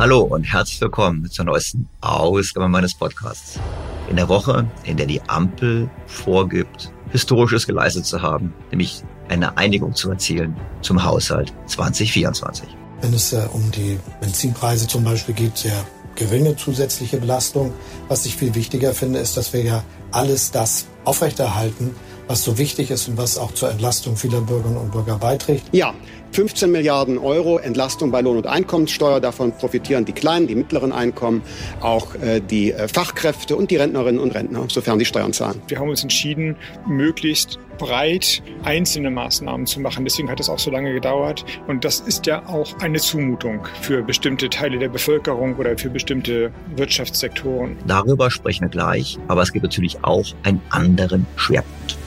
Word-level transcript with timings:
Hallo 0.00 0.22
und 0.22 0.44
herzlich 0.44 0.80
willkommen 0.80 1.30
zur 1.30 1.44
neuesten 1.44 1.86
Ausgabe 2.00 2.70
meines 2.70 2.94
Podcasts. 2.94 3.60
In 4.08 4.16
der 4.16 4.30
Woche, 4.30 4.66
in 4.84 4.96
der 4.96 5.04
die 5.04 5.20
Ampel 5.26 5.90
vorgibt, 6.06 6.90
Historisches 7.12 7.66
geleistet 7.66 8.06
zu 8.06 8.22
haben, 8.22 8.54
nämlich 8.70 9.02
eine 9.28 9.58
Einigung 9.58 9.94
zu 9.94 10.10
erzielen 10.10 10.56
zum 10.80 11.04
Haushalt 11.04 11.52
2024. 11.66 12.66
Wenn 13.02 13.12
es 13.12 13.34
äh, 13.34 13.46
um 13.52 13.70
die 13.72 13.98
Benzinpreise 14.22 14.86
zum 14.86 15.04
Beispiel 15.04 15.34
geht, 15.34 15.58
sehr 15.58 15.84
geringe 16.14 16.56
zusätzliche 16.56 17.18
Belastung. 17.18 17.74
Was 18.08 18.24
ich 18.24 18.36
viel 18.36 18.54
wichtiger 18.54 18.94
finde, 18.94 19.18
ist, 19.18 19.36
dass 19.36 19.52
wir 19.52 19.62
ja 19.62 19.84
alles 20.12 20.50
das 20.50 20.86
aufrechterhalten, 21.04 21.94
was 22.30 22.44
so 22.44 22.58
wichtig 22.58 22.92
ist 22.92 23.08
und 23.08 23.18
was 23.18 23.36
auch 23.36 23.50
zur 23.52 23.72
Entlastung 23.72 24.16
vieler 24.16 24.40
Bürgerinnen 24.40 24.76
und 24.76 24.92
Bürger 24.92 25.18
beiträgt. 25.18 25.64
Ja, 25.72 25.92
15 26.30 26.70
Milliarden 26.70 27.18
Euro 27.18 27.58
Entlastung 27.58 28.12
bei 28.12 28.20
Lohn- 28.20 28.36
und 28.36 28.46
Einkommenssteuer. 28.46 29.20
Davon 29.20 29.50
profitieren 29.50 30.04
die 30.04 30.12
kleinen, 30.12 30.46
die 30.46 30.54
mittleren 30.54 30.92
Einkommen, 30.92 31.42
auch 31.80 32.14
äh, 32.14 32.40
die 32.40 32.70
äh, 32.70 32.86
Fachkräfte 32.86 33.56
und 33.56 33.72
die 33.72 33.76
Rentnerinnen 33.76 34.20
und 34.20 34.32
Rentner, 34.32 34.64
sofern 34.68 35.00
die 35.00 35.04
Steuern 35.06 35.32
zahlen. 35.32 35.60
Wir 35.66 35.80
haben 35.80 35.88
uns 35.88 36.04
entschieden, 36.04 36.54
möglichst 36.86 37.58
breit 37.78 38.44
einzelne 38.62 39.10
Maßnahmen 39.10 39.66
zu 39.66 39.80
machen. 39.80 40.04
Deswegen 40.04 40.30
hat 40.30 40.38
es 40.38 40.48
auch 40.48 40.60
so 40.60 40.70
lange 40.70 40.92
gedauert. 40.92 41.44
Und 41.66 41.84
das 41.84 41.98
ist 41.98 42.26
ja 42.26 42.46
auch 42.46 42.78
eine 42.78 43.00
Zumutung 43.00 43.66
für 43.80 44.04
bestimmte 44.04 44.48
Teile 44.48 44.78
der 44.78 44.88
Bevölkerung 44.88 45.56
oder 45.56 45.76
für 45.76 45.90
bestimmte 45.90 46.52
Wirtschaftssektoren. 46.76 47.76
Darüber 47.88 48.30
sprechen 48.30 48.66
wir 48.66 48.68
gleich. 48.68 49.18
Aber 49.26 49.42
es 49.42 49.52
gibt 49.52 49.64
natürlich 49.64 50.04
auch 50.04 50.26
einen 50.44 50.62
anderen 50.70 51.26
Schwerpunkt. 51.34 51.99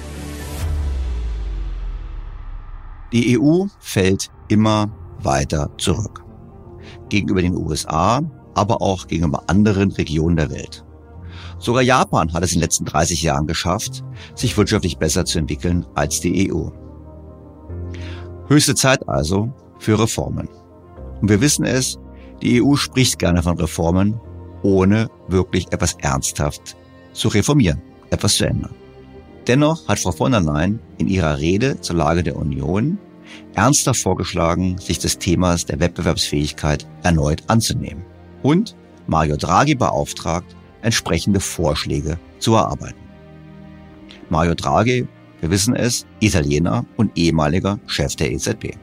Die 3.14 3.40
EU 3.40 3.66
fällt 3.80 4.32
immer 4.48 4.92
weiter 5.22 5.70
zurück. 5.78 6.24
Gegenüber 7.10 7.44
den 7.44 7.56
USA, 7.56 8.22
aber 8.56 8.82
auch 8.82 9.08
gegenüber 9.08 9.44
anderen 9.48 9.92
Regionen 9.92 10.36
der 10.36 10.50
Welt. 10.50 10.84
Sogar 11.60 11.84
Japan 11.84 12.34
hat 12.34 12.44
es 12.44 12.52
in 12.52 12.58
den 12.58 12.64
letzten 12.64 12.86
30 12.86 13.22
Jahren 13.22 13.48
geschafft, 13.48 14.04
sich 14.36 14.58
wirtschaftlich 14.58 14.98
besser 14.98 15.26
zu 15.26 15.40
entwickeln 15.40 15.86
als 15.94 16.20
die 16.20 16.52
EU. 16.52 16.70
Höchste 18.48 18.76
Zeit 18.76 19.08
also 19.08 19.54
für 19.80 20.00
Reformen. 20.00 20.50
Und 21.22 21.30
wir 21.30 21.40
wissen 21.40 21.66
es, 21.66 22.00
die 22.42 22.62
EU 22.62 22.76
spricht 22.76 23.20
gerne 23.20 23.44
von 23.44 23.60
Reformen, 23.60 24.20
ohne 24.64 25.10
wirklich 25.28 25.72
etwas 25.72 25.94
ernsthaft 26.00 26.76
zu 27.14 27.28
reformieren, 27.28 27.82
etwas 28.10 28.36
zu 28.36 28.46
ändern. 28.46 28.74
Dennoch 29.48 29.88
hat 29.88 30.00
Frau 30.00 30.12
von 30.12 30.32
der 30.32 30.42
Leyen 30.42 30.80
in 30.98 31.08
ihrer 31.08 31.38
Rede 31.38 31.80
zur 31.82 31.98
Lage 31.98 32.24
der 32.24 32.38
Union 32.38 32.98
ernster 33.54 33.94
vorgeschlagen, 33.94 34.78
sich 34.78 35.00
des 35.00 35.18
Themas 35.18 35.66
der 35.66 35.80
Wettbewerbsfähigkeit 35.80 36.88
erneut 37.04 37.44
anzunehmen 37.48 38.04
und 38.42 38.76
Mario 39.08 39.38
Draghi 39.38 39.76
beauftragt, 39.76 40.56
entsprechende 40.82 41.40
Vorschläge 41.40 42.18
zu 42.40 42.56
erarbeiten. 42.56 43.00
Mario 44.30 44.56
Draghi, 44.56 45.08
wir 45.42 45.50
wissen 45.50 45.76
es, 45.76 46.06
Italiener 46.20 46.86
und 46.98 47.12
ehemaliger 47.18 47.80
Chef 47.86 48.16
der 48.16 48.32
EZB. 48.32 48.76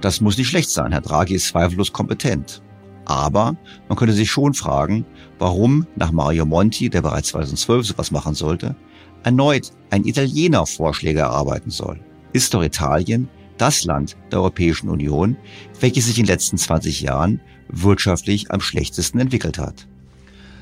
Das 0.00 0.20
muss 0.20 0.38
nicht 0.38 0.48
schlecht 0.48 0.70
sein, 0.70 0.92
Herr 0.92 1.00
Draghi 1.00 1.34
ist 1.34 1.48
zweifellos 1.48 1.92
kompetent. 1.92 2.62
Aber 3.06 3.56
man 3.88 3.96
könnte 3.96 4.14
sich 4.14 4.30
schon 4.30 4.52
fragen, 4.52 5.06
warum 5.38 5.86
nach 5.96 6.12
Mario 6.12 6.44
Monti, 6.44 6.90
der 6.90 7.02
bereits 7.02 7.28
2012 7.28 7.86
sowas 7.86 8.10
machen 8.10 8.34
sollte, 8.34 8.74
erneut 9.22 9.70
ein 9.90 10.04
Italiener 10.04 10.66
Vorschläge 10.66 11.20
erarbeiten 11.20 11.70
soll. 11.70 12.00
Ist 12.36 12.52
doch 12.52 12.62
Italien 12.62 13.28
das 13.56 13.84
Land 13.84 14.16
der 14.30 14.40
Europäischen 14.40 14.90
Union, 14.90 15.36
welches 15.80 16.04
sich 16.04 16.18
in 16.18 16.26
den 16.26 16.34
letzten 16.34 16.58
20 16.58 17.00
Jahren 17.00 17.40
wirtschaftlich 17.68 18.50
am 18.50 18.60
schlechtesten 18.60 19.18
entwickelt 19.18 19.56
hat. 19.56 19.88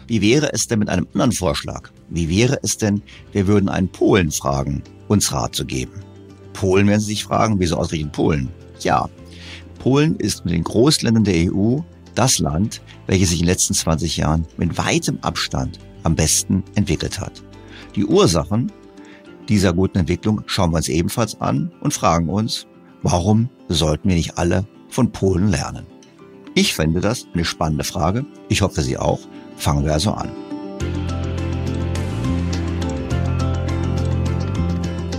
Wie 0.07 0.21
wäre 0.21 0.53
es 0.53 0.69
denn 0.69 0.79
mit 0.79 0.89
einem 0.89 1.09
anderen 1.13 1.33
Vorschlag? 1.33 1.91
Wie 2.11 2.29
wäre 2.29 2.61
es 2.63 2.79
denn, 2.79 3.03
wir 3.33 3.49
würden 3.49 3.69
einen 3.69 3.89
Polen 3.89 4.31
fragen, 4.31 4.85
uns 5.09 5.33
Rat 5.33 5.57
zu 5.57 5.65
geben? 5.65 6.05
Polen 6.53 6.87
werden 6.87 7.01
Sie 7.01 7.07
sich 7.07 7.25
fragen, 7.25 7.59
wieso 7.59 7.77
ausgerechnet 7.77 8.13
Polen? 8.13 8.49
Ja, 8.79 9.09
Polen 9.81 10.15
ist 10.17 10.45
mit 10.45 10.55
den 10.55 10.63
Großländern 10.63 11.25
der 11.25 11.53
EU 11.53 11.81
das 12.15 12.39
Land, 12.39 12.83
welches 13.09 13.31
sich 13.31 13.41
in 13.41 13.47
den 13.47 13.53
letzten 13.53 13.75
20 13.75 14.17
Jahren 14.17 14.47
mit 14.57 14.79
weitem 14.79 15.19
Abstand 15.23 15.81
am 16.05 16.15
besten 16.15 16.63
entwickelt 16.77 17.19
hat. 17.19 17.43
Die 17.97 18.05
Ursachen 18.05 18.71
dieser 19.49 19.73
guten 19.73 19.99
Entwicklung 19.99 20.43
schauen 20.47 20.71
wir 20.71 20.77
uns 20.77 20.89
ebenfalls 20.89 21.41
an 21.41 21.73
und 21.81 21.93
fragen 21.93 22.29
uns, 22.29 22.67
warum 23.03 23.49
sollten 23.69 24.09
wir 24.09 24.17
nicht 24.17 24.39
alle 24.39 24.67
von 24.89 25.13
Polen 25.13 25.49
lernen? 25.49 25.87
Ich 26.55 26.75
fände 26.75 27.01
das 27.01 27.27
eine 27.35 27.45
spannende 27.45 27.85
Frage. 27.85 28.25
Ich 28.49 28.63
hoffe 28.63 28.81
Sie 28.81 28.97
auch. 28.97 29.21
Fangen 29.57 29.85
wir 29.85 29.93
also 29.93 30.13
an. 30.13 30.31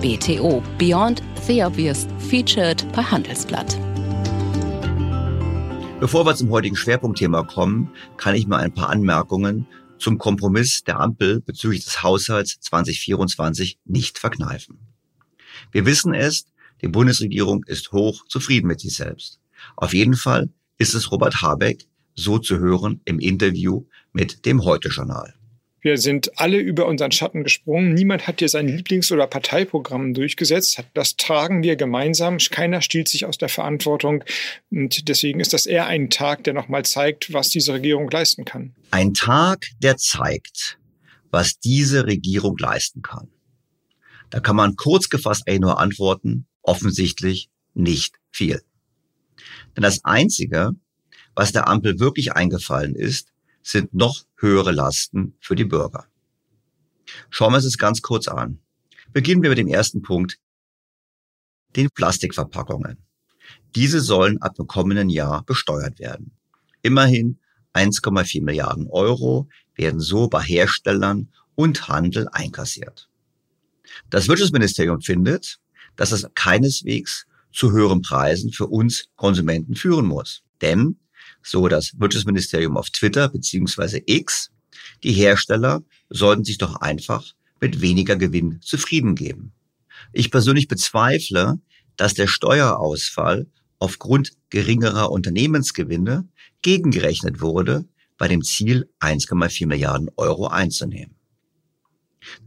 BTO 0.02 0.62
Beyond 0.78 1.22
the 1.48 1.64
Obvious 1.64 2.08
featured 2.30 2.86
bei 2.94 3.02
Handelsblatt. 3.02 3.78
Bevor 6.00 6.26
wir 6.26 6.36
zum 6.36 6.50
heutigen 6.52 6.76
Schwerpunktthema 6.76 7.44
kommen, 7.44 7.90
kann 8.18 8.36
ich 8.36 8.48
mal 8.48 8.60
ein 8.60 8.72
paar 8.72 8.90
Anmerkungen 8.90 9.68
zum 10.00 10.18
Kompromiss 10.18 10.84
der 10.84 11.00
Ampel 11.00 11.42
bezüglich 11.42 11.86
des 11.86 12.04
Haushalts 12.04 12.60
2024 12.60 13.80
nicht 13.86 14.20
verkneifen. 14.20 14.80
Wir 15.72 15.86
wissen 15.86 16.14
es, 16.14 16.46
die 16.82 16.88
Bundesregierung 16.88 17.64
ist 17.66 17.92
hoch 17.92 18.26
zufrieden 18.28 18.68
mit 18.68 18.80
sich 18.80 18.96
selbst. 18.96 19.40
Auf 19.76 19.94
jeden 19.94 20.16
Fall 20.16 20.50
ist 20.78 20.94
es 20.94 21.12
Robert 21.12 21.42
Habeck 21.42 21.88
so 22.16 22.40
zu 22.40 22.60
hören 22.60 23.02
im 23.06 23.20
Interview 23.20 23.86
mit 24.14 24.46
dem 24.46 24.64
Heute-Journal. 24.64 25.34
Wir 25.86 26.00
sind 26.00 26.40
alle 26.40 26.58
über 26.58 26.88
unseren 26.88 27.12
Schatten 27.12 27.44
gesprungen. 27.44 27.94
Niemand 27.94 28.26
hat 28.26 28.40
hier 28.40 28.50
sein 28.50 28.68
Lieblings- 28.68 29.12
oder 29.12 29.28
Parteiprogramm 29.28 30.16
durchgesetzt. 30.16 30.84
Das 30.96 31.16
tragen 31.16 31.62
wir 31.62 31.76
gemeinsam. 31.76 32.40
Keiner 32.40 32.82
stiehlt 32.82 33.08
sich 33.08 33.24
aus 33.24 33.38
der 33.38 33.50
Verantwortung. 33.50 34.24
Und 34.72 35.08
deswegen 35.10 35.40
ist 35.40 35.54
das 35.54 35.68
eher 35.68 35.86
ein 35.86 36.10
Tag, 36.10 36.44
der 36.44 36.56
nochmal 36.56 36.84
zeigt, 36.86 37.34
was 37.34 37.50
diese 37.50 37.74
Regierung 37.74 38.10
leisten 38.10 38.46
kann. 38.46 38.74
Ein 38.90 39.14
Tag, 39.14 39.68
der 39.78 39.96
zeigt, 39.98 40.80
was 41.30 41.60
diese 41.60 42.08
Regierung 42.08 42.58
leisten 42.58 43.04
kann. 43.04 43.28
Da 44.32 44.40
kann 44.40 44.56
man 44.56 44.78
kurz 44.78 45.10
gefasst 45.10 45.44
eigentlich 45.48 45.62
nur 45.62 45.80
antworten, 45.80 46.48
offensichtlich 46.64 47.52
nicht 47.76 48.16
viel. 48.32 48.60
Denn 49.76 49.84
das 49.84 50.04
Einzige, 50.04 50.72
was 51.36 51.52
der 51.52 51.68
Ampel 51.68 52.00
wirklich 52.00 52.34
eingefallen 52.34 52.96
ist, 52.96 53.35
sind 53.66 53.94
noch 53.94 54.26
höhere 54.38 54.72
Lasten 54.72 55.36
für 55.40 55.56
die 55.56 55.66
Bürger. 55.66 56.06
Schauen 57.30 57.52
wir 57.52 57.58
uns 57.58 57.66
das 57.66 57.78
ganz 57.78 58.02
kurz 58.02 58.28
an. 58.28 58.60
Beginnen 59.12 59.42
wir 59.42 59.50
mit 59.50 59.58
dem 59.58 59.68
ersten 59.68 60.04
Punkt, 60.04 60.38
den 61.76 61.90
Plastikverpackungen. 61.90 62.98
Diese 63.76 64.00
sollen 64.02 64.42
ab 64.42 64.56
dem 64.56 64.68
kommenden 64.68 65.10
Jahr 65.10 65.44
besteuert 65.44 66.00
werden. 66.00 66.32
Immerhin 66.84 67.40
1,4 67.74 68.44
Milliarden 68.44 68.88
Euro 68.88 69.50
werden 69.74 70.00
so 70.00 70.30
bei 70.30 70.42
Herstellern 70.42 71.32
und 71.56 71.88
Handel 71.88 72.28
einkassiert. 72.32 73.10
Das 74.10 74.28
Wirtschaftsministerium 74.28 75.02
findet, 75.02 75.60
dass 75.96 76.12
es 76.12 76.28
keineswegs 76.36 77.26
zu 77.52 77.72
höheren 77.72 78.02
Preisen 78.02 78.52
für 78.52 78.68
uns 78.68 79.06
Konsumenten 79.16 79.76
führen 79.76 80.06
muss. 80.06 80.44
Denn 80.62 81.00
so 81.46 81.68
das 81.68 81.94
Wirtschaftsministerium 82.00 82.76
auf 82.76 82.90
Twitter 82.90 83.30
beziehungsweise 83.30 84.02
X, 84.06 84.52
die 85.04 85.14
Hersteller 85.14 85.84
sollten 86.10 86.44
sich 86.44 86.58
doch 86.58 86.78
einfach 86.78 87.24
mit 87.62 87.82
weniger 87.82 88.16
Gewinn 88.16 88.60
zufrieden 88.62 89.16
geben. 89.16 89.54
Ich 90.12 90.32
persönlich 90.32 90.68
bezweifle, 90.68 91.60
dass 91.96 92.14
der 92.14 92.28
Steuerausfall 92.28 93.48
aufgrund 93.80 94.32
geringerer 94.50 95.12
Unternehmensgewinne 95.12 96.28
gegengerechnet 96.62 97.42
wurde, 97.42 97.86
bei 98.18 98.28
dem 98.28 98.44
Ziel 98.44 98.90
1,4 99.00 99.68
Milliarden 99.68 100.10
Euro 100.16 100.48
einzunehmen. 100.48 101.16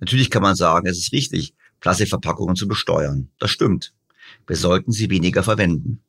Natürlich 0.01 0.31
kann 0.31 0.43
man 0.43 0.56
sagen, 0.56 0.89
es 0.89 0.99
ist 0.99 1.12
richtig, 1.12 1.55
Plastikverpackungen 1.81 2.56
zu 2.56 2.67
besteuern. 2.67 3.31
Das 3.39 3.51
stimmt. 3.51 3.94
Wir 4.47 4.56
sollten 4.56 4.93
sie 4.93 5.11
weniger 5.11 5.43
verwenden. 5.43 6.03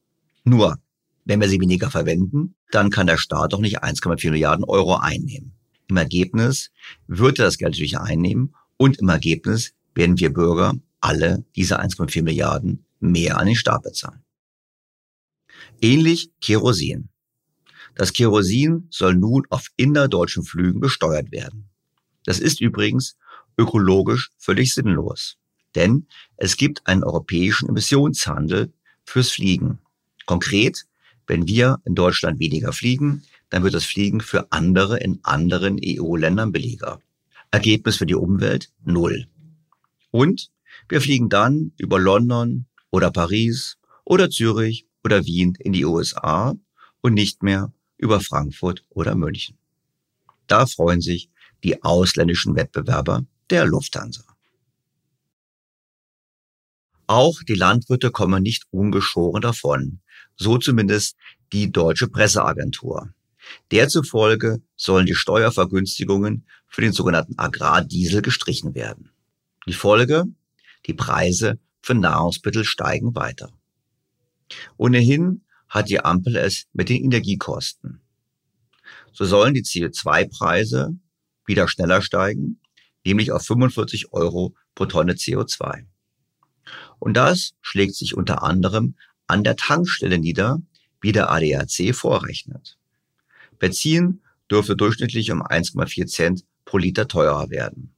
Nur, 0.44 0.80
wenn 1.25 1.42
wir 1.42 1.50
sie 1.50 1.60
weniger 1.60 1.89
verwenden, 1.89 2.56
dann 2.71 2.89
kann 2.89 3.07
der 3.07 3.18
Staat 3.18 3.54
doch 3.54 3.60
nicht 3.60 3.83
1,4 3.83 4.31
Milliarden 4.31 4.66
Euro 4.66 4.95
einnehmen. 4.95 5.54
Im 5.88 5.98
Ergebnis 5.98 6.71
wird 7.07 7.39
er 7.39 7.45
das 7.45 7.57
Geld 7.57 7.71
natürlich 7.71 7.98
einnehmen 7.98 8.56
und 8.77 9.00
im 9.00 9.10
Ergebnis 9.10 9.74
werden 9.95 10.19
wir 10.19 10.31
Bürger 10.31 10.75
alle 11.01 11.45
diese 11.56 11.80
1,4 11.80 12.24
Milliarden 12.24 12.86
mehr 13.00 13.38
an 13.38 13.48
den 13.48 13.56
Staat 13.56 13.83
bezahlen. 13.83 14.24
Ähnlich 15.81 16.31
Kerosin. 16.42 17.10
Das 17.95 18.13
Kerosin 18.13 18.88
soll 18.89 19.16
nun 19.16 19.44
auf 19.50 19.68
innerdeutschen 19.75 20.44
Flügen 20.44 20.80
besteuert 20.80 21.31
werden. 21.31 21.69
Das 22.25 22.39
ist 22.39 22.62
übrigens 22.62 23.18
ökologisch 23.57 24.31
völlig 24.38 24.74
sinnlos, 24.74 25.38
denn 25.75 26.07
es 26.38 26.56
gibt 26.56 26.86
einen 26.88 27.04
europäischen 27.04 27.69
Emissionshandel 27.69 28.71
fürs 29.06 29.31
Fliegen. 29.31 29.80
Konkret 30.25 30.86
wenn 31.29 31.47
wir 31.47 31.79
in 31.85 31.93
Deutschland 31.93 32.39
weniger 32.39 32.73
fliegen, 32.73 33.21
dann 33.49 33.63
wird 33.63 33.75
das 33.75 33.85
Fliegen 33.85 34.19
für 34.19 34.51
andere 34.51 34.99
in 34.99 35.19
anderen 35.21 35.79
EU-Ländern 35.81 36.51
billiger. 36.51 36.99
Ergebnis 37.51 37.97
für 37.97 38.07
die 38.07 38.15
Umwelt 38.15 38.71
null. 38.83 39.27
Und 40.09 40.49
wir 40.89 41.01
fliegen 41.01 41.29
dann 41.29 41.71
über 41.77 41.99
London 41.99 42.65
oder 42.89 43.11
Paris 43.11 43.77
oder 44.05 44.31
Zürich 44.31 44.87
oder 45.03 45.23
Wien 45.25 45.53
in 45.59 45.71
die 45.71 45.85
USA 45.85 46.55
und 47.01 47.13
nicht 47.13 47.43
mehr 47.43 47.71
über 47.97 48.21
Frankfurt 48.21 48.83
oder 48.89 49.13
München. 49.13 49.55
Da 50.47 50.65
freuen 50.65 51.01
sich 51.01 51.29
die 51.63 51.83
ausländischen 51.83 52.55
Wettbewerber 52.55 53.25
der 53.51 53.65
Lufthansa. 53.65 54.23
Auch 57.05 57.43
die 57.47 57.55
Landwirte 57.55 58.09
kommen 58.09 58.41
nicht 58.41 58.65
ungeschoren 58.71 59.41
davon, 59.41 59.99
so 60.39 60.57
zumindest 60.57 61.16
die 61.54 61.71
deutsche 61.71 62.07
Presseagentur. 62.07 63.13
Derzufolge 63.71 64.61
sollen 64.75 65.06
die 65.06 65.16
Steuervergünstigungen 65.16 66.45
für 66.68 66.81
den 66.81 66.94
sogenannten 66.94 67.37
Agrardiesel 67.37 68.21
gestrichen 68.21 68.73
werden. 68.73 69.11
Die 69.68 69.73
Folge? 69.73 70.25
Die 70.85 70.94
Preise 70.94 71.59
für 71.81 71.94
Nahrungsmittel 71.94 72.63
steigen 72.63 73.16
weiter. 73.16 73.52
Ohnehin 74.78 75.44
hat 75.68 75.90
die 75.90 75.99
Ampel 75.99 76.35
es 76.37 76.68
mit 76.73 76.90
den 76.90 77.04
Energiekosten. 77.04 78.02
So 79.11 79.25
sollen 79.25 79.54
die 79.54 79.63
CO2-Preise 79.63 80.95
wieder 81.45 81.68
schneller 81.68 82.02
steigen, 82.02 82.59
nämlich 83.06 83.31
auf 83.31 83.45
45 83.45 84.13
Euro 84.13 84.56
pro 84.73 84.85
Tonne 84.85 85.13
CO2. 85.13 85.85
Und 86.99 87.16
das 87.16 87.54
schlägt 87.61 87.95
sich 87.95 88.16
unter 88.16 88.44
anderem 88.44 88.95
an 89.30 89.44
der 89.44 89.56
Tankstelle 89.56 90.18
nieder, 90.18 90.62
wie 91.02 91.12
der 91.12 91.31
ADAC 91.31 91.94
vorrechnet. 91.94 92.78
Benzin 93.59 94.21
dürfte 94.50 94.76
durchschnittlich 94.76 95.31
um 95.31 95.44
1,4 95.44 96.07
Cent 96.07 96.45
pro 96.66 96.80
Liter 96.80 97.07
teurer 97.07 97.50
werden. 97.50 97.94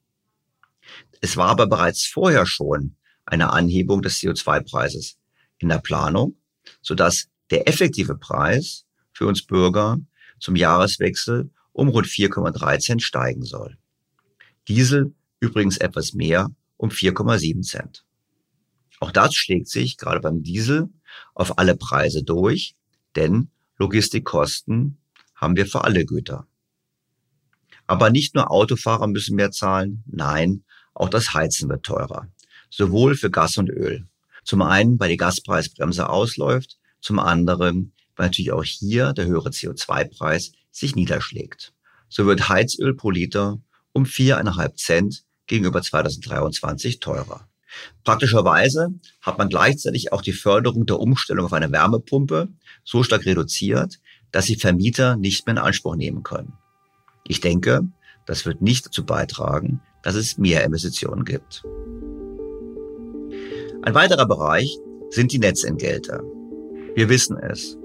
Es 1.21 1.37
war 1.37 1.47
aber 1.47 1.67
bereits 1.67 2.05
vorher 2.05 2.45
schon 2.45 2.95
eine 3.25 3.51
Anhebung 3.51 4.01
des 4.01 4.19
CO2-Preises 4.19 5.17
in 5.59 5.69
der 5.69 5.77
Planung, 5.77 6.35
sodass 6.81 7.27
der 7.49 7.67
effektive 7.67 8.17
Preis 8.17 8.85
für 9.13 9.27
uns 9.27 9.45
Bürger 9.45 9.99
zum 10.39 10.55
Jahreswechsel 10.55 11.49
um 11.71 11.87
rund 11.87 12.07
4,3 12.07 12.79
Cent 12.79 13.03
steigen 13.03 13.43
soll. 13.43 13.77
Diesel 14.67 15.13
übrigens 15.39 15.77
etwas 15.77 16.13
mehr 16.13 16.51
um 16.75 16.89
4,7 16.89 17.61
Cent. 17.61 18.03
Auch 18.99 19.11
das 19.11 19.33
schlägt 19.33 19.69
sich 19.69 19.97
gerade 19.97 20.19
beim 20.19 20.43
Diesel 20.43 20.89
auf 21.33 21.57
alle 21.57 21.75
Preise 21.75 22.23
durch, 22.23 22.75
denn 23.15 23.49
Logistikkosten 23.77 24.97
haben 25.35 25.55
wir 25.55 25.65
für 25.65 25.83
alle 25.83 26.05
Güter. 26.05 26.47
Aber 27.87 28.09
nicht 28.09 28.35
nur 28.35 28.51
Autofahrer 28.51 29.07
müssen 29.07 29.35
mehr 29.35 29.51
zahlen, 29.51 30.03
nein, 30.05 30.63
auch 30.93 31.09
das 31.09 31.33
Heizen 31.33 31.69
wird 31.69 31.83
teurer. 31.83 32.27
Sowohl 32.69 33.15
für 33.15 33.29
Gas 33.29 33.57
und 33.57 33.69
Öl. 33.69 34.07
Zum 34.43 34.61
einen, 34.61 34.99
weil 34.99 35.09
die 35.09 35.17
Gaspreisbremse 35.17 36.09
ausläuft, 36.09 36.77
zum 37.01 37.19
anderen, 37.19 37.93
weil 38.15 38.27
natürlich 38.27 38.51
auch 38.51 38.63
hier 38.63 39.13
der 39.13 39.25
höhere 39.25 39.49
CO2-Preis 39.49 40.51
sich 40.71 40.95
niederschlägt. 40.95 41.73
So 42.07 42.25
wird 42.25 42.49
Heizöl 42.49 42.93
pro 42.95 43.09
Liter 43.09 43.59
um 43.93 44.05
viereinhalb 44.05 44.77
Cent 44.77 45.23
gegenüber 45.47 45.81
2023 45.81 46.99
teurer. 46.99 47.47
Praktischerweise 48.03 48.93
hat 49.21 49.37
man 49.37 49.49
gleichzeitig 49.49 50.11
auch 50.13 50.21
die 50.21 50.33
Förderung 50.33 50.85
der 50.85 50.99
Umstellung 50.99 51.45
auf 51.45 51.53
eine 51.53 51.71
Wärmepumpe 51.71 52.49
so 52.83 53.03
stark 53.03 53.25
reduziert, 53.25 53.99
dass 54.31 54.45
sie 54.45 54.55
Vermieter 54.55 55.15
nicht 55.17 55.45
mehr 55.45 55.55
in 55.55 55.61
Anspruch 55.61 55.95
nehmen 55.95 56.23
können. 56.23 56.53
Ich 57.27 57.41
denke, 57.41 57.87
das 58.25 58.45
wird 58.45 58.61
nicht 58.61 58.85
dazu 58.85 59.05
beitragen, 59.05 59.81
dass 60.03 60.15
es 60.15 60.37
mehr 60.37 60.63
Investitionen 60.63 61.25
gibt. 61.25 61.63
Ein 63.83 63.95
weiterer 63.95 64.27
Bereich 64.27 64.77
sind 65.09 65.31
die 65.31 65.39
Netzentgelte. 65.39 66.23
Wir 66.95 67.09
wissen 67.09 67.37
es. 67.37 67.77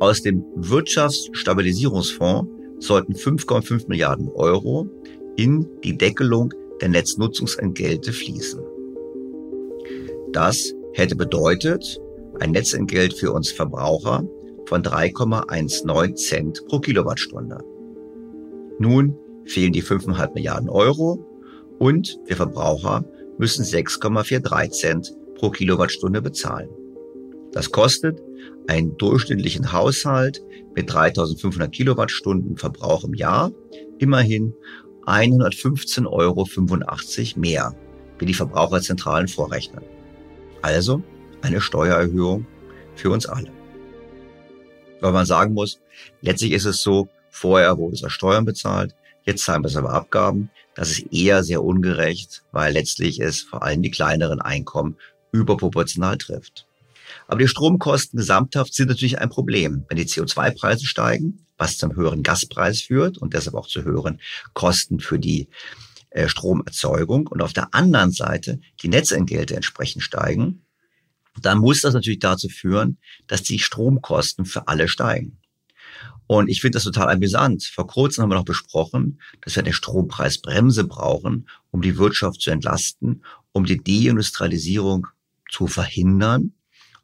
Aus 0.00 0.22
dem 0.22 0.44
Wirtschaftsstabilisierungsfonds 0.54 2.50
sollten 2.80 3.14
5,5 3.14 3.88
Milliarden 3.88 4.28
Euro 4.28 4.88
in 5.36 5.66
die 5.82 5.96
Deckelung 5.96 6.52
der 6.80 6.88
Netznutzungsentgelte 6.88 8.12
fließen. 8.12 8.77
Das 10.32 10.74
hätte 10.94 11.16
bedeutet 11.16 12.00
ein 12.40 12.52
Netzentgelt 12.52 13.14
für 13.14 13.32
uns 13.32 13.50
Verbraucher 13.50 14.24
von 14.66 14.82
3,19 14.82 16.14
Cent 16.14 16.64
pro 16.66 16.78
Kilowattstunde. 16.78 17.58
Nun 18.78 19.16
fehlen 19.46 19.72
die 19.72 19.82
5,5 19.82 20.34
Milliarden 20.34 20.68
Euro 20.68 21.24
und 21.78 22.18
wir 22.26 22.36
Verbraucher 22.36 23.04
müssen 23.38 23.64
6,43 23.64 24.70
Cent 24.70 25.16
pro 25.36 25.50
Kilowattstunde 25.50 26.20
bezahlen. 26.20 26.68
Das 27.52 27.72
kostet 27.72 28.20
einen 28.66 28.96
durchschnittlichen 28.98 29.72
Haushalt 29.72 30.44
mit 30.74 30.92
3500 30.92 31.72
Kilowattstunden 31.72 32.56
Verbrauch 32.56 33.04
im 33.04 33.14
Jahr 33.14 33.52
immerhin 33.98 34.54
115,85 35.06 36.06
Euro 36.06 36.46
mehr, 37.40 37.74
wie 38.18 38.26
die 38.26 38.34
Verbraucherzentralen 38.34 39.28
vorrechnen. 39.28 39.82
Also 40.62 41.02
eine 41.42 41.60
Steuererhöhung 41.60 42.46
für 42.94 43.10
uns 43.10 43.26
alle. 43.26 43.50
Weil 45.00 45.12
man 45.12 45.26
sagen 45.26 45.54
muss, 45.54 45.80
letztlich 46.20 46.52
ist 46.52 46.64
es 46.64 46.82
so, 46.82 47.08
vorher 47.30 47.78
wurde 47.78 47.94
es 47.94 48.12
Steuern 48.12 48.44
bezahlt, 48.44 48.94
jetzt 49.24 49.44
zahlen 49.44 49.62
wir 49.62 49.68
es 49.68 49.76
aber 49.76 49.92
Abgaben. 49.92 50.50
Das 50.74 50.90
ist 50.90 51.12
eher 51.12 51.44
sehr 51.44 51.62
ungerecht, 51.62 52.42
weil 52.52 52.72
letztlich 52.72 53.20
es 53.20 53.42
vor 53.42 53.62
allem 53.62 53.82
die 53.82 53.90
kleineren 53.90 54.40
Einkommen 54.40 54.96
überproportional 55.32 56.18
trifft. 56.18 56.66
Aber 57.26 57.38
die 57.38 57.48
Stromkosten 57.48 58.18
gesamthaft 58.18 58.74
sind 58.74 58.88
natürlich 58.88 59.18
ein 59.18 59.30
Problem. 59.30 59.84
Wenn 59.88 59.96
die 59.96 60.06
CO2-Preise 60.06 60.86
steigen, 60.86 61.46
was 61.56 61.78
zum 61.78 61.94
höheren 61.96 62.22
Gaspreis 62.22 62.82
führt 62.82 63.18
und 63.18 63.34
deshalb 63.34 63.56
auch 63.56 63.66
zu 63.66 63.82
höheren 63.82 64.20
Kosten 64.54 65.00
für 65.00 65.18
die 65.18 65.48
äh, 66.10 66.28
Stromerzeugung 66.28 67.26
und 67.26 67.42
auf 67.42 67.52
der 67.52 67.74
anderen 67.74 68.12
Seite 68.12 68.60
die 68.82 68.88
Netzentgelte 68.88 69.56
entsprechend 69.56 70.02
steigen, 70.02 70.64
dann 71.40 71.58
muss 71.58 71.82
das 71.82 71.94
natürlich 71.94 72.18
dazu 72.18 72.48
führen, 72.48 72.98
dass 73.26 73.42
die 73.42 73.58
Stromkosten 73.58 74.44
für 74.44 74.68
alle 74.68 74.88
steigen. 74.88 75.38
Und 76.26 76.48
ich 76.48 76.60
finde 76.60 76.76
das 76.76 76.84
total 76.84 77.10
amüsant. 77.10 77.64
Vor 77.64 77.86
kurzem 77.86 78.22
haben 78.22 78.30
wir 78.30 78.36
noch 78.36 78.44
besprochen, 78.44 79.20
dass 79.40 79.56
wir 79.56 79.62
eine 79.62 79.72
Strompreisbremse 79.72 80.84
brauchen, 80.84 81.48
um 81.70 81.80
die 81.80 81.96
Wirtschaft 81.96 82.40
zu 82.40 82.50
entlasten, 82.50 83.24
um 83.52 83.64
die 83.64 83.82
Deindustrialisierung 83.82 85.06
zu 85.50 85.66
verhindern. 85.66 86.52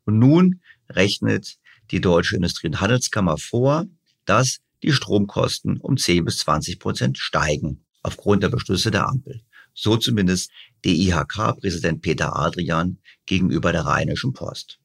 Und 0.05 0.19
nun 0.19 0.61
rechnet 0.91 1.57
die 1.91 2.01
Deutsche 2.01 2.37
Industrie- 2.37 2.67
und 2.67 2.81
Handelskammer 2.81 3.39
vor, 3.39 3.87
dass 4.27 4.61
die 4.83 4.93
Stromkosten 4.93 5.79
um 5.79 5.97
10 5.97 6.25
bis 6.25 6.39
20 6.39 6.79
Prozent 6.79 7.19
steigen 7.19 7.84
aufgrund 8.05 8.45
der 8.45 8.51
Beschlüsse 8.51 8.93
der 8.93 9.09
Ampel. 9.09 9.41
So 9.73 9.97
zumindest 9.97 10.53
der 10.85 10.93
IHK-Präsident 10.93 12.01
Peter 12.01 12.37
Adrian 12.37 12.99
gegenüber 13.27 13.73
der 13.73 13.87
Rheinischen 13.87 14.33
Post. 14.33 14.79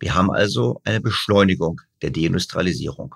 Wir 0.00 0.14
haben 0.14 0.30
also 0.30 0.80
eine 0.84 1.00
Beschleunigung 1.00 1.80
der 2.02 2.10
Deindustrialisierung. 2.10 3.14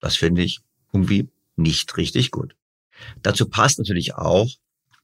Das 0.00 0.16
finde 0.16 0.42
ich 0.42 0.60
irgendwie 0.92 1.28
nicht 1.56 1.96
richtig 1.96 2.30
gut. 2.30 2.54
Dazu 3.22 3.48
passt 3.48 3.78
natürlich 3.78 4.14
auch, 4.14 4.48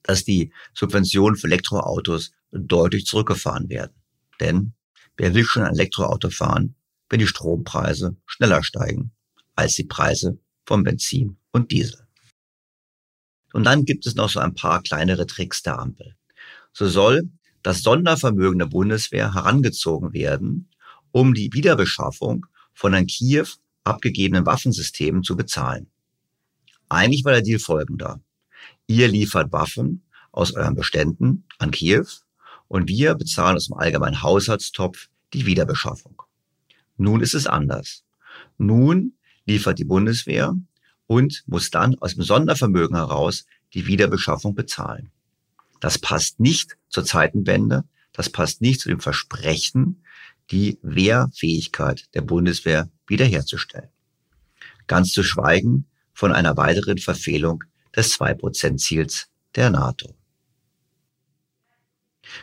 dass 0.03 0.25
die 0.25 0.53
Subventionen 0.75 1.37
für 1.37 1.47
Elektroautos 1.47 2.33
deutlich 2.53 3.07
zurückgefahren 3.07 3.69
werden. 3.69 3.95
Denn 4.41 4.73
wer 5.17 5.35
will 5.35 5.45
schon 5.45 5.63
ein 5.63 5.75
Elektroauto 5.75 6.31
fahren, 6.31 6.75
wenn 7.09 7.21
die 7.21 7.27
Strompreise 7.27 8.17
schneller 8.27 8.63
steigen 8.63 9.13
als 9.55 9.75
die 9.75 9.85
Preise 9.85 10.39
von 10.65 10.85
Benzin 10.85 11.37
und 11.53 11.71
Diesel? 11.71 12.07
Und 13.53 13.65
dann 13.65 13.85
gibt 13.85 14.07
es 14.07 14.15
noch 14.15 14.31
so 14.31 14.41
ein 14.41 14.55
paar 14.55 14.83
kleinere 14.83 15.27
Tricks 15.27 15.63
der 15.63 15.79
Ampel. 15.79 16.15
So 16.73 16.89
soll 16.89 17.29
das 17.63 17.83
Sondervermögen 17.83 18.59
der 18.59 18.67
Bundeswehr 18.67 19.35
herangezogen 19.35 20.13
werden, 20.13 20.71
um 21.13 21.35
die 21.35 21.53
Wiederbeschaffung 21.53 22.47
von 22.73 22.95
an 22.95 23.07
Kiew 23.07 23.47
abgegebenen 23.85 24.47
Waffensystemen 24.47 25.23
zu 25.23 25.37
bezahlen. 25.37 25.91
Eigentlich 26.89 27.25
war 27.25 27.33
der 27.33 27.43
Deal 27.43 27.59
folgender. 27.59 28.21
Ihr 28.87 29.09
liefert 29.09 29.53
Waffen 29.53 30.05
aus 30.33 30.53
euren 30.55 30.75
Beständen 30.75 31.45
an 31.59 31.71
Kiew 31.71 32.07
und 32.69 32.89
wir 32.89 33.15
bezahlen 33.15 33.57
aus 33.57 33.67
dem 33.67 33.77
allgemeinen 33.77 34.23
Haushaltstopf 34.23 35.09
die 35.33 35.47
Wiederbeschaffung. 35.47 36.23
Nun 36.97 37.21
ist 37.21 37.35
es 37.35 37.47
anders. 37.47 38.05
Nun 38.59 39.15
liefert 39.47 39.79
die 39.79 39.85
Bundeswehr 39.85 40.55
und 41.11 41.43
muss 41.49 41.71
dann 41.71 41.97
aus 41.99 42.15
dem 42.15 42.23
Sondervermögen 42.23 42.95
heraus 42.95 43.45
die 43.75 43.89
Wiederbeschaffung 43.89 44.55
bezahlen. 44.55 45.11
Das 45.81 45.99
passt 45.99 46.39
nicht 46.39 46.77
zur 46.89 47.05
Zeitenwende, 47.05 47.83
das 48.13 48.31
passt 48.31 48.61
nicht 48.61 48.81
zu 48.81 48.89
dem 48.89 49.01
Versprechen, 49.01 50.05
die 50.53 50.79
Wehrfähigkeit 50.83 52.09
der 52.15 52.21
Bundeswehr 52.21 52.89
wiederherzustellen. 53.09 53.89
Ganz 54.87 55.11
zu 55.11 55.25
schweigen 55.25 55.87
von 56.13 56.31
einer 56.31 56.57
weiteren 56.57 56.99
Verfehlung 56.99 57.65
des 57.97 58.17
2-Prozent-Ziels 58.17 59.31
der 59.57 59.71
NATO. 59.71 60.15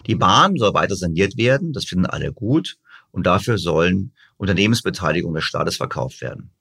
Die 0.08 0.16
Bahn 0.16 0.58
soll 0.58 0.74
weiter 0.74 0.98
saniert 0.98 1.38
werden, 1.38 1.72
das 1.72 1.86
finden 1.86 2.06
alle 2.06 2.34
gut, 2.34 2.78
und 3.12 3.26
dafür 3.26 3.58
sollen 3.58 4.12
Unternehmensbeteiligungen 4.36 5.36
des 5.36 5.46
Staates 5.46 5.78
verkauft 5.78 6.20
werden. 6.20 6.52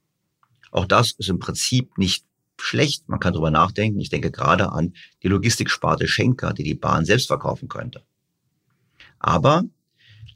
Auch 0.70 0.86
das 0.86 1.12
ist 1.12 1.28
im 1.28 1.38
Prinzip 1.38 1.98
nicht 1.98 2.24
schlecht. 2.60 3.08
Man 3.08 3.20
kann 3.20 3.32
darüber 3.32 3.50
nachdenken. 3.50 4.00
Ich 4.00 4.10
denke 4.10 4.30
gerade 4.30 4.72
an 4.72 4.94
die 5.22 5.28
Logistiksparte 5.28 6.08
Schenker, 6.08 6.52
die 6.52 6.64
die 6.64 6.74
Bahn 6.74 7.04
selbst 7.04 7.26
verkaufen 7.26 7.68
könnte. 7.68 8.02
Aber 9.18 9.64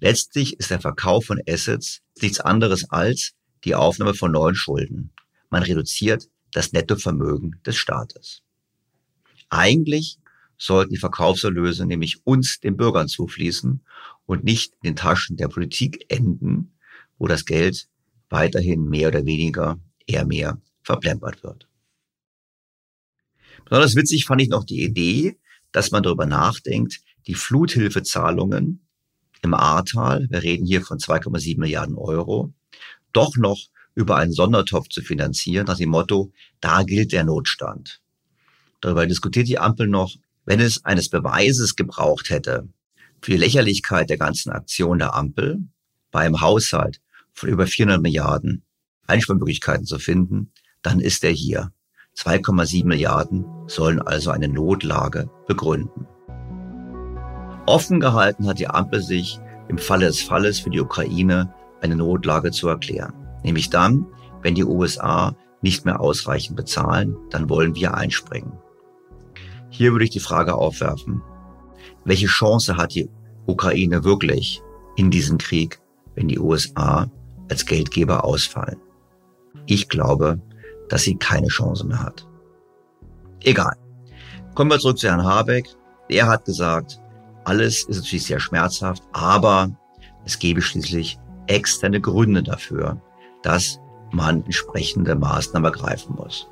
letztlich 0.00 0.58
ist 0.58 0.70
der 0.70 0.80
Verkauf 0.80 1.26
von 1.26 1.40
Assets 1.48 2.02
nichts 2.20 2.40
anderes 2.40 2.90
als 2.90 3.32
die 3.64 3.74
Aufnahme 3.74 4.14
von 4.14 4.32
neuen 4.32 4.54
Schulden. 4.54 5.12
Man 5.50 5.62
reduziert 5.62 6.28
das 6.52 6.72
Nettovermögen 6.72 7.60
des 7.64 7.76
Staates. 7.76 8.42
Eigentlich 9.48 10.18
sollten 10.56 10.92
die 10.92 10.98
Verkaufserlöse 10.98 11.86
nämlich 11.86 12.26
uns, 12.26 12.60
den 12.60 12.76
Bürgern, 12.76 13.08
zufließen 13.08 13.80
und 14.26 14.44
nicht 14.44 14.74
in 14.74 14.90
den 14.90 14.96
Taschen 14.96 15.36
der 15.36 15.48
Politik 15.48 16.04
enden, 16.08 16.76
wo 17.18 17.26
das 17.26 17.44
Geld 17.44 17.88
weiterhin 18.28 18.84
mehr 18.84 19.08
oder 19.08 19.24
weniger 19.26 19.78
eher 20.06 20.26
mehr 20.26 20.60
verplempert 20.82 21.42
wird. 21.42 21.68
Besonders 23.64 23.94
witzig 23.94 24.24
fand 24.24 24.40
ich 24.42 24.48
noch 24.48 24.64
die 24.64 24.82
Idee, 24.82 25.38
dass 25.72 25.90
man 25.90 26.02
darüber 26.02 26.26
nachdenkt, 26.26 27.00
die 27.26 27.34
Fluthilfezahlungen 27.34 28.80
im 29.42 29.54
Ahrtal, 29.54 30.26
wir 30.30 30.42
reden 30.42 30.66
hier 30.66 30.82
von 30.82 30.98
2,7 30.98 31.58
Milliarden 31.58 31.96
Euro, 31.96 32.52
doch 33.12 33.36
noch 33.36 33.68
über 33.94 34.16
einen 34.16 34.32
Sondertopf 34.32 34.88
zu 34.88 35.02
finanzieren, 35.02 35.66
nach 35.66 35.76
dem 35.76 35.90
Motto, 35.90 36.32
da 36.60 36.82
gilt 36.82 37.12
der 37.12 37.24
Notstand. 37.24 38.00
Darüber 38.80 39.06
diskutiert 39.06 39.48
die 39.48 39.58
Ampel 39.58 39.88
noch, 39.88 40.14
wenn 40.44 40.60
es 40.60 40.84
eines 40.84 41.08
Beweises 41.08 41.76
gebraucht 41.76 42.30
hätte 42.30 42.68
für 43.22 43.32
die 43.32 43.36
Lächerlichkeit 43.36 44.08
der 44.08 44.16
ganzen 44.16 44.50
Aktion 44.50 44.98
der 44.98 45.14
Ampel, 45.14 45.60
beim 46.10 46.40
Haushalt 46.40 47.00
von 47.32 47.48
über 47.48 47.66
400 47.66 48.00
Milliarden 48.00 48.64
Einsparmöglichkeiten 49.10 49.86
zu 49.86 49.98
finden, 49.98 50.52
dann 50.82 51.00
ist 51.00 51.24
er 51.24 51.30
hier. 51.30 51.72
2,7 52.16 52.86
Milliarden 52.86 53.44
sollen 53.66 54.00
also 54.00 54.30
eine 54.30 54.48
Notlage 54.48 55.30
begründen. 55.46 56.06
Offen 57.66 58.00
gehalten 58.00 58.46
hat 58.46 58.58
die 58.58 58.68
Ampel 58.68 59.02
sich 59.02 59.38
im 59.68 59.78
Falle 59.78 60.06
des 60.06 60.20
Falles 60.20 60.60
für 60.60 60.70
die 60.70 60.80
Ukraine 60.80 61.54
eine 61.80 61.96
Notlage 61.96 62.50
zu 62.50 62.68
erklären. 62.68 63.14
Nämlich 63.44 63.70
dann, 63.70 64.06
wenn 64.42 64.54
die 64.54 64.64
USA 64.64 65.36
nicht 65.62 65.84
mehr 65.84 66.00
ausreichend 66.00 66.56
bezahlen, 66.56 67.16
dann 67.30 67.48
wollen 67.48 67.74
wir 67.74 67.94
einspringen. 67.94 68.52
Hier 69.68 69.92
würde 69.92 70.04
ich 70.04 70.10
die 70.10 70.20
Frage 70.20 70.54
aufwerfen, 70.54 71.22
welche 72.04 72.26
Chance 72.26 72.76
hat 72.76 72.94
die 72.94 73.08
Ukraine 73.46 74.04
wirklich 74.04 74.62
in 74.96 75.10
diesem 75.10 75.38
Krieg, 75.38 75.80
wenn 76.14 76.28
die 76.28 76.38
USA 76.38 77.10
als 77.48 77.66
Geldgeber 77.66 78.24
ausfallen? 78.24 78.80
Ich 79.66 79.88
glaube, 79.88 80.40
dass 80.88 81.02
sie 81.02 81.16
keine 81.16 81.48
Chance 81.48 81.86
mehr 81.86 82.02
hat. 82.02 82.26
Egal. 83.42 83.74
Kommen 84.54 84.70
wir 84.70 84.78
zurück 84.78 84.98
zu 84.98 85.08
Herrn 85.08 85.24
Habeck. 85.24 85.66
Er 86.08 86.26
hat 86.26 86.44
gesagt, 86.44 87.00
Alles 87.44 87.84
ist 87.84 87.96
natürlich 87.96 88.26
sehr 88.26 88.40
schmerzhaft, 88.40 89.02
aber 89.12 89.70
es 90.24 90.38
gäbe 90.38 90.60
schließlich 90.60 91.18
externe 91.46 92.00
Gründe 92.00 92.42
dafür, 92.42 93.00
dass 93.42 93.80
man 94.12 94.44
entsprechende 94.44 95.14
Maßnahmen 95.14 95.72
ergreifen 95.72 96.16
muss. 96.16 96.48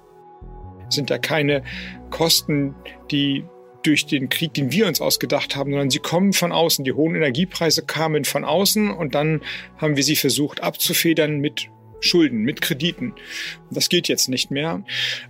Sind 0.89 1.11
ja 1.11 1.19
keine 1.19 1.63
Kosten, 2.11 2.75
die 3.11 3.45
durch 3.83 4.07
den 4.07 4.29
Krieg, 4.29 4.55
den 4.55 4.73
wir 4.73 4.87
uns 4.87 5.01
ausgedacht 5.01 5.55
haben, 5.55 5.71
sondern 5.71 5.91
sie 5.91 5.99
kommen 5.99 6.33
von 6.33 6.51
außen. 6.51 6.85
Die 6.85 6.93
hohen 6.93 7.15
Energiepreise 7.15 7.83
kamen 7.83 8.25
von 8.25 8.45
außen 8.45 8.91
und 8.91 9.15
dann 9.15 9.43
haben 9.77 9.97
wir 9.97 10.03
sie 10.03 10.17
versucht 10.17 10.63
abzufedern 10.63 11.39
mit 11.39 11.71
Schulden, 12.01 12.43
mit 12.43 12.61
Krediten. 12.61 13.15
Das 13.71 13.89
geht 13.89 14.09
jetzt 14.09 14.29
nicht 14.29 14.51
mehr. 14.51 14.85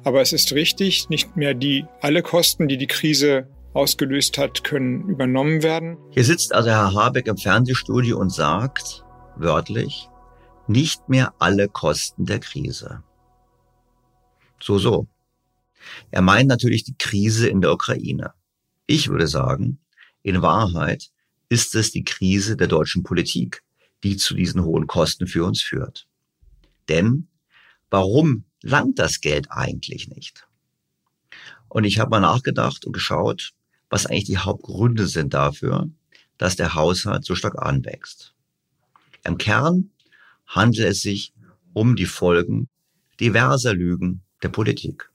Aber 0.05 0.21
es 0.21 0.33
ist 0.33 0.53
richtig, 0.53 1.09
nicht 1.09 1.37
mehr 1.37 1.55
die, 1.55 1.85
alle 2.01 2.23
Kosten, 2.23 2.69
die 2.69 2.77
die 2.77 2.87
Krise 2.87 3.49
ausgelöst 3.75 4.39
hat, 4.39 4.65
können 4.65 5.09
übernommen 5.09 5.63
werden. 5.63 5.99
Hier 6.11 6.25
sitzt 6.25 6.55
also 6.55 6.71
Herr 6.71 6.95
Habeck 6.95 7.27
im 7.27 7.37
Fernsehstudio 7.37 8.19
und 8.19 8.33
sagt, 8.33 9.05
wörtlich, 9.37 10.09
nicht 10.67 11.09
mehr 11.09 11.35
alle 11.39 11.69
Kosten 11.69 12.27
der 12.27 12.41
Krise. 12.41 13.03
So, 14.61 14.79
so. 14.79 15.07
Er 16.11 16.23
meint 16.23 16.49
natürlich 16.49 16.85
die 16.85 16.97
Krise 16.99 17.49
in 17.49 17.61
der 17.61 17.73
Ukraine. 17.73 18.33
Ich 18.87 19.09
würde 19.09 19.27
sagen, 19.27 19.79
in 20.23 20.43
Wahrheit 20.43 21.11
ist 21.49 21.75
es 21.75 21.93
die 21.93 22.05
Krise 22.05 22.57
der 22.57 22.67
deutschen 22.67 23.03
Politik, 23.03 23.63
die 24.03 24.17
zu 24.17 24.35
diesen 24.35 24.65
hohen 24.65 24.87
Kosten 24.87 25.27
für 25.27 25.45
uns 25.45 25.63
führt. 25.63 26.08
Denn 26.89 27.29
warum 27.91 28.45
langt 28.63 28.99
das 28.99 29.21
Geld 29.21 29.51
eigentlich 29.51 30.09
nicht? 30.09 30.47
Und 31.69 31.85
ich 31.85 31.99
habe 31.99 32.11
mal 32.11 32.21
nachgedacht 32.21 32.85
und 32.85 32.93
geschaut, 32.93 33.53
was 33.91 34.07
eigentlich 34.07 34.25
die 34.25 34.39
Hauptgründe 34.39 35.07
sind 35.07 35.35
dafür, 35.35 35.91
dass 36.39 36.57
der 36.57 36.75
Haushalt 36.75 37.25
so 37.25 37.35
stark 37.35 37.61
anwächst. 37.61 38.35
Im 39.25 39.39
Kern 39.39 39.91
handelt 40.47 40.89
es 40.89 41.03
sich 41.03 41.35
um 41.73 41.97
die 41.97 42.07
Folgen 42.07 42.69
diverser 43.21 43.75
Lügen 43.75 44.23
der 44.43 44.49
Politik. 44.49 45.11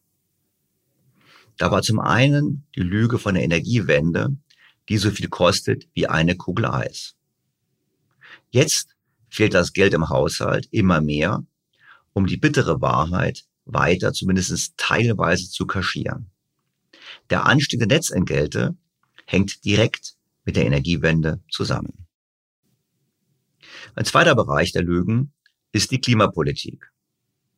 Da 1.57 1.71
war 1.71 1.81
zum 1.81 1.99
einen 1.99 2.65
die 2.75 2.81
Lüge 2.81 3.19
von 3.19 3.35
der 3.35 3.43
Energiewende, 3.43 4.35
die 4.89 4.97
so 4.97 5.11
viel 5.11 5.29
kostet 5.29 5.87
wie 5.93 6.07
eine 6.07 6.35
Kugel 6.35 6.65
Eis. 6.65 7.15
Jetzt 8.49 8.95
fehlt 9.29 9.53
das 9.53 9.73
Geld 9.73 9.93
im 9.93 10.09
Haushalt 10.09 10.67
immer 10.71 11.01
mehr, 11.01 11.45
um 12.13 12.25
die 12.27 12.37
bittere 12.37 12.81
Wahrheit 12.81 13.43
weiter 13.65 14.13
zumindest 14.13 14.73
teilweise 14.77 15.49
zu 15.49 15.65
kaschieren. 15.65 16.31
Der 17.29 17.45
Anstieg 17.45 17.79
der 17.79 17.87
Netzentgelte 17.87 18.75
hängt 19.25 19.63
direkt 19.65 20.15
mit 20.45 20.55
der 20.55 20.65
Energiewende 20.65 21.41
zusammen. 21.49 22.07
Ein 23.95 24.05
zweiter 24.05 24.35
Bereich 24.35 24.71
der 24.71 24.83
Lügen 24.83 25.33
ist 25.71 25.91
die 25.91 26.01
Klimapolitik. 26.01 26.91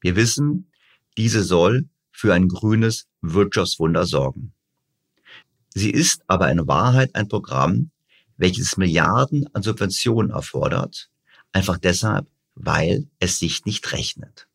Wir 0.01 0.15
wissen, 0.15 0.71
diese 1.17 1.43
soll 1.43 1.89
für 2.11 2.33
ein 2.33 2.47
grünes 2.47 3.07
Wirtschaftswunder 3.21 4.05
sorgen. 4.05 4.53
Sie 5.69 5.91
ist 5.91 6.23
aber 6.27 6.49
in 6.51 6.67
Wahrheit 6.67 7.15
ein 7.15 7.27
Programm, 7.27 7.91
welches 8.37 8.77
Milliarden 8.77 9.47
an 9.53 9.63
Subventionen 9.63 10.31
erfordert, 10.31 11.09
einfach 11.51 11.77
deshalb, 11.77 12.27
weil 12.55 13.07
es 13.19 13.39
sich 13.39 13.65
nicht 13.65 13.91
rechnet. 13.91 14.47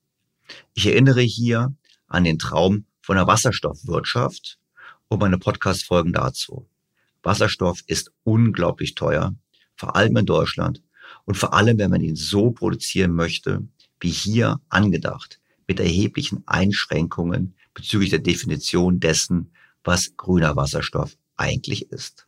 Ich 0.74 0.86
erinnere 0.86 1.22
hier 1.22 1.74
an 2.06 2.24
den 2.24 2.38
Traum 2.38 2.86
von 3.00 3.16
der 3.16 3.26
Wasserstoffwirtschaft 3.26 4.58
und 5.08 5.20
meine 5.20 5.38
Podcast-Folgen 5.38 6.12
dazu. 6.12 6.66
Wasserstoff 7.22 7.82
ist 7.86 8.12
unglaublich 8.24 8.94
teuer, 8.94 9.34
vor 9.76 9.96
allem 9.96 10.16
in 10.16 10.26
Deutschland 10.26 10.82
und 11.24 11.36
vor 11.36 11.54
allem, 11.54 11.78
wenn 11.78 11.90
man 11.90 12.00
ihn 12.00 12.16
so 12.16 12.50
produzieren 12.50 13.14
möchte, 13.14 13.66
wie 14.00 14.10
hier 14.10 14.60
angedacht, 14.68 15.40
mit 15.66 15.78
erheblichen 15.78 16.42
Einschränkungen 16.46 17.54
bezüglich 17.74 18.10
der 18.10 18.18
Definition 18.18 19.00
dessen, 19.00 19.52
was 19.84 20.16
grüner 20.16 20.56
Wasserstoff 20.56 21.16
eigentlich 21.36 21.90
ist. 21.90 22.26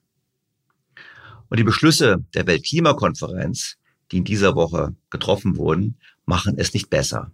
Und 1.48 1.58
die 1.58 1.64
Beschlüsse 1.64 2.24
der 2.34 2.46
Weltklimakonferenz, 2.46 3.76
die 4.12 4.18
in 4.18 4.24
dieser 4.24 4.54
Woche 4.54 4.94
getroffen 5.10 5.56
wurden, 5.56 5.96
machen 6.26 6.54
es 6.58 6.74
nicht 6.74 6.90
besser. 6.90 7.32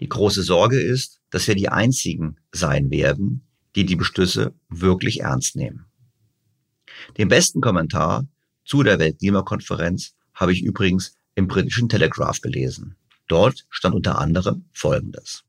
Die 0.00 0.08
große 0.08 0.42
Sorge 0.42 0.80
ist, 0.80 1.20
dass 1.30 1.46
wir 1.48 1.54
die 1.54 1.68
einzigen 1.68 2.36
sein 2.52 2.90
werden, 2.90 3.42
die 3.74 3.84
die 3.84 3.96
Beschlüsse 3.96 4.54
wirklich 4.68 5.20
ernst 5.20 5.56
nehmen. 5.56 5.86
Den 7.18 7.28
besten 7.28 7.60
Kommentar 7.60 8.26
zu 8.64 8.82
der 8.82 8.98
Weltklimakonferenz 8.98 10.14
habe 10.34 10.52
ich 10.52 10.62
übrigens 10.62 11.14
im 11.34 11.48
britischen 11.48 11.88
Telegraph 11.88 12.40
gelesen. 12.40 12.96
Dort 13.28 13.66
stand 13.70 13.94
unter 13.94 14.18
anderem 14.18 14.64
Folgendes. 14.72 15.44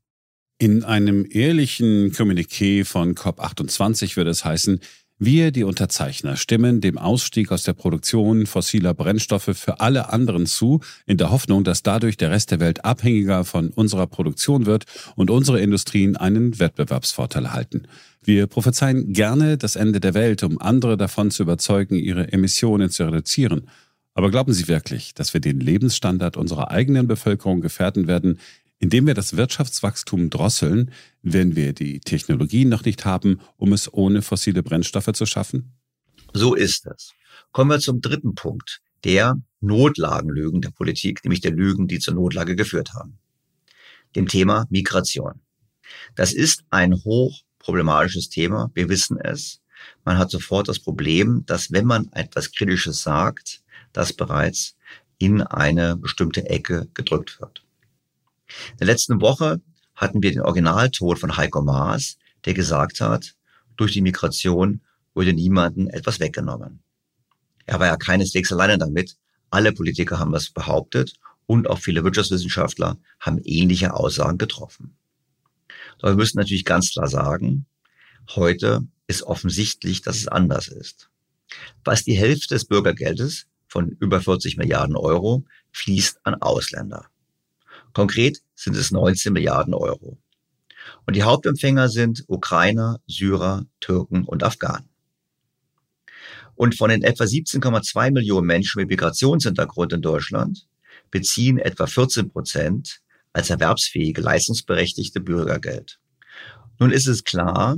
In 0.58 0.84
einem 0.84 1.26
ehrlichen 1.28 2.12
Kommuniqué 2.12 2.84
von 2.84 3.14
COP28 3.14 4.16
würde 4.16 4.30
es 4.30 4.44
heißen, 4.44 4.80
wir, 5.18 5.52
die 5.52 5.62
Unterzeichner, 5.62 6.36
stimmen 6.36 6.80
dem 6.80 6.98
Ausstieg 6.98 7.52
aus 7.52 7.62
der 7.62 7.72
Produktion 7.72 8.46
fossiler 8.46 8.94
Brennstoffe 8.94 9.50
für 9.54 9.78
alle 9.78 10.12
anderen 10.12 10.44
zu, 10.46 10.80
in 11.06 11.18
der 11.18 11.30
Hoffnung, 11.30 11.62
dass 11.62 11.84
dadurch 11.84 12.16
der 12.16 12.32
Rest 12.32 12.50
der 12.50 12.58
Welt 12.58 12.84
abhängiger 12.84 13.44
von 13.44 13.68
unserer 13.68 14.08
Produktion 14.08 14.66
wird 14.66 14.86
und 15.14 15.30
unsere 15.30 15.60
Industrien 15.60 16.16
einen 16.16 16.58
Wettbewerbsvorteil 16.58 17.44
erhalten. 17.44 17.86
Wir 18.24 18.48
prophezeien 18.48 19.12
gerne 19.12 19.56
das 19.56 19.76
Ende 19.76 20.00
der 20.00 20.14
Welt, 20.14 20.42
um 20.42 20.60
andere 20.60 20.96
davon 20.96 21.30
zu 21.30 21.44
überzeugen, 21.44 21.94
ihre 21.94 22.32
Emissionen 22.32 22.90
zu 22.90 23.04
reduzieren. 23.04 23.68
Aber 24.14 24.30
glauben 24.30 24.52
Sie 24.52 24.66
wirklich, 24.66 25.14
dass 25.14 25.32
wir 25.32 25.40
den 25.40 25.60
Lebensstandard 25.60 26.36
unserer 26.36 26.70
eigenen 26.70 27.06
Bevölkerung 27.06 27.60
gefährden 27.60 28.06
werden, 28.06 28.38
indem 28.78 29.06
wir 29.06 29.14
das 29.14 29.36
Wirtschaftswachstum 29.36 30.30
drosseln, 30.30 30.90
wenn 31.22 31.56
wir 31.56 31.72
die 31.72 32.00
Technologien 32.00 32.68
noch 32.68 32.84
nicht 32.84 33.04
haben, 33.04 33.40
um 33.56 33.72
es 33.72 33.92
ohne 33.92 34.22
fossile 34.22 34.62
Brennstoffe 34.62 35.12
zu 35.12 35.26
schaffen? 35.26 35.72
So 36.32 36.54
ist 36.54 36.86
es. 36.86 37.12
Kommen 37.52 37.70
wir 37.70 37.78
zum 37.78 38.00
dritten 38.00 38.34
Punkt, 38.34 38.80
der 39.04 39.40
Notlagenlügen 39.60 40.60
der 40.60 40.70
Politik, 40.70 41.24
nämlich 41.24 41.40
der 41.40 41.52
Lügen, 41.52 41.88
die 41.88 41.98
zur 41.98 42.14
Notlage 42.14 42.56
geführt 42.56 42.94
haben. 42.94 43.18
Dem 44.16 44.28
Thema 44.28 44.66
Migration. 44.70 45.40
Das 46.14 46.32
ist 46.32 46.64
ein 46.70 46.94
hochproblematisches 47.04 48.28
Thema. 48.28 48.70
Wir 48.74 48.88
wissen 48.88 49.18
es. 49.18 49.60
Man 50.04 50.18
hat 50.18 50.30
sofort 50.30 50.68
das 50.68 50.78
Problem, 50.78 51.44
dass 51.46 51.72
wenn 51.72 51.86
man 51.86 52.10
etwas 52.12 52.52
Kritisches 52.52 53.02
sagt, 53.02 53.62
das 53.92 54.12
bereits 54.12 54.76
in 55.18 55.42
eine 55.42 55.96
bestimmte 55.96 56.48
Ecke 56.48 56.88
gedrückt 56.94 57.40
wird. 57.40 57.63
In 58.72 58.78
der 58.78 58.86
letzten 58.86 59.20
Woche 59.20 59.60
hatten 59.94 60.22
wir 60.22 60.32
den 60.32 60.42
Originalton 60.42 61.16
von 61.16 61.36
Heiko 61.36 61.62
Maas, 61.62 62.16
der 62.44 62.54
gesagt 62.54 63.00
hat, 63.00 63.34
durch 63.76 63.92
die 63.92 64.02
Migration 64.02 64.80
wurde 65.14 65.32
niemandem 65.32 65.88
etwas 65.88 66.20
weggenommen. 66.20 66.82
Er 67.66 67.80
war 67.80 67.86
ja 67.86 67.96
keineswegs 67.96 68.52
alleine 68.52 68.78
damit. 68.78 69.16
Alle 69.50 69.72
Politiker 69.72 70.18
haben 70.18 70.32
das 70.32 70.50
behauptet 70.50 71.14
und 71.46 71.68
auch 71.68 71.78
viele 71.78 72.04
Wirtschaftswissenschaftler 72.04 72.98
haben 73.20 73.40
ähnliche 73.44 73.94
Aussagen 73.94 74.38
getroffen. 74.38 74.96
Aber 76.00 76.12
wir 76.12 76.16
müssen 76.16 76.38
natürlich 76.38 76.64
ganz 76.64 76.92
klar 76.92 77.08
sagen, 77.08 77.66
heute 78.34 78.86
ist 79.06 79.22
offensichtlich, 79.22 80.02
dass 80.02 80.16
es 80.16 80.28
anders 80.28 80.68
ist. 80.68 81.10
Was 81.84 82.04
die 82.04 82.14
Hälfte 82.14 82.54
des 82.54 82.64
Bürgergeldes 82.64 83.46
von 83.68 83.88
über 84.00 84.20
40 84.20 84.56
Milliarden 84.56 84.96
Euro 84.96 85.44
fließt 85.72 86.20
an 86.24 86.34
Ausländer. 86.34 87.06
Konkret 87.94 88.42
sind 88.54 88.76
es 88.76 88.90
19 88.90 89.32
Milliarden 89.32 89.72
Euro. 89.72 90.18
Und 91.06 91.16
die 91.16 91.22
Hauptempfänger 91.22 91.88
sind 91.88 92.24
Ukrainer, 92.26 93.00
Syrer, 93.06 93.64
Türken 93.80 94.24
und 94.24 94.42
Afghanen. 94.42 94.90
Und 96.56 96.76
von 96.76 96.90
den 96.90 97.02
etwa 97.02 97.24
17,2 97.24 98.12
Millionen 98.12 98.46
Menschen 98.46 98.80
mit 98.80 98.90
Migrationshintergrund 98.90 99.92
in 99.92 100.02
Deutschland 100.02 100.68
beziehen 101.10 101.58
etwa 101.58 101.86
14 101.86 102.30
Prozent 102.30 103.00
als 103.32 103.50
erwerbsfähige, 103.50 104.20
leistungsberechtigte 104.20 105.20
Bürgergeld. 105.20 105.98
Nun 106.78 106.90
ist 106.90 107.06
es 107.06 107.24
klar, 107.24 107.76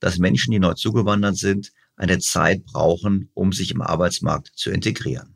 dass 0.00 0.18
Menschen, 0.18 0.52
die 0.52 0.58
neu 0.58 0.74
zugewandert 0.74 1.36
sind, 1.36 1.72
eine 1.96 2.18
Zeit 2.18 2.64
brauchen, 2.64 3.30
um 3.34 3.52
sich 3.52 3.70
im 3.70 3.80
Arbeitsmarkt 3.80 4.52
zu 4.54 4.70
integrieren. 4.70 5.34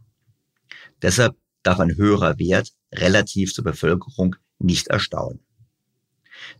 Deshalb 1.02 1.36
darf 1.62 1.80
ein 1.80 1.96
höherer 1.96 2.38
Wert 2.38 2.72
relativ 2.92 3.52
zur 3.52 3.64
Bevölkerung 3.64 4.36
nicht 4.58 4.88
erstaunen. 4.88 5.40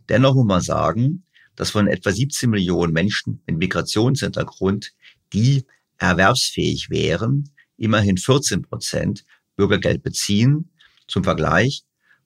Dennoch 0.09 0.35
muss 0.35 0.45
man 0.45 0.61
sagen, 0.61 1.23
dass 1.55 1.71
von 1.71 1.87
etwa 1.87 2.11
17 2.11 2.49
Millionen 2.49 2.93
Menschen 2.93 3.41
mit 3.45 3.57
Migrationshintergrund, 3.57 4.93
die 5.33 5.65
erwerbsfähig 5.97 6.89
wären, 6.89 7.49
immerhin 7.77 8.17
14 8.17 8.63
Prozent 8.63 9.25
Bürgergeld 9.55 10.03
beziehen. 10.03 10.71
Zum 11.07 11.23
Vergleich, 11.23 11.83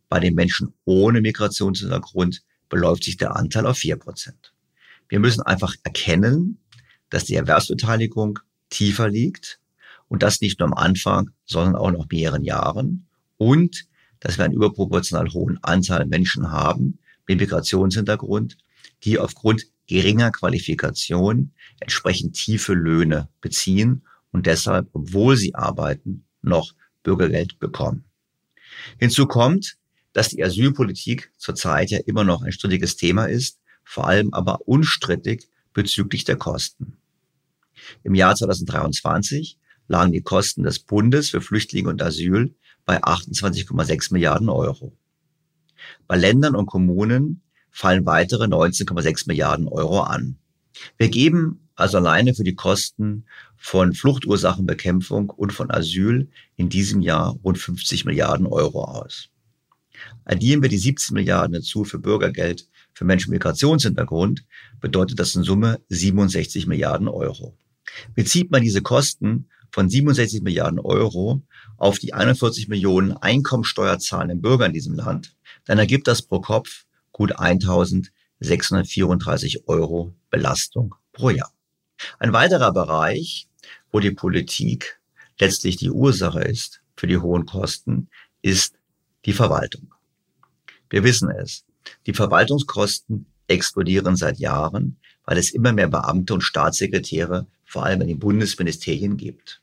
bei 0.10 0.20
den 0.20 0.36
Menschen 0.36 0.74
ohne 0.86 1.22
Migrationshintergrund 1.22 2.44
beläuft 2.70 3.04
sich 3.04 3.18
der 3.18 3.36
Anteil 3.36 3.66
auf 3.66 3.78
4 3.78 3.98
Prozent. 3.98 4.54
Wir 5.10 5.20
müssen 5.20 5.42
einfach 5.42 5.76
erkennen, 5.84 6.60
dass 7.10 7.26
die 7.26 7.36
Erwerbsbeteiligung 7.36 8.40
tiefer 8.70 9.10
liegt 9.10 9.60
Und 10.08 10.24
das 10.24 10.42
nicht 10.42 10.60
nur 10.60 10.68
am 10.68 10.74
Anfang, 10.74 11.32
sondern 11.46 11.76
auch 11.76 11.92
nach 11.92 12.08
mehreren 12.12 12.44
Jahren. 12.44 13.08
Und 13.38 13.86
dass 14.26 14.40
wir 14.40 14.46
einen 14.46 14.56
überproportional 14.56 15.32
hohen 15.34 15.60
Anteil 15.64 16.08
Menschen 16.08 16.52
haben 16.52 16.98
mit 17.28 17.40
Migrationshintergrund, 17.40 18.58
die 19.04 19.20
aufgrund 19.20 19.68
geringer 19.86 20.32
Qualifikation 20.32 21.52
entsprechend 21.80 22.36
tiefe 22.36 22.74
Löhne 22.74 23.30
beziehen 23.40 24.02
und 24.32 24.48
deshalb, 24.48 24.90
obwohl 24.94 25.38
sie 25.38 25.54
arbeiten, 25.54 26.26
noch 26.42 26.74
Bürgergeld 27.04 27.60
bekommen. 27.60 28.06
Hinzu 28.98 29.28
kommt, 29.28 29.78
dass 30.14 30.30
die 30.30 30.44
Asylpolitik 30.44 31.32
zurzeit 31.38 31.92
ja 31.92 32.00
immer 32.08 32.24
noch 32.24 32.42
ein 32.42 32.52
strittiges 32.52 32.96
Thema 32.96 33.26
ist, 33.26 33.60
vor 33.84 34.08
allem 34.08 34.34
aber 34.34 34.68
unstrittig 34.68 35.48
bezüglich 35.72 36.24
der 36.24 36.38
Kosten. 36.38 36.98
Im 38.02 38.16
Jahr 38.16 38.36
2023 38.36 39.60
lagen 39.88 40.14
die 40.14 40.24
Kosten 40.24 40.64
des 40.64 40.80
Bundes 40.80 41.30
für 41.30 41.42
Flüchtlinge 41.42 41.90
und 41.90 42.02
Asyl 42.02 42.56
bei 42.86 43.04
28,6 43.04 44.14
Milliarden 44.14 44.50
Euro. 44.50 44.94
Bei 46.08 46.16
Ländern 46.18 46.56
und 46.56 46.66
Kommunen 46.66 47.42
fallen 47.72 48.06
weitere 48.06 48.46
19,6 48.46 49.28
Milliarden 49.28 49.68
Euro 49.68 50.02
an. 50.02 50.38
Wir 50.98 51.10
geben 51.10 51.68
also 51.76 51.98
alleine 51.98 52.34
für 52.34 52.44
die 52.44 52.56
Kosten 52.56 53.26
von 53.58 53.94
Fluchtursachenbekämpfung 53.94 55.30
und 55.30 55.52
von 55.52 55.72
Asyl 55.72 56.30
in 56.56 56.70
diesem 56.70 57.02
Jahr 57.02 57.38
rund 57.44 57.58
50 57.58 58.06
Milliarden 58.06 58.46
Euro 58.46 58.84
aus. 58.84 59.30
Addieren 60.24 60.62
wir 60.62 60.70
die 60.70 60.78
17 60.78 61.14
Milliarden 61.14 61.54
dazu 61.54 61.84
für 61.84 62.00
Bürgergeld 62.00 62.68
für 62.94 63.06
Menschen 63.06 63.32
mit 63.32 63.40
Migrationshintergrund, 63.40 64.46
bedeutet 64.80 65.20
das 65.20 65.36
in 65.36 65.44
Summe 65.44 65.82
67 65.90 66.68
Milliarden 66.68 67.08
Euro. 67.08 67.58
Bezieht 68.14 68.52
man 68.52 68.62
diese 68.62 68.82
Kosten 68.82 69.50
von 69.76 69.90
67 69.90 70.42
Milliarden 70.42 70.80
Euro 70.80 71.44
auf 71.76 72.00
die 72.00 72.14
41 72.14 72.70
Millionen 72.70 73.12
einkommensteuerzahlenden 73.12 74.42
Bürger 74.42 74.68
in 74.68 74.72
diesem 74.72 74.94
Land, 74.94 75.36
dann 75.66 75.78
ergibt 75.78 76.08
das 76.08 76.22
pro 76.22 76.40
Kopf 76.40 76.86
gut 77.12 77.38
1634 77.38 79.68
Euro 79.68 80.16
Belastung 80.30 80.96
pro 81.12 81.30
Jahr. 81.30 81.52
Ein 82.20 82.32
weiterer 82.32 82.72
Bereich, 82.72 83.50
wo 83.92 84.00
die 84.00 84.12
Politik 84.12 85.02
letztlich 85.42 85.76
die 85.76 85.92
Ursache 85.92 86.40
ist 86.40 86.82
für 86.96 87.08
die 87.08 87.18
hohen 87.18 87.46
Kosten, 87.46 88.08
ist 88.42 88.76
die 89.26 89.34
Verwaltung. 89.34 89.94
Wir 90.90 91.04
wissen 91.04 91.30
es. 91.30 91.66
Die 92.06 92.14
Verwaltungskosten 92.14 93.26
explodieren 93.48 94.16
seit 94.16 94.40
Jahren, 94.40 95.02
weil 95.26 95.38
es 95.38 95.52
immer 95.52 95.74
mehr 95.74 95.90
Beamte 95.90 96.34
und 96.34 96.44
Staatssekretäre 96.44 97.46
vor 97.66 97.84
allem 97.84 98.04
in 98.04 98.08
den 98.08 98.20
Bundesministerien 98.20 99.18
gibt. 99.18 99.60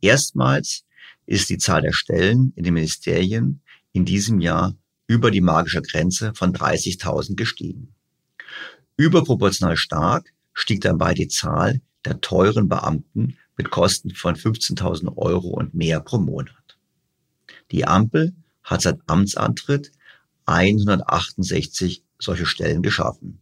Erstmals 0.00 0.84
ist 1.26 1.50
die 1.50 1.58
Zahl 1.58 1.82
der 1.82 1.92
Stellen 1.92 2.52
in 2.56 2.64
den 2.64 2.74
Ministerien 2.74 3.62
in 3.92 4.04
diesem 4.04 4.40
Jahr 4.40 4.74
über 5.06 5.30
die 5.30 5.40
magische 5.40 5.82
Grenze 5.82 6.32
von 6.34 6.52
30.000 6.52 7.36
gestiegen. 7.36 7.94
Überproportional 8.96 9.76
stark 9.76 10.32
stieg 10.52 10.80
dabei 10.80 11.14
die 11.14 11.28
Zahl 11.28 11.80
der 12.04 12.20
teuren 12.20 12.68
Beamten 12.68 13.36
mit 13.56 13.70
Kosten 13.70 14.14
von 14.14 14.36
15.000 14.36 15.16
Euro 15.16 15.48
und 15.48 15.74
mehr 15.74 16.00
pro 16.00 16.18
Monat. 16.18 16.78
Die 17.70 17.86
Ampel 17.86 18.34
hat 18.62 18.82
seit 18.82 18.98
Amtsantritt 19.06 19.92
168 20.46 22.02
solche 22.18 22.46
Stellen 22.46 22.82
geschaffen. 22.82 23.40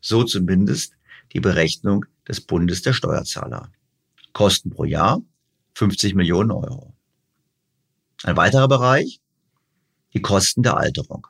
So 0.00 0.24
zumindest 0.24 0.94
die 1.32 1.40
Berechnung 1.40 2.04
des 2.26 2.40
Bundes 2.40 2.82
der 2.82 2.92
Steuerzahler. 2.92 3.70
Kosten 4.32 4.70
pro 4.70 4.84
Jahr 4.84 5.22
50 5.80 6.14
Millionen 6.14 6.50
Euro. 6.50 6.92
Ein 8.24 8.36
weiterer 8.36 8.68
Bereich, 8.68 9.22
die 10.12 10.20
Kosten 10.20 10.62
der 10.62 10.76
Alterung. 10.76 11.26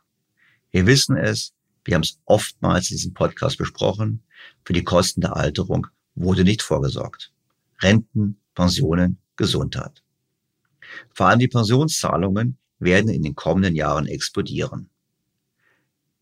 Wir 0.72 0.86
wissen 0.86 1.16
es, 1.16 1.52
wir 1.84 1.94
haben 1.94 2.02
es 2.02 2.18
oftmals 2.24 2.90
in 2.90 2.96
diesem 2.96 3.14
Podcast 3.14 3.58
besprochen, 3.58 4.24
für 4.64 4.72
die 4.72 4.82
Kosten 4.82 5.20
der 5.20 5.36
Alterung 5.36 5.86
wurde 6.16 6.42
nicht 6.42 6.62
vorgesorgt. 6.62 7.32
Renten, 7.80 8.40
Pensionen, 8.56 9.18
Gesundheit. 9.36 10.02
Vor 11.14 11.28
allem 11.28 11.38
die 11.38 11.46
Pensionszahlungen 11.46 12.58
werden 12.80 13.08
in 13.08 13.22
den 13.22 13.36
kommenden 13.36 13.76
Jahren 13.76 14.08
explodieren. 14.08 14.90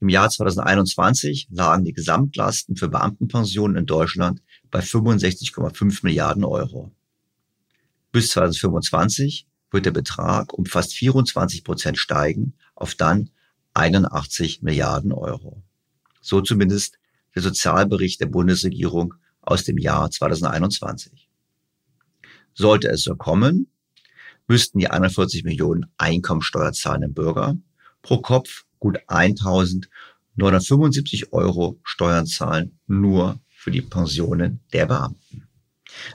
Im 0.01 0.11
Jahr 0.11 0.29
2021 0.29 1.49
lagen 1.51 1.87
die 1.87 1.95
Gesamtlasten 1.95 2.77
für 2.77 2.91
Beamtenpensionen 2.91 3.79
in 3.79 3.87
Deutschland 3.87 4.43
bei 4.71 4.81
65,5 4.81 6.01
Milliarden 6.03 6.45
Euro. 6.45 6.93
Bis 8.12 8.31
2025 8.31 9.49
wird 9.71 9.87
der 9.87 9.90
Betrag 9.90 10.55
um 10.55 10.66
fast 10.66 10.94
24 10.94 11.64
Prozent 11.64 11.99
steigen 11.99 12.55
auf 12.75 12.94
dann 12.94 13.31
81 13.75 14.62
Milliarden 14.62 15.12
Euro. 15.12 15.62
So 16.21 16.40
zumindest 16.40 16.99
der 17.35 17.42
Sozialbericht 17.42 18.21
der 18.21 18.27
Bundesregierung 18.27 19.14
aus 19.42 19.64
dem 19.64 19.79
Jahr 19.79 20.09
2021. 20.11 21.29
Sollte 22.55 22.88
es 22.88 23.03
so 23.03 23.14
kommen, 23.14 23.71
müssten 24.47 24.79
die 24.79 24.88
41 24.88 25.44
Millionen 25.44 25.87
Einkommensteuer 25.99 26.73
zahlenden 26.73 27.12
Bürger 27.14 27.57
pro 28.03 28.18
Kopf 28.18 28.64
gut 28.79 28.99
1.975 29.09 31.33
Euro 31.33 31.79
Steuern 31.85 32.27
zahlen, 32.27 32.79
nur 32.87 33.40
für 33.49 33.71
die 33.71 33.83
Pensionen 33.83 34.61
der 34.73 34.87
Beamten. 34.87 35.48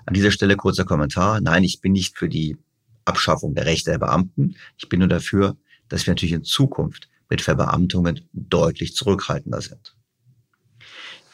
An 0.06 0.14
dieser 0.14 0.32
Stelle 0.32 0.56
kurzer 0.56 0.86
Kommentar. 0.86 1.42
Nein, 1.42 1.64
ich 1.64 1.82
bin 1.82 1.94
nicht 1.94 2.18
für 2.18 2.30
die 2.30 2.58
Abschaffung 3.06 3.56
der 3.56 3.66
Rechte 3.66 3.92
der 3.92 4.00
Beamten. 4.00 4.56
Ich 4.78 4.90
bin 4.90 5.00
nur 5.00 5.10
dafür, 5.10 5.58
dass 5.90 6.06
wir 6.06 6.12
natürlich 6.12 6.34
in 6.34 6.44
Zukunft 6.44 7.10
mit 7.30 7.42
Verbeamtungen 7.42 8.28
deutlich 8.34 8.96
zurückhaltender 8.96 9.62
sind. 9.62 9.96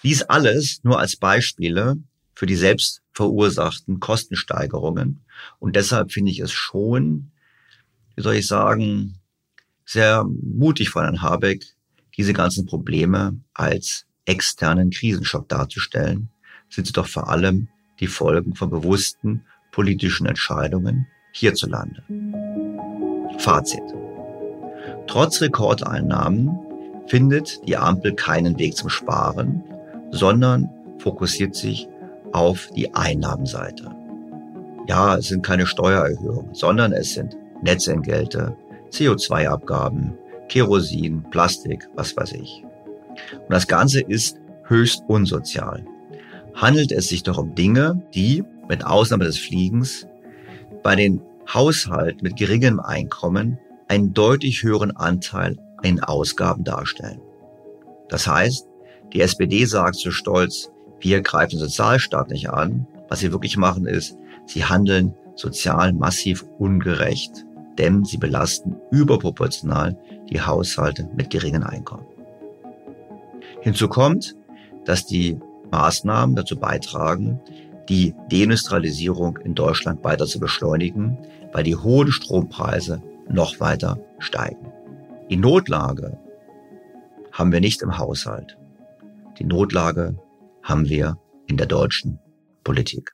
Dies 0.04 0.23
alles 0.23 0.82
nur 0.84 0.99
als 0.99 1.17
Beispiele 1.17 1.97
für 2.36 2.45
die 2.45 2.56
selbst 2.56 3.02
verursachten 3.12 3.99
Kostensteigerungen. 3.99 5.25
Und 5.60 5.75
deshalb 5.75 6.13
finde 6.13 6.32
ich 6.32 6.39
es 6.39 6.54
schon, 6.54 7.32
wie 8.15 8.21
soll 8.21 8.36
ich 8.36 8.47
sagen, 8.47 9.19
sehr 9.86 10.23
mutig 10.23 10.89
von 10.89 11.04
Herrn 11.04 11.21
Habeck, 11.21 11.65
diese 12.15 12.32
ganzen 12.34 12.65
Probleme 12.65 13.39
als 13.54 14.06
externen 14.23 14.91
Krisenschock 14.91 15.49
darzustellen, 15.49 16.30
sind 16.69 16.88
sie 16.88 16.93
doch 16.93 17.08
vor 17.08 17.30
allem 17.30 17.67
die 18.00 18.08
Folgen 18.08 18.56
von 18.56 18.70
bewussten 18.70 19.46
politischen 19.72 20.26
Entscheidungen 20.26 21.08
hierzulande. 21.32 22.04
Fazit. 23.38 23.84
Trotz 25.08 25.42
Rekordeinnahmen 25.42 26.58
findet 27.08 27.68
die 27.68 27.78
Ampel 27.78 28.14
keinen 28.14 28.58
Weg 28.60 28.76
zum 28.76 28.90
Sparen, 28.90 29.64
sondern 30.12 30.70
fokussiert 31.00 31.56
sich 31.56 31.88
auf 32.32 32.70
die 32.76 32.94
Einnahmenseite. 32.94 33.90
Ja, 34.88 35.18
es 35.18 35.28
sind 35.28 35.46
keine 35.46 35.66
Steuererhöhungen, 35.66 36.54
sondern 36.54 36.94
es 36.94 37.14
sind 37.14 37.36
Netzentgelte, 37.62 38.56
CO2-Abgaben, 38.92 40.18
Kerosin, 40.48 41.24
Plastik, 41.30 41.88
was 41.96 42.16
weiß 42.16 42.34
ich. 42.34 42.64
Und 43.34 43.50
das 43.50 43.68
Ganze 43.68 44.02
ist 44.02 44.38
höchst 44.66 45.04
unsozial. 45.08 45.86
Handelt 46.60 46.91
es 46.91 47.08
sich 47.08 47.24
doch 47.24 47.38
um 47.38 47.56
Dinge, 47.56 48.04
die, 48.13 48.43
mit 48.67 48.86
Ausnahme 48.86 49.24
des 49.24 49.38
Fliegens, 49.38 50.06
bei 50.84 50.95
den 50.98 51.22
Haushalten 51.54 52.22
mit 52.22 52.36
geringem 52.36 52.82
Einkommen 52.82 53.58
einen 53.88 54.13
deutlich 54.13 54.62
höheren 54.62 54.95
Anteil 54.95 55.58
in 55.84 56.04
Ausgaben 56.04 56.65
darstellen. 56.65 57.22
Das 58.10 58.28
heißt, 58.28 58.67
die 59.13 59.22
SPD 59.22 59.63
sagt 59.63 59.95
so 59.95 60.12
stolz, 60.12 60.69
wir 61.00 61.22
greifen 61.22 61.58
Sozialstaat 61.58 62.30
nicht 62.30 62.50
an. 62.50 62.86
Was 63.08 63.22
sie 63.22 63.32
wirklich 63.32 63.56
machen 63.56 63.86
ist, 63.86 64.17
sie 64.45 64.65
handeln 64.65 65.15
sozial 65.36 65.93
massiv 65.93 66.45
ungerecht, 66.58 67.45
denn 67.78 68.04
sie 68.04 68.17
belasten 68.17 68.76
überproportional 68.91 69.98
die 70.30 70.41
Haushalte 70.41 71.10
mit 71.15 71.30
geringen 71.30 71.63
Einkommen. 71.63 72.06
Hinzu 73.62 73.88
kommt, 73.88 74.36
dass 74.84 75.06
die 75.06 75.39
Maßnahmen 75.71 76.36
dazu 76.36 76.58
beitragen, 76.58 77.39
die 77.88 78.13
Deindustrialisierung 78.32 79.38
in 79.38 79.55
Deutschland 79.55 80.03
weiter 80.03 80.25
zu 80.25 80.39
beschleunigen, 80.39 81.17
weil 81.51 81.63
die 81.63 81.75
hohen 81.75 82.12
Strompreise 82.12 83.01
noch 83.29 83.60
weiter 83.60 83.99
steigen. 84.19 84.71
Die 85.29 85.38
Notlage 85.38 86.17
haben 87.32 87.51
wir 87.51 87.62
nicht 87.62 87.82
im 87.82 87.97
Haushalt. 87.97 88.58
Die 89.39 89.43
Notlage 89.43 90.17
haben 90.63 90.89
wir 90.89 91.17
in 91.47 91.58
der 91.58 91.67
deutschen 91.67 92.19
Politik. 92.63 93.13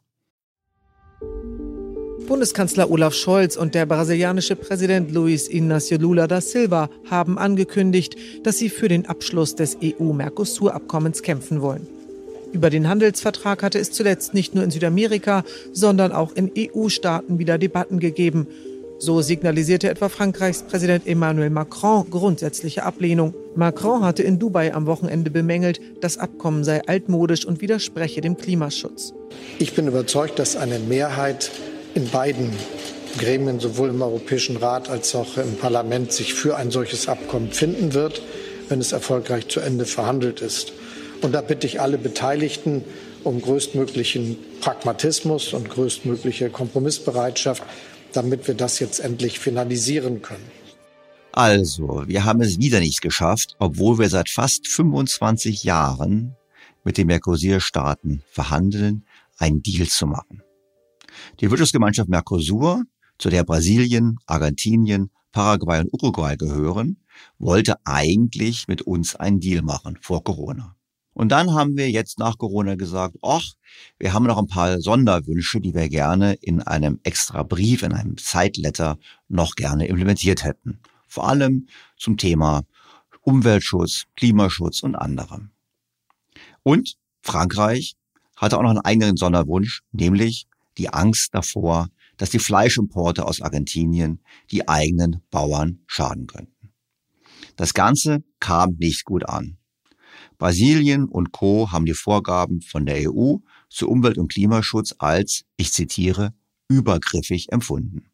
Bundeskanzler 2.27 2.89
Olaf 2.89 3.13
Scholz 3.13 3.57
und 3.57 3.75
der 3.75 3.85
brasilianische 3.85 4.55
Präsident 4.55 5.11
Luiz 5.11 5.49
Inácio 5.49 5.99
Lula 5.99 6.27
da 6.27 6.39
Silva 6.39 6.89
haben 7.09 7.37
angekündigt, 7.37 8.15
dass 8.43 8.57
sie 8.57 8.69
für 8.69 8.87
den 8.87 9.05
Abschluss 9.05 9.55
des 9.55 9.77
EU-Mercosur-Abkommens 9.83 11.23
kämpfen 11.23 11.61
wollen. 11.61 11.87
Über 12.53 12.69
den 12.69 12.87
Handelsvertrag 12.87 13.63
hatte 13.63 13.79
es 13.79 13.91
zuletzt 13.91 14.33
nicht 14.33 14.55
nur 14.55 14.63
in 14.63 14.71
Südamerika, 14.71 15.43
sondern 15.73 16.11
auch 16.11 16.33
in 16.33 16.51
EU-Staaten 16.57 17.39
wieder 17.39 17.57
Debatten 17.57 17.99
gegeben. 17.99 18.47
So 19.03 19.19
signalisierte 19.23 19.89
etwa 19.89 20.09
Frankreichs 20.09 20.61
Präsident 20.61 21.07
Emmanuel 21.07 21.49
Macron 21.49 22.07
grundsätzliche 22.11 22.83
Ablehnung. 22.83 23.33
Macron 23.55 24.05
hatte 24.05 24.21
in 24.21 24.37
Dubai 24.37 24.75
am 24.75 24.85
Wochenende 24.85 25.31
bemängelt, 25.31 25.81
das 26.01 26.19
Abkommen 26.19 26.63
sei 26.63 26.83
altmodisch 26.85 27.43
und 27.43 27.61
widerspreche 27.61 28.21
dem 28.21 28.37
Klimaschutz. 28.37 29.15
Ich 29.57 29.73
bin 29.73 29.87
überzeugt, 29.87 30.37
dass 30.37 30.55
eine 30.55 30.77
Mehrheit 30.77 31.49
in 31.95 32.09
beiden 32.09 32.51
Gremien, 33.17 33.59
sowohl 33.59 33.89
im 33.89 34.03
Europäischen 34.03 34.57
Rat 34.57 34.87
als 34.87 35.15
auch 35.15 35.35
im 35.37 35.55
Parlament, 35.55 36.11
sich 36.11 36.35
für 36.35 36.55
ein 36.57 36.69
solches 36.69 37.07
Abkommen 37.07 37.51
finden 37.51 37.95
wird, 37.95 38.21
wenn 38.69 38.79
es 38.79 38.91
erfolgreich 38.91 39.47
zu 39.47 39.61
Ende 39.61 39.85
verhandelt 39.85 40.41
ist. 40.41 40.73
Und 41.23 41.33
da 41.33 41.41
bitte 41.41 41.65
ich 41.65 41.81
alle 41.81 41.97
Beteiligten 41.97 42.83
um 43.23 43.41
größtmöglichen 43.41 44.37
Pragmatismus 44.61 45.53
und 45.53 45.69
größtmögliche 45.71 46.51
Kompromissbereitschaft, 46.51 47.63
damit 48.13 48.47
wir 48.47 48.55
das 48.55 48.79
jetzt 48.79 48.99
endlich 48.99 49.39
finalisieren 49.39 50.21
können. 50.21 50.49
Also, 51.33 52.03
wir 52.07 52.25
haben 52.25 52.41
es 52.41 52.59
wieder 52.59 52.79
nicht 52.79 53.01
geschafft, 53.01 53.55
obwohl 53.59 53.99
wir 53.99 54.09
seit 54.09 54.29
fast 54.29 54.67
25 54.67 55.63
Jahren 55.63 56.35
mit 56.83 56.97
den 56.97 57.07
Mercosur-Staaten 57.07 58.21
verhandeln, 58.29 59.05
einen 59.37 59.61
Deal 59.61 59.87
zu 59.87 60.07
machen. 60.07 60.43
Die 61.39 61.49
Wirtschaftsgemeinschaft 61.49 62.09
Mercosur, 62.09 62.83
zu 63.17 63.29
der 63.29 63.43
Brasilien, 63.43 64.17
Argentinien, 64.25 65.09
Paraguay 65.31 65.79
und 65.79 65.93
Uruguay 65.93 66.35
gehören, 66.35 66.97
wollte 67.39 67.75
eigentlich 67.85 68.67
mit 68.67 68.81
uns 68.81 69.15
einen 69.15 69.39
Deal 69.39 69.61
machen 69.61 69.97
vor 70.01 70.23
Corona. 70.23 70.75
Und 71.13 71.29
dann 71.29 71.53
haben 71.53 71.75
wir 71.75 71.89
jetzt 71.89 72.19
nach 72.19 72.37
Corona 72.37 72.75
gesagt, 72.75 73.17
ach, 73.21 73.43
wir 73.99 74.13
haben 74.13 74.25
noch 74.25 74.37
ein 74.37 74.47
paar 74.47 74.79
Sonderwünsche, 74.79 75.59
die 75.59 75.73
wir 75.73 75.89
gerne 75.89 76.33
in 76.35 76.61
einem 76.61 76.99
extra 77.03 77.43
Brief, 77.43 77.83
in 77.83 77.93
einem 77.93 78.17
Zeitletter 78.17 78.97
noch 79.27 79.55
gerne 79.55 79.87
implementiert 79.87 80.43
hätten. 80.43 80.79
Vor 81.07 81.27
allem 81.27 81.67
zum 81.97 82.17
Thema 82.17 82.63
Umweltschutz, 83.21 84.05
Klimaschutz 84.15 84.83
und 84.83 84.95
anderem. 84.95 85.51
Und 86.63 86.95
Frankreich 87.21 87.95
hatte 88.35 88.57
auch 88.57 88.63
noch 88.63 88.71
einen 88.71 88.79
eigenen 88.79 89.17
Sonderwunsch, 89.17 89.83
nämlich 89.91 90.47
die 90.77 90.89
Angst 90.89 91.29
davor, 91.33 91.89
dass 92.17 92.29
die 92.29 92.39
Fleischimporte 92.39 93.25
aus 93.25 93.41
Argentinien 93.41 94.21
die 94.49 94.67
eigenen 94.67 95.21
Bauern 95.29 95.79
schaden 95.87 96.27
könnten. 96.27 96.71
Das 97.55 97.73
Ganze 97.73 98.23
kam 98.39 98.75
nicht 98.79 99.05
gut 99.05 99.27
an. 99.27 99.57
Brasilien 100.41 101.05
und 101.05 101.31
Co. 101.31 101.71
haben 101.71 101.85
die 101.85 101.93
Vorgaben 101.93 102.61
von 102.61 102.87
der 102.87 103.11
EU 103.11 103.35
zu 103.69 103.87
Umwelt- 103.87 104.17
und 104.17 104.31
Klimaschutz 104.31 104.95
als, 104.97 105.43
ich 105.55 105.71
zitiere, 105.71 106.33
übergriffig 106.67 107.51
empfunden. 107.51 108.07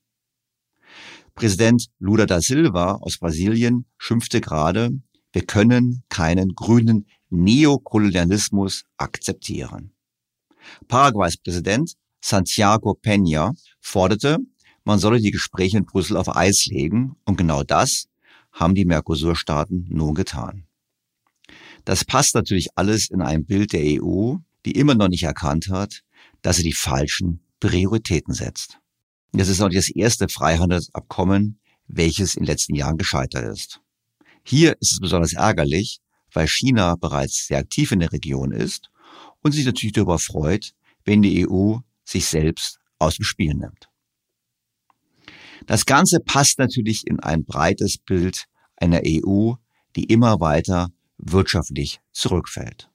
Präsident 1.36 1.88
Lula 2.00 2.26
da 2.26 2.42
Silva 2.42 2.96
aus 2.96 3.18
Brasilien 3.18 3.86
schimpfte 3.98 4.42
gerade, 4.42 4.92
wir 5.32 5.46
können 5.46 6.04
keinen 6.10 6.54
grünen 6.54 7.08
Neokolonialismus 7.30 8.84
akzeptieren. 8.98 9.94
Paraguays 10.90 11.38
Präsident 11.38 11.94
Santiago 12.20 13.00
Peña 13.02 13.54
forderte, 13.80 14.40
man 14.84 15.00
solle 15.00 15.22
die 15.22 15.32
Gespräche 15.32 15.78
in 15.78 15.86
Brüssel 15.86 16.18
auf 16.18 16.36
Eis 16.36 16.66
legen 16.66 17.16
und 17.24 17.38
genau 17.38 17.64
das 17.64 18.10
haben 18.52 18.76
die 18.76 18.84
Mercosur-Staaten 18.84 19.86
nun 19.88 20.14
getan. 20.14 20.67
Das 21.88 22.04
passt 22.04 22.36
natürlich 22.36 22.68
alles 22.76 23.10
in 23.10 23.22
ein 23.22 23.46
Bild 23.46 23.72
der 23.72 23.80
EU, 23.82 24.36
die 24.66 24.74
immer 24.74 24.94
noch 24.94 25.08
nicht 25.08 25.24
erkannt 25.24 25.70
hat, 25.70 26.04
dass 26.42 26.58
sie 26.58 26.64
die 26.64 26.74
falschen 26.74 27.40
Prioritäten 27.62 28.34
setzt. 28.34 28.80
Das 29.32 29.48
ist 29.48 29.62
auch 29.62 29.70
das 29.70 29.88
erste 29.88 30.28
Freihandelsabkommen, 30.28 31.62
welches 31.88 32.36
in 32.36 32.44
den 32.44 32.48
letzten 32.48 32.76
Jahren 32.76 32.98
gescheitert 32.98 33.46
ist. 33.46 33.80
Hier 34.44 34.76
ist 34.82 34.92
es 34.92 35.00
besonders 35.00 35.32
ärgerlich, 35.32 36.00
weil 36.34 36.50
China 36.50 36.98
bereits 36.98 37.48
sehr 37.48 37.60
aktiv 37.60 37.94
in 37.94 38.02
der 38.02 38.12
Region 38.12 38.52
ist 38.52 38.90
und 39.42 39.54
sich 39.54 39.66
natürlich 39.66 39.94
darüber 39.94 40.20
freut, 40.20 40.74
wenn 41.06 41.22
die 41.22 41.48
EU 41.48 41.78
sich 42.04 42.26
selbst 42.26 42.80
aus 43.00 43.16
dem 43.16 43.24
Spiel 43.24 43.54
nimmt. 43.54 43.88
Das 45.68 45.86
Ganze 45.86 46.20
passt 46.20 46.60
natürlich 46.60 47.08
in 47.08 47.22
ein 47.22 47.46
breites 47.46 47.98
Bild 47.98 48.44
einer 48.76 49.04
EU, 49.06 49.54
die 49.96 50.04
immer 50.04 50.42
weiter 50.42 50.90
wirtschaftlich 51.18 52.00
zurückfällt. 52.12 52.90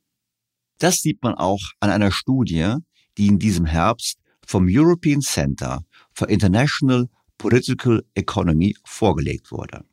Das 0.78 1.00
sieht 1.00 1.22
man 1.22 1.34
auch 1.34 1.60
an 1.80 1.90
einer 1.90 2.10
Studie, 2.10 2.76
die 3.18 3.26
in 3.26 3.38
diesem 3.38 3.66
Herbst 3.66 4.18
vom 4.46 4.66
European 4.68 5.20
Center 5.20 5.82
for 6.12 6.28
International 6.28 7.08
Political 7.38 8.04
Economy 8.14 8.76
vorgelegt 8.84 9.50
wurde. 9.50 9.84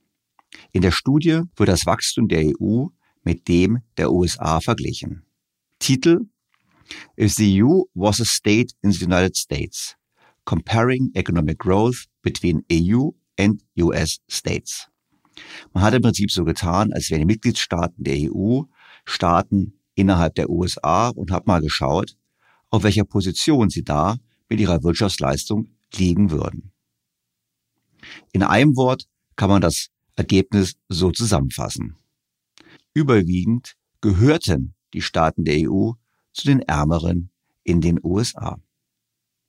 In 0.71 0.81
der 0.81 0.91
Studie 0.91 1.41
wird 1.55 1.69
das 1.69 1.85
Wachstum 1.85 2.27
der 2.27 2.43
EU 2.59 2.87
mit 3.23 3.47
dem 3.47 3.79
der 3.97 4.11
USA 4.11 4.59
verglichen. 4.59 5.23
Titel 5.79 6.27
If 7.17 7.33
the 7.35 7.61
EU 7.61 7.83
was 7.93 8.19
a 8.19 8.25
state 8.25 8.73
in 8.81 8.91
the 8.91 9.05
United 9.05 9.37
States, 9.37 9.95
comparing 10.45 11.11
economic 11.13 11.59
growth 11.59 12.05
between 12.23 12.65
EU 12.71 13.11
and 13.37 13.61
US 13.77 14.19
states. 14.27 14.87
Man 15.73 15.84
hat 15.84 15.93
im 15.93 16.02
Prinzip 16.02 16.32
so 16.32 16.43
getan, 16.43 16.93
als 16.93 17.10
wären 17.10 17.21
die 17.21 17.25
Mitgliedstaaten 17.25 18.04
der 18.04 18.17
EU 18.32 18.63
Staaten 19.06 19.80
innerhalb 19.95 20.36
der 20.36 20.49
USA 20.49 21.10
und 21.10 21.32
hat 21.32 21.47
mal 21.47 21.62
geschaut, 21.62 22.15
auf 22.69 22.84
welcher 22.84 23.04
Position 23.04 23.69
sie 23.69 23.84
da 23.84 24.17
mit 24.47 24.60
ihrer 24.60 24.84
Wirtschaftsleistung 24.84 25.69
liegen 25.95 26.32
würden. 26.32 26.71
In 28.32 28.43
einem 28.43 28.75
Wort 28.75 29.06
kann 29.36 29.49
man 29.49 29.62
das 29.62 29.89
Ergebnis 30.15 30.75
so 30.88 31.12
zusammenfassen. 31.12 31.95
Überwiegend 32.93 33.75
gehörten 34.02 34.75
die 34.93 35.02
Staaten 35.02 35.43
der 35.43 35.69
EU 35.69 35.91
zu 36.34 36.47
den 36.47 36.62
Ärmeren 36.62 37.32
in 37.63 37.82
den 37.82 37.99
USA. 38.04 38.60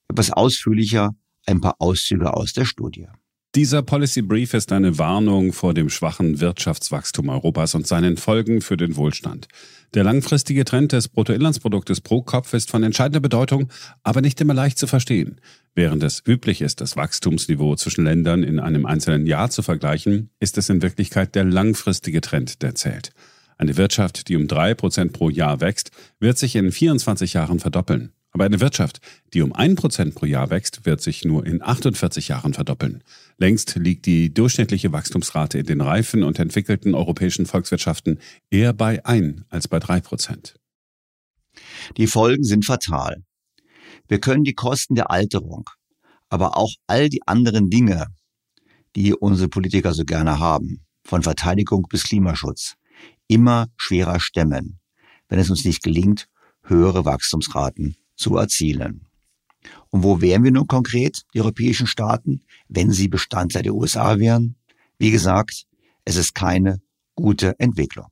Etwas 0.08 0.30
ausführlicher 0.30 1.14
ein 1.46 1.60
paar 1.60 1.76
Auszüge 1.78 2.34
aus 2.34 2.52
der 2.52 2.64
Studie. 2.64 3.08
Dieser 3.56 3.82
Policy 3.82 4.22
Brief 4.22 4.54
ist 4.54 4.70
eine 4.70 4.96
Warnung 4.98 5.52
vor 5.52 5.74
dem 5.74 5.90
schwachen 5.90 6.38
Wirtschaftswachstum 6.38 7.30
Europas 7.30 7.74
und 7.74 7.84
seinen 7.84 8.16
Folgen 8.16 8.60
für 8.60 8.76
den 8.76 8.94
Wohlstand. 8.94 9.48
Der 9.92 10.04
langfristige 10.04 10.64
Trend 10.64 10.92
des 10.92 11.08
Bruttoinlandsproduktes 11.08 12.00
pro 12.00 12.22
Kopf 12.22 12.54
ist 12.54 12.70
von 12.70 12.84
entscheidender 12.84 13.18
Bedeutung, 13.18 13.68
aber 14.04 14.20
nicht 14.20 14.40
immer 14.40 14.54
leicht 14.54 14.78
zu 14.78 14.86
verstehen. 14.86 15.40
Während 15.74 16.04
es 16.04 16.22
üblich 16.24 16.60
ist, 16.60 16.80
das 16.80 16.96
Wachstumsniveau 16.96 17.74
zwischen 17.74 18.04
Ländern 18.04 18.44
in 18.44 18.60
einem 18.60 18.86
einzelnen 18.86 19.26
Jahr 19.26 19.50
zu 19.50 19.62
vergleichen, 19.62 20.30
ist 20.38 20.56
es 20.56 20.68
in 20.68 20.80
Wirklichkeit 20.80 21.34
der 21.34 21.42
langfristige 21.42 22.20
Trend, 22.20 22.62
der 22.62 22.76
zählt. 22.76 23.10
Eine 23.58 23.76
Wirtschaft, 23.76 24.28
die 24.28 24.36
um 24.36 24.46
drei 24.46 24.74
Prozent 24.74 25.12
pro 25.12 25.28
Jahr 25.28 25.60
wächst, 25.60 25.90
wird 26.20 26.38
sich 26.38 26.54
in 26.54 26.70
24 26.70 27.32
Jahren 27.32 27.58
verdoppeln. 27.58 28.12
Aber 28.30 28.44
eine 28.44 28.60
Wirtschaft, 28.60 29.00
die 29.34 29.42
um 29.42 29.52
ein 29.52 29.74
Prozent 29.74 30.14
pro 30.14 30.26
Jahr 30.26 30.50
wächst, 30.50 30.86
wird 30.86 31.00
sich 31.00 31.24
nur 31.24 31.44
in 31.44 31.62
48 31.62 32.28
Jahren 32.28 32.54
verdoppeln. 32.54 33.02
Längst 33.40 33.74
liegt 33.76 34.04
die 34.04 34.34
durchschnittliche 34.34 34.92
Wachstumsrate 34.92 35.58
in 35.58 35.64
den 35.64 35.80
reifen 35.80 36.24
und 36.24 36.38
entwickelten 36.38 36.94
europäischen 36.94 37.46
Volkswirtschaften 37.46 38.20
eher 38.50 38.74
bei 38.74 39.02
ein 39.06 39.46
als 39.48 39.66
bei 39.66 39.78
drei 39.78 40.00
Prozent. 40.00 40.56
Die 41.96 42.06
Folgen 42.06 42.44
sind 42.44 42.66
fatal. 42.66 43.24
Wir 44.08 44.20
können 44.20 44.44
die 44.44 44.52
Kosten 44.52 44.94
der 44.94 45.10
Alterung, 45.10 45.64
aber 46.28 46.58
auch 46.58 46.74
all 46.86 47.08
die 47.08 47.26
anderen 47.26 47.70
Dinge, 47.70 48.08
die 48.94 49.14
unsere 49.14 49.48
Politiker 49.48 49.94
so 49.94 50.04
gerne 50.04 50.38
haben, 50.38 50.84
von 51.02 51.22
Verteidigung 51.22 51.86
bis 51.88 52.02
Klimaschutz, 52.02 52.74
immer 53.26 53.68
schwerer 53.78 54.20
stemmen, 54.20 54.80
wenn 55.30 55.38
es 55.38 55.48
uns 55.48 55.64
nicht 55.64 55.82
gelingt, 55.82 56.28
höhere 56.64 57.06
Wachstumsraten 57.06 57.96
zu 58.16 58.36
erzielen. 58.36 59.09
Und 59.90 60.02
wo 60.02 60.20
wären 60.20 60.44
wir 60.44 60.50
nun 60.50 60.66
konkret, 60.66 61.22
die 61.34 61.40
europäischen 61.40 61.86
Staaten, 61.86 62.42
wenn 62.68 62.90
sie 62.90 63.08
Bestandteil 63.08 63.62
der 63.62 63.74
USA 63.74 64.18
wären? 64.18 64.56
Wie 64.98 65.10
gesagt, 65.10 65.66
es 66.04 66.16
ist 66.16 66.34
keine 66.34 66.80
gute 67.14 67.58
Entwicklung. 67.58 68.08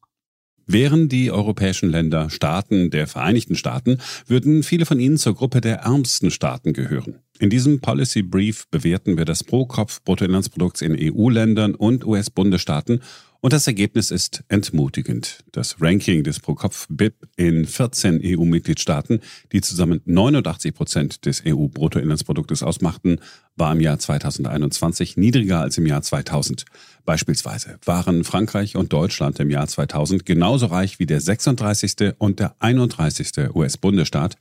Wären 0.67 1.09
die 1.09 1.31
europäischen 1.31 1.89
Länder 1.89 2.29
Staaten 2.29 2.91
der 2.91 3.07
Vereinigten 3.07 3.55
Staaten, 3.55 3.99
würden 4.27 4.63
viele 4.63 4.85
von 4.85 5.01
ihnen 5.01 5.17
zur 5.17 5.35
Gruppe 5.35 5.63
der 5.63 5.79
ärmsten 5.79 6.31
Staaten 6.31 6.75
gehören. 6.75 7.21
In 7.40 7.51
diesem 7.51 7.81
Policy 7.81 8.22
Brief 8.22 8.66
bewerten 8.68 9.16
wir 9.16 9.24
das 9.24 9.44
Pro-Kopf-Bruttoinlandsprodukts 9.44 10.83
in 10.83 10.96
EU-Ländern 10.98 11.77
und 11.77 12.05
US-Bundesstaaten 12.05 13.01
und 13.40 13.53
das 13.53 13.68
Ergebnis 13.68 14.11
ist 14.11 14.42
entmutigend. 14.48 15.44
Das 15.53 15.81
Ranking 15.81 16.24
des 16.24 16.40
Pro-Kopf-BIP 16.40 17.29
in 17.37 17.64
14 17.64 18.20
EU-Mitgliedstaaten, 18.24 19.20
die 19.53 19.61
zusammen 19.61 20.01
89 20.05 20.74
Prozent 20.74 21.27
des 21.27 21.44
EU-Bruttoinlandsproduktes 21.46 22.64
ausmachten, 22.64 23.20
war 23.55 23.72
im 23.72 23.81
Jahr 23.81 24.01
2021 24.01 25.16
niedriger 25.16 25.61
als 25.61 25.79
im 25.79 25.87
Jahr 25.87 26.03
2000. 26.03 26.64
Beispielsweise 27.05 27.79
waren 27.85 28.24
Frankreich 28.24 28.74
und 28.74 28.92
Deutschland 28.92 29.38
im 29.38 29.51
Jahr 29.51 29.68
2000 29.68 30.27
genauso 30.27 30.66
reich 30.66 30.98
wie 30.98 31.07
der 31.07 31.20
36. 31.20 32.14
und 32.18 32.40
der 32.40 32.57
31. 32.59 33.55
US-Bundesstaat, 33.55 34.37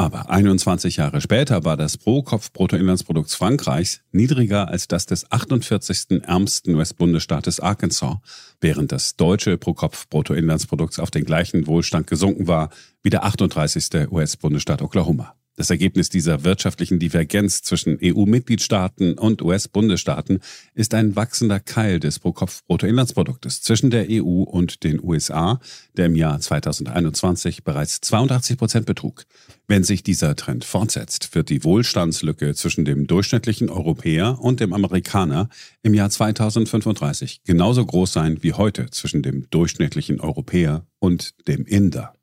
aber 0.00 0.30
21 0.30 0.96
Jahre 0.96 1.20
später 1.20 1.62
war 1.66 1.76
das 1.76 1.98
Pro-Kopf-Bruttoinlandsprodukts 1.98 3.34
Frankreichs 3.34 4.00
niedriger 4.12 4.68
als 4.68 4.88
das 4.88 5.04
des 5.04 5.30
48. 5.30 6.22
ärmsten 6.22 6.74
US-Bundesstaates 6.74 7.60
Arkansas, 7.60 8.16
während 8.62 8.92
das 8.92 9.16
deutsche 9.16 9.58
Pro-Kopf-Bruttoinlandsprodukts 9.58 10.98
auf 11.00 11.10
den 11.10 11.26
gleichen 11.26 11.66
Wohlstand 11.66 12.06
gesunken 12.06 12.48
war 12.48 12.70
wie 13.02 13.10
der 13.10 13.24
38. 13.24 14.10
US-Bundesstaat 14.10 14.80
Oklahoma. 14.80 15.34
Das 15.60 15.68
Ergebnis 15.68 16.08
dieser 16.08 16.42
wirtschaftlichen 16.42 16.98
Divergenz 16.98 17.60
zwischen 17.60 17.98
EU-Mitgliedstaaten 18.02 19.18
und 19.18 19.42
US-Bundesstaaten 19.42 20.40
ist 20.72 20.94
ein 20.94 21.16
wachsender 21.16 21.60
Keil 21.60 22.00
des 22.00 22.18
Pro-Kopf-Bruttoinlandsproduktes 22.18 23.60
zwischen 23.60 23.90
der 23.90 24.06
EU 24.08 24.40
und 24.44 24.84
den 24.84 25.04
USA, 25.04 25.60
der 25.98 26.06
im 26.06 26.16
Jahr 26.16 26.40
2021 26.40 27.62
bereits 27.62 28.00
82 28.00 28.56
Prozent 28.56 28.86
betrug. 28.86 29.26
Wenn 29.68 29.84
sich 29.84 30.02
dieser 30.02 30.34
Trend 30.34 30.64
fortsetzt, 30.64 31.34
wird 31.34 31.50
die 31.50 31.62
Wohlstandslücke 31.62 32.54
zwischen 32.54 32.86
dem 32.86 33.06
durchschnittlichen 33.06 33.68
Europäer 33.68 34.38
und 34.40 34.60
dem 34.60 34.72
Amerikaner 34.72 35.50
im 35.82 35.92
Jahr 35.92 36.08
2035 36.08 37.42
genauso 37.44 37.84
groß 37.84 38.14
sein 38.14 38.42
wie 38.42 38.54
heute 38.54 38.88
zwischen 38.88 39.22
dem 39.22 39.50
durchschnittlichen 39.50 40.20
Europäer 40.22 40.86
und 41.00 41.34
dem 41.48 41.66
Inder. 41.66 42.14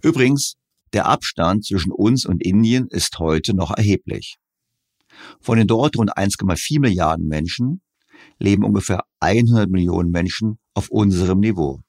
Übrigens, 0.00 0.56
der 0.92 1.06
Abstand 1.06 1.64
zwischen 1.64 1.92
uns 1.92 2.26
und 2.26 2.42
Indien 2.42 2.88
ist 2.88 3.18
heute 3.18 3.54
noch 3.54 3.70
erheblich. 3.76 4.36
Von 5.40 5.58
den 5.58 5.66
dort 5.66 5.96
rund 5.96 6.16
1,4 6.16 6.80
Milliarden 6.80 7.28
Menschen 7.28 7.82
leben 8.38 8.64
ungefähr 8.64 9.04
100 9.20 9.70
Millionen 9.70 10.10
Menschen 10.10 10.58
auf 10.74 10.90
unserem 10.90 11.40
Niveau. 11.40 11.80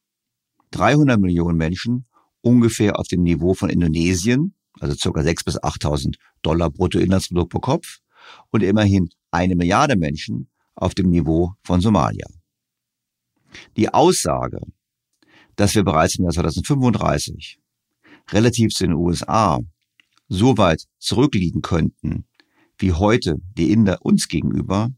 300 0.72 1.20
Millionen 1.20 1.58
Menschen 1.58 2.06
ungefähr 2.42 3.00
auf 3.00 3.08
dem 3.08 3.24
Niveau 3.24 3.54
von 3.54 3.70
Indonesien, 3.70 4.54
also 4.80 4.96
ca. 5.12 5.20
6.000 5.20 5.46
bis 5.46 5.60
8.000 5.62 6.16
Dollar 6.42 6.70
Bruttoinlandsprodukt 6.70 7.52
pro 7.52 7.60
Kopf 7.60 8.00
und 8.52 8.64
immerhin 8.64 9.10
eine 9.32 9.56
Milliarde 9.56 9.96
Menschen 9.96 10.50
auf 10.76 10.94
dem 10.96 11.10
Niveau 11.10 11.54
von 11.64 11.82
Somalia. 11.82 12.28
Die 13.78 13.94
Aussage, 13.94 14.60
dass 15.56 15.76
wir 15.76 15.84
bereits 15.84 16.18
im 16.18 16.24
Jahr 16.24 16.34
2035 16.34 17.60
relativ 18.32 18.74
zu 18.74 18.86
den 18.86 18.94
USA 18.94 19.60
so 20.28 20.58
weit 20.58 20.84
zurückliegen 21.00 21.62
könnten, 21.62 22.26
wie 22.78 22.94
heute 22.94 23.38
die 23.58 23.72
Inder 23.72 24.00
uns 24.02 24.28
gegenüber, 24.28 24.92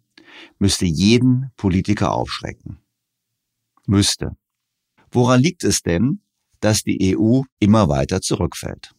müsste 0.60 0.86
jeden 0.86 1.52
Politiker 1.58 2.14
aufschrecken. 2.14 2.78
Müsste. 3.86 4.32
Woran 5.12 5.42
liegt 5.42 5.64
es 5.64 5.82
denn, 5.82 6.22
dass 6.60 6.84
die 6.84 7.16
EU 7.16 7.42
immer 7.60 7.90
weiter 7.90 8.22
zurückfällt? 8.22 8.96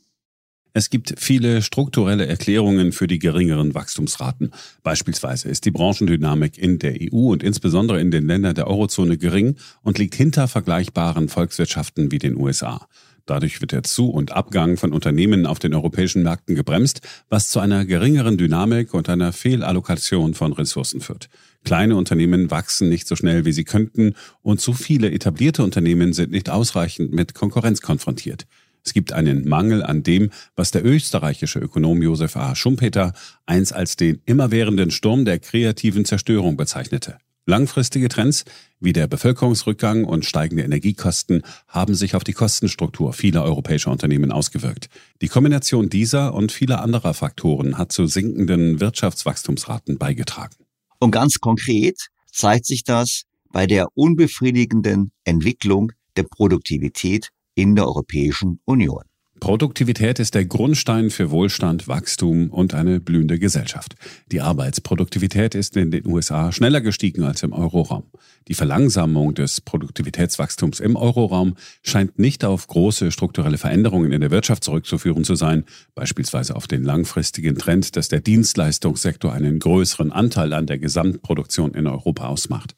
Es 0.72 0.90
gibt 0.90 1.14
viele 1.18 1.62
strukturelle 1.62 2.26
Erklärungen 2.26 2.92
für 2.92 3.06
die 3.06 3.18
geringeren 3.18 3.74
Wachstumsraten. 3.74 4.52
Beispielsweise 4.82 5.48
ist 5.48 5.64
die 5.64 5.70
Branchendynamik 5.70 6.58
in 6.58 6.78
der 6.78 6.98
EU 7.00 7.32
und 7.32 7.42
insbesondere 7.42 7.98
in 7.98 8.10
den 8.10 8.26
Ländern 8.26 8.54
der 8.54 8.66
Eurozone 8.66 9.16
gering 9.16 9.56
und 9.82 9.96
liegt 9.96 10.14
hinter 10.14 10.48
vergleichbaren 10.48 11.30
Volkswirtschaften 11.30 12.12
wie 12.12 12.18
den 12.18 12.36
USA. 12.36 12.86
Dadurch 13.26 13.60
wird 13.60 13.72
der 13.72 13.82
Zu- 13.82 14.10
und 14.10 14.32
Abgang 14.32 14.76
von 14.76 14.92
Unternehmen 14.92 15.46
auf 15.46 15.58
den 15.58 15.74
europäischen 15.74 16.22
Märkten 16.22 16.54
gebremst, 16.54 17.00
was 17.28 17.50
zu 17.50 17.58
einer 17.58 17.84
geringeren 17.84 18.38
Dynamik 18.38 18.94
und 18.94 19.08
einer 19.08 19.32
Fehlallokation 19.32 20.34
von 20.34 20.52
Ressourcen 20.52 21.00
führt. 21.00 21.28
Kleine 21.64 21.96
Unternehmen 21.96 22.50
wachsen 22.52 22.88
nicht 22.88 23.08
so 23.08 23.16
schnell, 23.16 23.44
wie 23.44 23.52
sie 23.52 23.64
könnten, 23.64 24.14
und 24.42 24.60
zu 24.60 24.72
viele 24.72 25.10
etablierte 25.10 25.64
Unternehmen 25.64 26.12
sind 26.12 26.30
nicht 26.30 26.48
ausreichend 26.48 27.12
mit 27.12 27.34
Konkurrenz 27.34 27.82
konfrontiert. 27.82 28.46
Es 28.84 28.92
gibt 28.92 29.12
einen 29.12 29.48
Mangel 29.48 29.82
an 29.82 30.04
dem, 30.04 30.30
was 30.54 30.70
der 30.70 30.84
österreichische 30.84 31.58
Ökonom 31.58 32.00
Josef 32.02 32.36
A. 32.36 32.54
Schumpeter 32.54 33.14
einst 33.44 33.72
als 33.72 33.96
den 33.96 34.22
immerwährenden 34.26 34.92
Sturm 34.92 35.24
der 35.24 35.40
kreativen 35.40 36.04
Zerstörung 36.04 36.56
bezeichnete. 36.56 37.18
Langfristige 37.48 38.08
Trends 38.08 38.44
wie 38.80 38.92
der 38.92 39.06
Bevölkerungsrückgang 39.06 40.04
und 40.04 40.24
steigende 40.24 40.64
Energiekosten 40.64 41.42
haben 41.68 41.94
sich 41.94 42.16
auf 42.16 42.24
die 42.24 42.32
Kostenstruktur 42.32 43.12
vieler 43.12 43.44
europäischer 43.44 43.92
Unternehmen 43.92 44.32
ausgewirkt. 44.32 44.88
Die 45.22 45.28
Kombination 45.28 45.88
dieser 45.88 46.34
und 46.34 46.50
vieler 46.50 46.82
anderer 46.82 47.14
Faktoren 47.14 47.78
hat 47.78 47.92
zu 47.92 48.08
sinkenden 48.08 48.80
Wirtschaftswachstumsraten 48.80 49.96
beigetragen. 49.96 50.56
Und 50.98 51.12
ganz 51.12 51.38
konkret 51.38 52.08
zeigt 52.32 52.66
sich 52.66 52.82
das 52.82 53.22
bei 53.52 53.68
der 53.68 53.86
unbefriedigenden 53.94 55.12
Entwicklung 55.22 55.92
der 56.16 56.24
Produktivität 56.24 57.28
in 57.54 57.76
der 57.76 57.86
Europäischen 57.86 58.58
Union. 58.64 59.04
Produktivität 59.40 60.18
ist 60.18 60.34
der 60.34 60.44
Grundstein 60.44 61.10
für 61.10 61.30
Wohlstand, 61.30 61.88
Wachstum 61.88 62.50
und 62.50 62.74
eine 62.74 63.00
blühende 63.00 63.38
Gesellschaft. 63.38 63.94
Die 64.32 64.40
Arbeitsproduktivität 64.40 65.54
ist 65.54 65.76
in 65.76 65.90
den 65.90 66.06
USA 66.06 66.52
schneller 66.52 66.80
gestiegen 66.80 67.22
als 67.22 67.42
im 67.42 67.52
Euroraum. 67.52 68.04
Die 68.48 68.54
Verlangsamung 68.54 69.34
des 69.34 69.60
Produktivitätswachstums 69.60 70.80
im 70.80 70.96
Euroraum 70.96 71.56
scheint 71.82 72.18
nicht 72.18 72.44
auf 72.44 72.66
große 72.66 73.12
strukturelle 73.12 73.58
Veränderungen 73.58 74.12
in 74.12 74.20
der 74.20 74.30
Wirtschaft 74.30 74.64
zurückzuführen 74.64 75.24
zu 75.24 75.34
sein, 75.34 75.64
beispielsweise 75.94 76.56
auf 76.56 76.66
den 76.66 76.82
langfristigen 76.82 77.56
Trend, 77.56 77.96
dass 77.96 78.08
der 78.08 78.20
Dienstleistungssektor 78.20 79.32
einen 79.32 79.58
größeren 79.58 80.12
Anteil 80.12 80.52
an 80.54 80.66
der 80.66 80.78
Gesamtproduktion 80.78 81.74
in 81.74 81.86
Europa 81.86 82.26
ausmacht. 82.26 82.74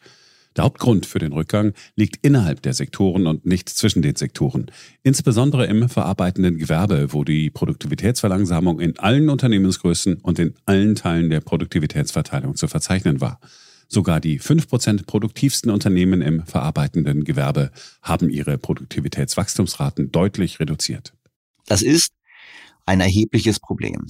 Der 0.56 0.64
Hauptgrund 0.64 1.06
für 1.06 1.18
den 1.18 1.32
Rückgang 1.32 1.72
liegt 1.94 2.24
innerhalb 2.24 2.62
der 2.62 2.74
Sektoren 2.74 3.26
und 3.26 3.46
nicht 3.46 3.68
zwischen 3.68 4.02
den 4.02 4.16
Sektoren. 4.16 4.70
Insbesondere 5.02 5.66
im 5.66 5.88
verarbeitenden 5.88 6.58
Gewerbe, 6.58 7.12
wo 7.12 7.24
die 7.24 7.50
Produktivitätsverlangsamung 7.50 8.80
in 8.80 8.98
allen 8.98 9.28
Unternehmensgrößen 9.28 10.16
und 10.16 10.38
in 10.38 10.54
allen 10.66 10.94
Teilen 10.94 11.30
der 11.30 11.40
Produktivitätsverteilung 11.40 12.56
zu 12.56 12.66
verzeichnen 12.66 13.20
war. 13.20 13.40
Sogar 13.88 14.20
die 14.20 14.38
5% 14.38 15.06
produktivsten 15.06 15.70
Unternehmen 15.70 16.20
im 16.20 16.44
verarbeitenden 16.44 17.24
Gewerbe 17.24 17.70
haben 18.02 18.28
ihre 18.28 18.58
Produktivitätswachstumsraten 18.58 20.12
deutlich 20.12 20.60
reduziert. 20.60 21.14
Das 21.66 21.80
ist 21.82 22.12
ein 22.84 23.00
erhebliches 23.00 23.60
Problem. 23.60 24.06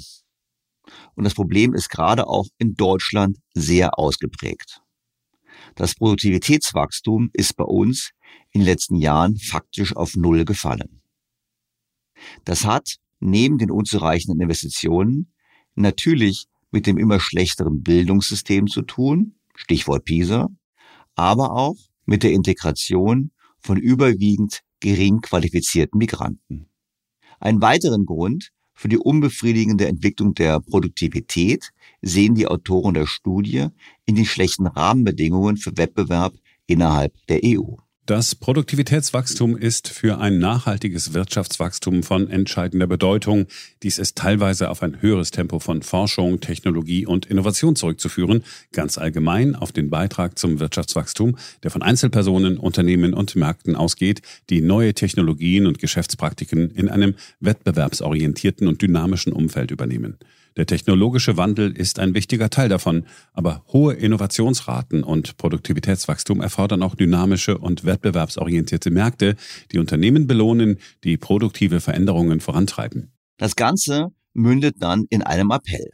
Und 1.14 1.24
das 1.24 1.34
Problem 1.34 1.74
ist 1.74 1.90
gerade 1.90 2.26
auch 2.26 2.46
in 2.58 2.74
Deutschland 2.74 3.38
sehr 3.54 3.98
ausgeprägt. 3.98 4.80
Das 5.78 5.94
Produktivitätswachstum 5.94 7.30
ist 7.34 7.54
bei 7.54 7.62
uns 7.62 8.10
in 8.50 8.62
den 8.62 8.66
letzten 8.66 8.96
Jahren 8.96 9.36
faktisch 9.36 9.94
auf 9.94 10.16
Null 10.16 10.44
gefallen. 10.44 11.02
Das 12.44 12.64
hat 12.64 12.96
neben 13.20 13.58
den 13.58 13.70
unzureichenden 13.70 14.40
Investitionen 14.40 15.32
natürlich 15.76 16.46
mit 16.72 16.88
dem 16.88 16.98
immer 16.98 17.20
schlechteren 17.20 17.84
Bildungssystem 17.84 18.66
zu 18.66 18.82
tun, 18.82 19.36
Stichwort 19.54 20.04
PISA, 20.04 20.48
aber 21.14 21.52
auch 21.52 21.76
mit 22.06 22.24
der 22.24 22.32
Integration 22.32 23.30
von 23.60 23.76
überwiegend 23.76 24.62
gering 24.80 25.20
qualifizierten 25.20 25.98
Migranten. 25.98 26.68
Einen 27.38 27.62
weiteren 27.62 28.04
Grund 28.04 28.50
für 28.78 28.88
die 28.88 28.96
unbefriedigende 28.96 29.88
Entwicklung 29.88 30.34
der 30.34 30.60
Produktivität 30.60 31.72
sehen 32.00 32.36
die 32.36 32.46
Autoren 32.46 32.94
der 32.94 33.06
Studie 33.06 33.66
in 34.06 34.14
den 34.14 34.24
schlechten 34.24 34.68
Rahmenbedingungen 34.68 35.56
für 35.56 35.76
Wettbewerb 35.76 36.32
innerhalb 36.68 37.12
der 37.26 37.40
EU. 37.44 37.74
Das 38.08 38.34
Produktivitätswachstum 38.34 39.54
ist 39.54 39.88
für 39.88 40.18
ein 40.18 40.38
nachhaltiges 40.38 41.12
Wirtschaftswachstum 41.12 42.02
von 42.02 42.30
entscheidender 42.30 42.86
Bedeutung. 42.86 43.48
Dies 43.82 43.98
ist 43.98 44.16
teilweise 44.16 44.70
auf 44.70 44.82
ein 44.82 45.02
höheres 45.02 45.30
Tempo 45.30 45.58
von 45.58 45.82
Forschung, 45.82 46.40
Technologie 46.40 47.04
und 47.04 47.26
Innovation 47.26 47.76
zurückzuführen, 47.76 48.44
ganz 48.72 48.96
allgemein 48.96 49.54
auf 49.54 49.72
den 49.72 49.90
Beitrag 49.90 50.38
zum 50.38 50.58
Wirtschaftswachstum, 50.58 51.36
der 51.62 51.70
von 51.70 51.82
Einzelpersonen, 51.82 52.56
Unternehmen 52.56 53.12
und 53.12 53.36
Märkten 53.36 53.76
ausgeht, 53.76 54.22
die 54.48 54.62
neue 54.62 54.94
Technologien 54.94 55.66
und 55.66 55.78
Geschäftspraktiken 55.78 56.70
in 56.70 56.88
einem 56.88 57.14
wettbewerbsorientierten 57.40 58.68
und 58.68 58.80
dynamischen 58.80 59.34
Umfeld 59.34 59.70
übernehmen. 59.70 60.16
Der 60.58 60.66
technologische 60.66 61.36
Wandel 61.36 61.70
ist 61.70 62.00
ein 62.00 62.14
wichtiger 62.14 62.50
Teil 62.50 62.68
davon, 62.68 63.06
aber 63.32 63.62
hohe 63.72 63.94
Innovationsraten 63.94 65.04
und 65.04 65.36
Produktivitätswachstum 65.36 66.40
erfordern 66.40 66.82
auch 66.82 66.96
dynamische 66.96 67.56
und 67.58 67.84
wettbewerbsorientierte 67.84 68.90
Märkte, 68.90 69.36
die 69.70 69.78
Unternehmen 69.78 70.26
belohnen, 70.26 70.78
die 71.04 71.16
produktive 71.16 71.78
Veränderungen 71.78 72.40
vorantreiben. 72.40 73.12
Das 73.36 73.54
Ganze 73.54 74.08
mündet 74.34 74.74
dann 74.80 75.04
in 75.10 75.22
einem 75.22 75.52
Appell. 75.52 75.90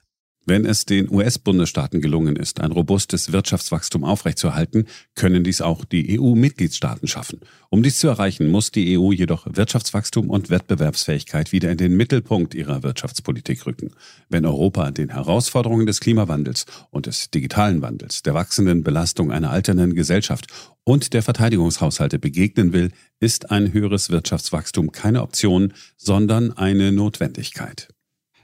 Wenn 0.47 0.67
es 0.67 0.85
den 0.85 1.11
US-Bundesstaaten 1.11 2.03
gelungen 2.03 2.37
ist, 2.37 2.61
ein 2.61 2.71
robustes 2.71 3.33
Wirtschaftswachstum 3.33 4.05
aufrechtzuerhalten, 4.05 4.85
können 5.15 5.43
dies 5.43 5.63
auch 5.63 5.87
die 5.87 6.21
EU-Mitgliedstaaten 6.21 7.09
schaffen. 7.09 7.41
Um 7.71 7.83
dies 7.83 7.99
zu 7.99 8.09
erreichen, 8.09 8.51
muss 8.51 8.71
die 8.71 8.99
EU 8.99 9.11
jedoch 9.11 9.47
Wirtschaftswachstum 9.51 10.29
und 10.29 10.51
Wettbewerbsfähigkeit 10.51 11.53
wieder 11.53 11.71
in 11.71 11.79
den 11.79 11.97
Mittelpunkt 11.97 12.55
ihrer 12.55 12.83
Wirtschaftspolitik 12.83 13.65
rücken. 13.65 13.93
Wenn 14.29 14.45
Europa 14.45 14.91
den 14.91 15.09
Herausforderungen 15.09 15.87
des 15.87 16.01
Klimawandels 16.01 16.67
und 16.91 17.07
des 17.07 17.31
digitalen 17.31 17.81
Wandels, 17.81 18.23
der 18.23 18.35
wachsenden 18.35 18.85
Belastung 18.85 19.33
einer 19.33 19.51
alternden 19.51 19.95
Gesellschaft 19.95 20.47
und 20.85 21.15
der 21.15 21.23
Verteidigungshaushalte 21.23 22.19
begegnen 22.19 22.75
will, 22.75 22.93
ist 23.19 23.51
ein 23.51 23.73
höheres 23.73 24.11
Wirtschaftswachstum 24.11 24.93
keine 24.93 25.23
Option, 25.23 25.73
sondern 25.97 26.53
eine 26.53 26.93
Notwendigkeit. 26.93 27.89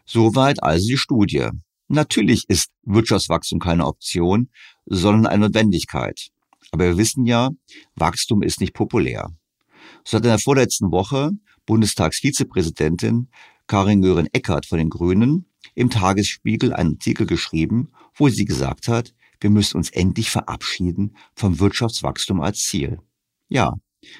Soweit 0.06 0.62
also 0.62 0.86
die 0.88 0.96
Studie. 0.96 1.50
Natürlich 1.92 2.44
ist 2.48 2.70
Wirtschaftswachstum 2.84 3.58
keine 3.58 3.84
Option, 3.84 4.48
sondern 4.86 5.26
eine 5.26 5.46
Notwendigkeit. 5.46 6.28
Aber 6.70 6.84
wir 6.84 6.96
wissen 6.96 7.26
ja, 7.26 7.50
Wachstum 7.96 8.44
ist 8.44 8.60
nicht 8.60 8.74
populär. 8.74 9.30
So 10.04 10.16
hat 10.16 10.24
in 10.24 10.30
der 10.30 10.38
vorletzten 10.38 10.92
Woche 10.92 11.32
Bundestagsvizepräsidentin 11.66 13.28
Karin 13.66 14.02
Göring-Eckardt 14.02 14.66
von 14.66 14.78
den 14.78 14.88
Grünen 14.88 15.46
im 15.74 15.90
Tagesspiegel 15.90 16.72
einen 16.72 16.92
Artikel 16.92 17.26
geschrieben, 17.26 17.90
wo 18.14 18.28
sie 18.28 18.44
gesagt 18.44 18.86
hat, 18.86 19.12
wir 19.40 19.50
müssen 19.50 19.76
uns 19.76 19.90
endlich 19.90 20.30
verabschieden 20.30 21.16
vom 21.34 21.58
Wirtschaftswachstum 21.58 22.40
als 22.40 22.62
Ziel. 22.62 23.00
Ja, 23.48 23.74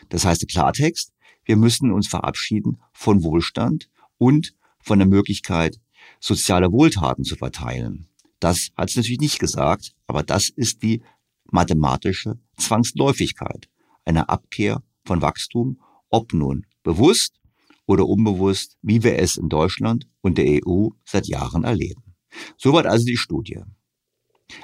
das 0.09 0.25
heißt 0.25 0.43
im 0.43 0.49
Klartext, 0.49 1.13
wir 1.45 1.57
müssen 1.57 1.93
uns 1.93 2.09
verabschieden 2.09 2.81
von 2.93 3.23
Wohlstand 3.23 3.89
und 4.19 4.57
von 4.81 4.99
der 4.99 5.07
Möglichkeit, 5.07 5.77
soziale 6.21 6.71
Wohltaten 6.71 7.25
zu 7.25 7.37
verteilen. 7.37 8.07
Das 8.39 8.71
hat 8.77 8.91
sie 8.91 9.01
natürlich 9.01 9.21
nicht 9.21 9.41
gesagt, 9.41 9.93
aber 10.07 10.23
das 10.23 10.49
ist 10.49 10.83
die 10.83 11.03
mathematische 11.51 12.39
Zwangsläufigkeit 12.57 13.69
einer 14.05 14.31
Abkehr 14.31 14.83
von 15.05 15.23
Wachstum, 15.23 15.81
ob 16.09 16.33
nun 16.33 16.67
bewusst 16.83 17.41
oder 17.87 18.07
unbewusst, 18.07 18.77
wie 18.83 19.03
wir 19.03 19.19
es 19.19 19.37
in 19.37 19.49
Deutschland 19.49 20.07
und 20.21 20.39
der 20.39 20.61
EU 20.67 20.89
seit 21.05 21.27
Jahren 21.27 21.65
erleben. 21.65 22.15
Soweit 22.57 22.87
also 22.87 23.05
die 23.05 23.17
Studie. 23.17 23.63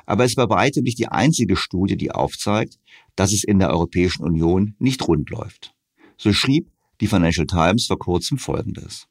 Aber 0.05 0.25
es 0.25 0.37
war 0.37 0.49
weitem 0.49 0.85
nicht 0.85 0.99
die 0.99 1.09
einzige 1.09 1.57
Studie, 1.57 1.97
die 1.97 2.11
aufzeigt, 2.11 2.79
dass 3.15 3.33
es 3.33 3.45
in 3.45 3.59
der 3.59 3.71
Europäischen 3.71 4.25
Union 4.25 4.75
nicht 4.79 5.07
rund 5.07 5.31
läuft. 5.31 5.75
So 6.17 6.33
schrieb 6.33 6.71
die 7.01 7.07
Financial 7.07 7.47
Times 7.47 7.87
vor 7.87 7.99
kurzem 7.99 8.39
Folgendes. 8.39 9.07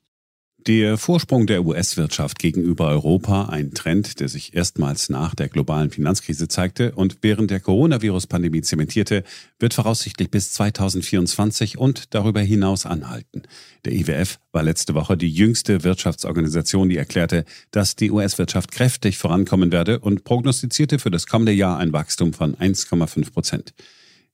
Der 0.67 0.97
Vorsprung 0.97 1.45
der 1.45 1.63
US-Wirtschaft 1.63 2.39
gegenüber 2.39 2.87
Europa, 2.87 3.49
ein 3.49 3.75
Trend, 3.75 4.19
der 4.19 4.27
sich 4.27 4.55
erstmals 4.55 5.09
nach 5.09 5.35
der 5.35 5.47
globalen 5.47 5.91
Finanzkrise 5.91 6.47
zeigte 6.47 6.93
und 6.93 7.19
während 7.21 7.51
der 7.51 7.59
Coronavirus-Pandemie 7.59 8.61
zementierte, 8.61 9.23
wird 9.59 9.75
voraussichtlich 9.75 10.31
bis 10.31 10.53
2024 10.53 11.77
und 11.77 12.15
darüber 12.15 12.41
hinaus 12.41 12.87
anhalten. 12.87 13.43
Der 13.85 13.93
IWF 13.93 14.39
war 14.53 14.63
letzte 14.63 14.95
Woche 14.95 15.17
die 15.17 15.29
jüngste 15.29 15.83
Wirtschaftsorganisation, 15.83 16.89
die 16.89 16.97
erklärte, 16.97 17.45
dass 17.69 17.95
die 17.95 18.09
US-Wirtschaft 18.09 18.71
kräftig 18.71 19.19
vorankommen 19.19 19.71
werde 19.71 19.99
und 19.99 20.23
prognostizierte 20.23 20.97
für 20.97 21.11
das 21.11 21.27
kommende 21.27 21.51
Jahr 21.51 21.77
ein 21.77 21.93
Wachstum 21.93 22.33
von 22.33 22.55
1,5 22.55 23.31
Prozent. 23.31 23.75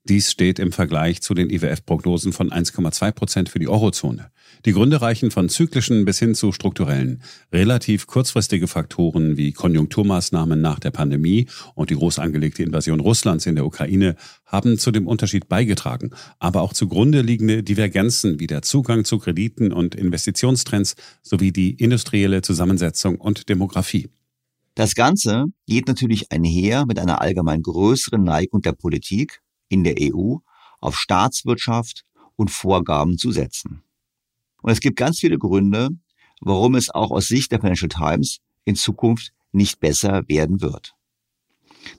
Dies 0.04 0.32
steht 0.32 0.58
im 0.58 0.72
Vergleich 0.72 1.22
zu 1.22 1.36
den 1.36 1.52
IWF-Prognosen 1.52 2.34
von 2.34 2.50
1,2 2.50 3.12
Prozent 3.12 3.50
für 3.50 3.60
die 3.60 3.68
Eurozone. 3.68 4.32
Die 4.66 4.74
Gründe 4.74 5.00
reichen 5.00 5.30
von 5.30 5.48
zyklischen 5.48 6.06
bis 6.06 6.18
hin 6.18 6.34
zu 6.34 6.52
strukturellen. 6.52 7.22
Relativ 7.54 8.08
kurzfristige 8.08 8.68
Faktoren 8.68 9.38
wie 9.38 9.52
Konjunkturmaßnahmen 9.52 10.60
nach 10.60 10.80
der 10.80 10.90
Pandemie 10.90 11.48
und 11.76 11.92
die 11.92 11.96
groß 11.96 12.18
angelegte 12.18 12.64
Invasion 12.64 13.00
Russlands 13.00 13.46
in 13.46 13.54
der 13.54 13.66
Ukraine 13.66 14.16
haben 14.44 14.80
zu 14.80 14.90
dem 14.90 15.06
Unterschied 15.06 15.48
beigetragen, 15.48 16.10
aber 16.40 16.62
auch 16.62 16.74
zugrunde 16.74 17.22
liegende 17.22 17.62
Divergenzen 17.62 18.40
wie 18.40 18.48
der 18.48 18.64
Zugang 18.64 19.06
zu 19.06 19.20
Krediten 19.20 19.72
und 19.72 19.94
Investitionstrends 19.94 20.96
sowie 21.22 21.52
die 21.52 21.76
industrielle 21.76 22.42
Zusammensetzung 22.42 23.18
und 23.18 23.50
Demografie. 23.50 24.10
Das 24.74 24.96
Ganze 24.96 25.46
geht 25.68 25.88
natürlich 25.88 26.32
einher 26.32 26.88
mit 26.88 26.98
einer 26.98 27.22
allgemein 27.22 27.62
größeren 27.62 28.24
Neigung 28.24 28.62
der 28.62 28.72
Politik, 28.72 29.42
in 29.72 29.84
der 29.84 29.96
EU 30.00 30.38
auf 30.80 30.98
Staatswirtschaft 30.98 32.04
und 32.36 32.52
Vorgaben 32.52 33.18
zu 33.18 33.32
setzen. 33.32 33.84
Und 34.62 34.72
es 34.72 34.80
gibt 34.80 34.98
ganz 34.98 35.20
viele 35.20 35.38
Gründe, 35.38 35.90
warum 36.40 36.76
es 36.76 36.90
auch 36.90 37.12
aus 37.12 37.28
Sicht 37.28 37.52
der 37.52 37.62
Financial 37.62 37.90
Times 37.90 38.40
in 38.66 38.76
Zukunft 38.76 39.32
nicht 39.52 39.80
besser 39.80 40.28
werden 40.28 40.62
wird. 40.62 40.94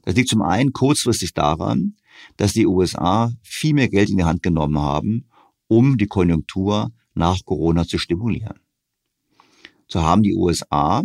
Das 0.02 0.14
liegt 0.14 0.28
zum 0.28 0.42
einen 0.42 0.72
kurzfristig 0.72 1.34
daran, 1.34 1.96
dass 2.36 2.52
die 2.52 2.66
USA 2.66 3.32
viel 3.42 3.74
mehr 3.74 3.88
Geld 3.88 4.10
in 4.10 4.18
die 4.18 4.24
Hand 4.24 4.42
genommen 4.42 4.78
haben, 4.78 5.28
um 5.66 5.96
die 5.96 6.06
Konjunktur 6.06 6.92
nach 7.14 7.44
Corona 7.44 7.86
zu 7.86 7.98
stimulieren. 7.98 8.60
So 9.88 10.02
haben 10.02 10.22
die 10.22 10.34
USA 10.34 11.02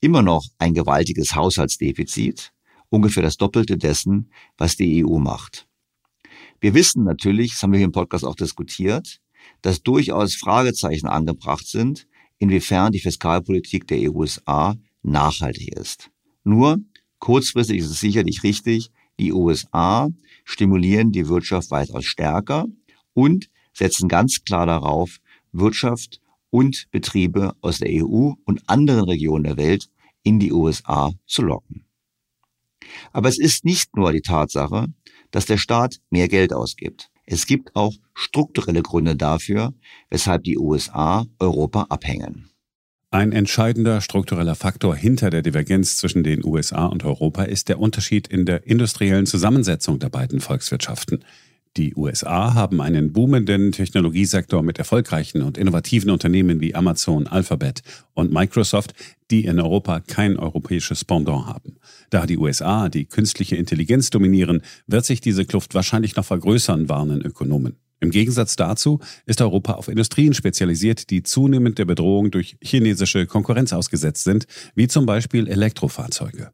immer 0.00 0.22
noch 0.22 0.44
ein 0.58 0.74
gewaltiges 0.74 1.34
Haushaltsdefizit, 1.34 2.52
ungefähr 2.88 3.22
das 3.22 3.36
Doppelte 3.36 3.76
dessen, 3.76 4.30
was 4.56 4.76
die 4.76 5.04
EU 5.04 5.18
macht. 5.18 5.67
Wir 6.60 6.74
wissen 6.74 7.04
natürlich, 7.04 7.52
das 7.52 7.62
haben 7.62 7.72
wir 7.72 7.78
hier 7.78 7.86
im 7.86 7.92
Podcast 7.92 8.24
auch 8.24 8.34
diskutiert, 8.34 9.20
dass 9.62 9.82
durchaus 9.82 10.34
Fragezeichen 10.34 11.06
angebracht 11.06 11.66
sind, 11.66 12.06
inwiefern 12.38 12.92
die 12.92 13.00
Fiskalpolitik 13.00 13.86
der 13.86 14.12
USA 14.14 14.76
nachhaltig 15.02 15.74
ist. 15.76 16.10
Nur 16.44 16.78
kurzfristig 17.18 17.78
ist 17.78 17.90
es 17.90 18.00
sicherlich 18.00 18.42
richtig, 18.42 18.90
die 19.18 19.32
USA 19.32 20.08
stimulieren 20.44 21.12
die 21.12 21.28
Wirtschaft 21.28 21.70
weitaus 21.70 22.04
stärker 22.04 22.66
und 23.14 23.50
setzen 23.72 24.08
ganz 24.08 24.42
klar 24.44 24.66
darauf, 24.66 25.18
Wirtschaft 25.52 26.20
und 26.50 26.88
Betriebe 26.90 27.52
aus 27.60 27.78
der 27.78 27.90
EU 28.04 28.32
und 28.44 28.62
anderen 28.68 29.04
Regionen 29.04 29.44
der 29.44 29.56
Welt 29.56 29.88
in 30.22 30.38
die 30.38 30.52
USA 30.52 31.12
zu 31.26 31.42
locken. 31.42 31.84
Aber 33.12 33.28
es 33.28 33.38
ist 33.38 33.64
nicht 33.64 33.96
nur 33.96 34.12
die 34.12 34.20
Tatsache, 34.20 34.86
dass 35.30 35.46
der 35.46 35.58
Staat 35.58 35.96
mehr 36.10 36.28
Geld 36.28 36.52
ausgibt. 36.52 37.10
Es 37.26 37.46
gibt 37.46 37.76
auch 37.76 37.92
strukturelle 38.14 38.82
Gründe 38.82 39.14
dafür, 39.14 39.74
weshalb 40.08 40.44
die 40.44 40.58
USA 40.58 41.26
Europa 41.38 41.86
abhängen. 41.90 42.48
Ein 43.10 43.32
entscheidender 43.32 44.02
struktureller 44.02 44.54
Faktor 44.54 44.94
hinter 44.94 45.30
der 45.30 45.40
Divergenz 45.40 45.96
zwischen 45.96 46.24
den 46.24 46.44
USA 46.44 46.84
und 46.86 47.04
Europa 47.04 47.44
ist 47.44 47.70
der 47.70 47.80
Unterschied 47.80 48.28
in 48.28 48.44
der 48.44 48.66
industriellen 48.66 49.24
Zusammensetzung 49.24 49.98
der 49.98 50.10
beiden 50.10 50.40
Volkswirtschaften. 50.40 51.24
Die 51.78 51.94
USA 51.94 52.52
haben 52.52 52.82
einen 52.82 53.14
boomenden 53.14 53.72
Technologiesektor 53.72 54.62
mit 54.62 54.78
erfolgreichen 54.78 55.40
und 55.40 55.56
innovativen 55.56 56.10
Unternehmen 56.10 56.60
wie 56.60 56.74
Amazon, 56.74 57.26
Alphabet 57.26 57.82
und 58.12 58.30
Microsoft, 58.30 58.92
die 59.30 59.46
in 59.46 59.58
Europa 59.58 60.00
kein 60.00 60.36
europäisches 60.36 61.04
Pendant 61.06 61.46
haben. 61.46 61.77
Da 62.10 62.26
die 62.26 62.38
USA 62.38 62.88
die 62.88 63.04
künstliche 63.04 63.56
Intelligenz 63.56 64.10
dominieren, 64.10 64.62
wird 64.86 65.04
sich 65.04 65.20
diese 65.20 65.44
Kluft 65.44 65.74
wahrscheinlich 65.74 66.16
noch 66.16 66.24
vergrößern, 66.24 66.88
warnen 66.88 67.20
Ökonomen. 67.20 67.76
Im 68.00 68.10
Gegensatz 68.10 68.56
dazu 68.56 69.00
ist 69.26 69.40
Europa 69.40 69.74
auf 69.74 69.88
Industrien 69.88 70.32
spezialisiert, 70.32 71.10
die 71.10 71.22
zunehmend 71.22 71.78
der 71.78 71.84
Bedrohung 71.84 72.30
durch 72.30 72.56
chinesische 72.62 73.26
Konkurrenz 73.26 73.72
ausgesetzt 73.72 74.24
sind, 74.24 74.46
wie 74.74 74.86
zum 74.86 75.04
Beispiel 75.04 75.48
Elektrofahrzeuge. 75.48 76.52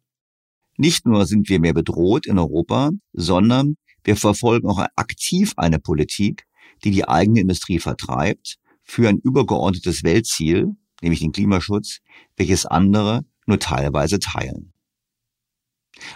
Nicht 0.76 1.06
nur 1.06 1.26
sind 1.26 1.48
wir 1.48 1.60
mehr 1.60 1.74
bedroht 1.74 2.26
in 2.26 2.38
Europa, 2.38 2.90
sondern 3.12 3.76
wir 4.02 4.16
verfolgen 4.16 4.68
auch 4.68 4.84
aktiv 4.96 5.52
eine 5.56 5.78
Politik, 5.78 6.44
die 6.82 6.90
die 6.90 7.06
eigene 7.06 7.40
Industrie 7.40 7.78
vertreibt, 7.78 8.56
für 8.82 9.08
ein 9.08 9.18
übergeordnetes 9.18 10.02
Weltziel, 10.02 10.74
nämlich 11.00 11.20
den 11.20 11.32
Klimaschutz, 11.32 12.00
welches 12.36 12.66
andere 12.66 13.24
nur 13.46 13.58
teilweise 13.58 14.18
teilen. 14.18 14.73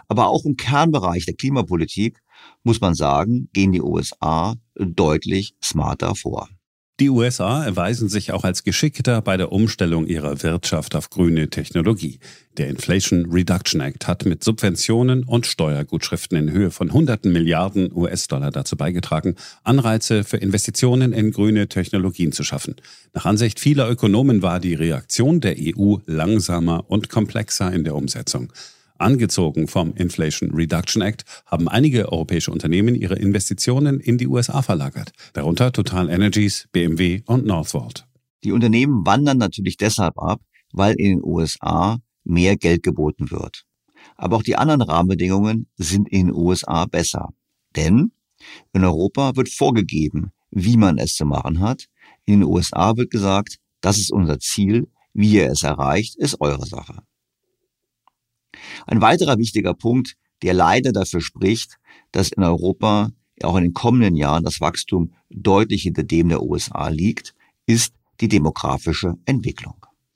Aber 0.09 0.29
auch 0.29 0.45
im 0.45 0.57
Kernbereich 0.57 1.27
der 1.27 1.35
Klimapolitik 1.35 2.21
muss 2.63 2.81
man 2.81 2.95
sagen, 2.95 3.49
gehen 3.53 3.73
die 3.73 3.83
USA 3.83 4.57
deutlich 4.75 5.55
smarter 5.63 6.15
vor. 6.15 6.49
Die 7.01 7.11
USA 7.11 7.65
erweisen 7.65 8.09
sich 8.09 8.33
auch 8.33 8.43
als 8.43 8.65
geschickter 8.65 9.23
bei 9.23 9.37
der 9.37 9.53
Umstellung 9.53 10.05
ihrer 10.05 10.43
Wirtschaft 10.43 10.97
auf 10.97 11.11
grüne 11.11 11.49
Technologie. 11.49 12.19
Der 12.57 12.69
Inflation 12.69 13.27
Reduction 13.31 13.81
Act 13.81 14.09
hat 14.09 14.25
mit 14.25 14.43
Subventionen 14.43 15.23
und 15.23 15.47
Steuergutschriften 15.47 16.37
in 16.37 16.51
Höhe 16.51 16.73
von 16.73 16.93
hunderten 16.93 17.33
Milliarden 17.33 17.93
US-Dollar 17.95 18.51
dazu 18.51 18.77
beigetragen, 18.77 19.37
Anreize 19.63 20.25
für 20.25 20.39
Investitionen 20.39 21.13
in 21.13 21.31
grüne 21.31 21.69
Technologien 21.69 22.33
zu 22.33 22.43
schaffen. 22.43 22.75
Nach 23.15 23.27
Ansicht 23.27 23.61
vieler 23.61 23.89
Ökonomen 23.89 24.43
war 24.43 24.59
die 24.59 24.75
Reaktion 24.75 25.41
der 25.41 25.55
EU 25.57 25.99
langsamer 26.07 26.91
und 26.91 27.09
komplexer 27.09 27.73
in 27.73 27.85
der 27.85 27.95
Umsetzung. 27.95 28.53
Angezogen 28.99 29.69
vom 29.69 29.95
Inflation 29.95 30.51
Reduction 30.53 31.03
Act 31.03 31.25
haben 31.47 31.69
einige 31.69 32.11
europäische 32.13 32.51
Unternehmen 32.51 32.95
ihre 32.95 33.15
Investitionen 33.15 34.01
in 34.01 34.19
die 34.19 34.27
USA 34.27 34.63
verlagert, 34.63 35.13
darunter 35.33 35.73
Total 35.73 36.11
Energies, 36.11 36.69
BMW 36.73 37.23
und 37.27 37.47
Northvolt. 37.47 38.07
Die 38.45 38.53
Unternehmen 38.53 39.07
wandern 39.07 39.39
natürlich 39.39 39.77
deshalb 39.77 40.19
ab, 40.19 40.41
weil 40.73 40.95
in 40.95 41.19
den 41.19 41.25
USA 41.25 41.99
mehr 42.25 42.57
Geld 42.57 42.83
geboten 42.83 43.31
wird. 43.31 43.65
Aber 44.17 44.37
auch 44.37 44.43
die 44.43 44.57
anderen 44.57 44.83
Rahmenbedingungen 44.83 45.67
sind 45.77 46.09
in 46.09 46.27
den 46.27 46.35
USA 46.35 46.85
besser. 46.87 47.31
Denn 47.77 48.13
in 48.73 48.85
Europa 48.85 49.37
wird 49.37 49.49
vorgegeben, 49.49 50.33
wie 50.51 50.77
man 50.77 50.99
es 50.99 51.15
zu 51.15 51.25
machen 51.25 51.61
hat. 51.61 51.87
In 52.25 52.41
den 52.41 52.49
USA 52.49 52.97
wird 52.97 53.11
gesagt, 53.11 53.57
das 53.81 53.99
ist 53.99 54.13
unser 54.13 54.39
Ziel, 54.39 54.89
wie 55.13 55.35
ihr 55.35 55.51
es 55.51 55.63
erreicht, 55.63 56.17
ist 56.17 56.41
eure 56.41 56.67
Sache. 56.67 57.03
Ein 58.87 59.01
weiterer 59.01 59.39
wichtiger 59.39 59.75
Punkt, 59.75 60.15
der 60.43 60.55
leider 60.55 60.93
dafür 60.93 61.21
spricht, 61.21 61.77
dass 62.13 62.31
in 62.31 62.43
Europa 62.43 63.11
auch 63.43 63.57
in 63.57 63.65
den 63.65 63.75
kommenden 63.75 64.17
Jahren 64.17 64.45
das 64.45 64.61
Wachstum 64.61 65.13
deutlich 65.31 65.83
hinter 65.83 66.03
dem 66.03 66.29
der 66.29 66.43
USA 66.43 66.89
liegt, 66.89 67.35
ist 67.67 67.93
die 68.21 68.29
demografische 68.29 69.15
Entwicklung. 69.27 69.75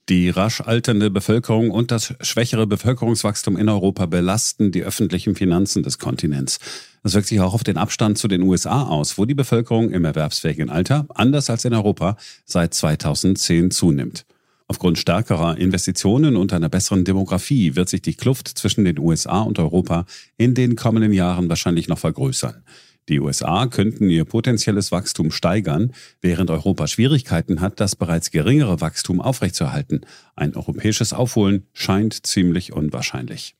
Die 0.09 0.29
rasch 0.29 0.59
alternde 0.59 1.09
Bevölkerung 1.09 1.71
und 1.71 1.89
das 1.89 2.13
schwächere 2.19 2.67
Bevölkerungswachstum 2.67 3.55
in 3.55 3.69
Europa 3.69 4.05
belasten 4.05 4.73
die 4.73 4.83
öffentlichen 4.83 5.33
Finanzen 5.33 5.81
des 5.81 5.97
Kontinents. 5.97 6.59
Das 7.03 7.13
wirkt 7.13 7.27
sich 7.27 7.39
auch 7.39 7.53
auf 7.53 7.63
den 7.63 7.77
Abstand 7.77 8.17
zu 8.17 8.27
den 8.27 8.41
USA 8.41 8.83
aus, 8.83 9.17
wo 9.17 9.23
die 9.23 9.33
Bevölkerung 9.33 9.91
im 9.91 10.03
erwerbsfähigen 10.03 10.69
Alter, 10.69 11.07
anders 11.15 11.49
als 11.49 11.63
in 11.63 11.73
Europa, 11.73 12.17
seit 12.43 12.73
2010 12.73 13.71
zunimmt. 13.71 14.25
Aufgrund 14.73 14.97
stärkerer 14.97 15.55
Investitionen 15.59 16.35
und 16.35 16.51
einer 16.51 16.67
besseren 16.67 17.05
Demografie 17.05 17.75
wird 17.75 17.89
sich 17.89 18.01
die 18.01 18.15
Kluft 18.15 18.47
zwischen 18.47 18.85
den 18.85 18.97
USA 18.97 19.41
und 19.41 19.59
Europa 19.59 20.07
in 20.35 20.55
den 20.55 20.75
kommenden 20.75 21.13
Jahren 21.13 21.47
wahrscheinlich 21.47 21.87
noch 21.87 21.99
vergrößern. 21.99 22.63
Die 23.07 23.19
USA 23.19 23.67
könnten 23.67 24.09
ihr 24.09 24.25
potenzielles 24.25 24.91
Wachstum 24.91 25.29
steigern, 25.29 25.93
während 26.21 26.49
Europa 26.49 26.87
Schwierigkeiten 26.87 27.61
hat, 27.61 27.79
das 27.79 27.95
bereits 27.95 28.31
geringere 28.31 28.81
Wachstum 28.81 29.21
aufrechtzuerhalten. 29.21 30.07
Ein 30.35 30.55
europäisches 30.55 31.13
Aufholen 31.13 31.67
scheint 31.73 32.25
ziemlich 32.25 32.73
unwahrscheinlich. 32.73 33.55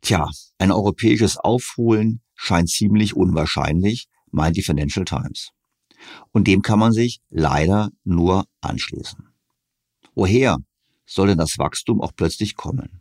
Tja, 0.00 0.28
ein 0.58 0.70
europäisches 0.70 1.38
Aufholen 1.38 2.20
scheint 2.36 2.70
ziemlich 2.70 3.16
unwahrscheinlich, 3.16 4.06
meint 4.30 4.56
die 4.56 4.62
Financial 4.62 5.04
Times. 5.04 5.48
Und 6.30 6.46
dem 6.46 6.62
kann 6.62 6.78
man 6.78 6.92
sich 6.92 7.18
leider 7.30 7.90
nur 8.04 8.44
anschließen. 8.60 9.31
Woher 10.14 10.58
soll 11.06 11.28
denn 11.28 11.38
das 11.38 11.58
Wachstum 11.58 12.00
auch 12.00 12.12
plötzlich 12.14 12.54
kommen? 12.54 13.00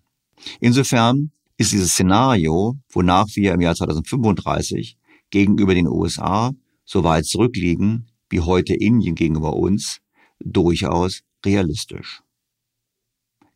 Insofern 0.60 1.32
ist 1.58 1.72
dieses 1.72 1.92
Szenario, 1.92 2.78
wonach 2.90 3.28
wir 3.36 3.54
im 3.54 3.62
Jahr 3.62 3.76
2035 3.76 4.98
gegenüber 5.30 5.76
den 5.76 5.88
USA 5.88 6.52
so 6.86 7.04
weit 7.04 7.26
zurückliegen 7.26 8.08
wie 8.30 8.40
heute 8.40 8.74
Indien 8.74 9.16
gegenüber 9.16 9.54
uns, 9.54 10.00
durchaus 10.40 11.22
realistisch. 11.46 12.22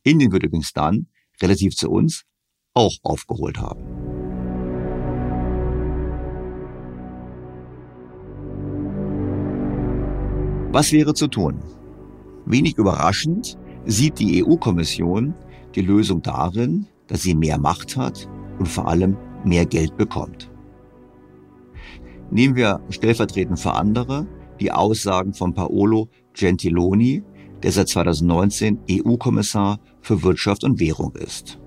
Indien 0.04 0.32
wird 0.32 0.44
übrigens 0.44 0.74
dann, 0.74 1.08
relativ 1.42 1.76
zu 1.76 1.90
uns, 1.90 2.26
auch 2.74 2.94
aufgeholt 3.04 3.58
haben. 3.58 3.84
Was 10.72 10.92
wäre 10.92 11.14
zu 11.14 11.30
tun? 11.30 11.64
Wenig 12.46 12.78
überraschend 12.78 13.58
sieht 13.86 14.20
die 14.20 14.44
EU-Kommission 14.44 15.34
die 15.76 15.82
Lösung 15.82 16.22
darin, 16.22 16.88
dass 17.08 17.24
sie 17.24 17.36
mehr 17.36 17.58
Macht 17.58 17.98
hat 17.98 18.30
und 18.60 18.68
vor 18.68 18.88
allem 18.88 19.18
mehr 19.44 19.66
Geld 19.66 19.96
bekommt. 19.98 20.50
Nehmen 22.32 22.56
wir 22.56 22.82
stellvertretend 22.90 23.60
für 23.60 23.74
andere 23.74 24.26
die 24.60 24.72
Aussagen 24.72 25.34
von 25.34 25.54
Paolo 25.54 26.10
Gentiloni, 26.34 27.24
der 27.62 27.72
seit 27.72 27.90
2019 27.90 28.80
EU-Kommissar 28.90 29.80
für 30.02 30.24
Wirtschaft 30.24 30.64
und 30.64 30.80
Währung 30.80 31.14
ist. 31.16 31.60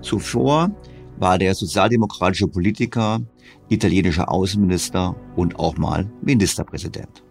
Zuvor 0.00 0.70
war 1.18 1.38
der 1.38 1.54
sozialdemokratische 1.54 2.48
Politiker, 2.48 3.20
italienischer 3.68 4.30
Außenminister 4.30 5.14
und 5.36 5.58
auch 5.58 5.76
mal 5.76 6.10
Ministerpräsident. 6.22 7.23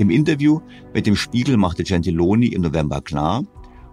Im 0.00 0.08
Interview 0.08 0.60
mit 0.94 1.06
dem 1.06 1.14
Spiegel 1.14 1.58
machte 1.58 1.84
Gentiloni 1.84 2.46
im 2.46 2.62
November 2.62 3.02
klar, 3.02 3.44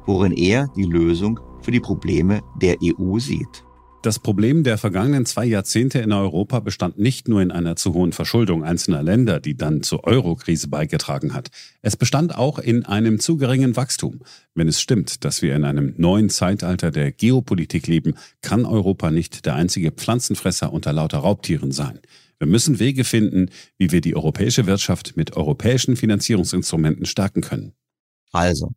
worin 0.05 0.31
er 0.31 0.69
die 0.77 0.85
Lösung 0.85 1.37
für 1.59 1.71
die 1.71 1.81
Probleme 1.81 2.39
der 2.61 2.77
EU 2.81 3.19
sieht. 3.19 3.65
Das 4.03 4.17
Problem 4.17 4.63
der 4.63 4.77
vergangenen 4.77 5.25
zwei 5.25 5.43
Jahrzehnte 5.43 5.99
in 5.99 6.13
Europa 6.13 6.61
bestand 6.61 6.97
nicht 6.97 7.27
nur 7.27 7.41
in 7.41 7.51
einer 7.51 7.75
zu 7.75 7.93
hohen 7.93 8.13
Verschuldung 8.13 8.63
einzelner 8.63 9.03
Länder, 9.03 9.41
die 9.41 9.57
dann 9.57 9.83
zur 9.83 10.05
Eurokrise 10.05 10.69
beigetragen 10.69 11.33
hat. 11.33 11.49
Es 11.81 11.97
bestand 11.97 12.37
auch 12.37 12.57
in 12.57 12.85
einem 12.85 13.19
zu 13.19 13.35
geringen 13.35 13.75
Wachstum. 13.75 14.21
Wenn 14.55 14.69
es 14.69 14.79
stimmt, 14.79 15.25
dass 15.25 15.41
wir 15.41 15.57
in 15.57 15.65
einem 15.65 15.93
neuen 15.97 16.29
Zeitalter 16.29 16.89
der 16.89 17.11
Geopolitik 17.11 17.85
leben, 17.87 18.13
kann 18.41 18.65
Europa 18.65 19.11
nicht 19.11 19.45
der 19.45 19.55
einzige 19.55 19.91
Pflanzenfresser 19.91 20.71
unter 20.71 20.93
lauter 20.93 21.17
Raubtieren 21.17 21.73
sein. 21.73 21.99
Wir 22.39 22.47
müssen 22.47 22.79
Wege 22.79 23.03
finden, 23.03 23.49
wie 23.77 23.91
wir 23.91 24.01
die 24.01 24.15
europäische 24.15 24.67
Wirtschaft 24.67 25.17
mit 25.17 25.35
europäischen 25.35 25.95
Finanzierungsinstrumenten 25.95 27.05
stärken 27.05 27.41
können. 27.41 27.73
Also, 28.31 28.73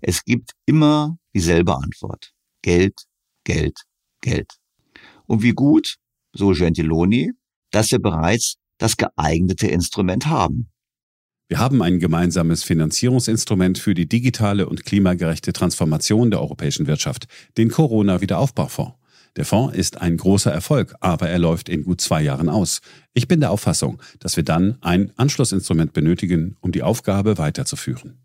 es 0.00 0.24
gibt 0.24 0.52
immer 0.66 1.18
dieselbe 1.34 1.76
Antwort. 1.76 2.32
Geld, 2.62 3.04
Geld, 3.44 3.84
Geld. 4.20 4.52
Und 5.26 5.42
wie 5.42 5.52
gut, 5.52 5.96
so 6.32 6.50
Gentiloni, 6.50 7.32
dass 7.70 7.92
wir 7.92 8.00
bereits 8.00 8.56
das 8.78 8.96
geeignete 8.96 9.68
Instrument 9.68 10.26
haben. 10.26 10.70
Wir 11.48 11.58
haben 11.58 11.82
ein 11.82 11.98
gemeinsames 11.98 12.62
Finanzierungsinstrument 12.62 13.78
für 13.78 13.94
die 13.94 14.08
digitale 14.08 14.68
und 14.68 14.84
klimagerechte 14.84 15.52
Transformation 15.52 16.30
der 16.30 16.40
europäischen 16.40 16.86
Wirtschaft, 16.86 17.26
den 17.56 17.70
Corona-Wiederaufbaufonds. 17.70 18.94
Der 19.38 19.44
Fonds 19.44 19.76
ist 19.76 20.00
ein 20.00 20.16
großer 20.16 20.50
Erfolg, 20.50 20.96
aber 20.98 21.28
er 21.28 21.38
läuft 21.38 21.68
in 21.68 21.84
gut 21.84 22.00
zwei 22.00 22.20
Jahren 22.22 22.48
aus. 22.48 22.80
Ich 23.14 23.28
bin 23.28 23.38
der 23.38 23.52
Auffassung, 23.52 24.02
dass 24.18 24.36
wir 24.36 24.42
dann 24.42 24.78
ein 24.80 25.12
Anschlussinstrument 25.16 25.92
benötigen, 25.92 26.56
um 26.60 26.72
die 26.72 26.82
Aufgabe 26.82 27.38
weiterzuführen. 27.38 28.18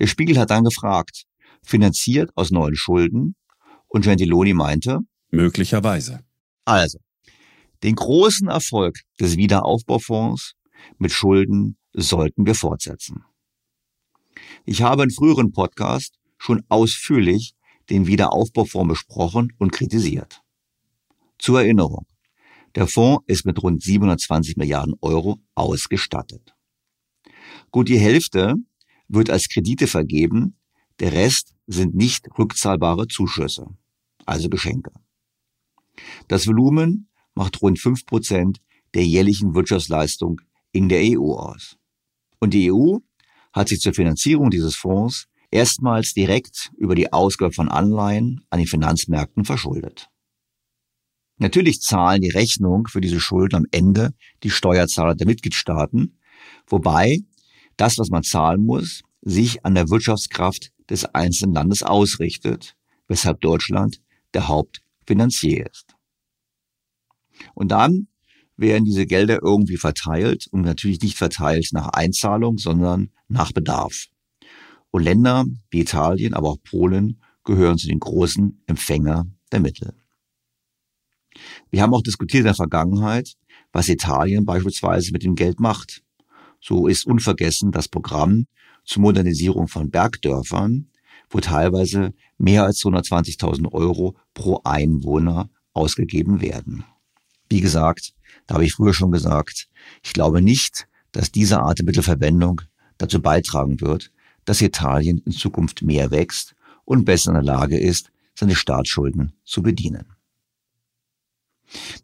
Der 0.00 0.08
Spiegel 0.08 0.36
hat 0.40 0.50
dann 0.50 0.64
gefragt, 0.64 1.22
finanziert 1.62 2.32
aus 2.34 2.50
neuen 2.50 2.74
Schulden? 2.74 3.36
Und 3.86 4.02
Gentiloni 4.06 4.54
meinte, 4.54 4.98
möglicherweise. 5.30 6.24
Also, 6.64 6.98
den 7.84 7.94
großen 7.94 8.48
Erfolg 8.48 8.98
des 9.20 9.36
Wiederaufbaufonds 9.36 10.54
mit 10.98 11.12
Schulden 11.12 11.78
sollten 11.92 12.44
wir 12.44 12.56
fortsetzen. 12.56 13.22
Ich 14.64 14.82
habe 14.82 15.04
in 15.04 15.12
früheren 15.12 15.52
Podcast 15.52 16.18
schon 16.38 16.64
ausführlich 16.68 17.54
den 17.88 18.08
Wiederaufbaufonds 18.08 18.88
besprochen 18.88 19.52
und 19.58 19.70
kritisiert. 19.70 20.42
Zur 21.38 21.60
Erinnerung. 21.60 22.06
Der 22.74 22.86
Fonds 22.86 23.24
ist 23.26 23.46
mit 23.46 23.62
rund 23.62 23.82
720 23.82 24.56
Milliarden 24.56 24.94
Euro 25.00 25.40
ausgestattet. 25.54 26.54
Gut 27.70 27.88
die 27.88 27.98
Hälfte 27.98 28.54
wird 29.08 29.30
als 29.30 29.48
Kredite 29.48 29.86
vergeben, 29.86 30.58
der 31.00 31.12
Rest 31.12 31.54
sind 31.66 31.94
nicht 31.94 32.28
rückzahlbare 32.38 33.08
Zuschüsse, 33.08 33.66
also 34.24 34.48
Geschenke. 34.48 34.92
Das 36.28 36.46
Volumen 36.46 37.08
macht 37.34 37.60
rund 37.62 37.78
fünf 37.78 38.06
Prozent 38.06 38.60
der 38.94 39.04
jährlichen 39.04 39.54
Wirtschaftsleistung 39.54 40.40
in 40.72 40.88
der 40.88 41.00
EU 41.02 41.34
aus. 41.34 41.76
Und 42.40 42.54
die 42.54 42.72
EU 42.72 42.98
hat 43.52 43.68
sich 43.68 43.80
zur 43.80 43.94
Finanzierung 43.94 44.50
dieses 44.50 44.76
Fonds 44.76 45.28
erstmals 45.50 46.12
direkt 46.12 46.72
über 46.76 46.94
die 46.94 47.12
Ausgabe 47.12 47.52
von 47.52 47.68
Anleihen 47.68 48.44
an 48.50 48.58
den 48.58 48.68
Finanzmärkten 48.68 49.44
verschuldet. 49.44 50.08
Natürlich 51.38 51.80
zahlen 51.80 52.22
die 52.22 52.30
Rechnung 52.30 52.86
für 52.88 53.00
diese 53.00 53.20
Schulden 53.20 53.56
am 53.56 53.66
Ende 53.70 54.14
die 54.42 54.50
Steuerzahler 54.50 55.14
der 55.14 55.26
Mitgliedstaaten, 55.26 56.18
wobei 56.66 57.20
das, 57.76 57.98
was 57.98 58.08
man 58.08 58.22
zahlen 58.22 58.64
muss, 58.64 59.02
sich 59.20 59.64
an 59.64 59.74
der 59.74 59.90
Wirtschaftskraft 59.90 60.72
des 60.88 61.04
einzelnen 61.04 61.54
Landes 61.54 61.82
ausrichtet, 61.82 62.74
weshalb 63.08 63.40
Deutschland 63.40 64.00
der 64.32 64.48
Hauptfinanzier 64.48 65.66
ist. 65.70 65.94
Und 67.54 67.68
dann 67.68 68.08
werden 68.56 68.84
diese 68.84 69.04
Gelder 69.04 69.40
irgendwie 69.42 69.76
verteilt 69.76 70.46
und 70.50 70.62
natürlich 70.62 71.00
nicht 71.02 71.18
verteilt 71.18 71.68
nach 71.72 71.88
Einzahlung, 71.88 72.56
sondern 72.56 73.10
nach 73.28 73.52
Bedarf. 73.52 74.06
Und 74.90 75.02
Länder 75.02 75.44
wie 75.70 75.80
Italien, 75.80 76.32
aber 76.32 76.50
auch 76.50 76.62
Polen 76.62 77.20
gehören 77.44 77.76
zu 77.76 77.88
den 77.88 78.00
großen 78.00 78.62
Empfänger 78.66 79.26
der 79.52 79.60
Mittel. 79.60 79.92
Wir 81.70 81.82
haben 81.82 81.94
auch 81.94 82.02
diskutiert 82.02 82.40
in 82.40 82.46
der 82.46 82.54
Vergangenheit, 82.54 83.34
was 83.72 83.88
Italien 83.88 84.44
beispielsweise 84.44 85.12
mit 85.12 85.22
dem 85.22 85.34
Geld 85.34 85.60
macht. 85.60 86.02
So 86.60 86.86
ist 86.86 87.06
unvergessen 87.06 87.72
das 87.72 87.88
Programm 87.88 88.46
zur 88.84 89.02
Modernisierung 89.02 89.68
von 89.68 89.90
Bergdörfern, 89.90 90.88
wo 91.28 91.40
teilweise 91.40 92.14
mehr 92.38 92.64
als 92.64 92.78
120.000 92.82 93.72
Euro 93.72 94.16
pro 94.34 94.60
Einwohner 94.64 95.50
ausgegeben 95.72 96.40
werden. 96.40 96.84
Wie 97.48 97.60
gesagt, 97.60 98.12
da 98.46 98.54
habe 98.54 98.64
ich 98.64 98.74
früher 98.74 98.94
schon 98.94 99.10
gesagt, 99.10 99.68
ich 100.02 100.12
glaube 100.12 100.42
nicht, 100.42 100.88
dass 101.12 101.32
diese 101.32 101.60
Art 101.60 101.78
der 101.78 101.84
Mittelverwendung 101.84 102.62
dazu 102.98 103.20
beitragen 103.20 103.80
wird, 103.80 104.10
dass 104.44 104.60
Italien 104.60 105.18
in 105.24 105.32
Zukunft 105.32 105.82
mehr 105.82 106.10
wächst 106.10 106.54
und 106.84 107.04
besser 107.04 107.30
in 107.30 107.34
der 107.34 107.42
Lage 107.42 107.78
ist, 107.78 108.10
seine 108.34 108.54
Staatsschulden 108.54 109.32
zu 109.44 109.62
bedienen. 109.62 110.15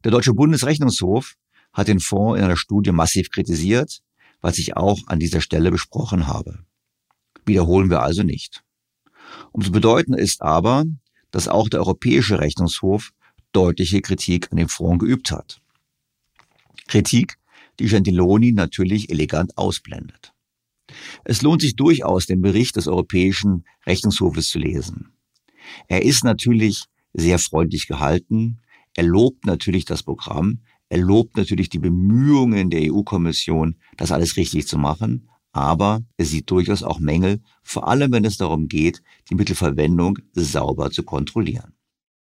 Der 0.04 0.10
Deutsche 0.10 0.32
Bundesrechnungshof 0.32 1.36
hat 1.72 1.88
den 1.88 2.00
Fonds 2.00 2.38
in 2.38 2.44
einer 2.44 2.56
Studie 2.56 2.92
massiv 2.92 3.30
kritisiert, 3.30 4.00
was 4.40 4.58
ich 4.58 4.76
auch 4.76 5.00
an 5.06 5.18
dieser 5.18 5.40
Stelle 5.40 5.70
besprochen 5.70 6.26
habe. 6.26 6.64
Wiederholen 7.44 7.90
wir 7.90 8.02
also 8.02 8.22
nicht. 8.22 8.62
Umso 9.52 9.70
bedeutender 9.70 10.18
ist 10.18 10.42
aber, 10.42 10.84
dass 11.30 11.48
auch 11.48 11.68
der 11.68 11.80
Europäische 11.80 12.40
Rechnungshof 12.40 13.12
deutliche 13.52 14.00
Kritik 14.00 14.50
an 14.50 14.58
dem 14.58 14.68
Fonds 14.68 15.04
geübt 15.04 15.30
hat. 15.30 15.60
Kritik, 16.88 17.38
die 17.78 17.86
Gentiloni 17.86 18.52
natürlich 18.52 19.10
elegant 19.10 19.56
ausblendet. 19.56 20.32
Es 21.24 21.42
lohnt 21.42 21.62
sich 21.62 21.76
durchaus, 21.76 22.26
den 22.26 22.42
Bericht 22.42 22.76
des 22.76 22.86
Europäischen 22.86 23.64
Rechnungshofes 23.86 24.48
zu 24.48 24.58
lesen. 24.58 25.12
Er 25.88 26.02
ist 26.02 26.24
natürlich 26.24 26.84
sehr 27.14 27.38
freundlich 27.38 27.86
gehalten, 27.86 28.60
er 28.94 29.04
lobt 29.04 29.46
natürlich 29.46 29.84
das 29.84 30.02
Programm, 30.02 30.60
er 30.88 30.98
lobt 30.98 31.36
natürlich 31.36 31.70
die 31.70 31.78
Bemühungen 31.78 32.70
der 32.70 32.92
EU-Kommission, 32.92 33.76
das 33.96 34.12
alles 34.12 34.36
richtig 34.36 34.66
zu 34.66 34.76
machen, 34.78 35.28
aber 35.52 36.02
er 36.16 36.24
sieht 36.24 36.50
durchaus 36.50 36.82
auch 36.82 36.98
Mängel, 36.98 37.40
vor 37.62 37.88
allem 37.88 38.12
wenn 38.12 38.24
es 38.24 38.36
darum 38.36 38.68
geht, 38.68 39.02
die 39.30 39.34
Mittelverwendung 39.34 40.18
sauber 40.32 40.90
zu 40.90 41.02
kontrollieren. 41.02 41.71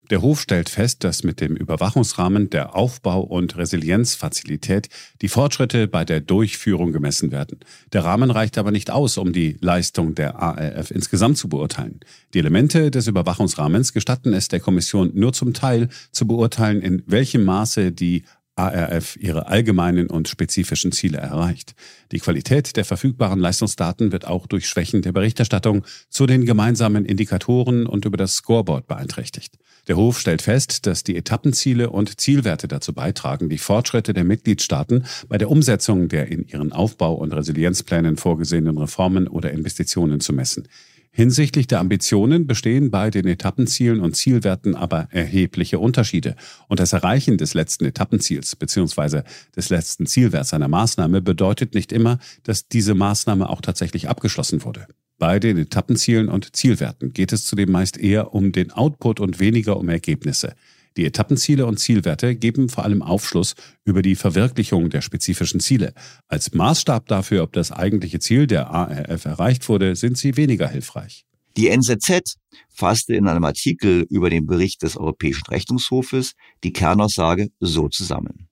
Der 0.09 0.21
Hof 0.21 0.41
stellt 0.41 0.67
fest, 0.67 1.05
dass 1.05 1.23
mit 1.23 1.39
dem 1.39 1.55
Überwachungsrahmen 1.55 2.49
der 2.49 2.75
Aufbau- 2.75 3.21
und 3.21 3.55
Resilienzfazilität 3.55 4.89
die 5.21 5.29
Fortschritte 5.29 5.87
bei 5.87 6.03
der 6.03 6.19
Durchführung 6.19 6.91
gemessen 6.91 7.31
werden. 7.31 7.59
Der 7.93 8.03
Rahmen 8.03 8.29
reicht 8.29 8.57
aber 8.57 8.71
nicht 8.71 8.91
aus, 8.91 9.17
um 9.17 9.31
die 9.31 9.57
Leistung 9.61 10.13
der 10.13 10.41
ARF 10.41 10.91
insgesamt 10.91 11.37
zu 11.37 11.47
beurteilen. 11.47 12.01
Die 12.33 12.39
Elemente 12.39 12.91
des 12.91 13.07
Überwachungsrahmens 13.07 13.93
gestatten 13.93 14.33
es 14.33 14.49
der 14.49 14.59
Kommission 14.59 15.11
nur 15.13 15.31
zum 15.31 15.53
Teil 15.53 15.87
zu 16.11 16.27
beurteilen, 16.27 16.81
in 16.81 17.03
welchem 17.05 17.45
Maße 17.45 17.93
die 17.93 18.23
ARF 18.55 19.15
ihre 19.15 19.47
allgemeinen 19.47 20.07
und 20.07 20.27
spezifischen 20.27 20.91
Ziele 20.91 21.17
erreicht. 21.17 21.73
Die 22.11 22.19
Qualität 22.19 22.75
der 22.75 22.85
verfügbaren 22.85 23.39
Leistungsdaten 23.39 24.11
wird 24.11 24.27
auch 24.27 24.45
durch 24.47 24.67
Schwächen 24.67 25.01
der 25.01 25.11
Berichterstattung 25.11 25.83
zu 26.09 26.27
den 26.27 26.45
gemeinsamen 26.45 27.05
Indikatoren 27.05 27.87
und 27.87 28.05
über 28.05 28.17
das 28.17 28.35
Scoreboard 28.35 28.85
beeinträchtigt. 28.87 29.57
Der 29.87 29.97
Hof 29.97 30.17
stellt 30.17 30.41
fest, 30.41 30.87
dass 30.87 31.03
die 31.03 31.17
Etappenziele 31.17 31.89
und 31.89 32.21
Zielwerte 32.21 32.69
dazu 32.69 32.93
beitragen, 32.93 33.49
die 33.49 33.57
Fortschritte 33.57 34.13
der 34.13 34.23
Mitgliedstaaten 34.23 35.03
bei 35.27 35.37
der 35.37 35.51
Umsetzung 35.51 36.07
der 36.07 36.29
in 36.29 36.47
ihren 36.47 36.71
Aufbau- 36.71 37.15
und 37.15 37.33
Resilienzplänen 37.33 38.15
vorgesehenen 38.15 38.77
Reformen 38.77 39.27
oder 39.27 39.51
Investitionen 39.51 40.21
zu 40.21 40.31
messen. 40.31 40.69
Hinsichtlich 41.15 41.67
der 41.67 41.79
Ambitionen 41.79 42.47
bestehen 42.47 42.91
bei 42.91 43.11
den 43.11 43.27
Etappenzielen 43.27 43.99
und 43.99 44.15
Zielwerten 44.15 44.73
aber 44.73 45.09
erhebliche 45.11 45.77
Unterschiede. 45.77 46.35
Und 46.69 46.79
das 46.79 46.93
Erreichen 46.93 47.37
des 47.37 47.53
letzten 47.53 47.85
Etappenziels 47.85 48.55
bzw. 48.55 49.21
des 49.55 49.69
letzten 49.69 50.07
Zielwerts 50.07 50.53
einer 50.53 50.69
Maßnahme 50.69 51.21
bedeutet 51.21 51.75
nicht 51.75 51.91
immer, 51.91 52.19
dass 52.43 52.67
diese 52.67 52.95
Maßnahme 52.95 53.47
auch 53.49 53.61
tatsächlich 53.61 54.09
abgeschlossen 54.09 54.63
wurde. 54.63 54.87
Bei 55.23 55.39
den 55.39 55.57
Etappenzielen 55.57 56.27
und 56.27 56.53
Zielwerten 56.53 57.13
geht 57.13 57.31
es 57.31 57.45
zudem 57.45 57.71
meist 57.71 57.97
eher 57.97 58.33
um 58.33 58.51
den 58.51 58.71
Output 58.71 59.21
und 59.21 59.39
weniger 59.39 59.77
um 59.77 59.87
Ergebnisse. 59.87 60.53
Die 60.97 61.05
Etappenziele 61.05 61.65
und 61.65 61.79
Zielwerte 61.79 62.35
geben 62.35 62.67
vor 62.67 62.83
allem 62.83 63.01
Aufschluss 63.01 63.55
über 63.85 64.01
die 64.01 64.15
Verwirklichung 64.15 64.89
der 64.89 64.99
spezifischen 64.99 65.61
Ziele. 65.61 65.93
Als 66.27 66.53
Maßstab 66.53 67.07
dafür, 67.07 67.43
ob 67.43 67.53
das 67.53 67.71
eigentliche 67.71 68.19
Ziel 68.19 68.47
der 68.47 68.69
ARF 68.69 69.23
erreicht 69.23 69.69
wurde, 69.69 69.95
sind 69.95 70.17
sie 70.17 70.35
weniger 70.35 70.67
hilfreich. 70.67 71.23
Die 71.55 71.69
NZZ 71.69 72.35
fasste 72.67 73.15
in 73.15 73.29
einem 73.29 73.45
Artikel 73.45 74.05
über 74.09 74.29
den 74.29 74.45
Bericht 74.45 74.83
des 74.83 74.97
Europäischen 74.97 75.45
Rechnungshofes 75.45 76.33
die 76.65 76.73
Kernaussage 76.73 77.47
so 77.61 77.87
zusammen. 77.87 78.49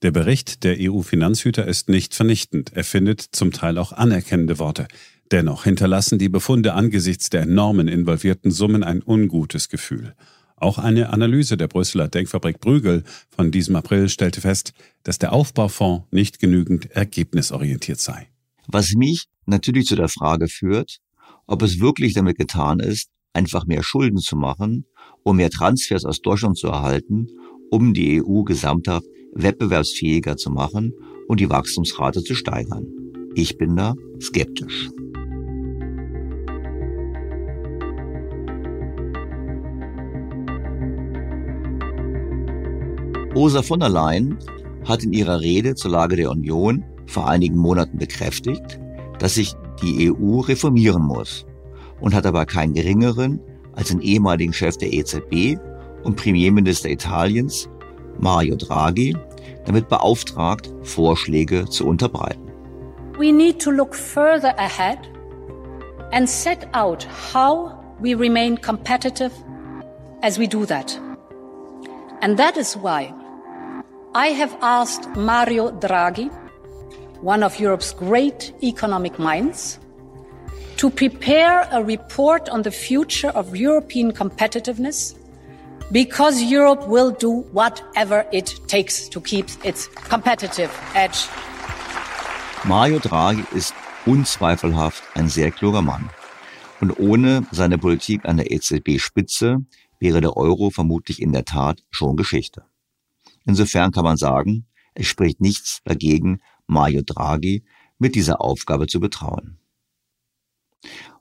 Der 0.00 0.12
Bericht 0.12 0.64
der 0.64 0.78
EU-Finanzhüter 0.80 1.66
ist 1.66 1.90
nicht 1.90 2.14
vernichtend. 2.14 2.72
Er 2.72 2.84
findet 2.84 3.20
zum 3.20 3.52
Teil 3.52 3.76
auch 3.76 3.92
anerkennende 3.92 4.58
Worte. 4.58 4.88
Dennoch 5.30 5.64
hinterlassen 5.64 6.18
die 6.18 6.28
Befunde 6.28 6.74
angesichts 6.74 7.30
der 7.30 7.42
enormen 7.42 7.86
involvierten 7.86 8.50
Summen 8.50 8.82
ein 8.82 9.02
ungutes 9.04 9.68
Gefühl. 9.68 10.14
Auch 10.56 10.76
eine 10.78 11.12
Analyse 11.12 11.56
der 11.56 11.68
Brüsseler 11.68 12.08
Denkfabrik 12.08 12.60
Brügel 12.60 13.04
von 13.30 13.50
diesem 13.50 13.76
April 13.76 14.08
stellte 14.08 14.40
fest, 14.40 14.72
dass 15.04 15.18
der 15.18 15.32
Aufbaufonds 15.32 16.06
nicht 16.10 16.38
genügend 16.38 16.90
ergebnisorientiert 16.90 18.00
sei. 18.00 18.28
Was 18.66 18.92
mich 18.94 19.26
natürlich 19.46 19.86
zu 19.86 19.96
der 19.96 20.08
Frage 20.08 20.48
führt, 20.48 20.98
ob 21.46 21.62
es 21.62 21.80
wirklich 21.80 22.12
damit 22.12 22.36
getan 22.36 22.80
ist, 22.80 23.08
einfach 23.32 23.66
mehr 23.66 23.82
Schulden 23.82 24.18
zu 24.18 24.36
machen, 24.36 24.84
um 25.22 25.36
mehr 25.36 25.50
Transfers 25.50 26.04
aus 26.04 26.20
Deutschland 26.20 26.58
zu 26.58 26.68
erhalten, 26.68 27.28
um 27.70 27.94
die 27.94 28.22
EU 28.22 28.42
gesamthaft 28.42 29.06
wettbewerbsfähiger 29.32 30.36
zu 30.36 30.50
machen 30.50 30.92
und 31.28 31.40
die 31.40 31.48
Wachstumsrate 31.48 32.22
zu 32.22 32.34
steigern. 32.34 32.86
Ich 33.34 33.56
bin 33.56 33.76
da 33.76 33.94
skeptisch. 34.20 34.90
Ursula 43.34 43.62
von 43.62 43.78
der 43.78 43.88
Leyen 43.88 44.38
hat 44.88 45.04
in 45.04 45.12
ihrer 45.12 45.40
Rede 45.40 45.76
zur 45.76 45.92
Lage 45.92 46.16
der 46.16 46.30
Union 46.30 46.84
vor 47.06 47.28
einigen 47.28 47.56
Monaten 47.56 47.96
bekräftigt, 47.96 48.80
dass 49.20 49.34
sich 49.34 49.54
die 49.82 50.10
EU 50.10 50.40
reformieren 50.40 51.02
muss 51.02 51.46
und 52.00 52.12
hat 52.12 52.26
aber 52.26 52.44
keinen 52.44 52.74
geringeren 52.74 53.38
als 53.74 53.88
den 53.88 54.00
ehemaligen 54.00 54.52
Chef 54.52 54.76
der 54.78 54.92
EZB 54.92 55.58
und 56.02 56.16
Premierminister 56.16 56.90
Italiens, 56.90 57.68
Mario 58.18 58.56
Draghi, 58.56 59.16
damit 59.64 59.88
beauftragt, 59.88 60.72
Vorschläge 60.82 61.66
zu 61.66 61.86
unterbreiten. 61.86 62.50
We 63.16 63.32
need 63.32 63.60
to 63.62 63.70
look 63.70 63.94
further 63.94 64.58
ahead 64.58 64.98
and 66.10 66.28
set 66.28 66.66
out 66.74 67.06
how 67.32 67.72
we 68.02 68.14
remain 68.14 68.60
competitive 68.60 69.30
as 70.22 70.36
we 70.36 70.48
do 70.48 70.66
that. 70.66 71.00
And 72.22 72.36
that 72.36 72.56
is 72.56 72.76
why 72.76 73.12
I 74.12 74.32
have 74.32 74.56
asked 74.60 75.14
Mario 75.14 75.70
Draghi, 75.70 76.32
one 77.22 77.44
of 77.44 77.60
Europe's 77.60 77.92
great 77.92 78.52
economic 78.60 79.20
minds, 79.20 79.78
to 80.78 80.90
prepare 80.90 81.68
a 81.70 81.80
report 81.84 82.48
on 82.48 82.62
the 82.62 82.72
future 82.72 83.28
of 83.28 83.54
European 83.54 84.10
competitiveness 84.10 85.14
because 85.92 86.42
Europe 86.42 86.88
will 86.88 87.12
do 87.12 87.44
whatever 87.52 88.26
it 88.32 88.58
takes 88.66 89.08
to 89.10 89.20
keep 89.20 89.46
its 89.64 89.86
competitive 90.08 90.72
edge. 90.96 91.28
Mario 92.64 92.98
Draghi 92.98 93.44
ist 93.54 93.74
unzweifelhaft 94.06 95.04
ein 95.14 95.28
sehr 95.28 95.52
kluger 95.52 95.82
Mann. 95.82 96.10
Und 96.80 96.98
ohne 96.98 97.46
seine 97.52 97.78
Politik 97.78 98.24
an 98.24 98.38
der 98.38 98.50
EZB-Spitze 98.50 99.64
wäre 100.00 100.20
der 100.20 100.36
Euro 100.36 100.70
vermutlich 100.70 101.22
in 101.22 101.32
der 101.32 101.44
Tat 101.44 101.84
schon 101.90 102.16
Geschichte. 102.16 102.64
Insofern 103.44 103.92
kann 103.92 104.04
man 104.04 104.16
sagen, 104.16 104.66
es 104.94 105.06
spricht 105.06 105.40
nichts 105.40 105.80
dagegen, 105.84 106.40
Mario 106.66 107.02
Draghi 107.02 107.64
mit 107.98 108.14
dieser 108.14 108.40
Aufgabe 108.40 108.86
zu 108.86 109.00
betrauen. 109.00 109.58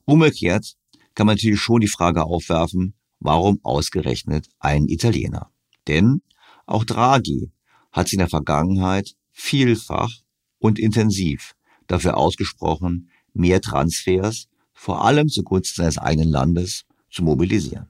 Umgekehrt 0.05 0.75
kann 1.15 1.27
man 1.27 1.35
natürlich 1.35 1.61
schon 1.61 1.81
die 1.81 1.87
Frage 1.87 2.23
aufwerfen, 2.23 2.93
warum 3.19 3.59
ausgerechnet 3.63 4.47
ein 4.59 4.87
Italiener? 4.87 5.51
Denn 5.87 6.21
auch 6.65 6.83
Draghi 6.83 7.51
hat 7.91 8.07
sich 8.07 8.13
in 8.13 8.19
der 8.19 8.29
Vergangenheit 8.29 9.15
vielfach 9.31 10.11
und 10.59 10.79
intensiv 10.79 11.55
dafür 11.87 12.17
ausgesprochen, 12.17 13.09
mehr 13.33 13.61
Transfers, 13.61 14.47
vor 14.73 15.03
allem 15.03 15.27
zugunsten 15.27 15.81
seines 15.81 15.97
eigenen 15.97 16.29
Landes, 16.29 16.85
zu 17.09 17.23
mobilisieren. 17.23 17.87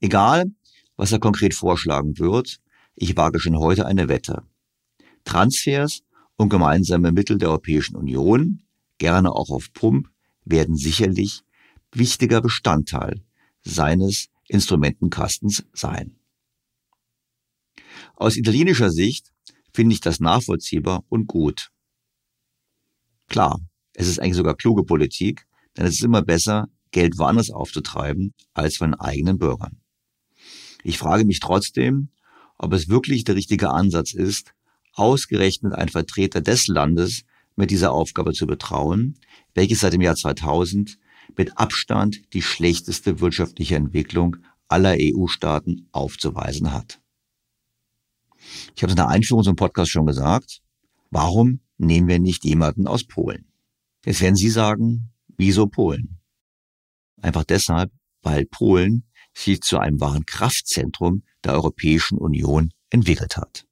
Egal, 0.00 0.50
was 0.96 1.12
er 1.12 1.18
konkret 1.18 1.54
vorschlagen 1.54 2.18
wird, 2.18 2.60
ich 2.94 3.16
wage 3.16 3.40
schon 3.40 3.58
heute 3.58 3.86
eine 3.86 4.08
Wette. 4.08 4.42
Transfers 5.24 6.02
und 6.36 6.48
gemeinsame 6.48 7.12
Mittel 7.12 7.38
der 7.38 7.50
Europäischen 7.50 7.96
Union, 7.96 8.62
gerne 8.98 9.32
auch 9.32 9.50
auf 9.50 9.72
Pump, 9.72 10.08
werden 10.44 10.76
sicherlich 10.76 11.42
wichtiger 11.92 12.40
Bestandteil 12.40 13.22
seines 13.62 14.28
Instrumentenkastens 14.48 15.64
sein. 15.72 16.16
Aus 18.16 18.36
italienischer 18.36 18.90
Sicht 18.90 19.32
finde 19.72 19.94
ich 19.94 20.00
das 20.00 20.20
nachvollziehbar 20.20 21.04
und 21.08 21.26
gut. 21.26 21.70
Klar, 23.28 23.60
es 23.94 24.08
ist 24.08 24.18
eigentlich 24.18 24.36
sogar 24.36 24.56
kluge 24.56 24.84
Politik, 24.84 25.46
denn 25.76 25.86
es 25.86 25.94
ist 25.94 26.04
immer 26.04 26.22
besser, 26.22 26.68
Geld 26.90 27.18
woanders 27.18 27.50
aufzutreiben 27.50 28.34
als 28.52 28.76
von 28.76 28.94
eigenen 28.94 29.38
Bürgern. 29.38 29.80
Ich 30.82 30.98
frage 30.98 31.24
mich 31.24 31.40
trotzdem, 31.40 32.10
ob 32.62 32.74
es 32.74 32.90
wirklich 32.90 33.24
der 33.24 33.36
richtige 33.36 33.70
Ansatz 33.70 34.12
ist, 34.12 34.52
ausgerechnet 34.92 35.74
ein 35.74 35.88
Vertreter 35.88 36.42
des 36.42 36.66
Landes 36.66 37.22
mit 37.56 37.70
dieser 37.70 37.92
Aufgabe 37.92 38.34
zu 38.34 38.46
betrauen, 38.46 39.18
welches 39.54 39.80
seit 39.80 39.94
dem 39.94 40.02
Jahr 40.02 40.14
2000 40.14 40.98
mit 41.38 41.56
Abstand 41.56 42.20
die 42.34 42.42
schlechteste 42.42 43.20
wirtschaftliche 43.20 43.76
Entwicklung 43.76 44.36
aller 44.68 44.96
EU-Staaten 45.00 45.88
aufzuweisen 45.92 46.72
hat. 46.72 47.00
Ich 48.76 48.82
habe 48.82 48.88
es 48.88 48.92
in 48.92 48.96
der 48.96 49.08
Einführung 49.08 49.42
zum 49.42 49.56
Podcast 49.56 49.90
schon 49.90 50.06
gesagt. 50.06 50.60
Warum 51.10 51.60
nehmen 51.78 52.08
wir 52.08 52.18
nicht 52.18 52.44
jemanden 52.44 52.86
aus 52.86 53.04
Polen? 53.04 53.46
Jetzt 54.04 54.20
werden 54.20 54.36
Sie 54.36 54.50
sagen, 54.50 55.12
wieso 55.38 55.66
Polen? 55.66 56.18
Einfach 57.22 57.44
deshalb, 57.44 57.90
weil 58.22 58.44
Polen 58.44 59.04
sich 59.32 59.62
zu 59.62 59.78
einem 59.78 59.98
wahren 60.00 60.26
Kraftzentrum 60.26 61.22
der 61.44 61.54
Europäischen 61.54 62.18
Union 62.18 62.70
entwickelt 62.90 63.36
hat. 63.36 63.64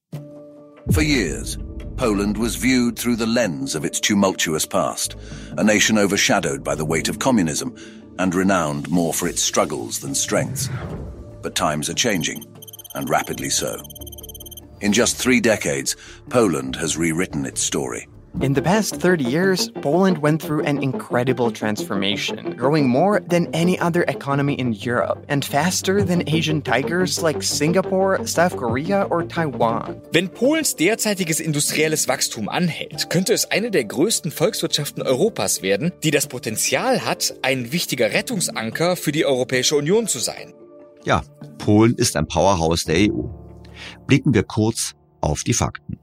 For 0.90 1.02
years, 1.02 1.58
Poland 1.96 2.38
was 2.38 2.56
viewed 2.56 2.96
through 2.96 3.16
the 3.16 3.26
lens 3.26 3.74
of 3.74 3.84
its 3.84 4.00
tumultuous 4.00 4.64
past, 4.64 5.16
a 5.56 5.64
nation 5.64 5.98
overshadowed 5.98 6.62
by 6.62 6.74
the 6.74 6.84
weight 6.84 7.08
of 7.08 7.18
communism 7.18 7.74
and 8.18 8.34
renowned 8.34 8.88
more 8.88 9.12
for 9.12 9.28
its 9.28 9.42
struggles 9.42 9.98
than 9.98 10.14
strengths. 10.14 10.68
But 11.42 11.54
times 11.54 11.90
are 11.90 11.94
changing, 11.94 12.44
and 12.94 13.10
rapidly 13.10 13.50
so. 13.50 13.82
In 14.80 14.92
just 14.92 15.16
three 15.16 15.40
decades, 15.40 15.96
Poland 16.28 16.76
has 16.76 16.96
rewritten 16.96 17.44
its 17.44 17.60
story. 17.60 18.08
In 18.40 18.54
the 18.54 18.62
past 18.62 18.94
30 18.94 19.24
years, 19.24 19.68
Poland 19.82 20.18
went 20.18 20.40
through 20.40 20.64
an 20.64 20.82
incredible 20.82 21.50
transformation, 21.50 22.54
growing 22.56 22.88
more 22.88 23.20
than 23.20 23.48
any 23.52 23.78
other 23.80 24.04
economy 24.04 24.54
in 24.54 24.72
Europe 24.72 25.24
and 25.28 25.44
faster 25.44 26.04
than 26.04 26.22
Asian 26.28 26.62
tigers 26.62 27.20
like 27.20 27.42
Singapore, 27.42 28.24
South 28.26 28.56
Korea 28.56 29.06
or 29.10 29.26
Taiwan. 29.26 30.00
Wenn 30.12 30.28
Polens 30.28 30.76
derzeitiges 30.76 31.40
industrielles 31.40 32.06
Wachstum 32.06 32.48
anhält, 32.48 33.10
könnte 33.10 33.32
es 33.32 33.50
eine 33.50 33.70
der 33.70 33.84
größten 33.84 34.30
Volkswirtschaften 34.30 35.02
Europas 35.02 35.62
werden, 35.62 35.92
die 36.04 36.12
das 36.12 36.28
Potenzial 36.28 37.04
hat, 37.04 37.34
ein 37.42 37.72
wichtiger 37.72 38.12
Rettungsanker 38.12 38.94
für 38.94 39.10
die 39.10 39.26
Europäische 39.26 39.74
Union 39.74 40.06
zu 40.06 40.20
sein. 40.20 40.54
Ja, 41.04 41.22
Polen 41.58 41.94
ist 41.96 42.14
ein 42.16 42.28
Powerhouse 42.28 42.84
der 42.84 43.10
EU. 43.10 43.24
Blicken 44.06 44.32
wir 44.32 44.44
kurz 44.44 44.94
auf 45.20 45.42
die 45.42 45.54
Fakten. 45.54 45.98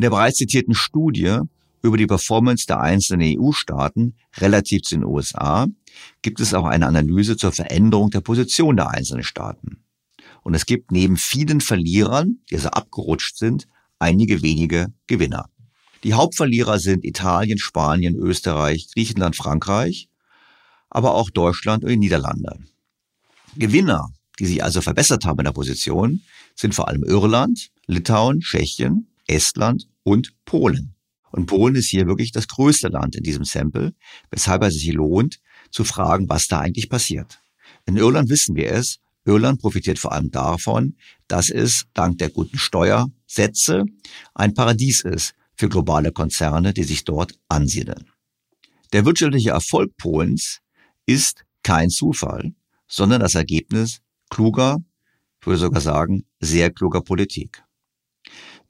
In 0.00 0.02
der 0.02 0.08
bereits 0.12 0.38
zitierten 0.38 0.72
Studie 0.72 1.40
über 1.82 1.98
die 1.98 2.06
Performance 2.06 2.64
der 2.66 2.80
einzelnen 2.80 3.38
EU-Staaten 3.38 4.14
relativ 4.38 4.80
zu 4.80 4.94
den 4.94 5.04
USA 5.04 5.66
gibt 6.22 6.40
es 6.40 6.54
auch 6.54 6.64
eine 6.64 6.86
Analyse 6.86 7.36
zur 7.36 7.52
Veränderung 7.52 8.08
der 8.08 8.22
Position 8.22 8.76
der 8.76 8.88
einzelnen 8.88 9.24
Staaten. 9.24 9.84
Und 10.42 10.54
es 10.54 10.64
gibt 10.64 10.90
neben 10.90 11.18
vielen 11.18 11.60
Verlierern, 11.60 12.38
die 12.48 12.54
also 12.54 12.70
abgerutscht 12.70 13.36
sind, 13.36 13.68
einige 13.98 14.40
wenige 14.40 14.86
Gewinner. 15.06 15.50
Die 16.02 16.14
Hauptverlierer 16.14 16.78
sind 16.78 17.04
Italien, 17.04 17.58
Spanien, 17.58 18.16
Österreich, 18.16 18.88
Griechenland, 18.94 19.36
Frankreich, 19.36 20.08
aber 20.88 21.14
auch 21.14 21.28
Deutschland 21.28 21.84
und 21.84 21.90
die 21.90 21.98
Niederlande. 21.98 22.56
Gewinner, 23.54 24.08
die 24.38 24.46
sich 24.46 24.64
also 24.64 24.80
verbessert 24.80 25.26
haben 25.26 25.40
in 25.40 25.44
der 25.44 25.52
Position, 25.52 26.22
sind 26.54 26.74
vor 26.74 26.88
allem 26.88 27.04
Irland, 27.04 27.68
Litauen, 27.86 28.40
Tschechien, 28.40 29.06
Estland 29.26 29.89
und 30.02 30.32
Polen. 30.44 30.94
Und 31.30 31.46
Polen 31.46 31.76
ist 31.76 31.88
hier 31.88 32.06
wirklich 32.06 32.32
das 32.32 32.48
größte 32.48 32.88
Land 32.88 33.16
in 33.16 33.22
diesem 33.22 33.44
Sample, 33.44 33.94
weshalb 34.30 34.62
es 34.64 34.74
sich 34.74 34.92
lohnt, 34.92 35.40
zu 35.70 35.84
fragen, 35.84 36.28
was 36.28 36.48
da 36.48 36.60
eigentlich 36.60 36.88
passiert. 36.88 37.40
In 37.86 37.96
Irland 37.96 38.28
wissen 38.30 38.56
wir 38.56 38.72
es. 38.72 38.98
Irland 39.24 39.60
profitiert 39.60 39.98
vor 39.98 40.12
allem 40.12 40.30
davon, 40.30 40.96
dass 41.28 41.50
es 41.50 41.84
dank 41.92 42.18
der 42.18 42.30
guten 42.30 42.58
Steuersätze 42.58 43.84
ein 44.34 44.54
Paradies 44.54 45.02
ist 45.02 45.34
für 45.54 45.68
globale 45.68 46.10
Konzerne, 46.10 46.72
die 46.72 46.84
sich 46.84 47.04
dort 47.04 47.38
ansiedeln. 47.48 48.10
Der 48.92 49.04
wirtschaftliche 49.04 49.50
Erfolg 49.50 49.96
Polens 49.98 50.60
ist 51.06 51.44
kein 51.62 51.90
Zufall, 51.90 52.54
sondern 52.88 53.20
das 53.20 53.34
Ergebnis 53.34 54.00
kluger, 54.30 54.78
ich 55.40 55.46
würde 55.46 55.58
sogar 55.58 55.80
sagen, 55.80 56.24
sehr 56.40 56.70
kluger 56.70 57.02
Politik. 57.02 57.62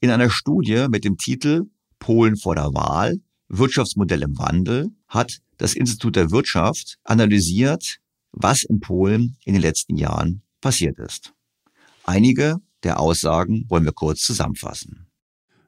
In 0.02 0.10
einer 0.10 0.30
Studie 0.30 0.86
mit 0.88 1.04
dem 1.04 1.18
Titel 1.18 1.64
Polen 1.98 2.38
vor 2.38 2.54
der 2.54 2.72
Wahl, 2.72 3.18
Wirtschaftsmodell 3.48 4.22
im 4.22 4.38
Wandel, 4.38 4.88
hat 5.06 5.40
das 5.58 5.74
Institut 5.74 6.16
der 6.16 6.30
Wirtschaft 6.30 6.96
analysiert, 7.04 7.98
was 8.32 8.62
in 8.62 8.80
Polen 8.80 9.36
in 9.44 9.52
den 9.52 9.60
letzten 9.60 9.96
Jahren 9.96 10.40
passiert 10.62 10.98
ist. 10.98 11.34
Einige 12.04 12.56
der 12.82 12.98
Aussagen 12.98 13.66
wollen 13.68 13.84
wir 13.84 13.92
kurz 13.92 14.22
zusammenfassen. 14.22 15.09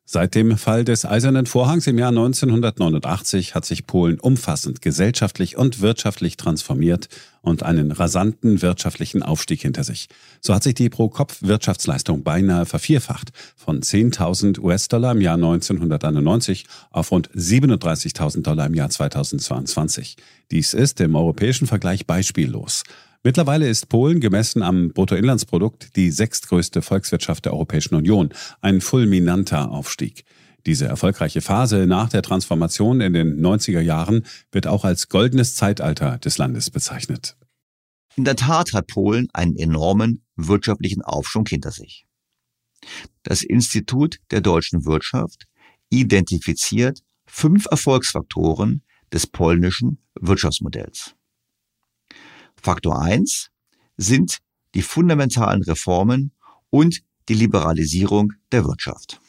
Seit 0.04 0.34
dem 0.34 0.58
Fall 0.58 0.84
des 0.84 1.06
Eisernen 1.06 1.46
Vorhangs 1.46 1.86
im 1.86 1.96
Jahr 1.96 2.08
1989 2.08 3.54
hat 3.54 3.64
sich 3.64 3.86
Polen 3.86 4.18
umfassend 4.18 4.82
gesellschaftlich 4.82 5.56
und 5.56 5.80
wirtschaftlich 5.80 6.36
transformiert 6.36 7.08
und 7.40 7.62
einen 7.62 7.92
rasanten 7.92 8.62
wirtschaftlichen 8.62 9.22
Aufstieg 9.22 9.62
hinter 9.62 9.84
sich. 9.84 10.08
So 10.40 10.54
hat 10.54 10.64
sich 10.64 10.74
die 10.74 10.90
Pro-Kopf-Wirtschaftsleistung 10.90 12.24
beinahe 12.24 12.66
vervierfacht 12.66 13.30
von 13.56 13.80
10.000 13.80 14.58
US-Dollar 14.58 15.12
im 15.12 15.20
Jahr 15.20 15.36
1991 15.36 16.66
auf 16.90 17.12
rund 17.12 17.30
37.000 17.30 18.42
Dollar 18.42 18.66
im 18.66 18.74
Jahr 18.74 18.90
2022. 18.90 20.16
Dies 20.50 20.74
ist 20.74 21.00
im 21.00 21.14
europäischen 21.14 21.68
Vergleich 21.68 22.06
beispiellos. 22.06 22.82
Mittlerweile 23.24 23.68
ist 23.68 23.88
Polen 23.88 24.18
gemessen 24.18 24.62
am 24.62 24.88
Bruttoinlandsprodukt 24.88 25.94
die 25.94 26.10
sechstgrößte 26.10 26.82
Volkswirtschaft 26.82 27.44
der 27.44 27.52
Europäischen 27.52 27.94
Union, 27.94 28.30
ein 28.60 28.80
fulminanter 28.80 29.70
Aufstieg. 29.70 30.24
Diese 30.66 30.86
erfolgreiche 30.86 31.40
Phase 31.40 31.86
nach 31.86 32.08
der 32.08 32.22
Transformation 32.22 33.00
in 33.00 33.12
den 33.12 33.40
90er 33.40 33.80
Jahren 33.80 34.26
wird 34.50 34.66
auch 34.66 34.84
als 34.84 35.08
goldenes 35.08 35.54
Zeitalter 35.54 36.18
des 36.18 36.38
Landes 36.38 36.70
bezeichnet. 36.70 37.36
In 38.16 38.24
der 38.24 38.36
Tat 38.36 38.72
hat 38.72 38.88
Polen 38.88 39.28
einen 39.32 39.56
enormen 39.56 40.24
wirtschaftlichen 40.36 41.02
Aufschwung 41.02 41.46
hinter 41.46 41.70
sich. 41.70 42.06
Das 43.22 43.44
Institut 43.44 44.18
der 44.32 44.40
deutschen 44.40 44.84
Wirtschaft 44.84 45.44
identifiziert 45.90 47.00
fünf 47.26 47.66
Erfolgsfaktoren 47.70 48.82
des 49.12 49.28
polnischen 49.28 49.98
Wirtschaftsmodells. 50.20 51.14
Faktor 52.62 53.00
eins 53.00 53.50
sind 53.96 54.38
die 54.74 54.82
fundamentalen 54.82 55.62
Reformen 55.62 56.32
und 56.70 57.02
die 57.28 57.34
Liberalisierung 57.34 58.32
der 58.50 58.64
Wirtschaft. 58.64 59.21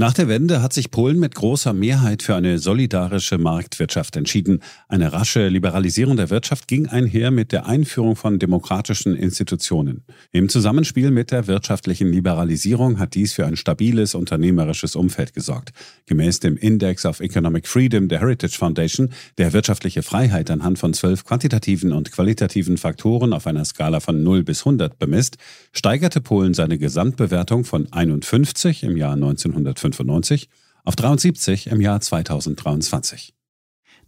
Nach 0.00 0.12
der 0.12 0.28
Wende 0.28 0.62
hat 0.62 0.72
sich 0.72 0.92
Polen 0.92 1.18
mit 1.18 1.34
großer 1.34 1.72
Mehrheit 1.72 2.22
für 2.22 2.36
eine 2.36 2.60
solidarische 2.60 3.36
Marktwirtschaft 3.36 4.14
entschieden. 4.14 4.60
Eine 4.86 5.12
rasche 5.12 5.48
Liberalisierung 5.48 6.16
der 6.16 6.30
Wirtschaft 6.30 6.68
ging 6.68 6.86
einher 6.86 7.32
mit 7.32 7.50
der 7.50 7.66
Einführung 7.66 8.14
von 8.14 8.38
demokratischen 8.38 9.16
Institutionen. 9.16 10.04
Im 10.30 10.48
Zusammenspiel 10.48 11.10
mit 11.10 11.32
der 11.32 11.48
wirtschaftlichen 11.48 12.12
Liberalisierung 12.12 13.00
hat 13.00 13.16
dies 13.16 13.32
für 13.32 13.44
ein 13.44 13.56
stabiles 13.56 14.14
unternehmerisches 14.14 14.94
Umfeld 14.94 15.34
gesorgt. 15.34 15.72
Gemäß 16.06 16.38
dem 16.38 16.56
Index 16.56 17.04
of 17.04 17.18
Economic 17.18 17.66
Freedom 17.66 18.06
der 18.06 18.20
Heritage 18.20 18.56
Foundation, 18.56 19.10
der 19.36 19.52
wirtschaftliche 19.52 20.04
Freiheit 20.04 20.48
anhand 20.52 20.78
von 20.78 20.94
zwölf 20.94 21.24
quantitativen 21.24 21.92
und 21.92 22.12
qualitativen 22.12 22.76
Faktoren 22.76 23.32
auf 23.32 23.48
einer 23.48 23.64
Skala 23.64 23.98
von 23.98 24.22
0 24.22 24.44
bis 24.44 24.60
100 24.60 24.96
bemisst, 24.96 25.38
steigerte 25.72 26.20
Polen 26.20 26.54
seine 26.54 26.78
Gesamtbewertung 26.78 27.64
von 27.64 27.92
51 27.92 28.84
im 28.84 28.96
Jahr 28.96 29.14
1950 29.14 29.87
1995 29.88 30.48
auf 30.84 30.96
73 30.96 31.66
im 31.68 31.80
Jahr 31.80 32.00
2023. 32.00 33.34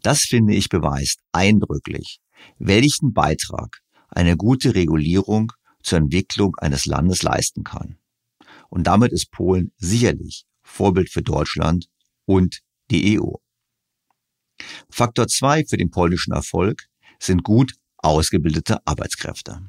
Das 0.02 0.20
finde 0.20 0.54
ich 0.54 0.68
beweist 0.68 1.20
eindrücklich, 1.32 2.20
welchen 2.58 3.12
Beitrag 3.12 3.80
eine 4.08 4.36
gute 4.36 4.74
Regulierung 4.74 5.52
zur 5.82 5.98
Entwicklung 5.98 6.56
eines 6.56 6.86
Landes 6.86 7.22
leisten 7.22 7.64
kann. 7.64 7.98
Und 8.68 8.84
damit 8.84 9.12
ist 9.12 9.30
Polen 9.30 9.72
sicherlich 9.76 10.44
Vorbild 10.62 11.10
für 11.10 11.22
Deutschland 11.22 11.86
und 12.24 12.60
die 12.90 13.20
EU. 13.20 13.34
Faktor 14.90 15.28
zwei 15.28 15.64
für 15.64 15.76
den 15.76 15.90
polnischen 15.90 16.32
Erfolg 16.32 16.86
sind 17.18 17.42
gut 17.42 17.74
ausgebildete 17.98 18.78
Arbeitskräfte. 18.86 19.62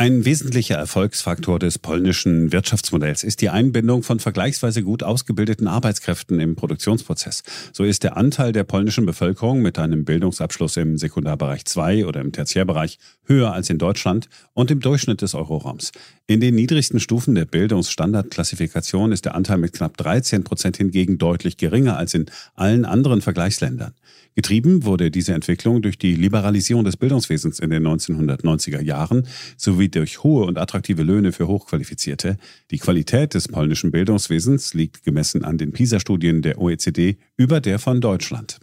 Ein 0.00 0.24
wesentlicher 0.24 0.76
Erfolgsfaktor 0.76 1.58
des 1.58 1.80
polnischen 1.80 2.52
Wirtschaftsmodells 2.52 3.24
ist 3.24 3.40
die 3.40 3.48
Einbindung 3.48 4.04
von 4.04 4.20
vergleichsweise 4.20 4.84
gut 4.84 5.02
ausgebildeten 5.02 5.66
Arbeitskräften 5.66 6.38
im 6.38 6.54
Produktionsprozess. 6.54 7.42
So 7.72 7.82
ist 7.82 8.04
der 8.04 8.16
Anteil 8.16 8.52
der 8.52 8.62
polnischen 8.62 9.06
Bevölkerung 9.06 9.60
mit 9.60 9.76
einem 9.76 10.04
Bildungsabschluss 10.04 10.76
im 10.76 10.98
Sekundarbereich 10.98 11.64
2 11.64 12.06
oder 12.06 12.20
im 12.20 12.30
Tertiärbereich 12.30 13.00
höher 13.24 13.52
als 13.52 13.70
in 13.70 13.78
Deutschland 13.78 14.28
und 14.54 14.70
im 14.70 14.78
Durchschnitt 14.78 15.20
des 15.20 15.34
Euroraums. 15.34 15.90
In 16.28 16.38
den 16.38 16.54
niedrigsten 16.54 17.00
Stufen 17.00 17.34
der 17.34 17.46
Bildungsstandardklassifikation 17.46 19.10
ist 19.10 19.24
der 19.24 19.34
Anteil 19.34 19.58
mit 19.58 19.72
knapp 19.72 19.96
13 19.96 20.44
Prozent 20.44 20.76
hingegen 20.76 21.18
deutlich 21.18 21.56
geringer 21.56 21.96
als 21.96 22.14
in 22.14 22.26
allen 22.54 22.84
anderen 22.84 23.20
Vergleichsländern. 23.20 23.94
Getrieben 24.38 24.84
wurde 24.84 25.10
diese 25.10 25.34
Entwicklung 25.34 25.82
durch 25.82 25.98
die 25.98 26.14
Liberalisierung 26.14 26.84
des 26.84 26.96
Bildungswesens 26.96 27.58
in 27.58 27.70
den 27.70 27.84
1990er 27.84 28.80
Jahren 28.80 29.26
sowie 29.56 29.88
durch 29.88 30.22
hohe 30.22 30.44
und 30.44 30.58
attraktive 30.58 31.02
Löhne 31.02 31.32
für 31.32 31.48
Hochqualifizierte. 31.48 32.36
Die 32.70 32.78
Qualität 32.78 33.34
des 33.34 33.48
polnischen 33.48 33.90
Bildungswesens 33.90 34.74
liegt 34.74 35.02
gemessen 35.02 35.42
an 35.42 35.58
den 35.58 35.72
PISA-Studien 35.72 36.40
der 36.40 36.60
OECD 36.60 37.18
über 37.36 37.60
der 37.60 37.80
von 37.80 38.00
Deutschland. 38.00 38.60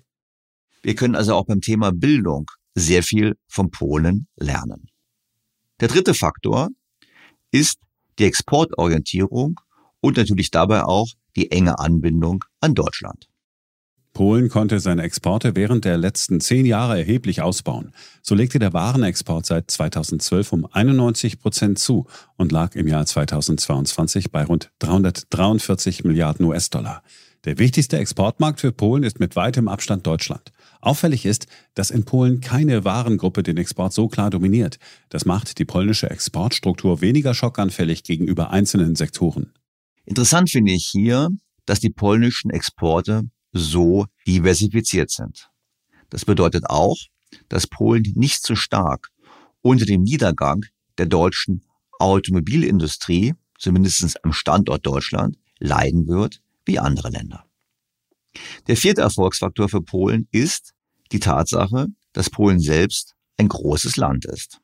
Wir 0.81 0.95
können 0.95 1.15
also 1.15 1.33
auch 1.33 1.45
beim 1.45 1.59
Thema 1.59 1.91
Bildung 1.91 2.49
sehr 2.73 3.03
viel 3.03 3.35
von 3.49 3.69
Polen 3.69 4.27
lernen. 4.37 4.85
Der 5.81 5.89
dritte 5.89 6.13
Faktor 6.13 6.69
ist 7.51 7.79
die 8.17 8.23
Exportorientierung 8.23 9.59
und 9.99 10.15
natürlich 10.15 10.51
dabei 10.51 10.85
auch 10.85 11.09
die 11.35 11.51
enge 11.51 11.79
Anbindung 11.79 12.45
an 12.61 12.75
Deutschland. 12.75 13.27
Polen 14.15 14.47
konnte 14.47 14.79
seine 14.79 15.03
Exporte 15.03 15.57
während 15.57 15.83
der 15.83 15.97
letzten 15.97 16.39
zehn 16.39 16.65
Jahre 16.65 16.97
erheblich 16.97 17.41
ausbauen. 17.41 17.91
So 18.21 18.33
legte 18.33 18.59
der 18.59 18.71
Warenexport 18.71 19.45
seit 19.45 19.69
2012 19.69 20.53
um 20.53 20.65
91 20.71 21.37
Prozent 21.37 21.79
zu 21.79 22.07
und 22.37 22.53
lag 22.53 22.75
im 22.75 22.87
Jahr 22.87 23.05
2022 23.05 24.31
bei 24.31 24.45
rund 24.45 24.71
343 24.79 26.05
Milliarden 26.05 26.45
US-Dollar. 26.45 27.03
Der 27.43 27.59
wichtigste 27.59 27.97
Exportmarkt 27.97 28.61
für 28.61 28.71
Polen 28.71 29.03
ist 29.03 29.19
mit 29.19 29.35
weitem 29.35 29.67
Abstand 29.67 30.07
Deutschland. 30.07 30.53
Auffällig 30.79 31.25
ist, 31.25 31.47
dass 31.73 31.91
in 31.91 32.05
Polen 32.05 32.39
keine 32.39 32.85
Warengruppe 32.85 33.43
den 33.43 33.57
Export 33.57 33.91
so 33.91 34.07
klar 34.07 34.29
dominiert. 34.29 34.79
Das 35.09 35.25
macht 35.25 35.59
die 35.59 35.65
polnische 35.65 36.09
Exportstruktur 36.09 37.01
weniger 37.01 37.33
schockanfällig 37.33 38.03
gegenüber 38.03 38.49
einzelnen 38.51 38.95
Sektoren. 38.95 39.51
Interessant 40.05 40.49
finde 40.49 40.71
ich 40.71 40.87
hier, 40.89 41.27
dass 41.65 41.81
die 41.81 41.89
polnischen 41.89 42.49
Exporte 42.49 43.23
so 43.55 44.05
diversifiziert 44.27 45.09
sind. 45.09 45.49
Das 46.09 46.25
bedeutet 46.25 46.65
auch, 46.69 46.97
dass 47.49 47.67
Polen 47.67 48.03
nicht 48.15 48.45
so 48.45 48.55
stark 48.55 49.09
unter 49.61 49.85
dem 49.85 50.03
Niedergang 50.03 50.65
der 50.97 51.05
deutschen 51.05 51.63
Automobilindustrie, 51.99 53.33
zumindest 53.57 54.23
am 54.23 54.33
Standort 54.33 54.85
Deutschland, 54.85 55.37
leiden 55.59 56.07
wird 56.07 56.41
wie 56.65 56.79
andere 56.79 57.09
Länder. 57.09 57.45
Der 58.67 58.75
vierte 58.75 59.01
Erfolgsfaktor 59.01 59.69
für 59.69 59.81
Polen 59.81 60.27
ist 60.31 60.73
die 61.11 61.19
Tatsache, 61.19 61.87
dass 62.11 62.29
Polen 62.29 62.59
selbst 62.59 63.15
ein 63.37 63.47
großes 63.47 63.95
Land 63.95 64.25
ist. 64.25 64.59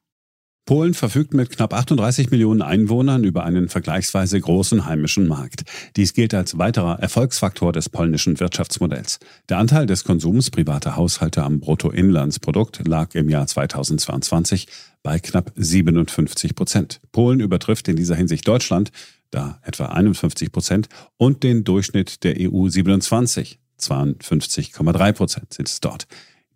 Polen 0.66 0.94
verfügt 0.94 1.34
mit 1.34 1.50
knapp 1.50 1.74
38 1.74 2.30
Millionen 2.30 2.62
Einwohnern 2.62 3.24
über 3.24 3.44
einen 3.44 3.68
vergleichsweise 3.68 4.40
großen 4.40 4.86
heimischen 4.86 5.28
Markt. 5.28 5.64
Dies 5.96 6.14
gilt 6.14 6.34
als 6.34 6.58
weiterer 6.58 7.00
Erfolgsfaktor 7.00 7.72
des 7.74 7.90
polnischen 7.90 8.40
Wirtschaftsmodells. 8.40 9.20
Der 9.50 9.58
Anteil 9.58 9.88
des 9.88 10.04
Konsums 10.04 10.52
privater 10.52 10.96
Haushalte 10.96 11.44
am 11.44 11.60
Bruttoinlandsprodukt 11.60 12.88
lag 12.88 13.16
im 13.16 13.30
Jahr 13.30 13.48
2022 13.48 14.68
bei 15.02 15.18
knapp 15.18 15.52
57 15.56 16.54
Prozent. 16.54 17.02
Polen 17.12 17.40
übertrifft 17.40 17.88
in 17.88 17.96
dieser 17.96 18.16
Hinsicht 18.16 18.48
Deutschland, 18.48 18.92
da 19.32 19.60
etwa 19.64 19.86
51 19.88 20.52
Prozent, 20.52 20.90
und 21.18 21.42
den 21.42 21.64
Durchschnitt 21.64 22.24
der 22.24 22.36
EU 22.40 22.70
27, 22.70 23.60
52,3 23.80 25.12
Prozent 25.14 25.54
sind 25.54 25.68
es 25.68 25.80
dort. 25.80 26.06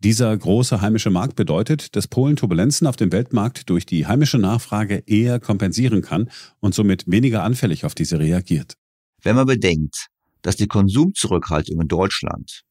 Dieser 0.06 0.38
große 0.38 0.82
heimische 0.82 1.10
Markt 1.10 1.36
bedeutet, 1.36 1.96
dass 1.96 2.08
Polen 2.08 2.36
Turbulenzen 2.36 2.86
auf 2.86 2.96
dem 2.96 3.12
Weltmarkt 3.12 3.72
durch 3.72 3.88
die 3.88 4.06
heimische 4.06 4.38
Nachfrage 4.38 5.02
eher 5.08 5.40
kompensieren 5.40 6.04
kann 6.04 6.30
und 6.60 6.76
somit 6.76 7.06
weniger 7.08 7.42
anfällig 7.42 7.86
auf 7.86 7.96
diese 7.96 8.20
reagiert. 8.20 8.76
Wenn 9.24 9.36
man 9.36 9.48
bedenkt, 9.48 10.10
dass 10.44 10.58
die 10.58 10.68
Konsumzurückhaltung 10.68 11.82
in 11.82 11.88
Deutschland 11.88 12.62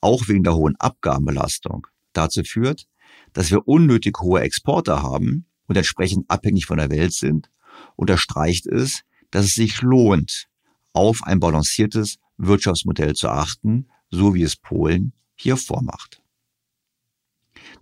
auch 0.00 0.26
wegen 0.26 0.42
der 0.42 0.56
hohen 0.56 0.74
Abgabenbelastung 0.80 1.86
dazu 2.12 2.42
führt, 2.42 2.86
dass 3.34 3.52
wir 3.52 3.68
unnötig 3.68 4.18
hohe 4.20 4.40
Exporte 4.40 5.00
haben 5.00 5.46
und 5.68 5.76
entsprechend 5.76 6.28
abhängig 6.28 6.66
von 6.66 6.78
der 6.78 6.90
Welt 6.90 7.12
sind, 7.12 7.50
unterstreicht 7.94 8.66
es, 8.66 9.02
dass 9.30 9.44
es 9.44 9.54
sich 9.54 9.80
lohnt, 9.80 10.46
auf 10.92 11.20
ein 11.22 11.38
balanciertes 11.38 12.16
Wirtschaftsmodell 12.36 13.14
zu 13.14 13.28
achten, 13.28 13.86
so 14.10 14.34
wie 14.34 14.42
es 14.42 14.56
Polen 14.56 15.12
hier 15.36 15.56
vormacht. 15.56 16.23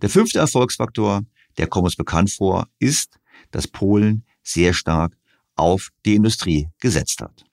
Der 0.01 0.09
fünfte 0.09 0.39
Erfolgsfaktor, 0.39 1.21
der 1.57 1.67
kommt 1.67 1.85
uns 1.85 1.95
bekannt 1.95 2.31
vor, 2.31 2.67
ist, 2.79 3.19
dass 3.51 3.67
Polen 3.67 4.23
sehr 4.41 4.73
stark 4.73 5.15
auf 5.55 5.89
die 6.05 6.15
Industrie 6.15 6.67
gesetzt 6.79 7.21
hat. 7.21 7.45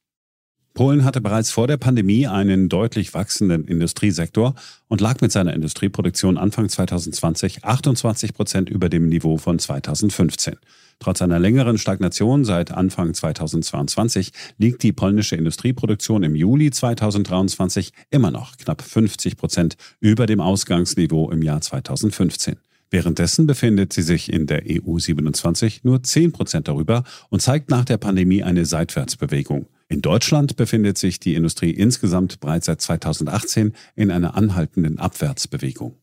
Polen 0.74 1.04
hatte 1.04 1.20
bereits 1.20 1.50
vor 1.50 1.66
der 1.66 1.76
Pandemie 1.76 2.26
einen 2.26 2.68
deutlich 2.68 3.12
wachsenden 3.12 3.66
Industriesektor 3.66 4.54
und 4.88 5.00
lag 5.00 5.20
mit 5.20 5.32
seiner 5.32 5.52
Industrieproduktion 5.52 6.38
Anfang 6.38 6.68
2020 6.68 7.64
28 7.64 8.34
Prozent 8.34 8.70
über 8.70 8.88
dem 8.88 9.08
Niveau 9.08 9.36
von 9.36 9.58
2015. 9.58 10.56
Trotz 11.02 11.22
einer 11.22 11.38
längeren 11.38 11.78
Stagnation 11.78 12.44
seit 12.44 12.72
Anfang 12.72 13.14
2022 13.14 14.32
liegt 14.58 14.82
die 14.82 14.92
polnische 14.92 15.34
Industrieproduktion 15.34 16.22
im 16.22 16.36
Juli 16.36 16.70
2023 16.70 17.92
immer 18.10 18.30
noch 18.30 18.58
knapp 18.58 18.82
50 18.82 19.38
Prozent 19.38 19.76
über 20.00 20.26
dem 20.26 20.40
Ausgangsniveau 20.40 21.30
im 21.30 21.40
Jahr 21.40 21.62
2015. 21.62 22.56
Währenddessen 22.90 23.46
befindet 23.46 23.94
sie 23.94 24.02
sich 24.02 24.30
in 24.30 24.46
der 24.46 24.64
EU 24.68 24.98
27 24.98 25.84
nur 25.84 26.02
10 26.02 26.32
Prozent 26.32 26.68
darüber 26.68 27.04
und 27.30 27.40
zeigt 27.40 27.70
nach 27.70 27.86
der 27.86 27.96
Pandemie 27.96 28.42
eine 28.42 28.66
Seitwärtsbewegung. 28.66 29.68
In 29.88 30.02
Deutschland 30.02 30.56
befindet 30.56 30.98
sich 30.98 31.18
die 31.18 31.34
Industrie 31.34 31.70
insgesamt 31.70 32.40
bereits 32.40 32.66
seit 32.66 32.82
2018 32.82 33.72
in 33.94 34.10
einer 34.10 34.34
anhaltenden 34.34 34.98
Abwärtsbewegung. 34.98 35.96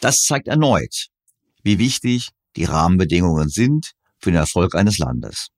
Das 0.00 0.18
zeigt 0.18 0.48
erneut, 0.48 1.06
wie 1.62 1.78
wichtig 1.78 2.30
die 2.56 2.64
Rahmenbedingungen 2.64 3.48
sind, 3.48 3.92
für 4.18 4.30
den 4.30 4.38
Erfolg 4.38 4.74
eines 4.74 4.98
Landes. 4.98 5.48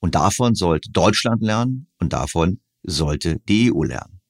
Und 0.00 0.14
davon 0.14 0.54
sollte 0.54 0.90
Deutschland 0.90 1.42
lernen 1.42 1.86
und 1.98 2.12
davon 2.12 2.60
sollte 2.82 3.40
die 3.48 3.72
EU 3.72 3.84
lernen. 3.84 4.20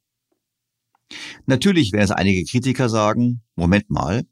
Natürlich 1.47 1.93
werden 1.93 2.05
es 2.05 2.11
einige 2.11 2.45
Kritiker 2.45 2.89
sagen, 2.89 3.43
Moment 3.55 3.91
mal, 3.91 4.25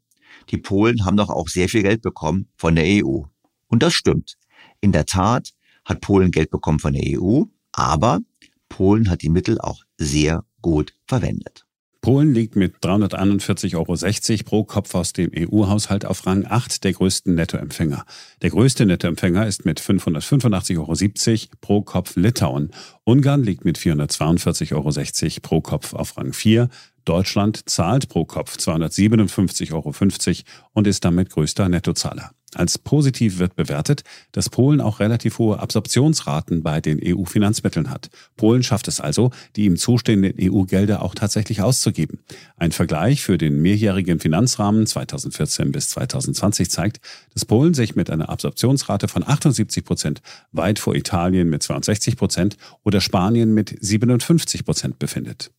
die 0.51 0.59
Polen 0.59 1.05
haben 1.05 1.17
doch 1.17 1.31
auch 1.31 1.49
sehr 1.49 1.69
viel 1.69 1.83
Geld 1.83 2.03
bekommen 2.03 2.49
von 2.57 2.75
der 2.75 2.85
EU. 3.05 3.23
Und 3.69 3.83
das 3.83 3.95
stimmt. 3.95 4.37
In 4.81 4.93
der 4.93 5.07
Tat 5.07 5.51
hat 5.85 6.01
Polen 6.01 6.31
Geld 6.31 6.51
bekommen 6.51 6.79
von 6.79 6.93
der 6.93 7.03
EU, 7.07 7.45
aber 7.73 8.21
Polen 8.69 9.11
hat 9.11 9.23
die 9.23 9.29
Mittel 9.29 9.61
auch 9.61 9.83
sehr 9.99 10.45
gut 10.63 10.95
verwendet. 11.07 11.67
Polen 12.03 12.33
liegt 12.33 12.57
mit 12.57 12.77
341,60 12.83 13.75
Euro 13.75 14.45
pro 14.45 14.65
Kopf 14.65 14.95
aus 14.95 15.13
dem 15.13 15.31
EU-Haushalt 15.37 16.07
auf 16.07 16.25
Rang 16.27 16.47
8 16.49 16.83
der 16.83 16.95
größten 16.95 17.35
Nettoempfänger. 17.35 18.07
Der 18.41 18.51
größte 18.51 18.87
Nettoempfänger 18.87 19.47
ist 19.47 19.67
mit 19.67 19.81
585,70 19.81 20.79
Euro 20.79 21.57
pro 21.61 21.83
Kopf 21.83 22.17
Litauen. 22.17 22.71
Ungarn 23.05 23.43
liegt 23.43 23.67
mit 23.67 23.79
442,60 23.79 24.73
Euro 24.73 25.41
pro 25.43 25.61
Kopf 25.61 25.93
auf 25.93 26.17
Rang 26.17 26.33
4. 26.33 26.71
Deutschland 27.11 27.69
zahlt 27.69 28.09
pro 28.09 28.25
Kopf 28.25 28.57
257,50 28.57 29.73
Euro 29.73 29.93
und 30.75 30.87
ist 30.87 31.05
damit 31.05 31.31
größter 31.31 31.69
Nettozahler. 31.69 32.31
Als 32.55 32.79
positiv 32.79 33.41
wird 33.41 33.57
bewertet, 33.57 34.05
dass 34.31 34.49
Polen 34.49 34.81
auch 34.81 35.01
relativ 35.01 35.41
hohe 35.41 35.59
Absorptionsraten 35.59 36.63
bei 36.63 36.81
den 36.81 37.01
EU-Finanzmitteln 37.03 37.91
hat. 37.91 38.11
Polen 38.37 38.63
schafft 38.63 38.87
es 38.87 39.01
also, 39.01 39.33
die 39.57 39.65
ihm 39.65 39.77
zustehenden 39.77 40.35
EU-Gelder 40.41 41.03
auch 41.03 41.17
tatsächlich 41.17 41.63
auszugeben. 41.63 42.21
Ein 42.57 42.71
Vergleich 42.71 43.23
für 43.23 43.39
den 43.39 43.61
mehrjährigen 43.61 44.21
Finanzrahmen 44.21 44.87
2014 44.87 45.73
bis 45.73 45.89
2020 45.89 46.71
zeigt, 46.71 47.01
dass 47.35 47.45
Polen 47.45 47.75
sich 47.75 47.97
mit 47.97 48.09
einer 48.09 48.29
Absorptionsrate 48.29 49.09
von 49.09 49.27
78 49.27 49.85
Prozent 49.85 50.23
weit 50.53 50.79
vor 50.79 50.95
Italien 50.95 51.51
mit 51.51 51.65
62 51.65 52.17
Prozent 52.17 52.57
oder 52.85 53.01
Spanien 53.01 53.53
mit 53.53 53.77
57 53.81 54.65
Prozent 54.65 55.01
befindet. 55.01 55.51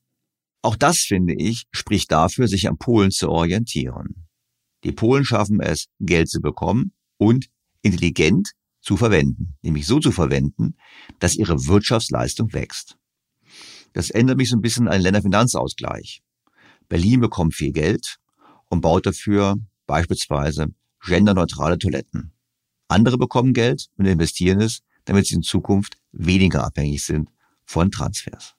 Auch 0.61 0.75
das, 0.75 0.99
finde 0.99 1.33
ich, 1.33 1.63
spricht 1.71 2.11
dafür, 2.11 2.47
sich 2.47 2.67
an 2.67 2.77
Polen 2.77 3.11
zu 3.11 3.29
orientieren. 3.29 4.27
Die 4.83 4.91
Polen 4.91 5.25
schaffen 5.25 5.59
es, 5.59 5.87
Geld 5.99 6.29
zu 6.29 6.39
bekommen 6.39 6.93
und 7.17 7.47
intelligent 7.81 8.51
zu 8.81 8.97
verwenden, 8.97 9.55
nämlich 9.61 9.85
so 9.85 9.99
zu 9.99 10.11
verwenden, 10.11 10.75
dass 11.19 11.35
ihre 11.35 11.65
Wirtschaftsleistung 11.67 12.53
wächst. 12.53 12.97
Das 13.93 14.09
ändert 14.09 14.37
mich 14.37 14.49
so 14.49 14.55
ein 14.55 14.61
bisschen 14.61 14.87
an 14.87 15.01
Länderfinanzausgleich. 15.01 16.21
Berlin 16.87 17.19
bekommt 17.21 17.55
viel 17.55 17.71
Geld 17.71 18.17
und 18.69 18.81
baut 18.81 19.05
dafür 19.05 19.57
beispielsweise 19.85 20.67
genderneutrale 21.05 21.77
Toiletten. 21.77 22.33
Andere 22.87 23.17
bekommen 23.17 23.53
Geld 23.53 23.87
und 23.97 24.05
investieren 24.05 24.61
es, 24.61 24.81
damit 25.05 25.25
sie 25.25 25.35
in 25.35 25.43
Zukunft 25.43 25.97
weniger 26.11 26.63
abhängig 26.63 27.03
sind 27.03 27.29
von 27.65 27.91
Transfers. 27.91 28.55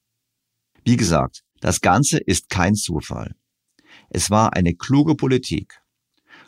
Wie 0.84 0.96
gesagt, 0.96 1.42
das 1.62 1.80
Ganze 1.80 2.18
ist 2.18 2.50
kein 2.50 2.74
Zufall. 2.74 3.36
Es 4.10 4.30
war 4.30 4.52
eine 4.52 4.74
kluge 4.74 5.14
Politik 5.14 5.80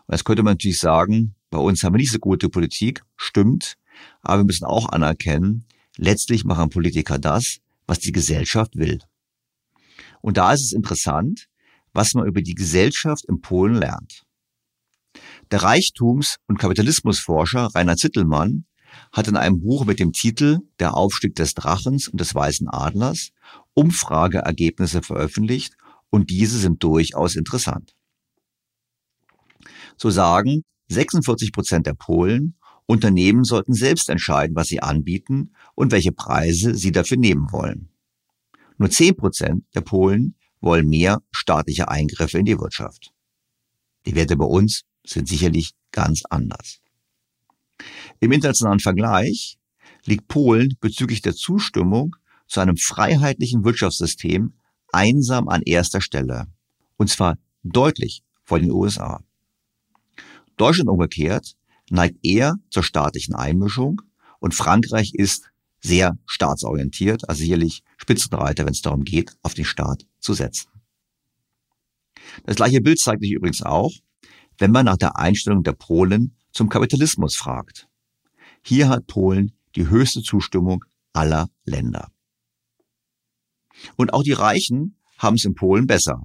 und 0.07 0.15
jetzt 0.15 0.25
könnte 0.25 0.43
man 0.43 0.55
natürlich 0.55 0.81
sagen, 0.81 1.37
bei 1.51 1.59
uns 1.59 1.85
haben 1.85 1.95
wir 1.95 1.99
nicht 1.99 2.11
so 2.11 2.19
gute 2.19 2.49
Politik, 2.49 3.05
stimmt, 3.17 3.77
aber 4.23 4.41
wir 4.41 4.47
müssen 4.47 4.65
auch 4.65 4.89
anerkennen, 4.89 5.67
letztlich 5.97 6.45
machen 6.45 6.69
Politiker 6.69 7.21
das, 7.21 7.59
was 7.87 8.01
die 8.01 8.11
Gesellschaft 8.11 8.75
will. 8.77 8.99
Und 10.21 10.37
da 10.37 10.53
ist 10.53 10.65
es 10.65 10.73
interessant, 10.73 11.47
was 11.93 12.15
man 12.15 12.27
über 12.27 12.43
die 12.43 12.57
Gesellschaft 12.57 13.25
in 13.27 13.41
Polen 13.41 13.75
lernt. 13.75 14.25
Der 15.53 15.63
Reichtums- 15.63 16.39
und 16.49 16.59
Kapitalismusforscher 16.59 17.71
Rainer 17.73 17.97
Zittelmann 17.97 18.65
hat 19.13 19.29
in 19.29 19.37
einem 19.37 19.61
Buch 19.61 19.85
mit 19.85 20.01
dem 20.01 20.13
Titel 20.13 20.61
Der 20.79 20.97
Aufstieg 20.97 21.35
des 21.35 21.55
Drachens 21.55 22.09
und 22.09 22.21
des 22.21 22.35
Weißen 22.35 22.69
Adlers 22.69 23.31
Umfrageergebnisse 23.75 25.03
veröffentlicht 25.03 25.77
und 26.11 26.31
diese 26.31 26.59
sind 26.59 26.83
durchaus 26.83 27.35
interessant. 27.35 27.95
So 29.97 30.11
sagen 30.11 30.63
46 30.89 31.53
Prozent 31.53 31.87
der 31.87 31.95
Polen, 31.95 32.57
Unternehmen 32.87 33.45
sollten 33.45 33.73
selbst 33.73 34.09
entscheiden, 34.11 34.55
was 34.55 34.69
sie 34.69 34.81
anbieten 34.81 35.55
und 35.75 35.91
welche 35.91 36.13
Preise 36.13 36.75
sie 36.75 36.93
dafür 36.93 37.17
nehmen 37.17 37.51
wollen. 37.51 37.89
Nur 38.77 38.91
10 38.91 39.17
Prozent 39.17 39.65
der 39.75 39.81
Polen 39.81 40.37
wollen 40.61 40.89
mehr 40.89 41.23
staatliche 41.31 41.89
Eingriffe 41.89 42.39
in 42.39 42.45
die 42.45 42.59
Wirtschaft. 42.59 43.13
Die 44.07 44.15
Werte 44.15 44.37
bei 44.37 44.45
uns 44.45 44.83
sind 45.07 45.29
sicherlich 45.29 45.73
ganz 45.93 46.23
anders. 46.29 46.81
Im 48.21 48.33
internationalen 48.33 48.81
Vergleich 48.81 49.59
liegt 50.05 50.29
Polen 50.29 50.77
bezüglich 50.81 51.23
der 51.23 51.35
Zustimmung 51.35 52.17
zu 52.47 52.61
einem 52.61 52.77
freiheitlichen 52.77 53.65
Wirtschaftssystem 53.65 54.55
einsam 54.93 55.49
an 55.49 55.63
erster 55.63 56.01
Stelle. 56.01 56.47
Und 56.97 57.11
zwar 57.11 57.39
deutlich 57.63 58.23
vor 58.45 58.61
den 58.61 58.71
USA. 58.71 59.23
Deutschland 60.57 60.89
umgekehrt 60.89 61.57
neigt 61.91 62.25
eher 62.25 62.57
zur 62.71 62.83
staatlichen 62.83 63.35
Einmischung 63.35 64.03
und 64.39 64.55
Frankreich 64.55 65.15
ist 65.15 65.51
sehr 65.81 66.19
staatsorientiert, 66.27 67.29
also 67.29 67.41
sicherlich 67.41 67.83
Spitzenreiter, 67.99 68.65
wenn 68.65 68.73
es 68.73 68.83
darum 68.83 69.05
geht, 69.05 69.37
auf 69.43 69.55
den 69.55 69.65
Staat 69.65 70.07
zu 70.19 70.33
setzen. 70.33 70.69
Das 72.45 72.57
gleiche 72.57 72.81
Bild 72.81 72.99
zeigt 72.99 73.23
sich 73.23 73.33
übrigens 73.33 73.63
auch, 73.63 73.93
wenn 74.59 74.71
man 74.71 74.87
nach 74.87 74.97
der 74.97 75.19
Einstellung 75.19 75.63
der 75.63 75.73
Polen 75.73 76.37
zum 76.55 76.69
Kapitalismus 76.69 77.37
fragt. 77.37 77.89
Hier 78.63 78.89
hat 78.89 79.07
Polen 79.07 79.53
die 79.77 79.89
höchste 79.89 80.23
Zustimmung 80.23 80.85
aller 81.13 81.51
Länder. 81.65 82.11
Und 83.97 84.15
auch 84.15 84.23
die 84.23 84.33
Reichen 84.33 84.97
haben 85.19 85.35
es 85.35 85.45
in 85.45 85.55
Polen 85.55 85.87
besser. 85.87 86.23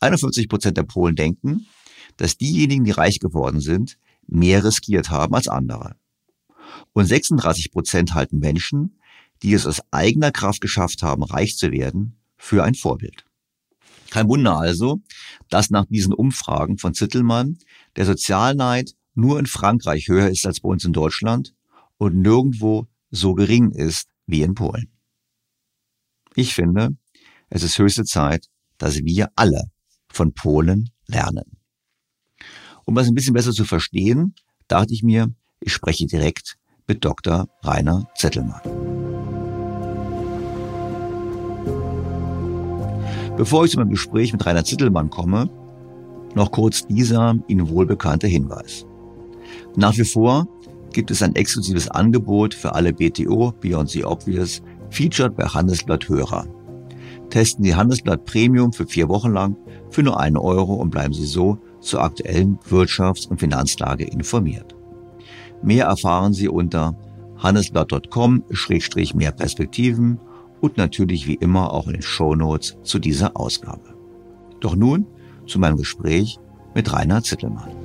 51 0.00 0.48
Prozent 0.48 0.76
der 0.76 0.82
Polen 0.82 1.14
denken, 1.14 1.66
dass 2.16 2.36
diejenigen, 2.36 2.84
die 2.84 2.90
reich 2.90 3.20
geworden 3.20 3.60
sind, 3.60 3.96
mehr 4.26 4.64
riskiert 4.64 5.10
haben 5.10 5.34
als 5.34 5.48
andere. 5.48 5.96
Und 6.92 7.06
36 7.06 7.70
Prozent 7.70 8.14
halten 8.14 8.38
Menschen, 8.38 8.98
die 9.42 9.54
es 9.54 9.66
aus 9.66 9.80
eigener 9.90 10.32
Kraft 10.32 10.60
geschafft 10.60 11.02
haben, 11.02 11.22
reich 11.22 11.56
zu 11.56 11.70
werden, 11.70 12.18
für 12.36 12.64
ein 12.64 12.74
Vorbild. 12.74 13.24
Kein 14.10 14.28
Wunder 14.28 14.56
also, 14.56 15.00
dass 15.48 15.70
nach 15.70 15.86
diesen 15.86 16.12
Umfragen 16.12 16.78
von 16.78 16.94
Zittelmann 16.94 17.58
der 17.96 18.06
Sozialneid 18.06 18.94
nur 19.14 19.38
in 19.38 19.46
Frankreich 19.46 20.08
höher 20.08 20.28
ist 20.28 20.46
als 20.46 20.60
bei 20.60 20.68
uns 20.68 20.84
in 20.84 20.92
Deutschland 20.92 21.54
und 21.98 22.16
nirgendwo 22.16 22.86
so 23.10 23.34
gering 23.34 23.70
ist 23.70 24.08
wie 24.26 24.42
in 24.42 24.54
Polen. 24.54 24.90
Ich 26.34 26.54
finde, 26.54 26.96
es 27.48 27.62
ist 27.62 27.78
höchste 27.78 28.04
Zeit, 28.04 28.48
dass 28.78 28.96
wir 29.04 29.30
alle 29.36 29.70
von 30.08 30.34
Polen 30.34 30.90
lernen. 31.06 31.58
Um 32.84 32.94
das 32.94 33.08
ein 33.08 33.14
bisschen 33.14 33.34
besser 33.34 33.52
zu 33.52 33.64
verstehen, 33.64 34.34
dachte 34.68 34.92
ich 34.92 35.02
mir, 35.02 35.32
ich 35.60 35.72
spreche 35.72 36.06
direkt 36.06 36.56
mit 36.86 37.04
Dr. 37.04 37.48
Rainer 37.62 38.08
Zettelmann. 38.16 38.60
Bevor 43.36 43.64
ich 43.64 43.72
zu 43.72 43.78
meinem 43.78 43.90
Gespräch 43.90 44.32
mit 44.32 44.44
Rainer 44.44 44.64
Zittelmann 44.64 45.10
komme, 45.10 45.48
noch 46.34 46.50
kurz 46.50 46.86
dieser 46.86 47.36
Ihnen 47.48 47.68
wohlbekannte 47.68 48.26
Hinweis. 48.26 48.86
Nach 49.76 49.96
wie 49.96 50.04
vor 50.04 50.46
gibt 50.92 51.10
es 51.10 51.22
ein 51.22 51.34
exklusives 51.34 51.88
Angebot 51.88 52.54
für 52.54 52.74
alle 52.74 52.92
BTO, 52.92 53.52
Beyond 53.60 53.90
the 53.90 54.04
Obvious, 54.04 54.62
featured 54.90 55.36
bei 55.36 55.44
Handelsblatt 55.44 56.08
Hörer. 56.08 56.46
Testen 57.30 57.64
Sie 57.64 57.74
Handelsblatt 57.74 58.24
Premium 58.24 58.72
für 58.72 58.86
vier 58.86 59.08
Wochen 59.08 59.32
lang 59.32 59.56
für 59.90 60.02
nur 60.02 60.20
einen 60.20 60.36
Euro 60.36 60.74
und 60.74 60.90
bleiben 60.90 61.12
Sie 61.12 61.26
so 61.26 61.58
zur 61.80 62.02
aktuellen 62.02 62.58
Wirtschafts- 62.68 63.28
und 63.28 63.40
Finanzlage 63.40 64.04
informiert. 64.04 64.74
Mehr 65.62 65.86
erfahren 65.86 66.32
Sie 66.32 66.48
unter 66.48 66.96
handelsblatt.com-mehr 67.38 69.32
Perspektiven 69.32 70.20
und 70.60 70.76
natürlich 70.76 71.26
wie 71.26 71.34
immer 71.34 71.72
auch 71.72 71.86
in 71.88 71.94
den 71.94 72.02
Shownotes 72.02 72.76
zu 72.82 72.98
dieser 72.98 73.36
Ausgabe. 73.36 73.94
Doch 74.60 74.76
nun 74.76 75.06
zu 75.46 75.58
meinem 75.58 75.76
Gespräch 75.76 76.38
mit 76.74 76.92
Rainer 76.92 77.22
Zittelmann. 77.22 77.83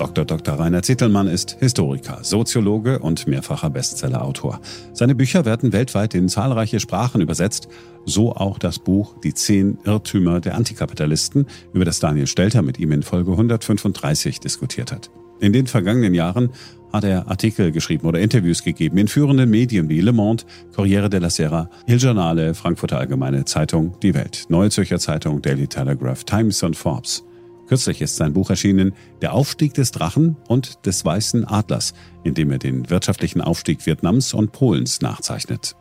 Dr. 0.00 0.24
Dr. 0.24 0.54
Rainer 0.58 0.82
Zittelmann 0.82 1.28
ist 1.28 1.58
Historiker, 1.60 2.20
Soziologe 2.22 3.00
und 3.00 3.26
mehrfacher 3.26 3.68
Bestsellerautor. 3.68 4.58
Seine 4.94 5.14
Bücher 5.14 5.44
werden 5.44 5.74
weltweit 5.74 6.14
in 6.14 6.30
zahlreiche 6.30 6.80
Sprachen 6.80 7.20
übersetzt, 7.20 7.68
so 8.06 8.34
auch 8.34 8.58
das 8.58 8.78
Buch 8.78 9.16
Die 9.22 9.34
zehn 9.34 9.76
Irrtümer 9.84 10.40
der 10.40 10.54
Antikapitalisten, 10.54 11.44
über 11.74 11.84
das 11.84 12.00
Daniel 12.00 12.26
Stelter 12.26 12.62
mit 12.62 12.78
ihm 12.78 12.92
in 12.92 13.02
Folge 13.02 13.32
135 13.32 14.40
diskutiert 14.40 14.90
hat. 14.90 15.10
In 15.38 15.52
den 15.52 15.66
vergangenen 15.66 16.14
Jahren 16.14 16.48
hat 16.94 17.04
er 17.04 17.28
Artikel 17.28 17.70
geschrieben 17.70 18.06
oder 18.06 18.20
Interviews 18.20 18.64
gegeben 18.64 18.96
in 18.96 19.06
führenden 19.06 19.50
Medien 19.50 19.90
wie 19.90 20.00
Le 20.00 20.12
Monde, 20.12 20.44
Corriere 20.74 21.10
della 21.10 21.28
Sera, 21.28 21.68
Il 21.86 21.98
Giornale, 21.98 22.54
Frankfurter 22.54 22.98
Allgemeine 22.98 23.44
Zeitung, 23.44 23.92
Die 24.02 24.14
Welt, 24.14 24.46
Neue 24.48 24.70
Zürcher 24.70 24.98
Zeitung, 24.98 25.42
Daily 25.42 25.68
Telegraph, 25.68 26.24
Times 26.24 26.62
und 26.62 26.74
Forbes. 26.74 27.22
Kürzlich 27.70 28.00
ist 28.00 28.16
sein 28.16 28.32
Buch 28.32 28.50
erschienen, 28.50 28.94
Der 29.22 29.32
Aufstieg 29.32 29.74
des 29.74 29.92
Drachen 29.92 30.36
und 30.48 30.84
des 30.86 31.04
Weißen 31.04 31.44
Adlers, 31.44 31.94
in 32.24 32.34
dem 32.34 32.50
er 32.50 32.58
den 32.58 32.90
wirtschaftlichen 32.90 33.40
Aufstieg 33.40 33.86
Vietnams 33.86 34.34
und 34.34 34.50
Polens 34.50 35.02
nachzeichnet. 35.02 35.76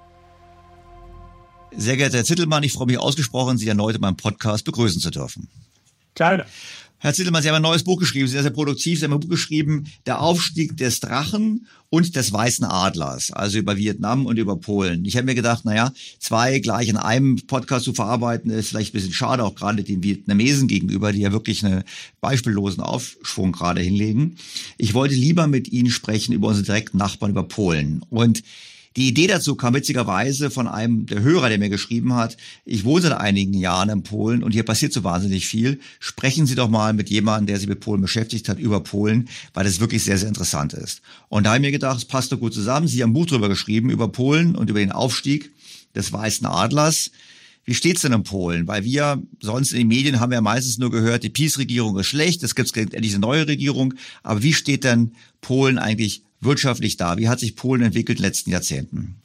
Sehr 1.75 1.97
geehrter 1.97 2.17
Herr 2.17 2.25
Zittelmann, 2.25 2.61
ich 2.61 2.73
freue 2.73 2.85
mich 2.85 2.99
ausgesprochen, 2.99 3.57
Sie 3.57 3.67
erneut 3.67 3.95
in 3.95 4.01
meinem 4.01 4.17
Podcast 4.17 4.65
begrüßen 4.65 5.01
zu 5.01 5.09
dürfen. 5.09 5.47
Gerne. 6.13 6.45
Herr 7.01 7.13
Zittelmann, 7.13 7.41
Sie 7.41 7.47
haben 7.47 7.55
ein 7.55 7.61
neues 7.61 7.83
Buch 7.83 7.97
geschrieben, 7.97 8.27
Sie 8.27 8.33
sind 8.33 8.41
sehr 8.41 8.51
produktiv, 8.51 8.99
Sie 8.99 9.05
haben 9.05 9.13
ein 9.13 9.21
Buch 9.21 9.29
geschrieben, 9.29 9.85
Der 10.05 10.19
Aufstieg 10.19 10.75
des 10.75 10.99
Drachen 10.99 11.65
und 11.89 12.13
des 12.17 12.33
Weißen 12.33 12.65
Adlers, 12.65 13.31
also 13.31 13.57
über 13.57 13.77
Vietnam 13.77 14.25
und 14.25 14.37
über 14.37 14.57
Polen. 14.57 15.05
Ich 15.05 15.15
habe 15.15 15.25
mir 15.25 15.33
gedacht, 15.33 15.63
naja, 15.63 15.93
zwei 16.19 16.59
gleich 16.59 16.89
in 16.89 16.97
einem 16.97 17.37
Podcast 17.47 17.85
zu 17.85 17.93
verarbeiten, 17.93 18.51
ist 18.51 18.67
vielleicht 18.67 18.91
ein 18.93 18.97
bisschen 18.97 19.13
schade, 19.13 19.45
auch 19.45 19.55
gerade 19.55 19.81
den 19.81 20.03
Vietnamesen 20.03 20.67
gegenüber, 20.67 21.13
die 21.13 21.21
ja 21.21 21.31
wirklich 21.31 21.65
einen 21.65 21.83
beispiellosen 22.19 22.83
Aufschwung 22.83 23.53
gerade 23.53 23.79
hinlegen. 23.79 24.35
Ich 24.77 24.93
wollte 24.93 25.15
lieber 25.15 25.47
mit 25.47 25.71
Ihnen 25.71 25.91
sprechen 25.91 26.33
über 26.33 26.49
unsere 26.49 26.65
direkten 26.65 26.97
Nachbarn, 26.97 27.31
über 27.31 27.43
Polen. 27.43 28.01
Und 28.09 28.43
die 28.99 29.07
Idee 29.07 29.27
dazu 29.27 29.55
kam 29.55 29.73
witzigerweise 29.75 30.51
von 30.51 30.67
einem 30.67 31.05
der 31.05 31.21
Hörer, 31.21 31.47
der 31.47 31.57
mir 31.57 31.69
geschrieben 31.69 32.15
hat, 32.15 32.35
ich 32.65 32.83
wohne 32.83 33.03
seit 33.03 33.13
einigen 33.13 33.53
Jahren 33.53 33.87
in 33.87 34.03
Polen 34.03 34.43
und 34.43 34.51
hier 34.51 34.63
passiert 34.63 34.91
so 34.91 35.05
wahnsinnig 35.05 35.47
viel. 35.47 35.79
Sprechen 36.01 36.45
Sie 36.45 36.55
doch 36.55 36.67
mal 36.69 36.91
mit 36.91 37.09
jemandem, 37.09 37.47
der 37.47 37.59
sich 37.59 37.69
mit 37.69 37.79
Polen 37.79 38.01
beschäftigt 38.01 38.49
hat, 38.49 38.59
über 38.59 38.81
Polen, 38.81 39.29
weil 39.53 39.63
das 39.63 39.79
wirklich 39.79 40.03
sehr, 40.03 40.17
sehr 40.17 40.27
interessant 40.27 40.73
ist. 40.73 41.01
Und 41.29 41.45
da 41.45 41.51
habe 41.51 41.59
ich 41.59 41.67
mir 41.67 41.71
gedacht, 41.71 41.97
es 41.97 42.03
passt 42.03 42.33
doch 42.33 42.41
gut 42.41 42.53
zusammen. 42.53 42.89
Sie 42.89 43.01
haben 43.01 43.11
ein 43.11 43.13
Buch 43.13 43.25
drüber 43.25 43.47
geschrieben, 43.47 43.89
über 43.89 44.09
Polen 44.09 44.53
und 44.53 44.69
über 44.69 44.79
den 44.79 44.91
Aufstieg 44.91 45.49
des 45.95 46.11
Weißen 46.11 46.45
Adlers. 46.45 47.11
Wie 47.63 47.75
steht's 47.75 48.01
denn 48.01 48.11
in 48.11 48.23
Polen? 48.23 48.67
Weil 48.67 48.83
wir 48.83 49.23
sonst 49.39 49.71
in 49.71 49.77
den 49.77 49.87
Medien 49.87 50.19
haben 50.19 50.31
wir 50.31 50.41
meistens 50.41 50.77
nur 50.77 50.91
gehört, 50.91 51.23
die 51.23 51.29
Peace-Regierung 51.29 51.97
ist 51.99 52.07
schlecht, 52.07 52.43
es 52.43 52.53
gibt 52.53 52.75
endlich 52.75 53.13
eine 53.13 53.21
neue 53.21 53.47
Regierung. 53.47 53.93
Aber 54.23 54.43
wie 54.43 54.53
steht 54.53 54.83
denn 54.83 55.13
Polen 55.39 55.77
eigentlich 55.77 56.23
wirtschaftlich 56.41 56.97
da? 56.97 57.17
Wie 57.17 57.29
hat 57.29 57.39
sich 57.39 57.55
Polen 57.55 57.81
entwickelt 57.81 58.19
in 58.19 58.23
den 58.23 58.29
letzten 58.29 58.51
Jahrzehnten? 58.51 59.15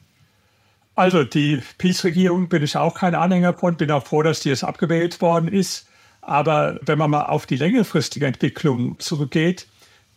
Also 0.95 1.23
die 1.23 1.61
Peace-Regierung 1.77 2.47
bin 2.47 2.63
ich 2.63 2.77
auch 2.77 2.95
kein 2.95 3.15
Anhänger 3.15 3.53
von, 3.53 3.75
bin 3.75 3.91
auch 3.91 4.05
froh, 4.05 4.23
dass 4.23 4.39
die 4.39 4.49
jetzt 4.49 4.63
abgewählt 4.63 5.19
worden 5.21 5.49
ist. 5.49 5.87
Aber 6.21 6.79
wenn 6.81 6.97
man 6.97 7.11
mal 7.11 7.23
auf 7.23 7.45
die 7.45 7.57
längerfristige 7.57 8.25
Entwicklung 8.25 8.97
zurückgeht, 8.99 9.67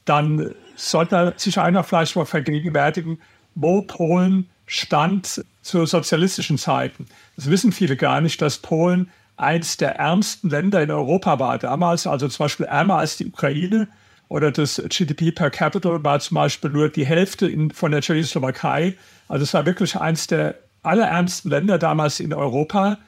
dann 0.04 0.54
sollte 0.76 1.34
sich 1.36 1.58
einer 1.58 1.84
vielleicht 1.84 2.16
mal 2.16 2.24
vergegenwärtigen, 2.24 3.18
wo 3.54 3.82
Polen 3.82 4.48
stand 4.66 5.44
zu 5.62 5.84
sozialistischen 5.84 6.58
Zeiten. 6.58 7.06
Das 7.36 7.50
wissen 7.50 7.72
viele 7.72 7.96
gar 7.96 8.20
nicht, 8.20 8.40
dass 8.40 8.58
Polen 8.58 9.10
eines 9.36 9.76
der 9.76 9.96
ärmsten 9.96 10.50
Länder 10.50 10.82
in 10.82 10.90
Europa 10.90 11.38
war 11.38 11.58
damals, 11.58 12.06
also 12.06 12.28
zum 12.28 12.44
Beispiel 12.44 12.66
ärmer 12.66 12.96
als 12.96 13.16
die 13.16 13.26
Ukraine 13.26 13.88
oder 14.28 14.52
das 14.52 14.82
GDP 14.88 15.32
per 15.32 15.50
capita 15.50 16.02
war 16.04 16.20
zum 16.20 16.34
Beispiel 16.36 16.70
nur 16.70 16.88
die 16.88 17.06
Hälfte 17.06 17.48
in, 17.48 17.70
von 17.70 17.92
der 17.92 18.02
Tschechoslowakei. 18.02 18.94
Also 19.26 19.44
es 19.44 19.54
war 19.54 19.64
wirklich 19.66 19.96
eines 19.96 20.26
der 20.26 20.56
allerärmsten 20.82 21.50
Länder 21.50 21.78
damals 21.78 22.20
in 22.20 22.34
Europa. 22.34 22.98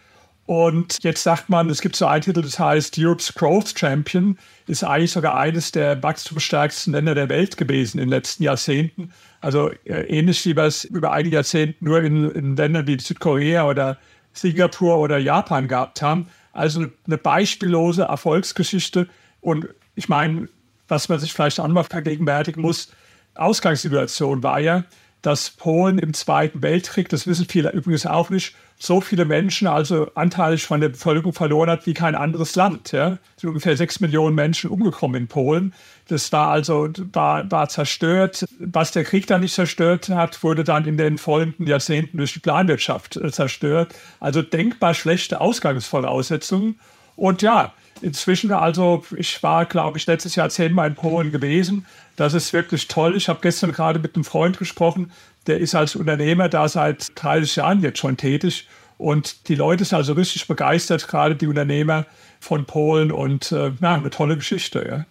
Und 0.46 0.98
jetzt 1.02 1.22
sagt 1.22 1.48
man, 1.48 1.70
es 1.70 1.80
gibt 1.80 1.94
so 1.94 2.06
einen 2.06 2.22
Titel, 2.22 2.42
das 2.42 2.58
heißt 2.58 2.98
Europe's 2.98 3.32
Growth 3.34 3.78
Champion, 3.78 4.36
ist 4.66 4.82
eigentlich 4.82 5.12
sogar 5.12 5.36
eines 5.38 5.70
der 5.70 6.02
wachstumsstärksten 6.02 6.92
Länder 6.92 7.14
der 7.14 7.28
Welt 7.28 7.56
gewesen 7.56 7.98
in 7.98 8.06
den 8.06 8.10
letzten 8.10 8.42
Jahrzehnten. 8.42 9.12
Also 9.40 9.70
äh, 9.84 10.02
ähnlich 10.08 10.44
wie 10.46 10.56
wir 10.56 10.64
es 10.64 10.84
über 10.84 11.12
einige 11.12 11.36
Jahrzehnte 11.36 11.76
nur 11.84 12.02
in, 12.02 12.30
in 12.30 12.56
Ländern 12.56 12.86
wie 12.86 12.98
Südkorea 12.98 13.68
oder 13.68 13.98
Singapur 14.32 14.98
oder 14.98 15.18
Japan 15.18 15.68
gehabt 15.68 16.02
haben. 16.02 16.26
Also 16.52 16.86
eine 17.06 17.18
beispiellose 17.18 18.02
Erfolgsgeschichte. 18.02 19.08
Und 19.40 19.68
ich 19.94 20.08
meine, 20.08 20.48
was 20.90 21.08
man 21.08 21.18
sich 21.18 21.32
vielleicht 21.32 21.60
auch 21.60 21.68
mal 21.68 21.84
vergegenwärtigen 21.84 22.62
muss, 22.62 22.92
Ausgangssituation 23.34 24.42
war 24.42 24.60
ja, 24.60 24.84
dass 25.22 25.50
Polen 25.50 25.98
im 25.98 26.14
Zweiten 26.14 26.62
Weltkrieg, 26.62 27.08
das 27.10 27.26
wissen 27.26 27.46
viele 27.46 27.70
übrigens 27.72 28.06
auch 28.06 28.30
nicht, 28.30 28.54
so 28.78 29.02
viele 29.02 29.26
Menschen, 29.26 29.68
also 29.68 30.10
anteilig 30.14 30.64
von 30.64 30.80
der 30.80 30.88
Bevölkerung 30.88 31.34
verloren 31.34 31.68
hat 31.68 31.86
wie 31.86 31.92
kein 31.92 32.14
anderes 32.14 32.56
Land. 32.56 32.92
Ja. 32.92 33.18
Es 33.36 33.42
sind 33.42 33.50
ungefähr 33.50 33.76
sechs 33.76 34.00
Millionen 34.00 34.34
Menschen 34.34 34.70
umgekommen 34.70 35.20
in 35.20 35.28
Polen. 35.28 35.74
Das 36.08 36.32
war 36.32 36.48
also 36.48 36.88
war, 37.12 37.50
war 37.50 37.68
zerstört. 37.68 38.46
Was 38.58 38.92
der 38.92 39.04
Krieg 39.04 39.26
dann 39.26 39.42
nicht 39.42 39.54
zerstört 39.54 40.08
hat, 40.08 40.42
wurde 40.42 40.64
dann 40.64 40.86
in 40.86 40.96
den 40.96 41.18
folgenden 41.18 41.66
Jahrzehnten 41.66 42.16
durch 42.16 42.32
die 42.32 42.38
Planwirtschaft 42.38 43.16
äh, 43.16 43.30
zerstört. 43.30 43.94
Also 44.18 44.40
denkbar 44.40 44.94
schlechte 44.94 45.42
Ausgangsvoraussetzungen. 45.42 46.80
Und 47.16 47.42
ja, 47.42 47.74
inzwischen, 48.02 48.52
also 48.52 49.04
ich 49.16 49.42
war, 49.42 49.66
glaube 49.66 49.98
ich, 49.98 50.06
letztes 50.06 50.34
Jahr 50.36 50.48
zehnmal 50.48 50.88
in 50.88 50.94
Polen 50.94 51.32
gewesen. 51.32 51.86
Das 52.16 52.34
ist 52.34 52.52
wirklich 52.52 52.88
toll. 52.88 53.16
Ich 53.16 53.28
habe 53.28 53.40
gestern 53.42 53.72
gerade 53.72 53.98
mit 53.98 54.14
einem 54.14 54.24
Freund 54.24 54.58
gesprochen, 54.58 55.12
der 55.46 55.58
ist 55.58 55.74
als 55.74 55.96
Unternehmer 55.96 56.48
da 56.48 56.68
seit 56.68 57.08
30 57.14 57.56
Jahren 57.56 57.82
jetzt 57.82 57.98
schon 57.98 58.16
tätig. 58.16 58.68
Und 58.98 59.48
die 59.48 59.54
Leute 59.54 59.84
sind 59.84 59.96
also 59.96 60.12
richtig 60.12 60.46
begeistert, 60.46 61.08
gerade 61.08 61.34
die 61.34 61.46
Unternehmer 61.46 62.04
von 62.38 62.66
Polen. 62.66 63.10
Und 63.10 63.50
äh, 63.52 63.72
ja, 63.80 63.94
eine 63.94 64.10
tolle 64.10 64.36
Geschichte. 64.36 64.86
Ja. 64.86 65.06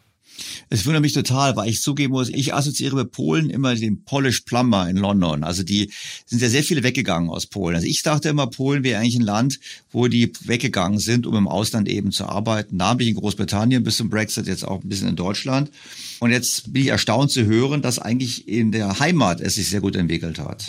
Es 0.70 0.86
wundert 0.86 1.02
mich 1.02 1.14
total, 1.14 1.56
weil 1.56 1.70
ich 1.70 1.82
zugeben 1.82 2.14
muss, 2.14 2.30
ich 2.30 2.54
assoziiere 2.54 2.96
mit 2.96 3.12
Polen 3.12 3.50
immer 3.50 3.76
den 3.76 4.04
Polish 4.04 4.42
Plumber 4.42 4.90
in 4.90 4.98
London. 4.98 5.44
Also 5.44 5.64
die 5.64 5.92
sind 6.26 6.42
ja 6.42 6.50
sehr 6.50 6.64
viele 6.64 6.84
weggegangen 6.84 7.30
aus 7.30 7.48
Polen. 7.48 7.76
Also 7.76 7.88
ich 7.88 8.04
dachte 8.04 8.30
immer, 8.30 8.48
Polen 8.48 8.84
wäre 8.84 9.00
eigentlich 9.00 9.16
ein 9.16 9.22
Land, 9.22 9.60
wo 9.92 10.08
die 10.08 10.32
weggegangen 10.42 11.00
sind, 11.00 11.26
um 11.26 11.36
im 11.36 11.48
Ausland 11.48 11.88
eben 11.88 12.12
zu 12.12 12.26
arbeiten. 12.26 12.78
Namentlich 12.78 13.10
in 13.10 13.16
Großbritannien 13.16 13.84
bis 13.84 13.98
zum 13.98 14.10
Brexit, 14.10 14.48
jetzt 14.48 14.68
auch 14.68 14.82
ein 14.84 14.90
bisschen 14.90 15.10
in 15.10 15.16
Deutschland. 15.16 15.72
Und 16.20 16.32
jetzt 16.32 16.72
bin 16.74 16.84
ich 16.84 16.90
erstaunt 16.90 17.32
zu 17.32 17.46
hören, 17.46 17.82
dass 17.82 18.00
eigentlich 18.00 18.48
in 18.48 18.72
der 18.72 19.00
Heimat 19.00 19.42
es 19.42 19.56
sich 19.56 19.70
sehr 19.70 19.82
gut 19.82 19.96
entwickelt 19.96 20.40
hat. 20.40 20.66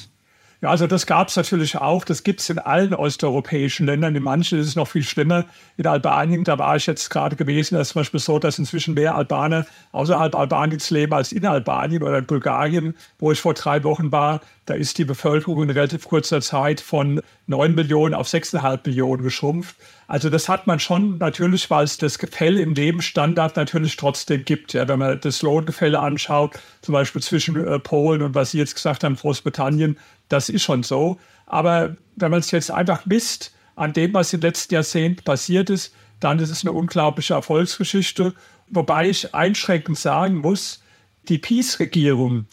Ja, 0.62 0.68
also 0.68 0.86
das 0.86 1.06
gab 1.06 1.28
es 1.28 1.36
natürlich 1.36 1.78
auch. 1.78 2.04
Das 2.04 2.22
gibt 2.22 2.40
es 2.40 2.50
in 2.50 2.58
allen 2.58 2.92
osteuropäischen 2.92 3.86
Ländern. 3.86 4.14
In 4.14 4.22
manchen 4.22 4.58
ist 4.58 4.66
es 4.66 4.76
noch 4.76 4.88
viel 4.88 5.02
schlimmer. 5.02 5.46
In 5.78 5.86
Albanien, 5.86 6.44
da 6.44 6.58
war 6.58 6.76
ich 6.76 6.86
jetzt 6.86 7.08
gerade 7.08 7.34
gewesen, 7.34 7.76
da 7.76 7.80
ist 7.80 7.90
zum 7.90 8.00
Beispiel 8.00 8.20
so, 8.20 8.38
dass 8.38 8.58
inzwischen 8.58 8.92
mehr 8.92 9.14
Albaner 9.14 9.64
außerhalb 9.92 10.34
Albaniens 10.34 10.90
leben 10.90 11.14
als 11.14 11.32
in 11.32 11.46
Albanien 11.46 12.02
oder 12.02 12.18
in 12.18 12.26
Bulgarien, 12.26 12.94
wo 13.18 13.32
ich 13.32 13.40
vor 13.40 13.54
drei 13.54 13.82
Wochen 13.84 14.12
war. 14.12 14.42
Da 14.70 14.76
ist 14.76 14.98
die 14.98 15.04
Bevölkerung 15.04 15.64
in 15.64 15.70
relativ 15.70 16.06
kurzer 16.06 16.40
Zeit 16.40 16.80
von 16.80 17.20
9 17.48 17.74
Millionen 17.74 18.14
auf 18.14 18.28
6,5 18.28 18.86
Millionen 18.86 19.24
geschrumpft. 19.24 19.74
Also 20.06 20.30
das 20.30 20.48
hat 20.48 20.68
man 20.68 20.78
schon 20.78 21.18
natürlich, 21.18 21.68
weil 21.70 21.82
es 21.82 21.98
das 21.98 22.20
Gefälle 22.20 22.60
im 22.60 22.74
Lebensstandard 22.74 23.56
natürlich 23.56 23.96
trotzdem 23.96 24.44
gibt. 24.44 24.72
Ja, 24.74 24.86
wenn 24.86 25.00
man 25.00 25.20
das 25.20 25.42
Lohngefälle 25.42 25.98
anschaut, 25.98 26.56
zum 26.82 26.92
Beispiel 26.92 27.20
zwischen 27.20 27.56
äh, 27.56 27.80
Polen 27.80 28.22
und 28.22 28.36
was 28.36 28.52
Sie 28.52 28.58
jetzt 28.58 28.76
gesagt 28.76 29.02
haben, 29.02 29.16
Großbritannien, 29.16 29.98
das 30.28 30.48
ist 30.48 30.62
schon 30.62 30.84
so. 30.84 31.18
Aber 31.46 31.96
wenn 32.14 32.30
man 32.30 32.38
es 32.38 32.52
jetzt 32.52 32.70
einfach 32.70 33.04
misst 33.06 33.52
an 33.74 33.92
dem, 33.92 34.14
was 34.14 34.32
im 34.32 34.40
letzten 34.40 34.74
Jahrzehnt 34.74 35.24
passiert 35.24 35.68
ist, 35.68 35.92
dann 36.20 36.38
ist 36.38 36.50
es 36.50 36.62
eine 36.62 36.70
unglaubliche 36.70 37.34
Erfolgsgeschichte. 37.34 38.34
Wobei 38.68 39.08
ich 39.08 39.34
einschränkend 39.34 39.98
sagen 39.98 40.36
muss, 40.36 40.80
die 41.28 41.38
Peace-Regierung, 41.38 42.46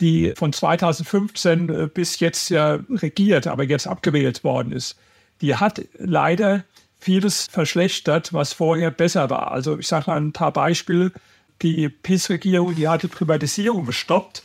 die 0.00 0.32
von 0.36 0.52
2015 0.52 1.68
äh, 1.68 1.88
bis 1.92 2.20
jetzt 2.20 2.48
ja 2.50 2.78
regiert, 2.90 3.46
aber 3.46 3.64
jetzt 3.64 3.86
abgewählt 3.86 4.44
worden 4.44 4.72
ist, 4.72 4.96
die 5.40 5.56
hat 5.56 5.82
leider 5.98 6.64
vieles 6.98 7.48
verschlechtert, 7.50 8.32
was 8.32 8.52
vorher 8.52 8.90
besser 8.90 9.28
war. 9.28 9.50
Also 9.50 9.78
ich 9.78 9.88
sage 9.88 10.10
mal 10.10 10.16
ein 10.16 10.32
paar 10.32 10.52
Beispiele. 10.52 11.12
Die 11.60 11.88
PIS-Regierung, 11.88 12.74
die 12.74 12.88
hat 12.88 13.02
die 13.02 13.08
Privatisierung 13.08 13.86
gestoppt 13.86 14.42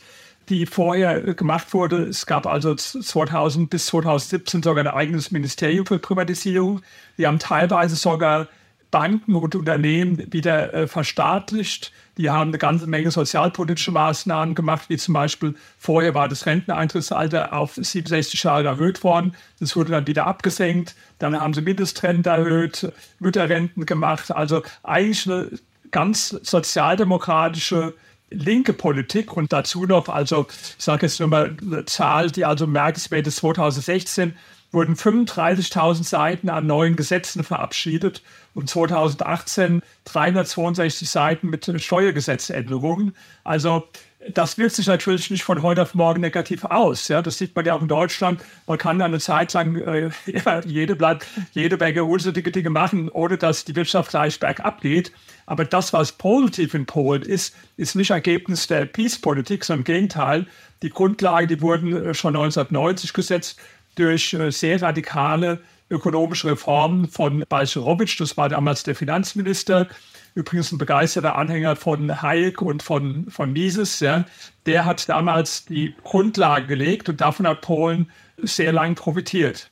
die 0.48 0.66
vorher 0.66 1.34
gemacht 1.34 1.74
wurde. 1.74 2.04
Es 2.04 2.26
gab 2.26 2.46
also 2.46 2.74
2000 2.74 3.68
bis 3.68 3.86
2017 3.86 4.62
sogar 4.62 4.84
ein 4.84 4.90
eigenes 4.90 5.30
Ministerium 5.30 5.86
für 5.86 5.98
Privatisierung. 5.98 6.82
Die 7.18 7.26
haben 7.26 7.38
teilweise 7.38 7.96
sogar 7.96 8.48
Banken 8.90 9.34
und 9.34 9.54
Unternehmen 9.54 10.32
wieder 10.32 10.72
äh, 10.72 10.86
verstaatlicht. 10.86 11.92
Die 12.18 12.30
haben 12.30 12.50
eine 12.50 12.58
ganze 12.58 12.88
Menge 12.88 13.12
sozialpolitische 13.12 13.92
Maßnahmen 13.92 14.56
gemacht, 14.56 14.88
wie 14.88 14.96
zum 14.96 15.14
Beispiel 15.14 15.54
vorher 15.78 16.14
war 16.14 16.28
das 16.28 16.46
Renteneintrittsalter 16.46 17.52
auf 17.52 17.76
67 17.76 18.42
Jahre 18.42 18.66
erhöht 18.66 19.04
worden. 19.04 19.34
Das 19.60 19.76
wurde 19.76 19.92
dann 19.92 20.06
wieder 20.08 20.26
abgesenkt. 20.26 20.96
Dann 21.20 21.40
haben 21.40 21.54
sie 21.54 21.62
Mindestrente 21.62 22.28
erhöht, 22.28 22.92
Mütterrenten 23.20 23.86
gemacht. 23.86 24.32
Also 24.32 24.62
eigentlich 24.82 25.30
eine 25.30 25.48
ganz 25.92 26.30
sozialdemokratische 26.42 27.94
linke 28.30 28.72
Politik 28.72 29.36
und 29.36 29.52
dazu 29.52 29.86
noch, 29.86 30.08
also 30.08 30.46
ich 30.50 30.84
sage 30.84 31.06
jetzt 31.06 31.20
nur 31.20 31.28
mal 31.28 31.56
eine 31.62 31.84
Zahl, 31.86 32.30
die 32.30 32.44
also 32.44 32.66
merkenswert 32.66 33.26
ist, 33.26 33.36
2016 33.36 34.36
wurden 34.70 34.94
35.000 34.94 36.04
Seiten 36.04 36.50
an 36.50 36.66
neuen 36.66 36.96
Gesetzen 36.96 37.42
verabschiedet 37.42 38.22
und 38.54 38.68
2018 38.68 39.82
362 40.04 41.08
Seiten 41.08 41.48
mit 41.48 41.72
Steuergesetzänderungen. 41.80 43.14
Also 43.44 43.88
das 44.34 44.58
wirkt 44.58 44.74
sich 44.74 44.86
natürlich 44.86 45.30
nicht 45.30 45.44
von 45.44 45.62
heute 45.62 45.82
auf 45.82 45.94
morgen 45.94 46.20
negativ 46.20 46.64
aus. 46.64 47.08
Ja, 47.08 47.22
das 47.22 47.38
sieht 47.38 47.54
man 47.54 47.64
ja 47.64 47.74
auch 47.74 47.82
in 47.82 47.88
Deutschland. 47.88 48.40
Man 48.66 48.76
kann 48.76 49.00
eine 49.00 49.20
Zeit 49.20 49.52
lang 49.52 49.76
äh, 49.76 50.10
jede 50.66 50.96
Blatt, 50.96 51.24
jede 51.52 51.76
Menge 51.76 52.04
unsinnige 52.04 52.50
Dinge 52.50 52.70
machen, 52.70 53.08
ohne 53.08 53.38
dass 53.38 53.64
die 53.64 53.76
Wirtschaft 53.76 54.10
gleich 54.10 54.40
bergab 54.40 54.80
geht. 54.80 55.12
Aber 55.46 55.64
das, 55.64 55.92
was 55.92 56.12
positiv 56.12 56.74
in 56.74 56.84
Polen 56.84 57.22
ist, 57.22 57.54
ist 57.76 57.94
nicht 57.94 58.10
Ergebnis 58.10 58.66
der 58.66 58.86
Peace-Politik, 58.86 59.64
sondern 59.64 59.80
im 59.80 59.84
Gegenteil. 59.84 60.46
Die 60.82 60.90
Grundlagen, 60.90 61.48
die 61.48 61.60
wurden 61.60 61.92
äh, 61.94 62.14
schon 62.14 62.36
1990 62.36 63.12
gesetzt 63.12 63.58
durch 63.98 64.34
äh, 64.34 64.50
sehr 64.50 64.80
radikale 64.80 65.60
ökonomische 65.90 66.48
Reformen 66.48 67.08
von 67.08 67.44
Balcerowitsch, 67.48 68.20
das 68.20 68.36
war 68.36 68.48
damals 68.48 68.82
der 68.82 68.94
Finanzminister, 68.94 69.88
übrigens 70.34 70.70
ein 70.70 70.78
begeisterter 70.78 71.36
Anhänger 71.36 71.76
von 71.76 72.22
Hayek 72.22 72.60
und 72.60 72.82
von, 72.82 73.30
von 73.30 73.52
Mises, 73.52 74.00
ja, 74.00 74.24
der 74.66 74.84
hat 74.84 75.08
damals 75.08 75.64
die 75.64 75.94
Grundlage 76.04 76.66
gelegt 76.66 77.08
und 77.08 77.20
davon 77.20 77.46
hat 77.46 77.62
Polen 77.62 78.10
sehr 78.36 78.72
lang 78.72 78.94
profitiert. 78.94 79.70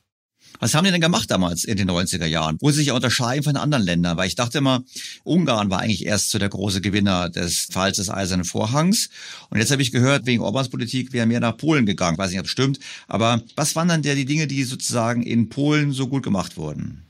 Was 0.60 0.74
haben 0.74 0.84
die 0.84 0.90
denn 0.90 1.00
gemacht 1.00 1.30
damals 1.30 1.64
in 1.64 1.76
den 1.76 1.90
90er 1.90 2.26
Jahren? 2.26 2.56
Wo 2.60 2.70
sie 2.70 2.78
sich 2.78 2.92
unterscheiden 2.92 3.44
von 3.44 3.56
anderen 3.56 3.84
Ländern? 3.84 4.16
Weil 4.16 4.28
ich 4.28 4.34
dachte 4.34 4.58
immer, 4.58 4.82
Ungarn 5.24 5.70
war 5.70 5.80
eigentlich 5.80 6.06
erst 6.06 6.30
so 6.30 6.38
der 6.38 6.48
große 6.48 6.80
Gewinner 6.80 7.28
des 7.28 7.68
Falls 7.70 7.96
des 7.96 8.10
Eisernen 8.10 8.44
Vorhangs. 8.44 9.08
Und 9.50 9.58
jetzt 9.58 9.70
habe 9.70 9.82
ich 9.82 9.92
gehört, 9.92 10.26
wegen 10.26 10.42
Orbans 10.42 10.68
Politik 10.68 11.12
wäre 11.12 11.26
mehr 11.26 11.40
nach 11.40 11.56
Polen 11.56 11.86
gegangen. 11.86 12.18
Weiß 12.18 12.30
nicht, 12.30 12.40
ob 12.40 12.46
es 12.46 12.52
stimmt. 12.52 12.78
Aber 13.08 13.42
was 13.54 13.76
waren 13.76 13.88
dann 13.88 14.02
der 14.02 14.14
die 14.14 14.24
Dinge, 14.24 14.46
die 14.46 14.64
sozusagen 14.64 15.22
in 15.22 15.48
Polen 15.48 15.92
so 15.92 16.08
gut 16.08 16.22
gemacht 16.22 16.56
wurden? 16.56 17.02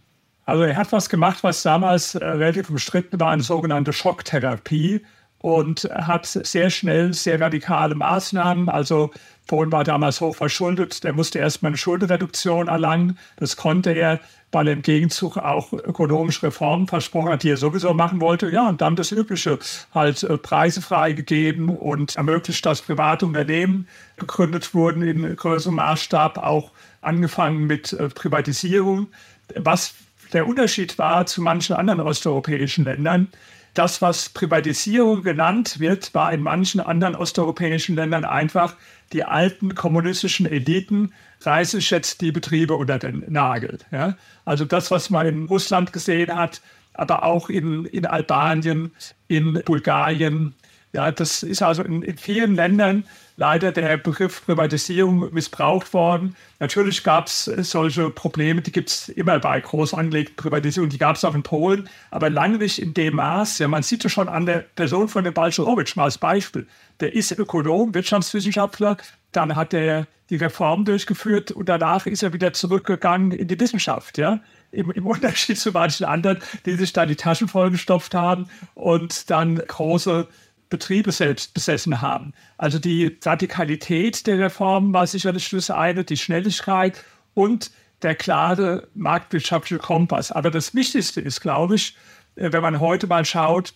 Also 0.44 0.62
er 0.62 0.76
hat 0.76 0.92
was 0.92 1.08
gemacht, 1.08 1.42
was 1.42 1.62
damals 1.62 2.14
äh, 2.14 2.24
relativ 2.24 2.70
umstritten 2.70 3.18
war, 3.18 3.32
eine 3.32 3.42
sogenannte 3.42 3.92
Schocktherapie 3.92 5.00
und 5.46 5.88
hat 5.94 6.26
sehr 6.26 6.70
schnell 6.70 7.14
sehr 7.14 7.40
radikale 7.40 7.94
Maßnahmen. 7.94 8.68
Also 8.68 9.12
Polen 9.46 9.70
war 9.70 9.84
damals 9.84 10.20
hoch 10.20 10.34
verschuldet, 10.34 11.04
der 11.04 11.12
musste 11.12 11.38
erstmal 11.38 11.70
eine 11.70 11.76
Schuldenreduktion 11.76 12.66
erlangen. 12.66 13.16
Das 13.36 13.56
konnte 13.56 13.92
er, 13.92 14.18
weil 14.50 14.66
er 14.66 14.72
im 14.72 14.82
Gegenzug 14.82 15.36
auch 15.36 15.72
ökonomische 15.72 16.48
Reformen 16.48 16.88
versprochen 16.88 17.30
hat, 17.30 17.44
die 17.44 17.50
er 17.50 17.58
sowieso 17.58 17.94
machen 17.94 18.20
wollte. 18.20 18.50
Ja, 18.50 18.68
und 18.68 18.80
dann 18.80 18.96
das 18.96 19.12
Übliche, 19.12 19.60
halt 19.94 20.24
äh, 20.24 20.36
Preise 20.36 20.82
freigegeben 20.82 21.68
und 21.68 22.16
ermöglicht, 22.16 22.66
dass 22.66 22.82
private 22.82 23.24
Unternehmen 23.24 23.86
gegründet 24.16 24.74
wurden 24.74 25.02
in 25.02 25.36
größerem 25.36 25.76
Maßstab, 25.76 26.38
auch 26.38 26.72
angefangen 27.02 27.68
mit 27.68 27.92
äh, 27.92 28.08
Privatisierung. 28.08 29.06
Was 29.54 29.94
der 30.32 30.48
Unterschied 30.48 30.98
war 30.98 31.24
zu 31.26 31.40
manchen 31.40 31.76
anderen 31.76 32.00
osteuropäischen 32.00 32.84
Ländern, 32.84 33.28
das, 33.78 34.02
was 34.02 34.28
Privatisierung 34.30 35.22
genannt 35.22 35.78
wird, 35.78 36.14
war 36.14 36.32
in 36.32 36.42
manchen 36.42 36.80
anderen 36.80 37.14
osteuropäischen 37.14 37.94
Ländern 37.94 38.24
einfach 38.24 38.76
die 39.12 39.24
alten 39.24 39.74
kommunistischen 39.74 40.46
Eliten 40.46 41.12
reißen 41.42 41.80
jetzt 41.80 42.20
die 42.20 42.32
Betriebe 42.32 42.74
unter 42.74 42.98
den 42.98 43.24
Nagel. 43.28 43.78
Ja? 43.92 44.16
Also 44.44 44.64
das, 44.64 44.90
was 44.90 45.10
man 45.10 45.26
in 45.26 45.44
Russland 45.46 45.92
gesehen 45.92 46.34
hat, 46.34 46.60
aber 46.94 47.24
auch 47.24 47.50
in, 47.50 47.84
in 47.84 48.06
Albanien, 48.06 48.90
in 49.28 49.60
Bulgarien. 49.64 50.54
Ja, 50.96 51.12
das 51.12 51.42
ist 51.42 51.60
also 51.60 51.82
in, 51.82 52.00
in 52.00 52.16
vielen 52.16 52.54
Ländern 52.54 53.04
leider 53.36 53.70
der 53.70 53.98
Begriff 53.98 54.46
Privatisierung 54.46 55.30
missbraucht 55.34 55.92
worden. 55.92 56.34
Natürlich 56.58 57.04
gab 57.04 57.26
es 57.26 57.44
solche 57.44 58.08
Probleme, 58.08 58.62
die 58.62 58.72
gibt 58.72 58.88
es 58.88 59.10
immer 59.10 59.38
bei 59.38 59.60
groß 59.60 59.92
angelegten 59.92 60.36
Privatisierungen, 60.36 60.88
die 60.88 60.96
gab 60.96 61.16
es 61.16 61.24
auch 61.26 61.34
in 61.34 61.42
Polen, 61.42 61.90
aber 62.10 62.30
lange 62.30 62.56
nicht 62.56 62.78
in 62.78 62.94
dem 62.94 63.16
Maß. 63.16 63.58
Ja, 63.58 63.68
man 63.68 63.82
sieht 63.82 64.06
es 64.06 64.12
schon 64.12 64.30
an 64.30 64.46
der 64.46 64.64
Person 64.74 65.08
von 65.08 65.22
dem 65.22 65.34
Balcerowitsch 65.34 65.96
mal 65.96 66.04
als 66.04 66.16
Beispiel. 66.16 66.66
Der 67.00 67.12
ist 67.12 67.30
Ökonom, 67.30 67.92
Wirtschaftswissenschaftler, 67.92 68.96
dann 69.32 69.54
hat 69.54 69.74
er 69.74 70.06
die 70.30 70.36
Reform 70.36 70.86
durchgeführt 70.86 71.50
und 71.50 71.68
danach 71.68 72.06
ist 72.06 72.22
er 72.22 72.32
wieder 72.32 72.54
zurückgegangen 72.54 73.32
in 73.32 73.48
die 73.48 73.60
Wissenschaft. 73.60 74.16
Ja? 74.16 74.40
Im, 74.72 74.90
Im, 74.92 75.06
Unterschied 75.06 75.58
zu 75.58 75.72
manchen 75.72 76.06
anderen, 76.06 76.38
die 76.64 76.74
sich 76.74 76.94
da 76.94 77.04
die 77.04 77.16
Taschen 77.16 77.48
vollgestopft 77.48 78.14
haben 78.14 78.48
und 78.74 79.30
dann 79.30 79.56
große 79.56 80.26
Betriebe 80.68 81.12
selbst 81.12 81.54
besessen 81.54 82.00
haben. 82.00 82.32
Also 82.58 82.78
die 82.78 83.18
Radikalität 83.24 84.26
der 84.26 84.38
Reform 84.38 84.92
war 84.92 85.06
sicherlich 85.06 85.48
das 85.50 85.70
eine, 85.70 86.04
die 86.04 86.16
Schnelligkeit 86.16 87.04
und 87.34 87.70
der 88.02 88.14
klare 88.14 88.88
marktwirtschaftliche 88.94 89.80
Kompass. 89.80 90.32
Aber 90.32 90.50
das 90.50 90.74
Wichtigste 90.74 91.20
ist, 91.20 91.40
glaube 91.40 91.76
ich, 91.76 91.96
äh, 92.36 92.52
wenn 92.52 92.62
man 92.62 92.80
heute 92.80 93.06
mal 93.06 93.24
schaut 93.24 93.74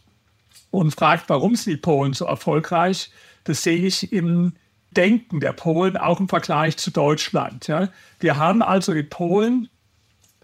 und 0.71 0.95
fragt, 0.95 1.29
warum 1.29 1.57
sind 1.57 1.73
die 1.73 1.77
Polen 1.77 2.13
so 2.13 2.27
erfolgreich, 2.27 3.11
das 3.45 3.63
sehe 3.63 3.79
ich 3.79 4.13
im 4.13 4.53
Denken 4.91 5.41
der 5.41 5.53
Polen 5.53 5.97
auch 5.97 6.19
im 6.19 6.29
Vergleich 6.29 6.77
zu 6.77 6.91
Deutschland. 6.91 7.69
Ja. 7.69 7.89
Wir 8.19 8.37
haben 8.37 8.61
also 8.61 8.93
in 8.93 9.09
Polen 9.09 9.69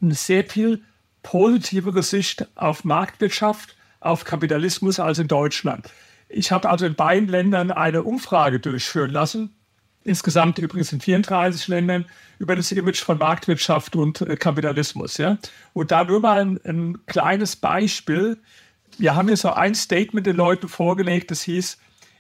eine 0.01 0.15
sehr 0.15 0.45
viel 0.45 0.83
positivere 1.23 2.03
Sicht 2.03 2.47
auf 2.57 2.85
Marktwirtschaft, 2.85 3.77
auf 3.99 4.25
Kapitalismus 4.25 5.01
als 5.01 5.19
in 5.19 5.27
Deutschland. 5.27 5.91
Ich 6.29 6.51
habe 6.53 6.69
also 6.69 6.87
in 6.87 6.95
beiden 6.95 7.29
Ländern 7.29 7.71
eine 7.71 8.03
Umfrage 8.03 8.61
durchführen 8.61 9.11
lassen, 9.11 9.55
insgesamt 10.05 10.59
übrigens 10.59 10.93
in 10.93 11.01
34 11.01 11.69
Ländern, 11.69 12.07
über 12.39 12.57
das 12.57 12.73
Image 12.73 13.03
von 13.03 13.19
Marktwirtschaft 13.19 13.97
und 13.97 14.21
äh, 14.21 14.37
Kapitalismus. 14.37 15.17
Ja? 15.17 15.39
Und 15.73 15.91
da 15.91 16.05
nur 16.05 16.21
mal 16.21 16.41
ein, 16.41 16.61
ein 16.65 17.07
kleines 17.07 17.57
Beispiel. 17.57 18.39
Wir 18.99 19.15
haben 19.15 19.29
hier 19.29 19.37
so 19.37 19.53
ein 19.53 19.75
Statement 19.75 20.27
den 20.27 20.37
Leuten 20.37 20.69
vorgelegt, 20.69 21.31
das 21.31 21.43
hieß, 21.43 21.79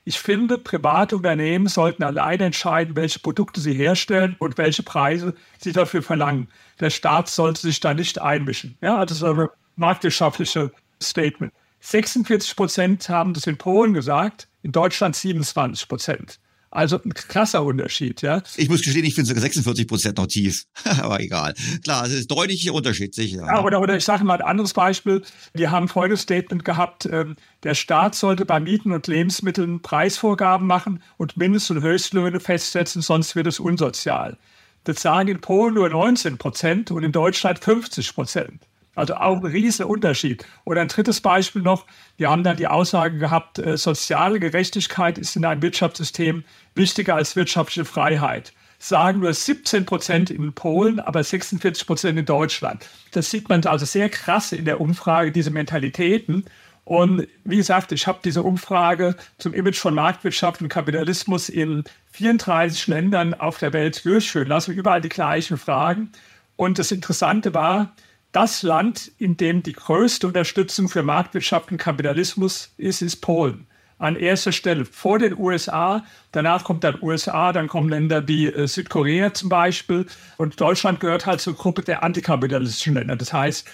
ich 0.08 0.20
finde, 0.20 0.56
private 0.56 1.16
Unternehmen 1.16 1.66
sollten 1.66 2.04
alleine 2.04 2.44
entscheiden, 2.44 2.94
welche 2.94 3.18
Produkte 3.18 3.60
sie 3.60 3.74
herstellen 3.74 4.36
und 4.38 4.56
welche 4.56 4.84
Preise 4.84 5.34
sie 5.58 5.72
dafür 5.72 6.00
verlangen. 6.00 6.46
Der 6.78 6.90
Staat 6.90 7.26
sollte 7.26 7.62
sich 7.62 7.80
da 7.80 7.92
nicht 7.92 8.22
einmischen. 8.22 8.78
Ja, 8.80 8.98
also 8.98 9.16
so 9.16 9.26
ein 9.26 9.48
marktwirtschaftliches 9.74 10.70
Statement. 11.02 11.52
46 11.86 12.56
Prozent 12.56 13.08
haben 13.08 13.32
das 13.32 13.46
in 13.46 13.58
Polen 13.58 13.94
gesagt, 13.94 14.48
in 14.62 14.72
Deutschland 14.72 15.14
27 15.14 15.86
Prozent. 15.86 16.40
Also 16.68 17.00
ein 17.00 17.14
krasser 17.14 17.62
Unterschied, 17.62 18.22
ja. 18.22 18.42
Ich 18.56 18.68
muss 18.68 18.82
gestehen, 18.82 19.04
ich 19.04 19.14
finde 19.14 19.28
sogar 19.28 19.42
46 19.42 19.86
Prozent 19.86 20.18
noch 20.18 20.26
tief. 20.26 20.64
Aber 21.00 21.20
egal. 21.20 21.54
Klar, 21.84 22.04
es 22.04 22.12
ist 22.12 22.28
deutlicher 22.28 22.74
Unterschied, 22.74 23.14
sicher. 23.14 23.46
Ja, 23.46 23.62
oder, 23.62 23.80
oder 23.80 23.96
ich 23.96 24.04
sage 24.04 24.24
mal 24.24 24.40
ein 24.40 24.46
anderes 24.46 24.74
Beispiel. 24.74 25.22
Wir 25.54 25.70
haben 25.70 25.86
folgendes 25.86 26.22
Statement 26.22 26.64
gehabt. 26.64 27.06
Ähm, 27.06 27.36
der 27.62 27.74
Staat 27.74 28.16
sollte 28.16 28.44
bei 28.44 28.58
Mieten 28.58 28.90
und 28.90 29.06
Lebensmitteln 29.06 29.80
Preisvorgaben 29.80 30.66
machen 30.66 31.02
und 31.18 31.36
Mindest- 31.36 31.70
und 31.70 31.82
Höchstlöhne 31.82 32.40
festsetzen, 32.40 33.00
sonst 33.00 33.36
wird 33.36 33.46
es 33.46 33.60
unsozial. 33.60 34.38
Das 34.82 35.00
sagen 35.00 35.28
in 35.28 35.40
Polen 35.40 35.74
nur 35.74 35.88
19 35.88 36.36
Prozent 36.36 36.90
und 36.90 37.04
in 37.04 37.12
Deutschland 37.12 37.60
50 37.60 38.12
Prozent. 38.12 38.60
Also 38.96 39.14
auch 39.14 39.36
ein 39.36 39.46
riesiger 39.46 39.88
Unterschied. 39.88 40.44
Oder 40.64 40.80
ein 40.80 40.88
drittes 40.88 41.20
Beispiel 41.20 41.62
noch, 41.62 41.86
wir 42.16 42.30
haben 42.30 42.42
dann 42.42 42.56
die 42.56 42.66
Aussage 42.66 43.18
gehabt, 43.18 43.58
äh, 43.58 43.76
soziale 43.76 44.40
Gerechtigkeit 44.40 45.18
ist 45.18 45.36
in 45.36 45.44
einem 45.44 45.62
Wirtschaftssystem 45.62 46.44
wichtiger 46.74 47.14
als 47.14 47.36
wirtschaftliche 47.36 47.84
Freiheit. 47.84 48.54
Sagen 48.78 49.20
nur 49.20 49.32
17 49.32 49.84
Prozent 49.84 50.30
in 50.30 50.52
Polen, 50.54 50.98
aber 50.98 51.22
46 51.22 51.86
Prozent 51.86 52.18
in 52.18 52.24
Deutschland. 52.24 52.86
Das 53.12 53.30
sieht 53.30 53.48
man 53.50 53.64
also 53.66 53.84
sehr 53.84 54.08
krass 54.08 54.52
in 54.52 54.64
der 54.64 54.80
Umfrage, 54.80 55.30
diese 55.30 55.50
Mentalitäten. 55.50 56.44
Und 56.84 57.26
wie 57.44 57.56
gesagt, 57.56 57.92
ich 57.92 58.06
habe 58.06 58.20
diese 58.24 58.42
Umfrage 58.42 59.16
zum 59.38 59.52
Image 59.52 59.78
von 59.78 59.94
Marktwirtschaft 59.94 60.62
und 60.62 60.68
Kapitalismus 60.68 61.48
in 61.50 61.84
34 62.12 62.86
Ländern 62.86 63.34
auf 63.34 63.58
der 63.58 63.74
Welt 63.74 64.04
durchführen 64.04 64.48
lassen, 64.48 64.72
überall 64.72 65.00
die 65.02 65.08
gleichen 65.10 65.58
Fragen. 65.58 66.12
Und 66.54 66.78
das 66.78 66.92
Interessante 66.92 67.52
war, 67.52 67.92
das 68.36 68.62
Land, 68.62 69.10
in 69.16 69.38
dem 69.38 69.62
die 69.62 69.72
größte 69.72 70.26
Unterstützung 70.26 70.90
für 70.90 71.02
Marktwirtschaft 71.02 71.72
und 71.72 71.78
Kapitalismus 71.78 72.74
ist, 72.76 73.00
ist 73.00 73.22
Polen. 73.22 73.66
An 73.98 74.14
erster 74.14 74.52
Stelle 74.52 74.84
vor 74.84 75.18
den 75.18 75.38
USA, 75.38 76.04
danach 76.32 76.62
kommt 76.62 76.84
dann 76.84 77.00
USA, 77.00 77.54
dann 77.54 77.66
kommen 77.66 77.88
Länder 77.88 78.28
wie 78.28 78.48
äh, 78.48 78.68
Südkorea 78.68 79.32
zum 79.32 79.48
Beispiel 79.48 80.04
und 80.36 80.60
Deutschland 80.60 81.00
gehört 81.00 81.24
halt 81.24 81.40
zur 81.40 81.54
Gruppe 81.54 81.80
der 81.80 82.02
antikapitalistischen 82.02 82.92
Länder. 82.92 83.16
Das 83.16 83.32
heißt, 83.32 83.66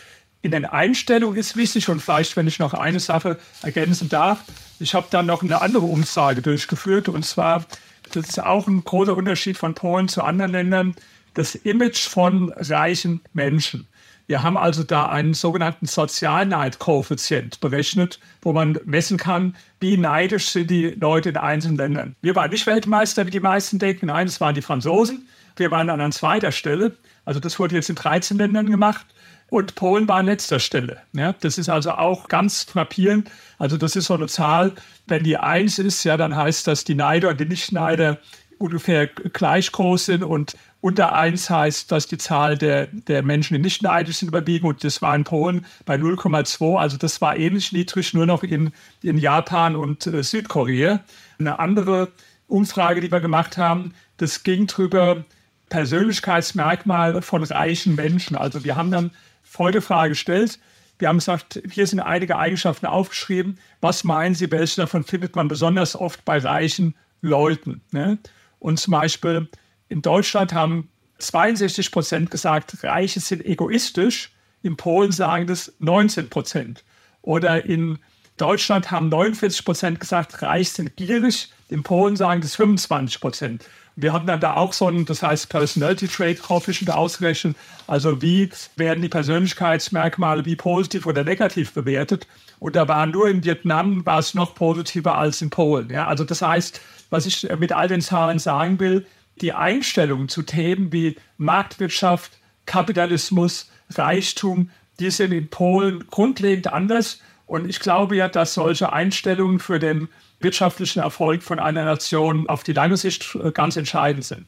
in 0.43 0.53
den 0.53 0.65
Einstellungen 0.65 1.37
ist 1.37 1.57
wichtig 1.57 1.89
und 1.89 2.01
vielleicht, 2.01 2.37
wenn 2.37 2.47
ich 2.47 2.61
noch 2.61 2.73
eine 2.73 3.01
Sache 3.01 3.41
ergänzen 3.63 4.11
darf, 4.11 4.45
ich 4.79 4.95
habe 4.95 5.09
dann 5.11 5.27
noch 5.27 5.43
eine 5.43 5.61
andere 5.61 5.87
Umfrage 5.87 6.41
durchgeführt 6.41 7.09
und 7.09 7.27
zwar, 7.27 7.65
das 8.13 8.29
ist 8.29 8.41
auch 8.41 8.69
ein 8.69 8.85
großer 8.85 9.17
Unterschied 9.17 9.59
von 9.59 9.75
Polen 9.75 10.07
zu 10.07 10.23
anderen 10.23 10.53
Ländern, 10.53 10.95
das 11.35 11.57
Image 11.57 12.07
von 12.09 12.53
reichen 12.53 13.23
Menschen. 13.33 13.89
Wir 14.33 14.43
haben 14.43 14.57
also 14.57 14.83
da 14.83 15.11
einen 15.11 15.35
sogenannten 15.35 15.85
Sozialneidkoeffizient 15.85 17.61
berechnet, 17.61 18.19
wo 18.41 18.55
man 18.55 18.79
messen 18.87 19.19
kann, 19.19 19.55
wie 19.79 19.99
neidisch 19.99 20.49
sind 20.49 20.71
die 20.71 20.87
Leute 20.99 21.29
in 21.29 21.37
einzelnen 21.37 21.77
Ländern. 21.77 22.17
Wir 22.23 22.35
waren 22.35 22.51
nicht 22.51 22.67
Weltmeister, 22.67 23.27
wie 23.27 23.31
die 23.31 23.41
meisten 23.41 23.79
denken. 23.79 24.07
Nein, 24.07 24.29
es 24.29 24.41
waren 24.41 24.55
die 24.55 24.63
Franzosen. 24.63 25.29
Wir 25.57 25.71
waren 25.71 25.89
dann 25.89 26.01
an 26.01 26.13
zweiter 26.13 26.51
Stelle. 26.51 26.97
Also 27.27 27.41
das 27.41 27.59
wurde 27.59 27.75
jetzt 27.75 27.91
in 27.91 27.95
13 27.95 28.39
Ländern 28.39 28.71
gemacht. 28.71 29.05
Und 29.51 29.75
Polen 29.75 30.09
war 30.09 30.17
an 30.17 30.25
letzter 30.25 30.61
Stelle. 30.61 31.03
Ja, 31.13 31.35
das 31.35 31.59
ist 31.59 31.69
also 31.69 31.91
auch 31.91 32.29
ganz 32.29 32.63
frappierend. 32.63 33.31
Also 33.59 33.77
das 33.77 33.97
ist 33.97 34.07
so 34.07 34.15
eine 34.15 34.29
Zahl, 34.29 34.73
wenn 35.09 35.25
die 35.25 35.37
eins 35.37 35.79
ist, 35.79 36.05
ja, 36.05 36.17
dann 36.17 36.35
heißt 36.35 36.67
das, 36.67 36.85
die 36.85 36.95
Neider 36.95 37.29
und 37.29 37.39
die 37.39 37.45
Nicht-Neider 37.45 38.17
ungefähr 38.63 39.07
gleich 39.07 39.73
groß 39.73 40.07
sind 40.07 40.23
und 40.23 40.57
unter 40.81 41.15
1 41.15 41.49
heißt, 41.49 41.93
dass 41.93 42.07
die 42.07 42.19
Zahl 42.19 42.59
der, 42.59 42.87
der 42.87 43.23
Menschen, 43.23 43.55
die 43.55 43.61
nicht 43.61 43.83
neidisch 43.83 44.17
sind, 44.17 44.29
überwiegen. 44.29 44.67
Und 44.67 44.83
das 44.83 45.01
war 45.01 45.15
in 45.15 45.25
Polen 45.25 45.65
bei 45.85 45.95
0,2. 45.95 46.77
Also 46.77 46.97
das 46.97 47.21
war 47.21 47.37
ähnlich 47.37 47.73
niedrig, 47.73 48.15
nur 48.15 48.27
noch 48.27 48.43
in, 48.43 48.73
in 49.03 49.19
Japan 49.19 49.77
und 49.77 50.07
äh, 50.07 50.23
Südkorea. 50.23 51.01
Eine 51.39 51.59
andere 51.59 52.09
Umfrage, 52.49 53.01
die 53.01 53.13
wir 53.13 53.21
gemacht 53.21 53.57
haben, 53.57 53.95
das 54.17 54.43
ging 54.43 54.67
darüber, 54.67 55.25
Persönlichkeitsmerkmale 55.69 57.23
von 57.23 57.43
reichen 57.45 57.95
Menschen. 57.95 58.37
Also 58.37 58.63
wir 58.65 58.77
haben 58.77 58.91
dann 58.91 59.11
Folgefrage 59.43 60.11
gestellt. 60.11 60.59
Wir 60.99 61.09
haben 61.09 61.19
gesagt, 61.19 61.63
hier 61.71 61.87
sind 61.87 62.01
einige 62.01 62.37
Eigenschaften 62.37 62.87
aufgeschrieben. 62.87 63.59
Was 63.81 64.05
meinen 64.05 64.35
Sie, 64.35 64.51
welche 64.51 64.83
davon 64.83 65.03
findet 65.05 65.35
man 65.35 65.49
besonders 65.49 65.97
oft 65.97 66.25
bei 66.25 66.39
reichen 66.39 66.95
Leuten? 67.23 67.81
Ne? 67.91 68.19
Und 68.63 68.79
zum 68.79 68.93
Beispiel 68.93 69.49
in 69.89 70.03
Deutschland 70.03 70.55
haben 70.55 70.89
62 71.19 71.91
Prozent 71.91 72.31
gesagt, 72.31 72.85
Reiche 72.85 73.19
sind 73.19 73.45
egoistisch. 73.45 74.31
In 74.63 74.77
Polen 74.77 75.11
sagen 75.11 75.49
das 75.49 75.73
19 75.81 76.31
Prozent. 76.31 76.85
Oder 77.23 77.65
in 77.65 77.99
Deutschland 78.37 78.93
haben 78.93 79.09
49 79.09 79.65
Prozent 79.65 79.99
gesagt, 79.99 80.43
reich 80.43 80.71
sind 80.71 80.97
gierig. 80.97 81.51
In 81.71 81.83
Polen 81.83 82.15
sagen 82.15 82.41
das 82.41 82.55
25 82.55 83.21
Prozent. 83.21 83.65
Wir 83.97 84.13
hatten 84.13 84.29
dann 84.29 84.41
da 84.41 84.55
auch 84.55 84.73
so 84.73 84.87
ein, 84.87 85.07
das 85.07 85.25
heißt 85.25 85.49
Personality 85.49 86.07
Trait 86.07 86.41
Coefficient 86.41 86.93
ausgerechnet. 86.93 87.57
Also 87.89 88.23
wie 88.23 88.49
werden 88.77 89.03
die 89.03 89.09
Persönlichkeitsmerkmale 89.09 90.45
wie 90.45 90.57
positiv 90.57 91.07
oder 91.07 91.25
negativ 91.25 91.73
bewertet? 91.73 92.29
Und 92.61 92.77
da 92.77 92.87
war 92.87 93.07
nur 93.07 93.29
in 93.29 93.43
Vietnam 93.43 94.07
war 94.07 94.21
es 94.21 94.35
noch 94.35 94.55
positiver 94.55 95.19
als 95.19 95.43
in 95.43 95.51
Polen. 95.51 95.91
Ja, 95.91 96.07
also 96.07 96.23
das 96.23 96.43
heißt, 96.43 96.81
was 97.13 97.27
ich 97.27 97.47
mit 97.59 97.73
all 97.73 97.89
den 97.89 98.01
Zahlen 98.01 98.39
sagen 98.39 98.81
will, 98.81 99.07
die 99.43 99.53
Einstellung 99.53 100.29
zu 100.29 100.43
Themen 100.43 100.93
wie 100.93 101.17
Marktwirtschaft, 101.37 102.33
Kapitalismus, 102.65 103.71
Reichtum, 103.91 104.71
die 104.99 105.11
sind 105.11 105.33
in 105.33 105.49
Polen 105.49 106.07
grundlegend 106.09 106.73
anders. 106.73 107.21
Und 107.45 107.69
ich 107.69 107.81
glaube 107.81 108.17
ja, 108.17 108.29
dass 108.29 108.55
solche 108.55 108.95
Einstellungen 108.95 109.59
für 109.59 109.79
den 109.79 110.09
wirtschaftlichen 110.41 111.01
Erfolg 111.01 111.43
von 111.43 111.59
einer 111.59 111.85
Nation 111.85 112.49
auf 112.49 112.63
die 112.63 112.73
lange 112.73 112.97
Sicht 112.97 113.37
äh, 113.37 113.53
ganz 113.53 113.77
entscheidend 113.77 114.25
sind. 114.25 114.47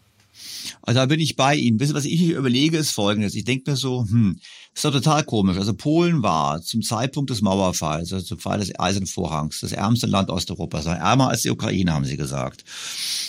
Also 0.82 1.00
da 1.00 1.06
bin 1.06 1.20
ich 1.20 1.36
bei 1.36 1.54
Ihnen. 1.54 1.80
Wissen, 1.80 1.94
was 1.94 2.04
ich 2.04 2.20
mir 2.20 2.38
überlege, 2.38 2.78
ist 2.78 2.90
folgendes. 2.90 3.34
Ich 3.34 3.44
denke 3.44 3.70
mir 3.70 3.76
so, 3.76 4.06
hm, 4.08 4.38
ist 4.74 4.84
doch 4.84 4.92
total 4.92 5.22
komisch. 5.24 5.56
Also 5.56 5.72
Polen 5.74 6.22
war 6.22 6.60
zum 6.60 6.82
Zeitpunkt 6.82 7.30
des 7.30 7.42
Mauerfalls, 7.42 8.12
also 8.12 8.24
zum 8.24 8.38
Fall 8.38 8.58
des 8.58 8.78
Eisernen 8.78 9.06
Vorhangs, 9.06 9.60
das 9.60 9.72
ärmste 9.72 10.06
Land 10.06 10.30
Osteuropas, 10.30 10.86
ärmer 10.86 11.28
als 11.28 11.42
die 11.42 11.50
Ukraine, 11.50 11.92
haben 11.92 12.04
Sie 12.04 12.16
gesagt. 12.16 12.64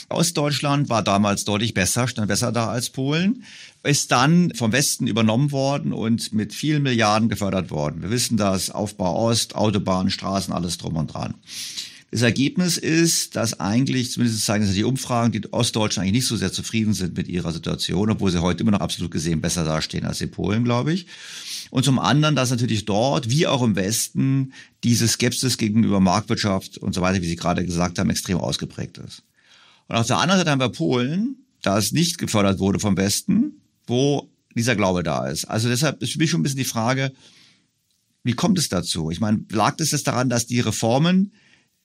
Ostdeutschland 0.09 0.89
war 0.89 1.03
damals 1.03 1.45
deutlich 1.45 1.73
besser, 1.73 2.07
stand 2.07 2.27
besser 2.27 2.51
da 2.51 2.67
als 2.67 2.89
Polen, 2.89 3.43
ist 3.83 4.11
dann 4.11 4.53
vom 4.55 4.71
Westen 4.71 5.07
übernommen 5.07 5.51
worden 5.51 5.93
und 5.93 6.33
mit 6.33 6.53
vielen 6.53 6.83
Milliarden 6.83 7.29
gefördert 7.29 7.69
worden. 7.69 8.01
Wir 8.01 8.09
wissen 8.09 8.37
das, 8.37 8.71
Aufbau 8.71 9.15
Ost, 9.27 9.55
Autobahnen, 9.55 10.09
Straßen, 10.09 10.53
alles 10.53 10.77
drum 10.77 10.95
und 10.95 11.13
dran. 11.13 11.35
Das 12.15 12.21
Ergebnis 12.21 12.77
ist, 12.77 13.35
dass 13.35 13.59
eigentlich, 13.59 14.09
zumindest 14.09 14.45
zeigen 14.45 14.73
die 14.73 14.85
Umfragen, 14.85 15.33
die 15.33 15.51
Ostdeutschen 15.51 16.01
eigentlich 16.01 16.13
nicht 16.13 16.27
so 16.27 16.37
sehr 16.37 16.53
zufrieden 16.53 16.93
sind 16.93 17.17
mit 17.17 17.27
ihrer 17.27 17.51
Situation, 17.51 18.09
obwohl 18.09 18.31
sie 18.31 18.41
heute 18.41 18.61
immer 18.61 18.71
noch 18.71 18.79
absolut 18.79 19.11
gesehen 19.11 19.41
besser 19.41 19.65
dastehen 19.65 20.05
als 20.05 20.19
die 20.19 20.27
Polen, 20.27 20.63
glaube 20.63 20.93
ich. 20.93 21.07
Und 21.71 21.83
zum 21.83 21.99
anderen, 21.99 22.33
dass 22.33 22.51
natürlich 22.51 22.85
dort, 22.85 23.29
wie 23.29 23.47
auch 23.47 23.61
im 23.61 23.75
Westen, 23.75 24.53
diese 24.85 25.09
Skepsis 25.09 25.57
gegenüber 25.57 25.99
Marktwirtschaft 25.99 26.77
und 26.77 26.95
so 26.95 27.01
weiter, 27.01 27.21
wie 27.21 27.27
Sie 27.27 27.35
gerade 27.35 27.65
gesagt 27.65 27.99
haben, 27.99 28.09
extrem 28.09 28.37
ausgeprägt 28.37 28.97
ist. 28.97 29.23
Und 29.89 29.97
auf 29.97 30.07
der 30.07 30.19
anderen 30.19 30.39
Seite 30.39 30.51
haben 30.51 30.61
wir 30.61 30.69
Polen, 30.69 31.35
da 31.63 31.77
es 31.77 31.91
nicht 31.91 32.17
gefördert 32.17 32.59
wurde 32.59 32.79
vom 32.79 32.95
Westen, 32.95 33.59
wo 33.87 34.29
dieser 34.55 34.77
Glaube 34.77 35.03
da 35.03 35.27
ist. 35.27 35.43
Also 35.43 35.67
deshalb 35.67 36.01
ist 36.01 36.13
für 36.13 36.19
mich 36.19 36.29
schon 36.29 36.39
ein 36.39 36.43
bisschen 36.43 36.59
die 36.59 36.63
Frage, 36.63 37.11
wie 38.23 38.35
kommt 38.35 38.57
es 38.57 38.69
dazu? 38.69 39.11
Ich 39.11 39.19
meine, 39.19 39.43
lag 39.51 39.75
es 39.79 39.91
jetzt 39.91 40.07
daran, 40.07 40.29
dass 40.29 40.47
die 40.47 40.61
Reformen 40.61 41.33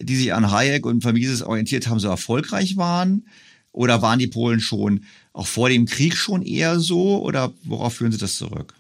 die 0.01 0.17
sich 0.17 0.35
an 0.35 0.51
Hayek 0.51 0.87
und 0.87 1.05
Mises 1.05 1.43
orientiert 1.43 1.89
haben, 1.89 2.01
so 2.01 2.09
erfolgreich 2.09 2.77
waren? 2.77 3.27
Oder 3.73 4.03
waren 4.03 4.19
die 4.19 4.27
Polen 4.27 4.61
schon 4.61 5.05
auch 5.33 5.47
vor 5.47 5.69
dem 5.69 5.87
Krieg 5.87 6.17
schon 6.17 6.43
eher 6.43 6.81
so? 6.81 7.23
Oder 7.23 7.53
worauf 7.65 7.95
führen 7.95 8.13
Sie 8.13 8.19
das 8.19 8.37
zurück? 8.37 8.75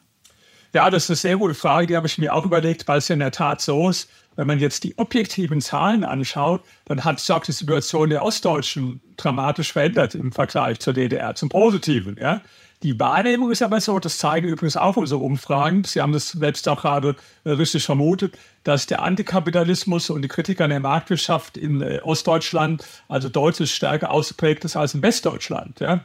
Ja, 0.72 0.88
das 0.88 1.04
ist 1.04 1.10
eine 1.10 1.16
sehr 1.16 1.36
gute 1.36 1.54
Frage, 1.54 1.88
die 1.88 1.96
habe 1.96 2.06
ich 2.06 2.18
mir 2.18 2.32
auch 2.32 2.44
überlegt, 2.44 2.86
weil 2.86 2.98
es 2.98 3.08
ja 3.08 3.14
in 3.14 3.20
der 3.20 3.32
Tat 3.32 3.60
so 3.60 3.88
ist, 3.88 4.08
wenn 4.36 4.46
man 4.46 4.60
jetzt 4.60 4.84
die 4.84 4.96
objektiven 4.96 5.60
Zahlen 5.60 6.04
anschaut, 6.04 6.62
dann 6.84 7.04
hat 7.04 7.18
sich 7.18 7.30
auch 7.32 7.42
die 7.42 7.52
Situation 7.52 8.08
der 8.08 8.24
Ostdeutschen 8.24 9.00
dramatisch 9.16 9.72
verändert 9.72 10.14
im 10.14 10.32
Vergleich 10.32 10.78
zur 10.78 10.92
DDR, 10.92 11.34
zum 11.34 11.48
Positiven. 11.48 12.16
Ja? 12.20 12.40
Die 12.82 12.98
Wahrnehmung 12.98 13.50
ist 13.50 13.62
aber 13.62 13.80
so, 13.80 13.98
das 13.98 14.16
zeigen 14.16 14.48
übrigens 14.48 14.76
auch 14.76 14.96
unsere 14.96 15.20
Umfragen, 15.20 15.84
Sie 15.84 16.00
haben 16.00 16.12
das 16.12 16.30
selbst 16.30 16.66
auch 16.68 16.80
gerade 16.80 17.16
äh, 17.44 17.50
richtig 17.50 17.84
vermutet, 17.84 18.38
dass 18.64 18.86
der 18.86 19.02
Antikapitalismus 19.02 20.08
und 20.08 20.22
die 20.22 20.28
Kritiker 20.28 20.66
der 20.68 20.80
Marktwirtschaft 20.80 21.58
in 21.58 21.82
äh, 21.82 22.00
Ostdeutschland 22.02 22.86
also 23.08 23.28
deutlich 23.28 23.74
stärker 23.74 24.10
ausgeprägt 24.10 24.64
ist 24.64 24.76
als 24.76 24.94
in 24.94 25.02
Westdeutschland. 25.02 25.80
Ja? 25.80 26.04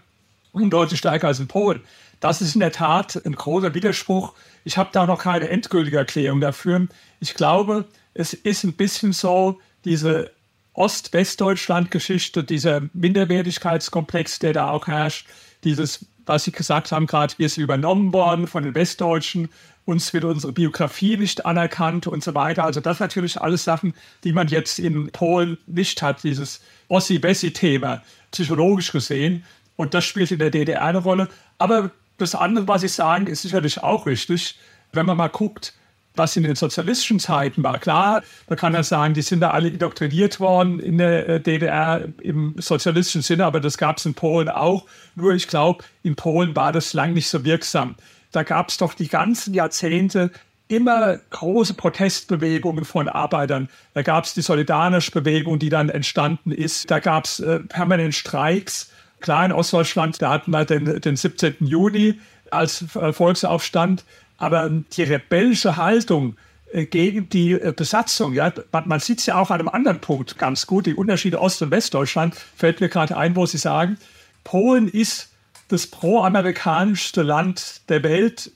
Und 0.51 0.71
deutlich 0.71 0.99
stärker 0.99 1.27
als 1.27 1.39
in 1.39 1.47
Polen. 1.47 1.81
Das 2.19 2.41
ist 2.41 2.55
in 2.55 2.61
der 2.61 2.71
Tat 2.71 3.21
ein 3.25 3.35
großer 3.35 3.73
Widerspruch. 3.73 4.33
Ich 4.63 4.77
habe 4.77 4.89
da 4.91 5.05
noch 5.05 5.19
keine 5.19 5.49
endgültige 5.49 5.97
Erklärung 5.97 6.41
dafür. 6.41 6.87
Ich 7.19 7.33
glaube, 7.35 7.85
es 8.13 8.33
ist 8.33 8.63
ein 8.63 8.73
bisschen 8.73 9.13
so, 9.13 9.59
diese 9.83 10.31
Ost-Westdeutschland-Geschichte, 10.73 12.43
dieser 12.43 12.81
Minderwertigkeitskomplex, 12.93 14.39
der 14.39 14.53
da 14.53 14.69
auch 14.69 14.87
herrscht, 14.87 15.27
dieses 15.63 16.05
was 16.25 16.43
Sie 16.43 16.51
gesagt 16.51 16.91
haben, 16.91 17.05
gerade 17.05 17.33
wir 17.37 17.49
sind 17.49 17.63
übernommen 17.63 18.11
worden 18.13 18.47
von 18.47 18.63
den 18.63 18.75
Westdeutschen, 18.75 19.49
uns 19.85 20.13
wird 20.13 20.23
unsere 20.23 20.51
Biografie 20.51 21.15
nicht 21.17 21.45
anerkannt 21.45 22.07
und 22.07 22.23
so 22.23 22.33
weiter. 22.33 22.63
Also 22.63 22.81
das 22.81 22.99
natürlich 22.99 23.39
alles 23.39 23.63
Sachen, 23.63 23.93
die 24.23 24.33
man 24.33 24.47
jetzt 24.47 24.79
in 24.79 25.11
Polen 25.11 25.59
nicht 25.67 26.01
hat, 26.01 26.23
dieses 26.23 26.61
Ossi-Bessi-Thema, 26.87 28.01
psychologisch 28.31 28.91
gesehen. 28.91 29.43
Und 29.75 29.93
das 29.93 30.05
spielt 30.05 30.31
in 30.31 30.39
der 30.39 30.49
DDR 30.49 30.81
eine 30.81 30.97
Rolle. 30.97 31.29
Aber 31.59 31.91
das 32.17 32.35
andere, 32.35 32.67
was 32.67 32.83
ich 32.83 32.93
sagen, 32.93 33.27
ist 33.27 33.41
sicherlich 33.41 33.83
auch 33.83 34.05
richtig. 34.05 34.57
Wenn 34.91 35.05
man 35.05 35.17
mal 35.17 35.27
guckt, 35.27 35.73
was 36.15 36.35
in 36.35 36.43
den 36.43 36.55
sozialistischen 36.55 37.19
Zeiten 37.19 37.63
war. 37.63 37.79
Klar, 37.79 38.23
man 38.47 38.57
kann 38.57 38.73
ja 38.73 38.83
sagen, 38.83 39.13
die 39.13 39.21
sind 39.21 39.41
da 39.41 39.51
alle 39.51 39.69
indoktriniert 39.69 40.39
worden 40.39 40.79
in 40.79 40.97
der 40.97 41.27
äh, 41.27 41.39
DDR 41.41 42.07
im 42.21 42.55
sozialistischen 42.57 43.21
Sinne, 43.21 43.45
aber 43.45 43.59
das 43.59 43.77
gab 43.77 43.97
es 43.97 44.05
in 44.05 44.13
Polen 44.13 44.49
auch. 44.49 44.85
Nur 45.15 45.33
ich 45.33 45.47
glaube, 45.47 45.83
in 46.03 46.15
Polen 46.15 46.55
war 46.55 46.71
das 46.71 46.93
lang 46.93 47.13
nicht 47.13 47.27
so 47.27 47.43
wirksam. 47.43 47.95
Da 48.31 48.43
gab 48.43 48.69
es 48.69 48.77
doch 48.77 48.93
die 48.93 49.07
ganzen 49.07 49.53
Jahrzehnte 49.53 50.31
immer 50.67 51.19
große 51.29 51.75
Protestbewegungen 51.75 52.85
von 52.85 53.07
Arbeitern. 53.07 53.69
Da 53.93 54.01
gab 54.01 54.25
es 54.25 54.33
die 54.33 54.41
Solidarność-Bewegung, 54.41 55.59
die 55.59 55.69
dann 55.69 55.89
entstanden 55.89 56.51
ist. 56.51 56.89
Da 56.89 56.99
gab 56.99 57.25
es 57.25 57.39
äh, 57.39 57.59
permanent 57.59 58.15
Streiks. 58.15 58.91
Klar, 59.25 59.43
in 59.43 59.51
Ostdeutschland, 59.53 60.21
da 60.21 60.29
hatten 60.29 60.51
wir 60.51 60.65
den, 60.65 61.01
den 61.01 61.15
17. 61.15 61.55
Juni 61.61 62.19
als 62.51 62.95
äh, 62.95 63.11
Volksaufstand. 63.11 64.03
Aber 64.37 64.69
die 64.69 65.01
rebellische 65.01 65.77
Haltung 65.77 66.37
äh, 66.71 66.85
gegen 66.85 67.27
die 67.29 67.53
äh, 67.53 67.73
Besatzung, 67.75 68.33
ja, 68.33 68.53
man, 68.71 68.99
sieht 68.99 69.17
es 69.17 69.25
ja 69.25 69.39
auch 69.39 69.49
an 69.49 69.61
einem 69.61 69.69
anderen 69.69 69.99
Punkt 69.99 70.37
ganz 70.37 70.67
gut, 70.67 70.85
die 70.85 70.93
Unterschiede 70.93 71.41
Ost- 71.41 71.63
und 71.63 71.71
Westdeutschland, 71.71 72.35
fällt 72.35 72.81
mir 72.81 72.87
gerade 72.87 73.17
ein, 73.17 73.35
wo 73.35 73.47
Sie 73.47 73.57
sagen, 73.57 73.97
Polen 74.43 74.87
ist 74.87 75.29
das 75.69 75.87
pro-amerikanischste 75.87 77.23
Land 77.23 77.81
der 77.89 78.03
Welt, 78.03 78.51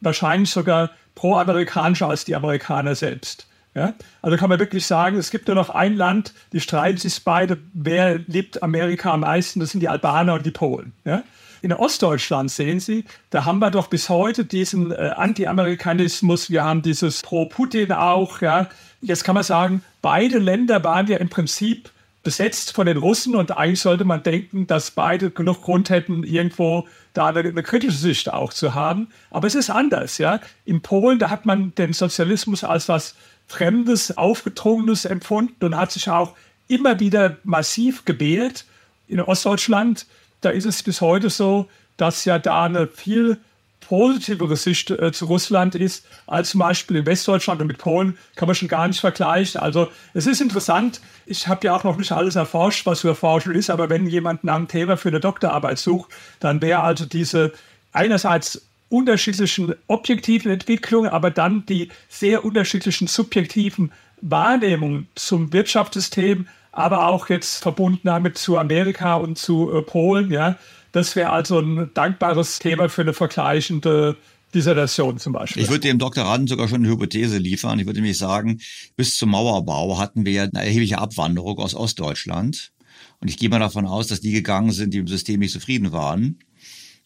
wahrscheinlich 0.00 0.48
sogar 0.48 0.88
pro-amerikanischer 1.16 2.08
als 2.08 2.24
die 2.24 2.34
Amerikaner 2.34 2.94
selbst. 2.94 3.46
Ja? 3.74 3.94
Also 4.22 4.36
kann 4.36 4.48
man 4.48 4.58
wirklich 4.58 4.86
sagen, 4.86 5.16
es 5.16 5.30
gibt 5.30 5.48
nur 5.48 5.56
noch 5.56 5.70
ein 5.70 5.96
Land, 5.96 6.32
die 6.52 6.60
streiten 6.60 6.98
sich 6.98 7.22
beide, 7.24 7.58
wer 7.72 8.18
liebt 8.18 8.62
Amerika 8.62 9.12
am 9.12 9.20
meisten, 9.20 9.60
das 9.60 9.70
sind 9.70 9.80
die 9.80 9.88
Albaner 9.88 10.34
und 10.34 10.46
die 10.46 10.50
Polen. 10.50 10.92
Ja? 11.04 11.22
in 11.64 11.72
Ostdeutschland 11.72 12.50
sehen 12.50 12.78
Sie, 12.78 13.06
da 13.30 13.46
haben 13.46 13.58
wir 13.58 13.70
doch 13.70 13.86
bis 13.86 14.10
heute 14.10 14.44
diesen 14.44 14.92
äh, 14.92 15.12
Anti-Amerikanismus, 15.16 16.50
wir 16.50 16.62
haben 16.62 16.82
dieses 16.82 17.22
Pro-Putin 17.22 17.90
auch. 17.90 18.42
Ja. 18.42 18.68
Jetzt 19.00 19.24
kann 19.24 19.34
man 19.34 19.44
sagen, 19.44 19.82
beide 20.02 20.36
Länder 20.38 20.84
waren 20.84 21.06
ja 21.06 21.16
im 21.16 21.30
Prinzip 21.30 21.90
besetzt 22.22 22.74
von 22.74 22.86
den 22.86 22.98
Russen 22.98 23.34
und 23.34 23.56
eigentlich 23.56 23.80
sollte 23.80 24.04
man 24.04 24.22
denken, 24.22 24.66
dass 24.66 24.90
beide 24.90 25.30
genug 25.30 25.62
Grund 25.62 25.88
hätten, 25.88 26.22
irgendwo 26.22 26.86
da 27.14 27.28
eine, 27.28 27.40
eine, 27.40 27.62
kritische 27.62 27.96
Sicht 27.96 28.30
auch 28.30 28.52
zu 28.52 28.74
haben. 28.74 29.08
Aber 29.30 29.46
es 29.46 29.54
ist 29.54 29.70
anders, 29.70 30.18
ja. 30.18 30.40
In 30.66 30.82
Polen, 30.82 31.18
da 31.18 31.30
hat 31.30 31.46
man 31.46 31.74
den 31.76 31.94
Sozialismus 31.94 32.62
als 32.62 32.90
was 32.90 33.14
Fremdes, 33.46 34.16
Aufgedrungenes 34.16 35.04
empfunden 35.04 35.64
und 35.64 35.76
hat 35.76 35.92
sich 35.92 36.08
auch 36.08 36.34
immer 36.68 37.00
wieder 37.00 37.36
massiv 37.44 38.04
gewählt. 38.04 38.64
In 39.06 39.20
Ostdeutschland 39.20 40.06
da 40.44 40.50
ist 40.50 40.66
es 40.66 40.82
bis 40.82 41.00
heute 41.00 41.30
so, 41.30 41.68
dass 41.96 42.24
ja 42.24 42.38
da 42.38 42.64
eine 42.64 42.86
viel 42.86 43.38
positivere 43.80 44.56
Sicht 44.56 44.90
äh, 44.90 45.12
zu 45.12 45.26
Russland 45.26 45.74
ist 45.74 46.06
als 46.26 46.50
zum 46.50 46.60
Beispiel 46.60 46.98
in 46.98 47.06
Westdeutschland 47.06 47.60
und 47.60 47.66
mit 47.66 47.78
Polen 47.78 48.16
kann 48.34 48.46
man 48.46 48.54
schon 48.54 48.68
gar 48.68 48.88
nicht 48.88 49.00
vergleichen. 49.00 49.60
Also 49.60 49.88
es 50.14 50.26
ist 50.26 50.40
interessant. 50.40 51.00
Ich 51.26 51.48
habe 51.48 51.66
ja 51.66 51.76
auch 51.76 51.84
noch 51.84 51.96
nicht 51.96 52.12
alles 52.12 52.36
erforscht, 52.36 52.86
was 52.86 53.00
zu 53.00 53.08
erforschen 53.08 53.54
ist, 53.54 53.68
aber 53.70 53.90
wenn 53.90 54.06
jemand 54.06 54.42
nach 54.42 54.54
einem 54.54 54.68
Thema 54.68 54.96
für 54.96 55.08
eine 55.08 55.20
Doktorarbeit 55.20 55.78
sucht, 55.78 56.10
dann 56.40 56.62
wäre 56.62 56.80
also 56.80 57.04
diese 57.04 57.52
einerseits 57.92 58.62
unterschiedlichen 58.94 59.74
objektiven 59.86 60.50
Entwicklungen, 60.50 61.10
aber 61.10 61.30
dann 61.30 61.66
die 61.66 61.88
sehr 62.08 62.44
unterschiedlichen 62.44 63.06
subjektiven 63.06 63.92
Wahrnehmungen 64.20 65.08
zum 65.14 65.52
Wirtschaftssystem 65.52 66.46
aber 66.74 67.06
auch 67.06 67.28
jetzt 67.28 67.62
verbunden 67.62 68.00
damit 68.04 68.36
zu 68.36 68.58
Amerika 68.58 69.14
und 69.14 69.38
zu 69.38 69.72
äh, 69.72 69.82
Polen, 69.82 70.30
ja, 70.30 70.58
Das 70.92 71.16
wäre 71.16 71.30
also 71.30 71.60
ein 71.60 71.90
dankbares 71.94 72.58
Thema 72.58 72.88
für 72.88 73.02
eine 73.02 73.14
vergleichende 73.14 74.16
Dissertation 74.54 75.18
zum 75.18 75.32
Beispiel. 75.32 75.62
Ich 75.62 75.68
würde 75.68 75.80
dem 75.80 75.98
Doktoranden 75.98 76.46
sogar 76.46 76.68
schon 76.68 76.84
eine 76.84 76.88
Hypothese 76.88 77.38
liefern. 77.38 77.78
Ich 77.78 77.86
würde 77.86 78.00
nämlich 78.00 78.18
sagen, 78.18 78.60
bis 78.96 79.16
zum 79.16 79.30
Mauerbau 79.30 79.98
hatten 79.98 80.24
wir 80.24 80.42
eine 80.42 80.64
erhebliche 80.64 80.98
Abwanderung 80.98 81.58
aus 81.58 81.74
Ostdeutschland. 81.74 82.72
Und 83.20 83.28
ich 83.28 83.38
gehe 83.38 83.48
mal 83.48 83.58
davon 83.58 83.86
aus, 83.86 84.06
dass 84.06 84.20
die 84.20 84.32
gegangen 84.32 84.70
sind, 84.70 84.94
die 84.94 84.98
im 84.98 85.08
System 85.08 85.40
nicht 85.40 85.52
zufrieden 85.52 85.92
waren. 85.92 86.38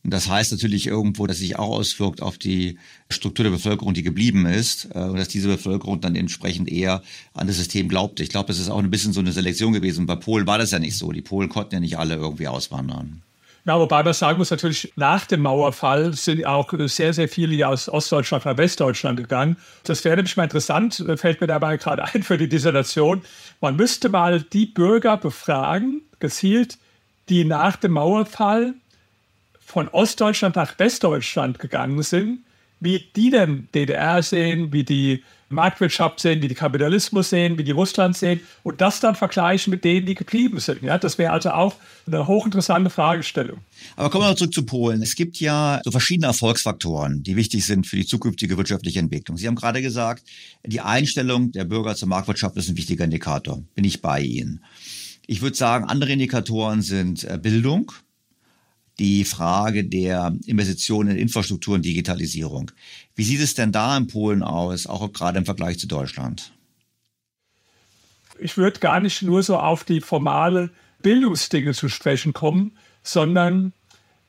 Das 0.04 0.28
heißt 0.28 0.52
natürlich 0.52 0.86
irgendwo, 0.86 1.26
dass 1.26 1.38
sich 1.38 1.58
auch 1.58 1.76
auswirkt 1.76 2.22
auf 2.22 2.38
die 2.38 2.78
Struktur 3.10 3.44
der 3.44 3.50
Bevölkerung, 3.50 3.94
die 3.94 4.02
geblieben 4.02 4.46
ist, 4.46 4.88
äh, 4.94 5.00
und 5.00 5.16
dass 5.16 5.28
diese 5.28 5.48
Bevölkerung 5.48 6.00
dann 6.00 6.16
entsprechend 6.16 6.70
eher 6.70 7.02
an 7.34 7.46
das 7.46 7.56
System 7.56 7.88
glaubte. 7.88 8.22
Ich 8.22 8.28
glaube, 8.28 8.52
es 8.52 8.58
ist 8.58 8.70
auch 8.70 8.78
ein 8.78 8.90
bisschen 8.90 9.12
so 9.12 9.20
eine 9.20 9.32
Selektion 9.32 9.72
gewesen. 9.72 10.06
Bei 10.06 10.16
Polen 10.16 10.46
war 10.46 10.58
das 10.58 10.70
ja 10.70 10.78
nicht 10.78 10.96
so. 10.96 11.12
Die 11.12 11.22
Polen 11.22 11.48
konnten 11.48 11.74
ja 11.74 11.80
nicht 11.80 11.98
alle 11.98 12.14
irgendwie 12.14 12.48
auswandern. 12.48 13.22
Ja, 13.64 13.78
wobei 13.78 14.02
man 14.02 14.14
sagen 14.14 14.38
muss, 14.38 14.50
natürlich 14.50 14.92
nach 14.96 15.26
dem 15.26 15.42
Mauerfall 15.42 16.14
sind 16.14 16.46
auch 16.46 16.72
sehr, 16.86 17.12
sehr 17.12 17.28
viele 17.28 17.68
aus 17.68 17.86
Ostdeutschland 17.88 18.46
nach 18.46 18.56
Westdeutschland 18.56 19.18
gegangen. 19.18 19.58
Das 19.84 20.02
wäre 20.06 20.16
nämlich 20.16 20.38
mal 20.38 20.44
interessant, 20.44 21.00
äh, 21.00 21.18
fällt 21.18 21.42
mir 21.42 21.48
dabei 21.48 21.76
gerade 21.76 22.04
ein 22.14 22.22
für 22.22 22.38
die 22.38 22.48
Dissertation. 22.48 23.20
Man 23.60 23.76
müsste 23.76 24.08
mal 24.08 24.40
die 24.40 24.64
Bürger 24.64 25.18
befragen, 25.18 26.00
gezielt, 26.18 26.78
die 27.28 27.44
nach 27.44 27.76
dem 27.76 27.92
Mauerfall 27.92 28.72
von 29.68 29.88
Ostdeutschland 29.88 30.56
nach 30.56 30.78
Westdeutschland 30.78 31.58
gegangen 31.58 32.02
sind, 32.02 32.40
wie 32.80 33.04
die 33.14 33.28
denn 33.28 33.68
DDR 33.74 34.22
sehen, 34.22 34.72
wie 34.72 34.82
die 34.82 35.22
Marktwirtschaft 35.50 36.20
sehen, 36.20 36.40
wie 36.40 36.48
die 36.48 36.54
Kapitalismus 36.54 37.28
sehen, 37.28 37.58
wie 37.58 37.64
die 37.64 37.72
Russland 37.72 38.16
sehen 38.16 38.40
und 38.62 38.80
das 38.80 39.00
dann 39.00 39.14
vergleichen 39.14 39.70
mit 39.70 39.84
denen, 39.84 40.06
die 40.06 40.14
geblieben 40.14 40.58
sind. 40.58 40.82
Ja, 40.82 40.96
das 40.96 41.18
wäre 41.18 41.32
also 41.32 41.50
auch 41.50 41.74
eine 42.06 42.26
hochinteressante 42.26 42.88
Fragestellung. 42.88 43.58
Aber 43.96 44.08
kommen 44.08 44.24
wir 44.24 44.30
noch 44.30 44.36
zurück 44.36 44.54
zu 44.54 44.64
Polen. 44.64 45.02
Es 45.02 45.16
gibt 45.16 45.38
ja 45.38 45.82
so 45.84 45.90
verschiedene 45.90 46.28
Erfolgsfaktoren, 46.28 47.22
die 47.22 47.36
wichtig 47.36 47.66
sind 47.66 47.86
für 47.86 47.96
die 47.96 48.06
zukünftige 48.06 48.56
wirtschaftliche 48.56 49.00
Entwicklung. 49.00 49.36
Sie 49.36 49.46
haben 49.46 49.54
gerade 49.54 49.82
gesagt, 49.82 50.24
die 50.64 50.80
Einstellung 50.80 51.52
der 51.52 51.64
Bürger 51.64 51.94
zur 51.94 52.08
Marktwirtschaft 52.08 52.56
ist 52.56 52.70
ein 52.70 52.76
wichtiger 52.78 53.04
Indikator. 53.04 53.62
Bin 53.74 53.84
ich 53.84 54.00
bei 54.00 54.22
Ihnen. 54.22 54.64
Ich 55.26 55.42
würde 55.42 55.56
sagen, 55.56 55.84
andere 55.84 56.12
Indikatoren 56.12 56.80
sind 56.80 57.24
äh, 57.24 57.38
Bildung, 57.38 57.92
die 58.98 59.24
Frage 59.24 59.84
der 59.84 60.34
Investitionen 60.46 61.10
in 61.10 61.18
Infrastruktur 61.18 61.74
und 61.74 61.84
Digitalisierung. 61.84 62.70
Wie 63.14 63.24
sieht 63.24 63.40
es 63.40 63.54
denn 63.54 63.72
da 63.72 63.96
in 63.96 64.08
Polen 64.08 64.42
aus, 64.42 64.86
auch 64.86 65.12
gerade 65.12 65.38
im 65.38 65.44
Vergleich 65.44 65.78
zu 65.78 65.86
Deutschland? 65.86 66.52
Ich 68.40 68.56
würde 68.56 68.80
gar 68.80 69.00
nicht 69.00 69.22
nur 69.22 69.42
so 69.42 69.56
auf 69.56 69.84
die 69.84 70.00
formale 70.00 70.70
Bildungsdinge 71.02 71.74
zu 71.74 71.88
sprechen 71.88 72.32
kommen, 72.32 72.72
sondern 73.02 73.72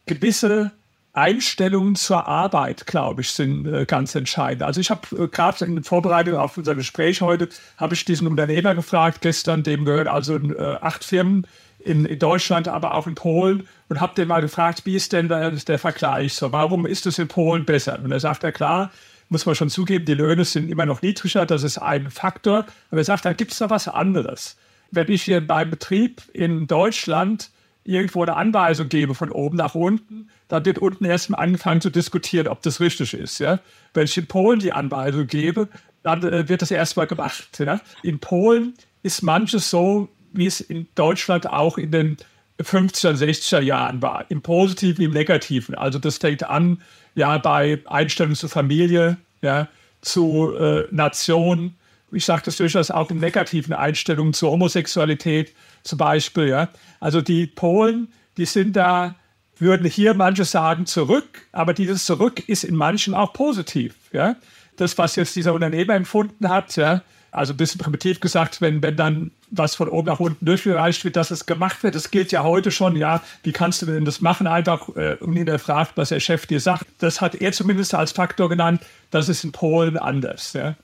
gewisse 0.05 0.71
Einstellungen 1.13 1.95
zur 1.95 2.27
Arbeit, 2.27 2.85
glaube 2.85 3.21
ich, 3.21 3.31
sind 3.31 3.65
äh, 3.65 3.85
ganz 3.85 4.13
entscheidend. 4.13 4.63
Also 4.63 4.79
ich 4.79 4.91
habe 4.91 5.01
äh, 5.17 5.27
gerade 5.27 5.65
in 5.65 5.83
Vorbereitung 5.83 6.35
auf 6.35 6.57
unser 6.57 6.75
Gespräch 6.75 7.21
heute, 7.21 7.49
habe 7.77 7.95
ich 7.95 8.05
diesen 8.05 8.27
Unternehmer 8.27 8.75
gefragt, 8.75 9.21
gestern, 9.21 9.63
dem 9.63 9.85
gehört 9.85 10.07
also 10.07 10.37
äh, 10.37 10.77
acht 10.81 11.03
Firmen, 11.03 11.47
in, 11.79 12.05
in, 12.05 12.19
Deutschland, 12.19 12.67
aber 12.67 12.93
auch 12.95 13.07
in 13.07 13.15
Polen 13.15 13.67
und 13.87 14.01
habe 14.01 14.15
den 14.15 14.27
mal 14.27 14.41
gefragt, 14.41 14.85
wie 14.85 14.95
ist 14.95 15.13
denn 15.13 15.27
der, 15.29 15.51
der 15.51 15.79
Vergleich 15.79 16.33
so? 16.33 16.51
Warum 16.51 16.85
ist 16.85 17.05
es 17.05 17.19
in 17.19 17.27
Polen 17.27 17.65
besser? 17.65 17.99
Und 18.03 18.11
er 18.11 18.19
sagt, 18.19 18.43
ja 18.43 18.51
klar, 18.51 18.91
muss 19.29 19.45
man 19.45 19.55
schon 19.55 19.69
zugeben, 19.69 20.05
die 20.05 20.15
Löhne 20.15 20.43
sind 20.43 20.69
immer 20.69 20.85
noch 20.85 21.01
niedriger, 21.01 21.45
das 21.45 21.63
ist 21.63 21.77
ein 21.77 22.09
Faktor. 22.09 22.65
Aber 22.89 22.99
er 22.99 23.05
sagt, 23.05 23.25
da 23.25 23.33
gibt 23.33 23.51
es 23.51 23.59
da 23.59 23.69
was 23.69 23.87
anderes. 23.87 24.57
Wenn 24.91 25.09
ich 25.11 25.23
hier 25.23 25.45
beim 25.45 25.69
Betrieb 25.69 26.23
in 26.33 26.67
Deutschland 26.67 27.51
irgendwo 27.83 28.23
eine 28.23 28.35
Anweisung 28.35 28.89
gebe 28.89 29.15
von 29.15 29.31
oben 29.31 29.57
nach 29.57 29.75
unten, 29.75 30.29
dann 30.47 30.65
wird 30.65 30.79
unten 30.79 31.05
erstmal 31.05 31.41
angefangen 31.41 31.81
zu 31.81 31.89
diskutieren, 31.89 32.47
ob 32.47 32.61
das 32.61 32.79
richtig 32.79 33.13
ist. 33.13 33.39
Ja? 33.39 33.59
Wenn 33.93 34.05
ich 34.05 34.17
in 34.17 34.27
Polen 34.27 34.59
die 34.59 34.73
Anweisung 34.73 35.27
gebe, 35.27 35.69
dann 36.03 36.23
äh, 36.23 36.49
wird 36.49 36.61
das 36.61 36.71
erstmal 36.71 37.07
gemacht. 37.07 37.59
Ja? 37.59 37.79
In 38.03 38.19
Polen 38.19 38.73
ist 39.03 39.21
manches 39.21 39.69
so, 39.69 40.09
wie 40.33 40.45
es 40.45 40.61
in 40.61 40.87
Deutschland 40.95 41.47
auch 41.47 41.77
in 41.77 41.91
den 41.91 42.17
50er, 42.61 43.13
60er 43.13 43.61
Jahren 43.61 44.01
war, 44.01 44.25
im 44.29 44.41
Positiven, 44.41 45.03
im 45.03 45.11
Negativen. 45.11 45.75
Also 45.75 45.99
das 45.99 46.17
fängt 46.17 46.43
an, 46.43 46.81
ja, 47.15 47.37
bei 47.37 47.81
Einstellung 47.85 48.35
zur 48.35 48.49
Familie, 48.49 49.17
ja, 49.41 49.67
zu 50.01 50.53
äh, 50.55 50.87
Nation. 50.91 51.75
Ich 52.11 52.25
sage 52.25 52.43
das 52.45 52.57
durchaus 52.57 52.91
auch 52.91 53.11
in 53.11 53.19
negativen 53.19 53.73
Einstellungen 53.73 54.33
zur 54.33 54.51
Homosexualität 54.51 55.53
zum 55.83 55.97
Beispiel, 55.97 56.49
ja. 56.49 56.69
Also 56.99 57.21
die 57.21 57.47
Polen, 57.47 58.11
die 58.37 58.45
sind 58.45 58.75
da, 58.75 59.15
würden 59.57 59.87
hier 59.87 60.13
manche 60.13 60.45
sagen 60.45 60.85
zurück, 60.85 61.47
aber 61.51 61.73
dieses 61.73 62.05
Zurück 62.05 62.47
ist 62.47 62.63
in 62.63 62.75
manchen 62.75 63.13
auch 63.13 63.33
positiv, 63.33 63.95
ja. 64.11 64.35
Das, 64.75 64.97
was 64.97 65.15
jetzt 65.15 65.35
dieser 65.35 65.53
Unternehmer 65.53 65.95
empfunden 65.95 66.49
hat, 66.49 66.75
ja, 66.75 67.01
also 67.31 67.53
ein 67.53 67.57
bisschen 67.57 67.79
primitiv 67.79 68.19
gesagt, 68.19 68.61
wenn, 68.61 68.81
wenn 68.81 68.95
dann 68.95 69.31
was 69.51 69.75
von 69.75 69.89
oben 69.89 70.07
nach 70.07 70.19
unten 70.19 70.45
durchgereicht 70.45 71.03
wird, 71.03 71.15
dass 71.15 71.31
es 71.31 71.45
gemacht 71.45 71.83
wird. 71.83 71.95
Das 71.95 72.11
gilt 72.11 72.31
ja 72.31 72.43
heute 72.43 72.71
schon, 72.71 72.95
ja, 72.95 73.21
wie 73.43 73.51
kannst 73.51 73.81
du 73.81 73.85
denn 73.85 74.05
das 74.05 74.21
machen? 74.21 74.47
Einfach 74.47 74.89
äh, 74.95 75.57
fragt, 75.57 75.97
was 75.97 76.09
der 76.09 76.19
Chef 76.19 76.45
dir 76.45 76.59
sagt. 76.59 76.85
Das 76.99 77.21
hat 77.21 77.35
er 77.35 77.51
zumindest 77.51 77.93
als 77.93 78.11
Faktor 78.11 78.49
genannt. 78.49 78.81
Das 79.11 79.29
ist 79.29 79.43
in 79.43 79.51
Polen 79.51 79.97
anders. 79.97 80.53
Ja. 80.53 80.75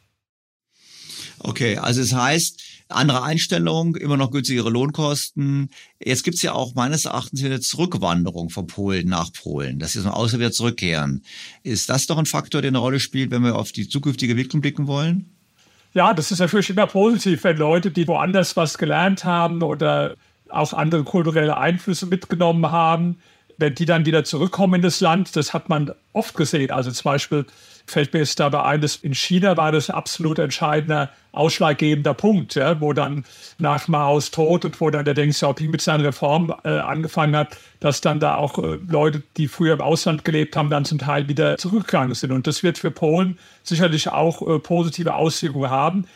Okay, 1.39 1.77
also 1.77 2.01
es 2.01 2.13
heißt, 2.13 2.61
andere 2.87 3.23
Einstellung, 3.23 3.95
immer 3.95 4.17
noch 4.17 4.31
günstigere 4.31 4.69
Lohnkosten. 4.69 5.69
Jetzt 5.99 6.23
gibt's 6.23 6.41
ja 6.41 6.53
auch 6.53 6.75
meines 6.75 7.05
Erachtens 7.05 7.43
wieder 7.43 7.59
Zurückwanderung 7.59 8.49
von 8.49 8.67
Polen 8.67 9.07
nach 9.07 9.31
Polen, 9.33 9.79
dass 9.79 9.93
sie 9.93 10.01
so 10.01 10.09
außer 10.09 10.39
wieder 10.39 10.51
zurückkehren. 10.51 11.23
Ist 11.63 11.89
das 11.89 12.07
doch 12.07 12.17
ein 12.17 12.25
Faktor, 12.25 12.61
der 12.61 12.69
eine 12.69 12.77
Rolle 12.77 12.99
spielt, 12.99 13.31
wenn 13.31 13.43
wir 13.43 13.55
auf 13.55 13.71
die 13.71 13.87
zukünftige 13.87 14.33
Entwicklung 14.33 14.61
blicken 14.61 14.87
wollen? 14.87 15.34
Ja, 15.95 16.13
das 16.13 16.29
ist 16.29 16.39
natürlich 16.39 16.69
immer 16.69 16.87
positiv, 16.87 17.45
wenn 17.45 17.55
Leute, 17.55 17.89
die 17.89 18.05
woanders 18.05 18.57
was 18.57 18.77
gelernt 18.77 19.23
haben 19.23 19.63
oder 19.63 20.15
auch 20.49 20.73
andere 20.73 21.05
kulturelle 21.05 21.55
Einflüsse 21.55 22.05
mitgenommen 22.05 22.69
haben, 22.69 23.17
wenn 23.57 23.75
die 23.75 23.85
dann 23.85 24.05
wieder 24.05 24.25
zurückkommen 24.25 24.73
in 24.75 24.81
das 24.81 24.99
Land, 24.99 25.37
das 25.37 25.53
hat 25.53 25.69
man 25.69 25.93
oft 26.11 26.35
gesehen. 26.35 26.69
Also 26.69 26.91
zum 26.91 27.05
Beispiel 27.05 27.45
fällt 27.87 28.13
mir 28.13 28.19
jetzt 28.19 28.39
dabei 28.39 28.63
ein, 28.63 28.81
dass 28.81 28.95
in 28.97 29.13
China 29.13 29.57
war 29.57 29.71
das 29.71 29.89
absolut 29.89 30.39
entscheidender, 30.39 31.09
ausschlaggebender 31.31 32.13
Punkt, 32.13 32.55
ja, 32.55 32.79
wo 32.81 32.93
dann 32.93 33.25
nach 33.57 33.87
Maos 33.87 34.31
Tod 34.31 34.65
und 34.65 34.79
wo 34.81 34.89
dann 34.89 35.05
der 35.05 35.13
Deng 35.13 35.31
Xiaoping 35.31 35.69
mit 35.69 35.81
seiner 35.81 36.05
Reform 36.05 36.53
äh, 36.63 36.69
angefangen 36.69 37.35
hat, 37.35 37.57
dass 37.79 38.01
dann 38.01 38.19
da 38.19 38.35
auch 38.35 38.57
äh, 38.57 38.79
Leute, 38.87 39.21
die 39.37 39.47
früher 39.47 39.73
im 39.73 39.81
Ausland 39.81 40.25
gelebt 40.25 40.55
haben, 40.55 40.69
dann 40.69 40.85
zum 40.85 40.97
Teil 40.97 41.27
wieder 41.27 41.57
zurückgegangen 41.57 42.15
sind. 42.15 42.31
Und 42.31 42.47
das 42.47 42.63
wird 42.63 42.77
für 42.77 42.91
Polen 42.91 43.37
sicherlich 43.63 44.09
auch 44.09 44.41
äh, 44.41 44.59
positive 44.59 45.13
Auswirkungen 45.13 45.69
haben. 45.69 46.07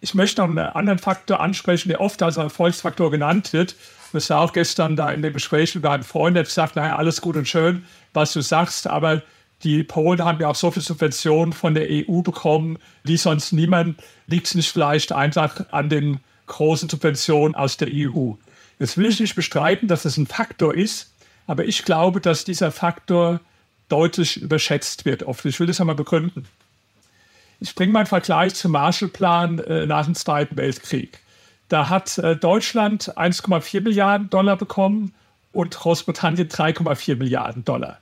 Ich 0.00 0.14
möchte 0.14 0.42
noch 0.42 0.48
einen 0.48 0.58
anderen 0.58 0.98
Faktor 0.98 1.40
ansprechen, 1.40 1.88
der 1.88 2.00
oft 2.00 2.22
als 2.22 2.36
Erfolgsfaktor 2.36 3.10
genannt 3.10 3.52
wird. 3.52 3.74
Das 4.12 4.30
war 4.30 4.40
auch 4.40 4.52
gestern 4.52 4.96
da 4.96 5.10
in 5.10 5.22
dem 5.22 5.32
Gespräch 5.32 5.74
mit 5.74 5.84
einem 5.84 6.02
Freund, 6.02 6.36
der 6.36 6.44
sagt, 6.44 6.76
naja, 6.76 6.96
alles 6.96 7.20
gut 7.20 7.36
und 7.36 7.48
schön, 7.48 7.84
was 8.14 8.32
du 8.32 8.40
sagst, 8.40 8.86
aber 8.86 9.22
die 9.64 9.82
Polen 9.82 10.24
haben 10.24 10.40
ja 10.40 10.48
auch 10.48 10.54
so 10.54 10.70
viel 10.70 10.82
Subventionen 10.82 11.52
von 11.52 11.74
der 11.74 11.88
EU 11.90 12.22
bekommen, 12.22 12.78
wie 13.02 13.16
sonst 13.16 13.52
niemand. 13.52 14.00
Liegt 14.26 14.46
es 14.46 14.54
nicht 14.54 14.70
vielleicht 14.70 15.12
einfach 15.12 15.66
an 15.72 15.88
den 15.88 16.20
großen 16.46 16.88
Subventionen 16.88 17.56
aus 17.56 17.76
der 17.76 17.88
EU? 17.90 18.34
Jetzt 18.78 18.96
will 18.96 19.06
ich 19.06 19.18
nicht 19.18 19.34
bestreiten, 19.34 19.88
dass 19.88 20.04
das 20.04 20.16
ein 20.16 20.28
Faktor 20.28 20.74
ist, 20.74 21.12
aber 21.48 21.64
ich 21.64 21.84
glaube, 21.84 22.20
dass 22.20 22.44
dieser 22.44 22.70
Faktor 22.70 23.40
deutlich 23.88 24.40
überschätzt 24.40 25.04
wird. 25.04 25.24
Oft. 25.24 25.44
Ich 25.44 25.58
will 25.58 25.66
das 25.66 25.80
einmal 25.80 25.96
begründen. 25.96 26.46
Ich 27.58 27.74
bringe 27.74 27.92
mal 27.92 28.00
einen 28.00 28.06
Vergleich 28.06 28.54
zum 28.54 28.72
Marshallplan 28.72 29.58
äh, 29.58 29.86
nach 29.86 30.04
dem 30.04 30.14
Zweiten 30.14 30.56
Weltkrieg. 30.56 31.18
Da 31.68 31.88
hat 31.88 32.16
äh, 32.18 32.36
Deutschland 32.36 33.16
1,4 33.16 33.80
Milliarden 33.80 34.30
Dollar 34.30 34.56
bekommen 34.56 35.14
und 35.52 35.74
Großbritannien 35.74 36.48
3,4 36.48 37.16
Milliarden 37.16 37.64
Dollar 37.64 37.98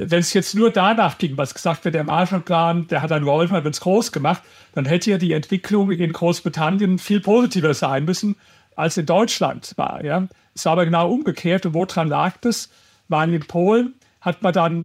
wenn 0.00 0.20
es 0.20 0.32
jetzt 0.32 0.54
nur 0.54 0.70
danach 0.70 1.18
ging, 1.18 1.36
was 1.36 1.54
gesagt 1.54 1.84
wird, 1.84 1.94
der 1.94 2.04
Marshallplan, 2.04 2.88
der 2.88 3.02
hat 3.02 3.10
dann 3.10 3.24
geholfen, 3.24 3.56
hat 3.56 3.66
es 3.66 3.80
groß 3.80 4.12
gemacht, 4.12 4.42
dann 4.74 4.84
hätte 4.84 5.10
ja 5.10 5.18
die 5.18 5.32
Entwicklung 5.32 5.90
in 5.90 6.12
Großbritannien 6.12 6.98
viel 6.98 7.20
positiver 7.20 7.74
sein 7.74 8.04
müssen, 8.04 8.36
als 8.74 8.96
in 8.96 9.06
Deutschland 9.06 9.72
war. 9.76 10.04
Ja? 10.04 10.26
Es 10.54 10.64
war 10.64 10.72
aber 10.72 10.84
genau 10.84 11.10
umgekehrt. 11.10 11.66
Und 11.66 11.74
woran 11.74 12.08
lag 12.08 12.36
das? 12.40 12.70
Waren 13.08 13.32
in 13.32 13.46
Polen, 13.46 13.94
hat 14.20 14.42
man 14.42 14.52
dann 14.52 14.82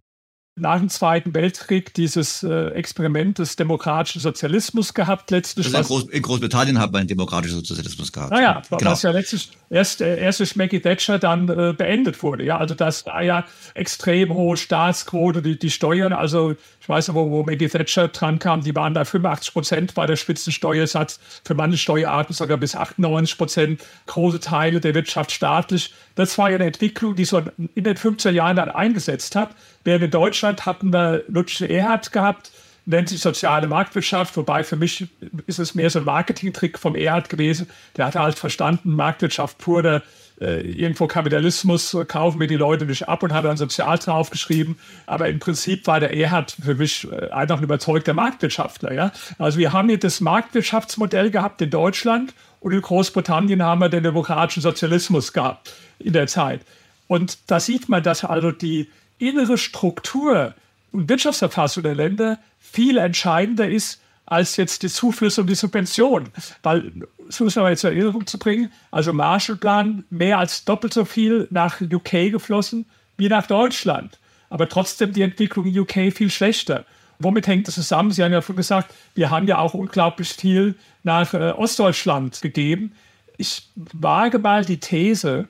nach 0.54 0.78
dem 0.78 0.90
Zweiten 0.90 1.34
Weltkrieg 1.34 1.94
dieses 1.94 2.42
äh, 2.42 2.68
Experiment 2.72 3.38
des 3.38 3.56
demokratischen 3.56 4.20
Sozialismus 4.20 4.92
gehabt 4.92 5.30
letztlich. 5.30 5.74
Also 5.74 5.78
in, 5.78 6.02
Groß 6.02 6.12
in, 6.12 6.22
Großbritannien 6.22 6.78
hat 6.78 6.92
man 6.92 7.00
einen 7.00 7.08
demokratischen 7.08 7.56
Sozialismus 7.56 8.12
gehabt. 8.12 8.32
Naja, 8.32 8.60
genau. 8.68 8.90
was 8.90 9.02
ja 9.02 9.12
letztlich 9.12 9.50
erst, 9.70 10.02
äh, 10.02 10.18
erst 10.18 10.40
durch 10.40 10.54
Maggie 10.54 10.80
Thatcher 10.80 11.18
dann 11.18 11.48
äh, 11.48 11.72
beendet 11.72 12.22
wurde. 12.22 12.44
Ja, 12.44 12.58
also 12.58 12.74
dass 12.74 13.04
da 13.04 13.22
ja 13.22 13.46
extrem 13.72 14.34
hohe 14.34 14.58
Staatsquote, 14.58 15.40
die, 15.40 15.58
die 15.58 15.70
Steuern, 15.70 16.12
also 16.12 16.54
ich 16.80 16.88
weiß 16.88 17.08
nicht, 17.08 17.14
wo, 17.14 17.30
wo 17.30 17.44
Maggie 17.44 17.68
Thatcher 17.68 18.08
dran 18.08 18.38
kam, 18.38 18.60
die 18.60 18.74
waren 18.74 18.92
da 18.92 19.06
85 19.06 19.54
Prozent 19.54 19.94
bei 19.94 20.04
der 20.04 20.16
Spitzensteuersatz, 20.16 21.18
für 21.44 21.54
manche 21.54 21.78
Steuerarten 21.78 22.34
sogar 22.34 22.58
bis 22.58 22.76
98 22.76 23.38
Prozent, 23.38 23.84
große 24.04 24.40
Teile 24.40 24.80
der 24.80 24.94
Wirtschaft 24.94 25.32
staatlich. 25.32 25.94
Das 26.14 26.36
war 26.36 26.50
ja 26.50 26.56
eine 26.56 26.66
Entwicklung, 26.66 27.16
die 27.16 27.24
so 27.24 27.42
in 27.74 27.84
den 27.84 27.96
15er 27.96 28.30
Jahren 28.30 28.56
dann 28.56 28.68
eingesetzt 28.68 29.34
hat. 29.34 29.56
Während 29.84 30.04
in 30.04 30.10
Deutschland 30.10 30.66
hatten 30.66 30.92
wir 30.92 31.24
Ludwig 31.28 31.70
Erhard 31.70 32.12
gehabt, 32.12 32.50
nennt 32.84 33.08
sich 33.08 33.20
soziale 33.20 33.68
Marktwirtschaft, 33.68 34.36
wobei 34.36 34.64
für 34.64 34.76
mich 34.76 35.06
ist 35.46 35.58
es 35.58 35.74
mehr 35.74 35.90
so 35.90 36.00
ein 36.00 36.04
Marketingtrick 36.04 36.78
vom 36.78 36.96
Erhard 36.96 37.28
gewesen. 37.28 37.68
Der 37.96 38.06
hatte 38.06 38.20
halt 38.20 38.38
verstanden, 38.38 38.94
Marktwirtschaft 38.94 39.58
pur, 39.58 40.02
äh, 40.40 40.60
irgendwo 40.62 41.06
Kapitalismus 41.06 41.96
kaufen 42.08 42.40
wir 42.40 42.48
die 42.48 42.56
Leute 42.56 42.84
nicht 42.84 43.08
ab 43.08 43.22
und 43.22 43.32
hat 43.32 43.44
dann 43.44 43.56
sozial 43.56 43.98
draufgeschrieben. 43.98 44.76
Aber 45.06 45.28
im 45.28 45.38
Prinzip 45.38 45.86
war 45.86 46.00
der 46.00 46.16
Erhard 46.16 46.56
für 46.60 46.74
mich 46.74 47.06
äh, 47.10 47.30
einfach 47.30 47.58
ein 47.58 47.64
überzeugter 47.64 48.14
Marktwirtschaftler. 48.14 48.92
Ja? 48.92 49.12
Also 49.38 49.58
wir 49.58 49.72
haben 49.72 49.88
hier 49.88 49.98
das 49.98 50.20
Marktwirtschaftsmodell 50.20 51.30
gehabt 51.30 51.62
in 51.62 51.70
Deutschland 51.70 52.34
und 52.58 52.72
in 52.72 52.82
Großbritannien 52.82 53.62
haben 53.62 53.80
wir 53.80 53.88
den 53.88 54.02
demokratischen 54.02 54.62
Sozialismus 54.62 55.32
gehabt 55.32 55.72
in 56.00 56.12
der 56.12 56.26
Zeit. 56.26 56.62
Und 57.06 57.38
da 57.50 57.60
sieht 57.60 57.88
man, 57.88 58.02
dass 58.02 58.24
also 58.24 58.50
die 58.50 58.88
innere 59.18 59.58
Struktur 59.58 60.54
und 60.92 61.08
Wirtschaftsverfassung 61.08 61.82
der 61.82 61.94
Länder 61.94 62.38
viel 62.58 62.98
entscheidender 62.98 63.68
ist 63.68 64.00
als 64.26 64.56
jetzt 64.56 64.82
die 64.82 64.88
Zuflüsse 64.88 65.42
und 65.42 65.48
die 65.48 65.54
Subventionen. 65.54 66.28
Weil, 66.62 66.92
das 67.26 67.40
muss 67.40 67.56
man 67.56 67.64
mal 67.64 67.76
zur 67.76 67.90
Erinnerung 67.90 68.26
zu 68.26 68.38
bringen, 68.38 68.72
also 68.90 69.12
Marshallplan 69.12 70.04
mehr 70.10 70.38
als 70.38 70.64
doppelt 70.64 70.94
so 70.94 71.04
viel 71.04 71.48
nach 71.50 71.80
UK 71.80 72.30
geflossen 72.30 72.86
wie 73.16 73.28
nach 73.28 73.46
Deutschland. 73.46 74.18
Aber 74.48 74.68
trotzdem 74.68 75.12
die 75.12 75.22
Entwicklung 75.22 75.66
in 75.66 75.78
UK 75.78 76.12
viel 76.12 76.30
schlechter. 76.30 76.84
Womit 77.18 77.46
hängt 77.46 77.68
das 77.68 77.74
zusammen? 77.74 78.10
Sie 78.10 78.22
haben 78.22 78.32
ja 78.32 78.40
vorhin 78.40 78.56
gesagt, 78.56 78.92
wir 79.14 79.30
haben 79.30 79.46
ja 79.46 79.58
auch 79.58 79.74
unglaublich 79.74 80.32
viel 80.32 80.74
nach 81.02 81.34
äh, 81.34 81.52
Ostdeutschland 81.52 82.40
gegeben. 82.42 82.92
Ich 83.38 83.68
wage 83.74 84.38
mal 84.38 84.64
die 84.64 84.78
These, 84.78 85.48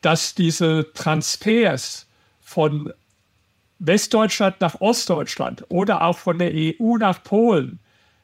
dass 0.00 0.34
diese 0.34 0.92
Transfers 0.94 2.06
von 2.52 2.92
Westdeutschland 3.78 4.60
nach 4.60 4.80
Ostdeutschland 4.80 5.64
oder 5.68 6.02
auch 6.02 6.18
von 6.18 6.38
der 6.38 6.52
EU 6.54 6.96
nach 6.98 7.22
Polen 7.22 7.80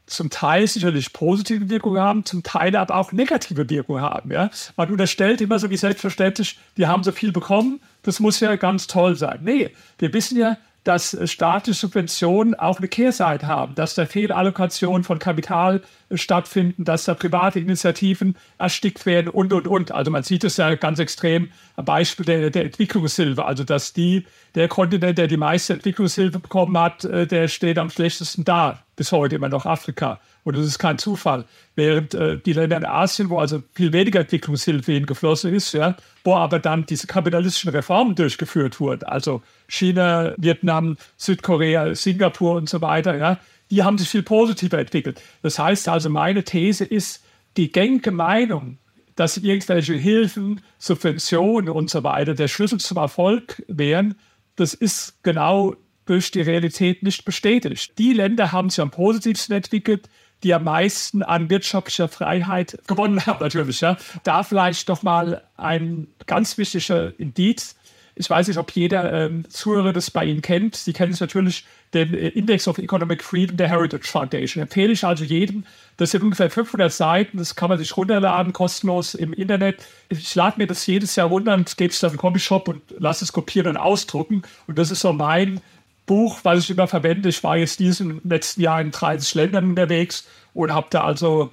zum 0.07 0.31
Teil 0.31 0.67
sicherlich 0.67 1.13
positive 1.13 1.69
Wirkungen 1.69 2.01
haben, 2.01 2.25
zum 2.25 2.43
Teil 2.43 2.75
aber 2.77 2.95
auch 2.95 3.13
negative 3.13 3.69
Wirkungen 3.69 4.03
haben. 4.03 4.31
Ja? 4.31 4.51
Man 4.77 4.91
unterstellt 4.91 5.41
immer 5.41 5.59
so 5.59 5.69
wie 5.71 5.77
selbstverständlich, 5.77 6.59
die 6.77 6.87
haben 6.87 7.03
so 7.03 7.13
viel 7.13 7.33
bekommen, 7.33 7.81
das 8.03 8.21
muss 8.21 8.41
ja 8.41 8.57
ganz 8.57 8.87
toll 8.87 9.17
sein. 9.17 9.41
Nee, 9.43 9.71
wir 9.99 10.13
wissen 10.13 10.39
ja, 10.39 10.57
dass 10.85 11.17
staatliche 11.25 11.79
Subventionen 11.79 12.55
auch 12.55 12.79
eine 12.79 12.89
Kehrseite 12.89 13.47
haben, 13.47 13.75
dass 13.75 13.95
da 13.95 14.07
Fehlallokationen 14.07 15.05
von 15.05 15.19
Kapital 15.19 15.83
stattfinden, 16.15 16.85
dass 16.85 17.05
da 17.05 17.15
private 17.15 17.61
Initiativen 17.61 18.37
erstickt 18.59 19.05
werden 19.07 19.29
und, 19.29 19.53
und, 19.53 19.67
und. 19.67 19.93
Also 19.93 20.11
man 20.11 20.23
sieht 20.23 20.45
es 20.45 20.57
ja 20.57 20.75
ganz 20.75 20.99
extrem 20.99 21.51
am 21.77 21.85
Beispiel 21.85 22.25
der, 22.25 22.51
der 22.51 22.65
Entwicklungshilfe, 22.65 23.45
also 23.45 23.65
dass 23.65 23.93
die, 23.93 24.25
der 24.55 24.69
Kontinent, 24.69 25.19
der 25.19 25.27
die 25.27 25.37
meiste 25.37 25.75
Entwicklungshilfe 25.75 26.39
bekommen 26.39 26.79
hat, 26.79 27.05
äh, 27.05 27.27
der 27.27 27.49
steht 27.49 27.79
am 27.79 27.91
schlechtesten 27.91 28.45
da, 28.45 28.83
bis 28.97 29.13
heute 29.13 29.37
immer 29.37 29.49
noch 29.49 29.67
Afrika. 29.67 30.21
Und 30.45 30.57
das 30.57 30.67
ist 30.67 30.79
kein 30.79 30.97
Zufall. 30.97 31.45
Während 31.75 32.15
äh, 32.15 32.39
die 32.39 32.55
Länder 32.55 32.79
in 32.79 32.87
Asien, 32.87 33.29
wo 33.29 33.39
also 33.39 33.63
viel 33.75 33.93
weniger 33.93 34.21
Entwicklungshilfe 34.21 34.93
hingeflossen 34.93 35.53
ist, 35.53 35.73
ja, 35.73 35.95
wo 36.25 36.37
aber 36.37 36.59
dann 36.59 36.87
diese 36.87 37.07
kapitalistischen 37.07 37.71
Reformen 37.71 38.15
durchgeführt 38.15 38.81
wurden, 38.81 39.05
also 39.05 39.43
China, 39.69 40.33
Vietnam, 40.39 40.97
Südkorea, 41.19 41.95
Singapur 41.95 42.55
und 42.57 42.69
so 42.69 42.81
weiter, 42.81 43.17
ja, 43.17 43.39
die 43.71 43.83
haben 43.83 43.99
sich 43.99 44.09
viel 44.09 44.23
positiver 44.23 44.79
entwickelt. 44.79 45.21
Das 45.43 45.59
heißt 45.59 45.89
also, 45.89 46.11
meine 46.11 46.45
These 46.45 46.85
ist, 46.85 47.25
die 47.57 47.73
gängige 47.73 48.11
Meinung, 48.11 48.79
dass 49.15 49.37
irgendwelche 49.37 49.95
Hilfen, 49.95 50.61
Subventionen 50.79 51.71
und 51.71 51.91
so 51.91 52.05
weiter 52.05 52.35
der 52.35 52.49
Schlüssel 52.49 52.79
zum 52.79 52.99
Erfolg 52.99 53.63
wären, 53.67 54.15
das 54.57 54.75
ist 54.75 55.23
genau 55.23 55.75
durch 56.07 56.31
die 56.31 56.41
Realität 56.41 57.03
nicht 57.03 57.25
bestätigt. 57.25 57.99
Die 57.99 58.13
Länder 58.13 58.53
haben 58.53 58.71
sich 58.71 58.81
am 58.81 58.91
positivsten 58.91 59.57
entwickelt, 59.57 60.09
die 60.43 60.55
am 60.55 60.65
meisten 60.65 61.23
an 61.23 61.51
wirtschaftlicher 61.51 62.09
Freiheit 62.09 62.79
gewonnen 62.87 63.25
haben, 63.27 63.43
natürlich. 63.43 63.81
Ja. 63.81 63.97
Da 64.23 64.43
vielleicht 64.43 64.89
doch 64.89 65.03
mal 65.03 65.43
ein 65.57 66.09
ganz 66.27 66.57
wichtiger 66.57 67.19
Indiz. 67.19 67.77
Ich 68.19 68.29
weiß 68.29 68.49
nicht, 68.49 68.59
ob 68.59 68.73
jeder 68.73 69.13
ähm, 69.13 69.49
Zuhörer 69.49 69.93
das 69.93 70.11
bei 70.11 70.25
Ihnen 70.25 70.43
kennt. 70.43 70.75
Sie 70.75 70.93
kennen 70.93 71.13
es 71.13 71.21
natürlich, 71.21 71.65
den 71.95 72.15
äh, 72.15 72.29
Index 72.29 72.67
of 72.67 72.79
Economic 72.79 73.23
Freedom 73.23 73.57
der 73.57 73.69
Heritage 73.69 74.09
Foundation. 74.09 74.61
Empfehle 74.61 74.93
ich 74.93 75.05
also 75.05 75.23
jedem. 75.23 75.65
Das 75.99 76.11
sind 76.11 76.25
ungefähr 76.25 76.51
500 76.51 76.93
Seiten. 76.93 77.39
Das 77.39 77.55
kann 77.55 77.69
man 77.69 77.79
sich 77.79 77.97
runterladen, 77.97 78.53
kostenlos 78.53 79.15
im 79.15 79.33
Internet. 79.33 79.87
Ich 80.09 80.35
lade 80.35 80.59
mir 80.59 80.67
das 80.67 80.85
jedes 80.85 81.15
Jahr 81.15 81.29
runter 81.29 81.55
und 81.55 81.77
gebe 81.77 81.93
es 81.93 82.01
dann 82.01 82.11
im 82.11 82.19
Copyshop 82.19 82.67
und 82.67 82.83
lasse 82.99 83.25
es 83.25 83.33
kopieren 83.33 83.69
und 83.69 83.77
ausdrucken. 83.77 84.43
Und 84.67 84.79
das 84.79 84.91
ist 84.91 85.01
so 85.01 85.13
mein 85.13 85.61
Buch, 86.07 86.41
was 86.43 86.65
ich 86.65 86.71
immer 86.71 86.89
verwende. 86.89 87.29
Ich 87.29 87.45
war 87.45 87.57
jetzt 87.57 87.79
diesen 87.79 88.21
letzten 88.25 88.63
Jahr 88.63 88.81
in 88.81 88.91
30 88.91 89.35
Ländern 89.37 89.71
unterwegs 89.71 90.27
und 90.55 90.75
habe 90.75 90.89
da 90.91 91.05
also 91.05 91.53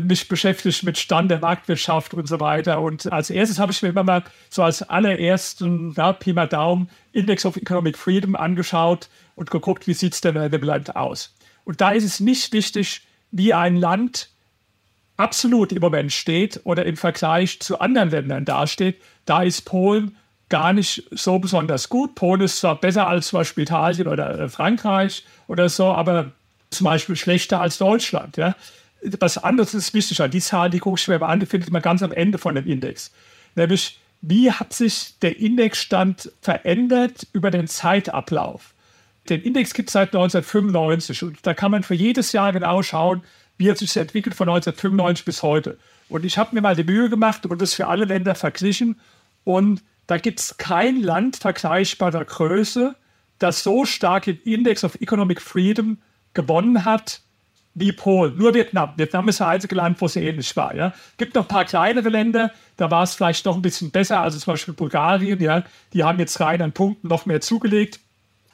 mich 0.00 0.28
beschäftigt 0.28 0.84
mit 0.84 0.98
Stand 0.98 1.30
der 1.30 1.40
Marktwirtschaft 1.40 2.14
und 2.14 2.28
so 2.28 2.38
weiter. 2.40 2.80
Und 2.80 3.12
als 3.12 3.30
erstes 3.30 3.58
habe 3.58 3.72
ich 3.72 3.82
mir 3.82 3.88
immer 3.88 4.04
mal 4.04 4.22
so 4.48 4.62
als 4.62 4.82
allerersten, 4.82 5.92
ja, 5.96 6.12
Pi 6.12 6.32
mal 6.32 6.46
Daumen, 6.46 6.88
Index 7.12 7.44
of 7.44 7.56
Economic 7.56 7.98
Freedom 7.98 8.36
angeschaut 8.36 9.08
und 9.34 9.50
geguckt, 9.50 9.86
wie 9.86 9.94
sieht 9.94 10.14
es 10.14 10.20
denn 10.20 10.36
in 10.36 10.50
dem 10.50 10.62
Land 10.62 10.94
aus. 10.94 11.34
Und 11.64 11.80
da 11.80 11.90
ist 11.90 12.04
es 12.04 12.20
nicht 12.20 12.52
wichtig, 12.52 13.02
wie 13.30 13.54
ein 13.54 13.76
Land 13.76 14.28
absolut 15.16 15.72
im 15.72 15.80
Moment 15.80 16.12
steht 16.12 16.60
oder 16.64 16.84
im 16.86 16.96
Vergleich 16.96 17.60
zu 17.60 17.80
anderen 17.80 18.10
Ländern 18.10 18.44
dasteht. 18.44 19.00
Da 19.24 19.42
ist 19.42 19.62
Polen 19.62 20.16
gar 20.48 20.72
nicht 20.72 21.04
so 21.10 21.38
besonders 21.38 21.88
gut. 21.88 22.14
Polen 22.14 22.42
ist 22.42 22.58
zwar 22.58 22.80
besser 22.80 23.06
als 23.06 23.28
zum 23.28 23.38
Beispiel 23.38 23.64
Italien 23.64 24.06
oder 24.06 24.38
äh, 24.38 24.48
Frankreich 24.48 25.24
oder 25.46 25.68
so, 25.68 25.86
aber 25.86 26.32
zum 26.70 26.84
Beispiel 26.84 27.16
schlechter 27.16 27.60
als 27.60 27.78
Deutschland. 27.78 28.36
Ja. 28.36 28.54
Was 29.18 29.38
anderes 29.38 29.74
ist 29.74 29.94
wichtig. 29.94 30.20
Die 30.30 30.40
Zahl, 30.40 30.70
die 30.70 30.78
gucke 30.78 30.98
ich 30.98 31.08
mir 31.08 31.18
mal 31.18 31.26
an, 31.26 31.40
die 31.40 31.46
findet 31.46 31.70
man 31.70 31.82
ganz 31.82 32.02
am 32.02 32.12
Ende 32.12 32.38
von 32.38 32.54
dem 32.54 32.66
Index. 32.66 33.10
Nämlich, 33.54 33.98
wie 34.20 34.50
hat 34.50 34.72
sich 34.72 35.18
der 35.20 35.38
Indexstand 35.38 36.30
verändert 36.40 37.26
über 37.32 37.50
den 37.50 37.66
Zeitablauf? 37.66 38.74
Den 39.28 39.42
Index 39.42 39.74
gibt 39.74 39.88
es 39.88 39.92
seit 39.92 40.08
1995 40.08 41.22
und 41.24 41.38
da 41.42 41.54
kann 41.54 41.70
man 41.70 41.82
für 41.82 41.94
jedes 41.94 42.32
Jahr 42.32 42.52
genau 42.52 42.82
schauen, 42.82 43.22
wie 43.56 43.70
hat 43.70 43.78
sich 43.78 43.96
entwickelt 43.96 44.34
von 44.34 44.48
1995 44.48 45.24
bis 45.24 45.42
heute. 45.42 45.78
Und 46.08 46.24
ich 46.24 46.38
habe 46.38 46.54
mir 46.54 46.60
mal 46.60 46.76
die 46.76 46.84
Mühe 46.84 47.08
gemacht 47.08 47.46
und 47.46 47.60
das 47.60 47.74
für 47.74 47.86
alle 47.86 48.04
Länder 48.04 48.34
verglichen 48.34 49.00
und 49.44 49.82
da 50.06 50.18
gibt 50.18 50.40
es 50.40 50.56
kein 50.56 51.00
Land 51.00 51.36
vergleichbarer 51.36 52.24
Größe, 52.24 52.94
das 53.38 53.62
so 53.62 53.84
stark 53.84 54.26
im 54.26 54.38
Index 54.44 54.84
of 54.84 55.00
Economic 55.00 55.40
Freedom 55.40 55.98
gewonnen 56.34 56.84
hat 56.84 57.20
wie 57.74 57.92
Polen. 57.92 58.36
Nur 58.36 58.54
Vietnam. 58.54 58.92
Vietnam 58.96 59.28
ist 59.28 59.40
das 59.40 59.48
einzige 59.48 59.74
Land, 59.74 60.00
wo 60.00 60.06
es 60.06 60.16
ähnlich 60.16 60.54
war. 60.56 60.74
Ja. 60.74 60.92
gibt 61.16 61.34
noch 61.34 61.44
ein 61.44 61.48
paar 61.48 61.64
kleinere 61.64 62.08
Länder, 62.08 62.52
da 62.76 62.90
war 62.90 63.02
es 63.02 63.14
vielleicht 63.14 63.44
noch 63.46 63.56
ein 63.56 63.62
bisschen 63.62 63.90
besser, 63.90 64.20
also 64.20 64.38
zum 64.38 64.52
Beispiel 64.52 64.74
Bulgarien. 64.74 65.40
Ja. 65.40 65.64
Die 65.92 66.04
haben 66.04 66.18
jetzt 66.18 66.40
rein 66.40 66.60
an 66.62 66.72
Punkten 66.72 67.08
noch 67.08 67.26
mehr 67.26 67.40
zugelegt. 67.40 68.00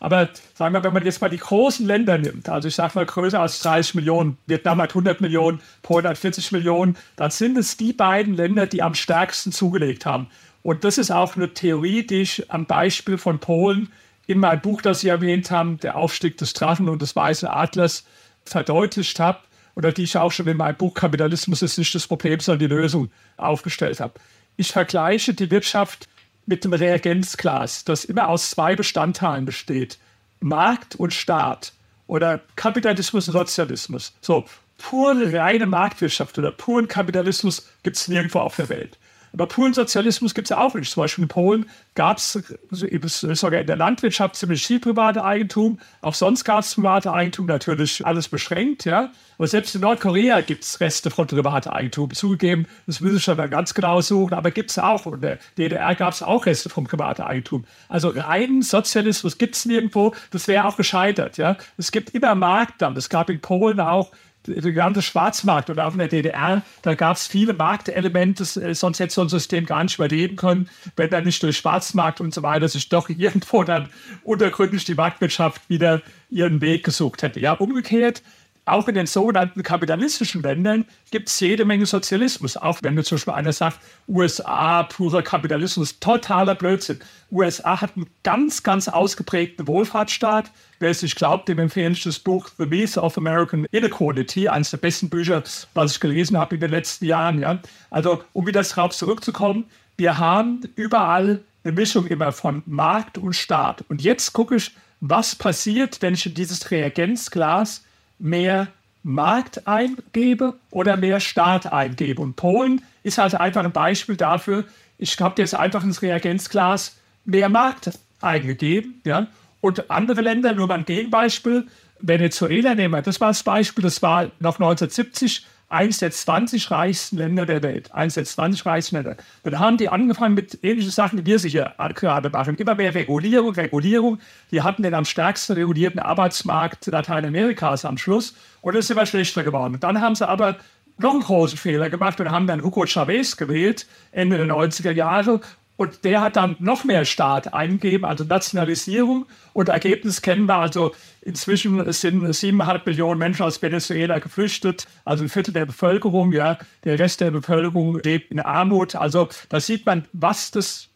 Aber 0.01 0.29
sagen 0.55 0.75
wir, 0.75 0.85
wenn 0.85 0.93
man 0.93 1.05
jetzt 1.05 1.21
mal 1.21 1.29
die 1.29 1.39
großen 1.39 1.85
Länder 1.85 2.19
nimmt, 2.19 2.49
also 2.49 2.69
ich 2.69 2.75
sage 2.77 2.93
mal 2.95 3.05
größer 3.07 3.41
als 3.41 3.59
30 3.61 3.97
Millionen, 3.97 4.39
Vietnam 4.47 4.81
hat 4.81 4.91
100 4.91 5.21
Millionen, 5.21 5.61
Polen 5.83 6.07
hat 6.07 6.19
40 6.19 6.53
Millionen, 6.53 6.97
dann 7.17 7.33
sind 7.33 7.59
es 7.59 7.77
die 7.77 7.93
beiden 7.93 8.35
Länder, 8.37 8.67
die 8.67 8.83
am 8.83 8.95
stärksten 8.95 9.51
zugelegt 9.51 10.07
haben. 10.07 10.29
Und 10.63 10.85
das 10.85 10.99
ist 10.99 11.11
auch 11.11 11.35
eine 11.35 11.53
Theorie, 11.53 12.07
die 12.07 12.23
ich 12.23 12.51
am 12.51 12.67
Beispiel 12.67 13.19
von 13.19 13.41
Polen 13.41 13.91
in 14.27 14.39
meinem 14.39 14.61
Buch, 14.61 14.83
das 14.83 15.01
Sie 15.01 15.09
erwähnt 15.09 15.51
haben, 15.51 15.81
Der 15.81 15.97
Aufstieg 15.97 16.37
des 16.37 16.53
Drachen 16.53 16.89
und 16.89 17.03
des 17.03 17.17
Weißen 17.17 17.49
Adlers, 17.49 18.05
verdeutlicht 18.49 19.21
habe 19.21 19.41
oder 19.75 19.93
die 19.93 20.03
ich 20.03 20.17
auch 20.17 20.33
schon 20.33 20.47
in 20.49 20.57
meinem 20.57 20.77
Buch 20.77 20.95
Kapitalismus 20.95 21.63
ist 21.63 21.79
nicht 21.79 21.95
das 21.95 22.07
Problem, 22.07 22.41
sondern 22.41 22.69
die 22.69 22.75
Lösung 22.75 23.11
aufgestellt 23.37 24.01
habe. 24.01 24.15
Ich 24.57 24.73
vergleiche 24.73 25.35
die 25.35 25.51
Wirtschaft 25.51 26.09
mit 26.47 26.65
dem 26.65 26.73
Reagenzglas, 26.73 27.85
das 27.85 28.05
immer 28.05 28.29
aus 28.29 28.51
zwei 28.51 28.75
Bestandteilen 28.75 29.45
besteht. 29.45 29.99
Markt 30.41 30.97
und 30.97 31.13
Staat 31.13 31.73
oder 32.07 32.41
Kapitalismus 32.57 33.29
und 33.29 33.35
Sozialismus. 33.35 34.15
So, 34.21 34.47
pure 34.79 35.33
reine 35.33 35.67
Marktwirtschaft 35.67 36.39
oder 36.39 36.51
puren 36.51 36.89
Kapitalismus 36.89 37.69
gibt 37.83 37.97
es 37.97 38.09
nirgendwo 38.09 38.41
auf 38.41 38.57
der 38.57 38.69
Welt. 38.69 38.99
Aber 39.33 39.47
puren 39.47 39.75
Sozialismus 39.75 40.35
gibt 40.35 40.47
es 40.47 40.51
ja 40.51 40.59
auch 40.59 40.75
nicht. 40.75 40.91
Zum 40.91 41.03
Beispiel 41.03 41.23
in 41.23 41.29
Polen 41.29 41.71
gab 41.95 42.19
es 42.19 42.39
sogar 42.71 43.61
in 43.61 43.67
der 43.67 43.77
Landwirtschaft 43.77 44.37
ziemlich 44.37 44.67
viel 44.67 44.81
private 44.81 45.25
Eigentum. 45.25 45.79
Auch 46.01 46.15
sonst 46.15 46.45
gab 46.45 46.61
es 46.61 46.75
private 46.75 47.13
Eigentum, 47.13 47.47
natürlich 47.47 48.05
alles 48.07 48.29
beschränkt. 48.29 48.85
Ja. 48.85 49.13
Aber 49.37 49.47
selbst 49.47 49.75
in 49.75 49.83
Nordkorea 49.83 50.41
gibt 50.41 50.65
es 50.65 50.81
Reste 50.81 51.11
von 51.11 51.27
privatem 51.27 51.73
Eigentum. 51.73 52.13
Zugegeben, 52.13 52.67
das 52.87 53.01
müssen 53.01 53.39
wir 53.39 53.49
ganz 53.49 53.73
genau 53.75 54.01
suchen, 54.01 54.35
aber 54.35 54.51
gibt 54.51 54.71
es 54.71 54.79
auch. 54.79 55.07
Und 55.07 55.15
in 55.15 55.21
der 55.21 55.39
DDR 55.57 55.95
gab 55.95 56.13
es 56.13 56.23
auch 56.23 56.47
Reste 56.47 56.69
von 56.69 56.85
privatem 56.85 57.25
Eigentum. 57.25 57.65
Also 57.89 58.09
reinen 58.09 58.63
Sozialismus 58.63 59.39
gibt 59.39 59.55
es 59.55 59.65
nirgendwo. 59.65 60.15
Das 60.31 60.49
wäre 60.49 60.67
auch 60.67 60.77
gescheitert. 60.77 61.37
Ja. 61.37 61.57
Es 61.77 61.93
gibt 61.93 62.15
immer 62.15 62.35
Markt 62.35 62.83
dann. 62.83 62.97
Es 62.97 63.09
gab 63.09 63.31
in 63.31 63.41
Polen 63.41 63.79
auch 63.81 64.11
der 64.49 64.73
ganze 64.73 65.03
Schwarzmarkt 65.03 65.71
oder 65.71 65.87
auch 65.87 65.93
in 65.93 65.99
der 65.99 66.09
DDR, 66.09 66.63
da 66.83 66.95
gab 66.95 67.17
es 67.17 67.27
viele 67.27 67.53
Marktelemente, 67.53 68.43
äh, 68.61 68.75
sonst 68.75 69.01
hätte 69.01 69.15
so 69.15 69.23
ein 69.23 69.29
System 69.29 69.67
gar 69.67 69.83
nicht 69.83 69.97
überleben 69.97 70.37
können, 70.37 70.69
wenn 70.97 71.11
dann 71.11 71.25
nicht 71.25 71.43
durch 71.43 71.57
Schwarzmarkt 71.57 72.21
und 72.21 72.35
so 72.35 72.43
weiter 72.43 72.69
sich 72.69 72.89
doch 72.89 73.09
irgendwo 73.17 73.65
dann 73.65 73.89
untergründig 74.25 74.85
die 74.85 74.95
Marktwirtschaft 74.95 75.69
wieder 75.69 76.03
ihren 76.31 76.61
Weg 76.61 76.85
gesucht 76.85 77.23
hätte. 77.23 77.41
Ja, 77.41 77.53
umgekehrt 77.53 78.23
auch 78.69 78.89
in 78.89 78.95
den 78.95 79.07
sogenannten 79.07 79.63
kapitalistischen 79.63 80.43
Ländern 80.43 80.85
gibt 81.11 81.29
es 81.29 81.41
jede 81.41 81.65
Menge 81.65 81.87
Sozialismus. 81.87 82.57
Auch 82.57 82.79
wenn 82.83 83.03
zum 83.03 83.17
Beispiel 83.17 83.35
einer 83.35 83.53
sagt, 83.53 83.79
USA, 84.07 84.85
purer 84.85 85.23
Kapitalismus, 85.23 85.99
totaler 86.01 86.55
Blödsinn. 86.55 87.01
USA 87.31 87.81
hat 87.81 87.97
einen 87.97 88.07
ganz, 88.23 88.63
ganz 88.63 88.89
ausgeprägten 88.89 89.67
Wohlfahrtsstaat. 89.67 90.51
Wer 90.79 90.91
es 90.91 91.03
nicht 91.03 91.17
glaubt, 91.17 91.49
dem 91.49 91.59
empfehle 91.59 91.93
ich 91.93 92.03
das 92.03 92.19
Buch 92.19 92.49
The 92.59 92.67
Myth 92.67 92.97
of 92.97 93.19
American 93.19 93.67
Inequality, 93.71 94.49
eines 94.49 94.71
der 94.71 94.79
besten 94.79 95.09
Bücher, 95.09 95.43
was 95.75 95.93
ich 95.93 96.01
gelesen 96.01 96.39
habe 96.39 96.55
in 96.55 96.61
den 96.61 96.71
letzten 96.71 97.05
Jahren. 97.05 97.41
Ja. 97.41 97.59
Also, 97.91 98.23
um 98.33 98.47
wieder 98.47 98.63
darauf 98.63 98.93
zurückzukommen, 98.93 99.65
wir 99.97 100.19
haben 100.19 100.61
überall 100.77 101.41
eine 101.65 101.73
Mischung 101.73 102.07
immer 102.07 102.33
von 102.33 102.63
Markt 102.67 103.19
und 103.19 103.35
Staat. 103.35 103.85
Und 103.89 104.03
jetzt 104.03 104.33
gucke 104.33 104.57
ich, 104.57 104.73
was 105.01 105.35
passiert, 105.35 106.03
wenn 106.03 106.15
ich 106.15 106.27
in 106.27 106.35
dieses 106.35 106.71
Reagenzglas 106.71 107.85
mehr 108.19 108.69
Markt 109.03 109.67
eingebe 109.67 110.55
oder 110.71 110.97
mehr 110.97 111.21
Staat 111.21 111.73
eingebe. 111.73 112.21
Und 112.21 112.37
Polen 112.37 112.83
ist 113.03 113.19
also 113.19 113.39
einfach 113.39 113.65
ein 113.65 113.73
Beispiel 113.73 114.17
dafür. 114.17 114.65
Ich 114.99 115.19
habe 115.21 115.41
jetzt 115.41 115.55
einfach 115.55 115.85
ins 115.85 116.03
Reagenzglas 116.03 116.97
mehr 117.25 117.49
Markt 117.49 117.99
eingegeben. 118.21 119.01
Ja? 119.05 119.29
Und 119.61 119.91
andere 119.91 120.21
Länder, 120.21 120.53
nur 120.53 120.67
mal 120.67 120.79
ein 120.79 120.85
Gegenbeispiel, 120.85 121.67
Venezuela 122.01 122.75
nehmen 122.75 122.95
wir, 122.95 123.03
das 123.03 123.21
war 123.21 123.29
das 123.29 123.43
Beispiel, 123.43 123.83
das 123.83 124.03
war 124.03 124.25
noch 124.39 124.61
1970 124.61 125.45
eines 125.69 125.99
der 125.99 126.11
20 126.11 126.71
reichsten 126.71 127.19
Länder 127.19 127.45
der 127.45 127.63
Welt. 127.63 127.93
Eines 127.93 128.15
der 128.15 128.25
20 128.25 128.65
reichsten 128.65 128.97
Länder. 128.97 129.17
Dann 129.43 129.59
haben 129.59 129.77
die 129.77 129.89
angefangen 129.89 130.35
mit 130.35 130.59
ähnlichen 130.63 130.91
Sachen, 130.91 131.19
die 131.19 131.27
wir 131.27 131.39
sicher 131.39 131.75
gerade 131.95 132.31
machen. 132.31 132.57
Immer 132.57 132.75
mehr 132.75 132.95
Regulierung, 132.95 133.55
Regulierung. 133.55 134.19
Die 134.51 134.63
hatten 134.63 134.83
den 134.83 134.95
am 134.95 135.05
stärksten 135.05 135.55
regulierten 135.55 136.01
Arbeitsmarkt 136.01 136.87
Lateinamerikas 136.87 137.85
am 137.85 137.99
Schluss. 137.99 138.35
Und 138.63 138.77
es 138.77 138.87
ist 138.87 138.91
immer 138.91 139.07
schlechter 139.07 139.45
geworden. 139.45 139.77
Dann 139.81 140.01
haben 140.01 140.15
sie 140.15 140.27
aber 140.27 140.57
noch 140.99 141.13
einen 141.13 141.23
großen 141.23 141.59
Fehler 141.59 141.91
gemacht 141.91 142.21
und 142.21 142.31
haben 142.31 142.47
dann 142.47 142.63
Hugo 142.63 142.85
Chavez 142.87 143.37
gewählt, 143.37 143.87
Ende 144.11 144.37
der 144.37 144.47
90er 144.47 144.91
Jahre. 144.91 145.41
Und 145.79 146.05
der 146.05 146.21
hat 146.21 146.35
dann 146.35 146.57
noch 146.59 146.83
mehr 146.83 147.05
Staat 147.05 147.55
eingegeben, 147.55 148.05
also 148.05 148.25
Nationalisierung. 148.25 149.27
Und 149.53 149.69
Ergebnis 149.69 150.23
kennen 150.23 150.47
wir. 150.47 150.57
Also 150.57 150.93
inzwischen 151.23 151.93
sind 151.93 152.35
siebeneinhalb 152.35 152.85
Millionen 152.85 153.21
Menschen 153.21 153.45
aus 153.45 153.63
Venezuela 153.63 154.19
geflüchtet, 154.19 154.89
also 155.05 155.23
ein 155.23 155.29
Viertel 155.29 155.55
der 155.55 155.67
Bevölkerung. 155.67 156.33
Ja, 156.33 156.59
der 156.83 156.99
Rest 156.99 157.21
der 157.21 157.31
Bevölkerung 157.31 158.01
lebt 158.01 158.33
in 158.33 158.41
Armut. 158.41 158.97
Also 158.97 159.29
da 159.51 159.61
sieht 159.61 159.87
man, 159.87 160.07
was 160.13 160.51
das 160.51 160.89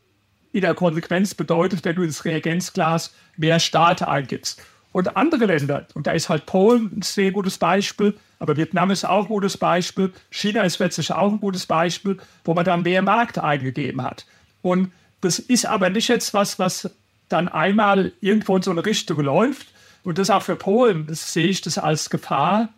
in 0.50 0.62
der 0.62 0.74
Konsequenz 0.74 1.32
bedeutet, 1.32 1.84
wenn 1.84 1.94
du 1.94 2.02
ins 2.02 2.24
Reagenzglas 2.24 3.14
mehr 3.36 3.60
Staat 3.60 4.02
eingibst. 4.02 4.60
Und 4.90 5.16
andere 5.16 5.46
Länder, 5.46 5.86
und 5.94 6.08
da 6.08 6.10
ist 6.10 6.28
halt 6.28 6.44
Polen 6.44 6.90
ein 6.98 7.02
sehr 7.02 7.30
gutes 7.30 7.56
Beispiel, 7.56 8.14
aber 8.40 8.56
Vietnam 8.56 8.90
ist 8.90 9.04
auch 9.04 9.22
ein 9.22 9.28
gutes 9.28 9.56
Beispiel, 9.56 10.12
China 10.28 10.62
ist 10.62 10.80
letztlich 10.80 11.12
auch 11.12 11.30
ein 11.30 11.40
gutes 11.40 11.66
Beispiel, 11.66 12.18
wo 12.44 12.52
man 12.52 12.64
dann 12.64 12.82
mehr 12.82 13.00
Markt 13.00 13.38
eingegeben 13.38 14.02
hat. 14.02 14.26
Und 14.62 14.92
das 15.20 15.38
ist 15.38 15.66
aber 15.66 15.90
nicht 15.90 16.08
jetzt 16.08 16.34
was, 16.34 16.58
was 16.58 16.90
dann 17.28 17.48
einmal 17.48 18.12
irgendwo 18.20 18.56
in 18.56 18.62
so 18.62 18.70
eine 18.70 18.84
Richtung 18.84 19.20
läuft. 19.20 19.68
Und 20.04 20.18
das 20.18 20.30
auch 20.30 20.42
für 20.42 20.56
Polen 20.56 21.06
das 21.06 21.32
sehe 21.32 21.46
ich 21.46 21.60
das 21.60 21.78
als 21.78 22.10
Gefahr, 22.10 22.68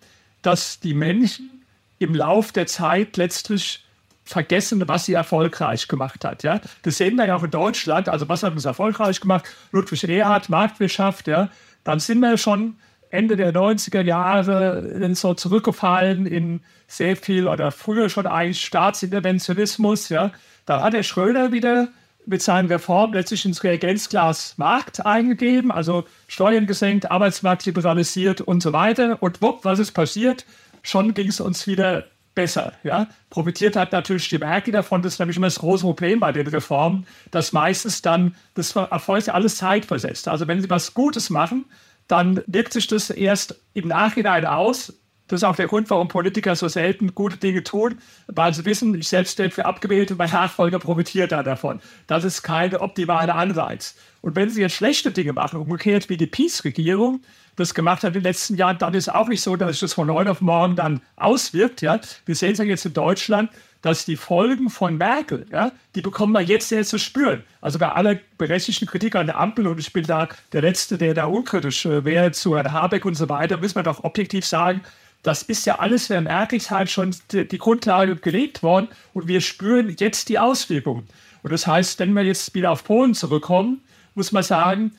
dass 0.43 0.81
die 0.81 0.95
Menschen 0.95 1.65
im 1.99 2.15
Lauf 2.15 2.53
der 2.53 2.67
Zeit 2.67 3.17
letztlich 3.17 3.85
vergessen, 4.25 4.87
was 4.89 5.07
sie 5.07 5.15
erfolgreich 5.15 5.89
gemacht 5.89 6.25
hat. 6.25 6.43
Ja? 6.43 6.61
Das 6.83 6.99
sehen 6.99 7.17
wir 7.17 7.27
ja 7.27 7.37
auch 7.37 7.43
in 7.43 7.51
Deutschland. 7.51 8.09
Also 8.09 8.29
was 8.29 8.43
hat 8.43 8.53
uns 8.53 8.65
erfolgreich 8.65 9.21
gemacht? 9.21 9.45
Ludwig 9.71 10.05
Erhard, 10.09 10.49
Marktwirtschaft. 10.49 11.29
Ja? 11.29 11.51
Dann 11.85 12.01
sind 12.01 12.21
wir 12.21 12.37
schon 12.39 12.77
Ende 13.11 13.37
der 13.37 13.53
90er 13.53 14.03
Jahre 14.03 15.15
so 15.15 15.35
zurückgefallen 15.35 16.27
in 16.27 16.63
sehr 16.89 17.17
viel 17.17 17.47
oder 17.49 17.71
früher 17.71 18.09
schon 18.09 18.27
eigentlich 18.27 18.65
Staatsinterventionismus. 18.65 20.09
Ja? 20.09 20.33
Da 20.67 20.83
hat 20.83 20.93
der 20.93 21.03
Schröder 21.03 21.53
wieder 21.53 21.89
mit 22.27 22.43
seinen 22.43 22.69
Reformen 22.69 23.15
letztlich 23.15 23.45
ins 23.45 23.63
Reagenzglas 23.63 24.57
Markt 24.57 25.05
eingegeben, 25.05 25.71
also 25.71 26.05
Steuern 26.27 26.67
gesenkt, 26.67 27.11
Arbeitsmarkt 27.11 27.67
liberalisiert 27.67 28.41
und 28.41 28.63
so 28.63 28.73
weiter. 28.73 29.23
Und 29.23 29.43
wupp, 29.43 29.65
was 29.65 29.79
ist 29.79 29.93
passiert? 29.93 30.47
Schon 30.83 31.15
ging 31.15 31.29
es 31.29 31.41
uns 31.41 31.67
wieder 31.67 32.05
besser. 32.35 32.73
Ja? 32.83 33.09
Profitiert 33.31 33.77
hat 33.77 33.93
natürlich 33.93 34.29
die 34.29 34.39
Merkel 34.39 34.73
davon, 34.73 35.03
das 35.03 35.15
ist 35.15 35.19
nämlich 35.19 35.37
immer 35.37 35.47
das 35.47 35.59
große 35.59 35.85
Problem 35.85 36.21
bei 36.21 36.33
den 36.33 36.47
Reformen, 36.47 37.07
dass 37.31 37.53
meistens 37.53 38.03
dann 38.03 38.35
das 38.55 38.75
erfolgt 38.75 39.29
alles 39.29 39.57
zeitversetzt. 39.57 40.29
Also 40.29 40.49
wenn 40.49 40.61
sie 40.61 40.71
was 40.71 40.95
Gutes 40.95 41.31
machen, 41.31 41.67
dann 42.09 42.43
wirkt 42.47 42.73
sich 42.73 42.87
das 42.87 43.11
erst 43.11 43.61
im 43.73 43.89
Nachhinein 43.89 44.45
aus, 44.45 44.93
das 45.29 45.41
ist 45.41 45.45
auch 45.45 45.57
der 45.57 45.69
Grund, 45.69 45.89
warum 45.89 46.09
Politiker 46.09 46.55
so 46.55 46.69
selten 46.69 47.15
gute 47.15 47.39
Dinge 47.39 47.65
tun, 47.65 47.99
weil 48.27 48.53
sie 48.53 48.65
wissen, 48.65 48.95
ich 48.95 49.09
selbst 49.09 49.39
werde 49.39 49.55
für 49.55 49.65
abgewählt 49.65 50.11
und 50.11 50.19
mein 50.19 50.31
Nachfolger 50.31 50.79
profitiert 50.79 51.33
da 51.33 51.43
davon. 51.43 51.81
Das 52.07 52.25
ist 52.25 52.43
keine 52.43 52.81
optimale 52.81 53.35
Anreiz. 53.35 53.97
Und 54.21 54.37
wenn 54.37 54.51
sie 54.51 54.61
jetzt 54.61 54.75
schlechte 54.75 55.13
Dinge 55.13 55.33
machen, 55.33 55.61
umgekehrt 55.61 56.09
wie 56.09 56.17
die 56.17 56.27
Peace-Regierung 56.27 57.23
das 57.57 57.73
gemacht 57.73 58.03
hat 58.03 58.09
in 58.09 58.15
den 58.15 58.25
letzten 58.25 58.57
Jahren, 58.57 58.79
dann 58.79 58.95
ist 58.95 59.09
auch 59.09 59.29
nicht 59.29 59.41
so, 59.41 59.57
dass 59.57 59.71
sich 59.71 59.81
das 59.81 59.95
von 59.95 60.11
heute 60.11 60.31
auf 60.31 60.41
morgen 60.41 60.77
dann 60.77 61.01
auswirkt. 61.17 61.83
Ja? 61.83 62.01
Wir 62.27 62.35
sehen 62.35 62.53
es 62.53 62.59
ja 62.59 62.65
jetzt 62.65 62.85
in 62.85 62.93
Deutschland, 62.93 63.51
dass 63.85 64.07
die 64.07 64.17
Folgen 64.17 64.71
von 64.71 64.97
Merkel, 64.97 65.45
ja, 65.53 65.71
die 65.95 66.01
bekommen 66.01 66.33
wir 66.33 66.41
jetzt 66.41 66.71
sehr 66.71 66.85
zu 66.85 66.99
spüren. 66.99 67.45
Also 67.61 67.79
bei 67.79 67.91
aller 67.91 68.19
berechtigten 68.39 68.87
Kritik 68.87 69.15
an 69.15 69.27
der 69.27 69.39
Ampel, 69.39 69.67
und 69.67 69.79
ich 69.79 69.93
bin 69.93 70.07
da 70.07 70.27
der 70.55 70.63
Letzte, 70.63 70.97
der 70.97 71.13
da 71.13 71.27
unkritisch 71.27 71.85
äh, 71.85 72.03
wäre 72.03 72.33
zu 72.33 72.57
Herrn 72.57 72.73
Habeck 72.73 73.05
und 73.05 73.15
so 73.15 73.29
weiter, 73.29 73.59
müssen 73.59 73.77
wir 73.77 73.83
doch 73.83 74.03
objektiv 74.03 74.47
sagen, 74.47 74.81
das 75.25 75.43
ist 75.43 75.65
ja 75.67 75.79
alles 75.79 76.07
für 76.07 76.21
Merklichkeit 76.21 76.91
schon 76.91 77.17
die, 77.33 77.59
Grundlage 77.59 78.15
gelegt 78.17 78.63
worden 78.63 78.89
und 79.15 79.27
wir 79.27 79.41
spüren 79.41 79.97
jetzt 79.99 80.29
die 80.29 80.39
Auswirkungen. 80.39 81.09
Und 81.43 81.53
das 81.53 81.67
heißt, 81.67 81.99
wenn 81.99 82.13
wir 82.13 82.23
jetzt 82.23 82.55
wieder 82.55 82.71
auf 82.71 82.85
Polen 82.85 83.15
zurückkommen, 83.15 83.81
muss 84.15 84.33
man 84.33 84.43
sagen, 84.43 84.93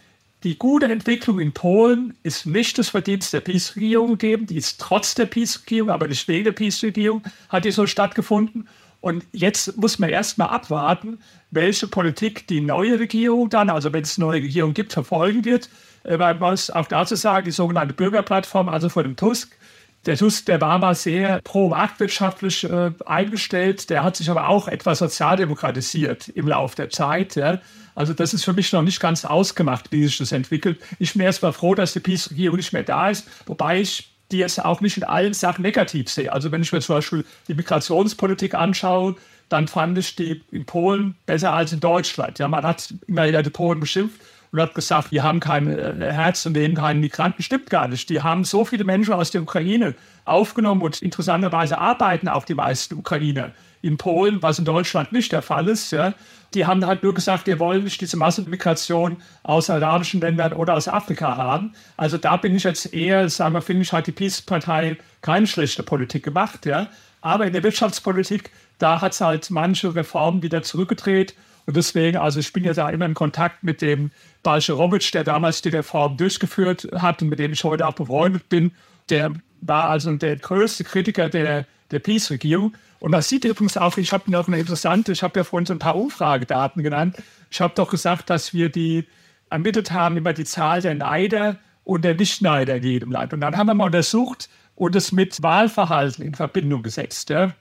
die 0.43 0.57
gute 0.57 0.87
Entwicklung 0.87 1.39
in 1.39 1.53
Polen 1.53 2.15
ist 2.23 2.45
nicht 2.47 2.77
das 2.77 2.89
Verdienst 2.89 3.33
der 3.33 3.39
Peace-Regierung 3.39 4.17
gegeben, 4.17 4.47
die 4.47 4.57
ist 4.57 4.81
trotz 4.81 5.13
der 5.13 5.27
Peace-Regierung, 5.27 5.91
aber 5.91 6.07
nicht 6.07 6.27
wegen 6.27 6.43
der 6.43 6.51
Peace-Regierung, 6.51 7.23
hat 7.49 7.65
die 7.65 7.71
so 7.71 7.85
stattgefunden. 7.85 8.67
Und 9.01 9.23
jetzt 9.31 9.77
muss 9.77 9.99
man 9.99 10.09
erstmal 10.09 10.49
abwarten, 10.49 11.19
welche 11.51 11.87
Politik 11.87 12.47
die 12.47 12.61
neue 12.61 12.99
Regierung 12.99 13.49
dann, 13.49 13.69
also 13.69 13.93
wenn 13.93 14.01
es 14.01 14.17
eine 14.17 14.25
neue 14.25 14.41
Regierung 14.41 14.73
gibt, 14.73 14.93
verfolgen 14.93 15.45
wird. 15.45 15.69
Äh, 16.03 16.17
man 16.17 16.39
muss 16.39 16.71
auch 16.71 16.87
dazu 16.87 17.15
sagen, 17.15 17.45
die 17.45 17.51
sogenannte 17.51 17.93
Bürgerplattform, 17.93 18.69
also 18.69 18.89
von 18.89 19.03
dem 19.03 19.15
Tusk, 19.15 19.55
der 20.05 20.17
Tusk, 20.17 20.45
der 20.45 20.61
war 20.61 20.77
mal 20.77 20.95
sehr 20.95 21.41
pro-marktwirtschaftlich 21.43 22.63
äh, 22.63 22.91
eingestellt. 23.05 23.89
Der 23.89 24.03
hat 24.03 24.15
sich 24.15 24.29
aber 24.29 24.47
auch 24.49 24.67
etwas 24.67 24.99
sozialdemokratisiert 24.99 26.29
im 26.29 26.47
Laufe 26.47 26.75
der 26.75 26.89
Zeit. 26.89 27.35
Ja. 27.35 27.59
Also 27.95 28.13
das 28.13 28.33
ist 28.33 28.43
für 28.43 28.53
mich 28.53 28.71
noch 28.73 28.81
nicht 28.81 28.99
ganz 28.99 29.25
ausgemacht, 29.25 29.91
wie 29.91 30.05
sich 30.05 30.17
das 30.17 30.31
entwickelt. 30.31 30.79
Ich 30.99 31.13
bin 31.13 31.21
erst 31.21 31.41
mal 31.41 31.53
froh, 31.53 31.75
dass 31.75 31.93
die 31.93 31.99
Peace-Regierung 31.99 32.57
nicht 32.57 32.73
mehr 32.73 32.83
da 32.83 33.09
ist, 33.09 33.27
wobei 33.45 33.81
ich 33.81 34.09
die 34.31 34.37
jetzt 34.37 34.63
auch 34.63 34.81
nicht 34.81 34.97
in 34.97 35.03
allen 35.03 35.33
Sachen 35.33 35.61
negativ 35.61 36.09
sehe. 36.09 36.31
Also 36.33 36.51
wenn 36.51 36.61
ich 36.61 36.71
mir 36.71 36.81
zum 36.81 36.95
Beispiel 36.95 37.25
die 37.47 37.53
Migrationspolitik 37.53 38.55
anschaue, 38.55 39.15
dann 39.49 39.67
fand 39.67 39.97
ich 39.97 40.15
die 40.15 40.41
in 40.51 40.65
Polen 40.65 41.15
besser 41.27 41.53
als 41.53 41.71
in 41.71 41.79
Deutschland. 41.79 42.39
Ja, 42.39 42.47
man 42.47 42.63
hat 42.63 42.93
immer 43.07 43.27
wieder 43.27 43.43
die 43.43 43.51
Polen 43.51 43.79
beschimpft 43.79 44.19
und 44.55 44.61
hat 44.61 44.73
gesagt, 44.73 45.11
wir 45.11 45.23
haben 45.23 45.39
kein 45.39 45.67
äh, 45.67 46.11
Herz 46.11 46.45
und 46.45 46.53
nehmen 46.53 46.75
keinen 46.75 47.01
Migranten. 47.01 47.43
Stimmt 47.43 47.69
gar 47.69 47.87
nicht. 47.87 48.09
Die 48.09 48.21
haben 48.21 48.45
so 48.45 48.63
viele 48.63 48.85
Menschen 48.85 49.13
aus 49.13 49.31
der 49.31 49.41
Ukraine 49.41 49.95
aufgenommen 50.23 50.81
und 50.81 51.01
interessanterweise 51.01 51.77
arbeiten 51.77 52.29
auch 52.29 52.45
die 52.45 52.55
meisten 52.55 52.95
Ukrainer 52.95 53.51
in 53.81 53.97
Polen, 53.97 54.41
was 54.41 54.57
in 54.57 54.65
Deutschland 54.65 55.11
nicht 55.11 55.31
der 55.31 55.41
Fall 55.41 55.67
ist. 55.67 55.91
Ja. 55.91 56.13
Die 56.53 56.65
haben 56.65 56.85
halt 56.85 57.03
nur 57.03 57.13
gesagt, 57.13 57.47
wir 57.47 57.59
wollen 57.59 57.83
nicht 57.83 57.99
diese 57.99 58.17
Massenmigration 58.17 59.17
aus 59.43 59.69
arabischen 59.69 60.21
Ländern 60.21 60.53
oder 60.53 60.73
aus 60.73 60.87
Afrika 60.87 61.35
haben. 61.35 61.73
Also 61.97 62.17
da 62.17 62.37
bin 62.37 62.55
ich 62.55 62.63
jetzt 62.63 62.93
eher, 62.93 63.27
sagen 63.29 63.53
wir, 63.53 63.61
finde 63.61 63.81
ich, 63.81 63.91
hat 63.91 64.07
die 64.07 64.13
Peace-Partei 64.13 64.97
keine 65.21 65.47
schlechte 65.47 65.83
Politik 65.83 66.23
gemacht. 66.23 66.65
Ja. 66.65 66.87
Aber 67.21 67.45
in 67.45 67.53
der 67.53 67.61
Wirtschaftspolitik, 67.61 68.51
da 68.79 69.01
hat 69.01 69.11
es 69.11 69.21
halt 69.21 69.51
manche 69.51 69.93
Reformen 69.93 70.41
wieder 70.41 70.63
zurückgedreht. 70.63 71.35
Und 71.65 71.75
deswegen, 71.75 72.17
also 72.17 72.39
ich 72.39 72.53
bin 72.53 72.63
ja 72.63 72.73
da 72.73 72.89
immer 72.89 73.05
in 73.05 73.13
Kontakt 73.13 73.63
mit 73.63 73.81
dem 73.81 74.11
Balcerowitsch, 74.43 75.13
der 75.13 75.23
damals 75.23 75.61
die 75.61 75.69
Reform 75.69 76.17
durchgeführt 76.17 76.87
hat 76.95 77.21
und 77.21 77.29
mit 77.29 77.39
dem 77.39 77.53
ich 77.53 77.63
heute 77.63 77.87
auch 77.87 77.95
befreundet 77.95 78.49
bin. 78.49 78.71
Der 79.09 79.31
war 79.61 79.89
also 79.89 80.11
der 80.15 80.35
größte 80.35 80.83
Kritiker 80.83 81.29
der, 81.29 81.65
der 81.91 81.99
Peace-Regierung. 81.99 82.75
Und 82.99 83.11
man 83.11 83.21
sieht 83.21 83.45
übrigens 83.45 83.77
auch, 83.77 83.97
ich 83.97 84.13
habe 84.13 84.31
noch 84.31 84.47
eine 84.47 84.59
interessante, 84.59 85.11
ich 85.11 85.23
habe 85.23 85.39
ja 85.39 85.43
vorhin 85.43 85.65
so 85.65 85.73
ein 85.73 85.79
paar 85.79 85.95
Umfragedaten 85.95 86.83
genannt. 86.83 87.17
Ich 87.49 87.61
habe 87.61 87.73
doch 87.75 87.89
gesagt, 87.89 88.29
dass 88.29 88.53
wir 88.53 88.69
die 88.69 89.05
ermittelt 89.49 89.91
haben 89.91 90.17
über 90.17 90.33
die 90.33 90.45
Zahl 90.45 90.81
der 90.81 90.95
Neider 90.95 91.57
und 91.83 92.03
der 92.03 92.15
Nichtneider 92.15 92.77
in 92.77 92.83
jedem 92.83 93.11
Land. 93.11 93.33
Und 93.33 93.41
dann 93.41 93.57
haben 93.57 93.67
wir 93.67 93.73
mal 93.73 93.85
untersucht 93.85 94.49
und 94.75 94.95
es 94.95 95.11
mit 95.11 95.41
Wahlverhalten 95.41 96.23
in 96.23 96.35
Verbindung 96.35 96.83
gesetzt. 96.83 97.29
Ja. 97.29 97.53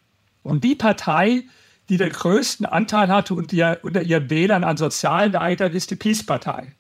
Und 0.43 0.65
die 0.65 0.75
Partei, 0.75 1.45
die 1.89 1.97
den 1.97 2.11
größten 2.11 2.67
Anteil 2.67 3.09
hatte 3.09 3.35
unter, 3.35 3.79
unter 3.83 4.03
ihren 4.03 4.31
Wählern 4.31 4.65
an 4.65 4.77
sozialen 4.77 5.33
Neidern, 5.33 5.73
ist 5.73 5.91
die 5.91 5.97
Peace-Partei. 5.97 6.73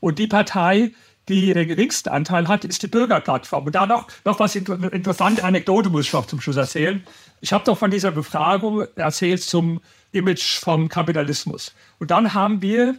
Und 0.00 0.18
die 0.18 0.28
Partei, 0.28 0.92
die 1.28 1.52
den 1.52 1.68
geringsten 1.68 2.08
Anteil 2.08 2.48
hat, 2.48 2.64
ist 2.64 2.82
die 2.82 2.86
Bürgerplattform. 2.86 3.66
Und 3.66 3.74
da 3.74 3.86
noch, 3.86 4.08
noch 4.24 4.38
was 4.38 4.54
inter 4.54 4.92
interessante 4.92 5.44
Anekdote 5.44 5.90
muss 5.90 6.06
ich 6.06 6.12
noch 6.12 6.26
zum 6.26 6.40
Schluss 6.40 6.56
erzählen. 6.56 7.04
Ich 7.40 7.52
habe 7.52 7.64
doch 7.64 7.76
von 7.76 7.90
dieser 7.90 8.12
Befragung 8.12 8.86
erzählt 8.94 9.42
zum 9.42 9.80
Image 10.12 10.58
vom 10.58 10.88
Kapitalismus. 10.88 11.74
Und 11.98 12.10
dann 12.10 12.32
haben 12.32 12.62
wir 12.62 12.96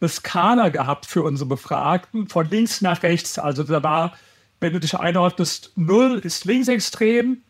eine 0.00 0.08
Skala 0.08 0.68
gehabt 0.70 1.06
für 1.06 1.22
unsere 1.22 1.48
Befragten 1.48 2.28
von 2.28 2.48
links 2.50 2.80
nach 2.80 3.02
rechts. 3.02 3.38
Also 3.38 3.62
da 3.62 3.82
war, 3.82 4.16
wenn 4.60 4.72
du 4.72 4.80
dich 4.80 4.98
einordnest, 4.98 5.72
0 5.76 6.18
ist 6.18 6.44
linksextrem, 6.44 7.42